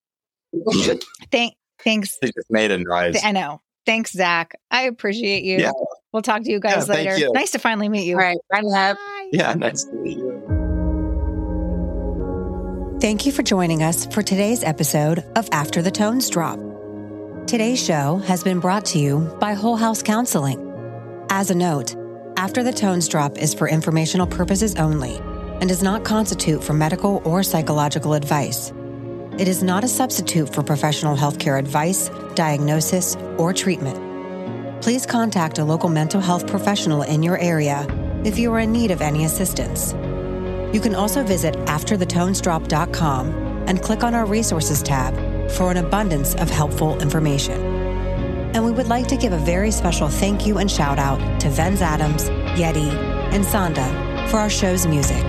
Thank, 1.32 1.54
thanks. 1.84 2.18
They 2.22 2.28
just 2.32 2.50
made 2.50 2.72
a 2.72 2.78
noise. 2.80 3.20
I 3.24 3.32
know. 3.32 3.62
Thanks, 3.86 4.14
Zach. 4.14 4.60
I 4.72 4.84
appreciate 4.84 5.44
you. 5.44 5.60
Yeah. 5.60 5.72
We'll 6.12 6.22
talk 6.22 6.44
to 6.44 6.52
you 6.52 6.60
guys 6.60 6.88
Yeah, 6.88 6.94
later. 6.96 7.18
you. 7.18 7.32
Nice 7.34 7.52
to 7.52 7.60
finally 7.60 7.90
meet 7.90 8.06
you. 8.06 8.16
All 8.16 8.22
right. 8.22 8.38
Bye, 8.52 8.62
love. 8.62 8.98
Bye. 8.98 9.30
Yeah, 9.32 9.54
nice 9.54 9.84
to 9.84 9.94
meet 9.94 10.18
you. 10.18 10.40
Thank 13.02 13.26
you 13.26 13.32
for 13.34 13.44
joining 13.44 13.84
us 13.84 14.06
for 14.06 14.22
today's 14.22 14.64
episode 14.64 15.20
of 15.36 15.50
After 15.52 15.82
the 15.82 15.92
Tones 15.92 16.30
Drop. 16.30 16.58
Today's 17.48 17.84
show 17.84 18.18
has 18.26 18.44
been 18.44 18.60
brought 18.60 18.86
to 18.86 19.00
you 19.00 19.20
by 19.40 19.54
Whole 19.54 19.76
House 19.76 20.02
Counseling. 20.02 21.26
As 21.30 21.52
a 21.52 21.56
note, 21.56 21.96
After 22.38 22.64
the 22.64 22.74
Tones 22.74 23.08
Drop 23.08 23.38
is 23.38 23.54
for 23.54 23.68
informational 23.68 24.26
purposes 24.26 24.76
only 24.76 25.18
and 25.60 25.68
does 25.68 25.84
not 25.84 26.04
constitute 26.04 26.64
for 26.64 26.74
medical 26.74 27.22
or 27.26 27.44
psychological 27.44 28.14
advice. 28.14 28.74
It 29.38 29.48
is 29.48 29.62
not 29.62 29.84
a 29.84 29.88
substitute 29.88 30.52
for 30.52 30.64
professional 30.64 31.16
healthcare 31.16 31.60
advice, 31.60 32.10
diagnosis, 32.34 33.16
or 33.38 33.54
treatment. 33.54 34.82
Please 34.82 35.06
contact 35.06 35.60
a 35.60 35.66
local 35.66 35.90
mental 35.90 36.22
health 36.22 36.48
professional 36.48 37.04
in 37.04 37.22
your 37.22 37.38
area 37.38 37.86
if 38.24 38.40
you 38.40 38.52
are 38.54 38.62
in 38.62 38.72
need 38.72 38.90
of 38.90 39.02
any 39.02 39.26
assistance. 39.26 39.94
You 40.74 40.82
can 40.82 40.96
also 40.96 41.24
visit 41.24 41.54
afterthetonesdrop.com 41.66 43.28
and 43.68 43.82
click 43.82 44.04
on 44.04 44.16
our 44.16 44.26
resources 44.26 44.82
tab 44.82 45.33
for 45.50 45.72
an 45.72 45.78
abundance 45.78 46.36
of 46.36 46.50
helpful 46.50 47.00
information. 47.02 47.60
And 48.54 48.64
we 48.64 48.72
would 48.72 48.88
like 48.88 49.08
to 49.08 49.18
give 49.18 49.34
a 49.34 49.38
very 49.38 49.72
special 49.72 50.10
thank 50.10 50.46
you 50.46 50.58
and 50.58 50.70
shout 50.70 51.00
out 51.00 51.20
to 51.42 51.48
Venz 51.48 51.82
Adams, 51.82 52.30
Yeti, 52.60 52.90
and 53.34 53.44
Sonda 53.44 54.30
for 54.30 54.38
our 54.38 54.50
show's 54.50 54.86
music. 54.86 55.24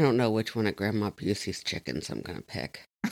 I 0.00 0.02
don't 0.02 0.16
know 0.16 0.30
which 0.30 0.56
one 0.56 0.66
of 0.66 0.76
Grandma 0.76 1.10
Busey's 1.10 1.62
chickens 1.62 2.08
I'm 2.08 2.22
going 2.22 2.38
to 2.38 2.42
pick. 2.42 2.86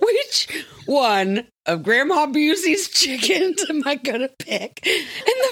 Which 0.00 0.64
one 0.86 1.48
of 1.66 1.82
Grandma 1.82 2.26
Busey's 2.28 2.88
chickens 2.88 3.62
am 3.68 3.82
I 3.84 3.96
going 3.96 4.20
to 4.20 4.30
pick? 4.38 4.80
And 4.86 4.94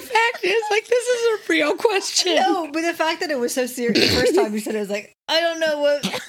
the 0.01 0.07
fact 0.07 0.45
is, 0.45 0.63
like, 0.71 0.87
this 0.87 1.07
is 1.07 1.27
a 1.27 1.53
real 1.53 1.77
question. 1.77 2.37
No, 2.37 2.71
but 2.73 2.81
the 2.81 2.95
fact 2.95 3.21
that 3.21 3.31
it 3.31 3.39
was 3.39 3.53
so 3.53 3.67
serious 3.67 4.01
the 4.01 4.19
first 4.19 4.35
time 4.35 4.55
you 4.55 4.61
said 4.61 4.77
it, 4.77 4.79
I 4.79 4.81
was 4.81 4.89
like, 4.89 5.13
I 5.29 5.41
don't 5.41 5.61
know 5.61 5.81
what. 5.81 6.21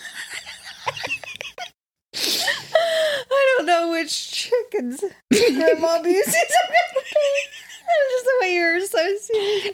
I 3.31 3.55
don't 3.57 3.65
know 3.65 3.91
which 3.91 4.31
chickens 4.31 5.03
Grandma 5.31 6.01
Busey's 6.01 6.25
just 6.25 6.53
the 8.25 8.33
way 8.41 8.53
you're 8.53 8.81
so 8.81 9.17
serious. 9.17 9.73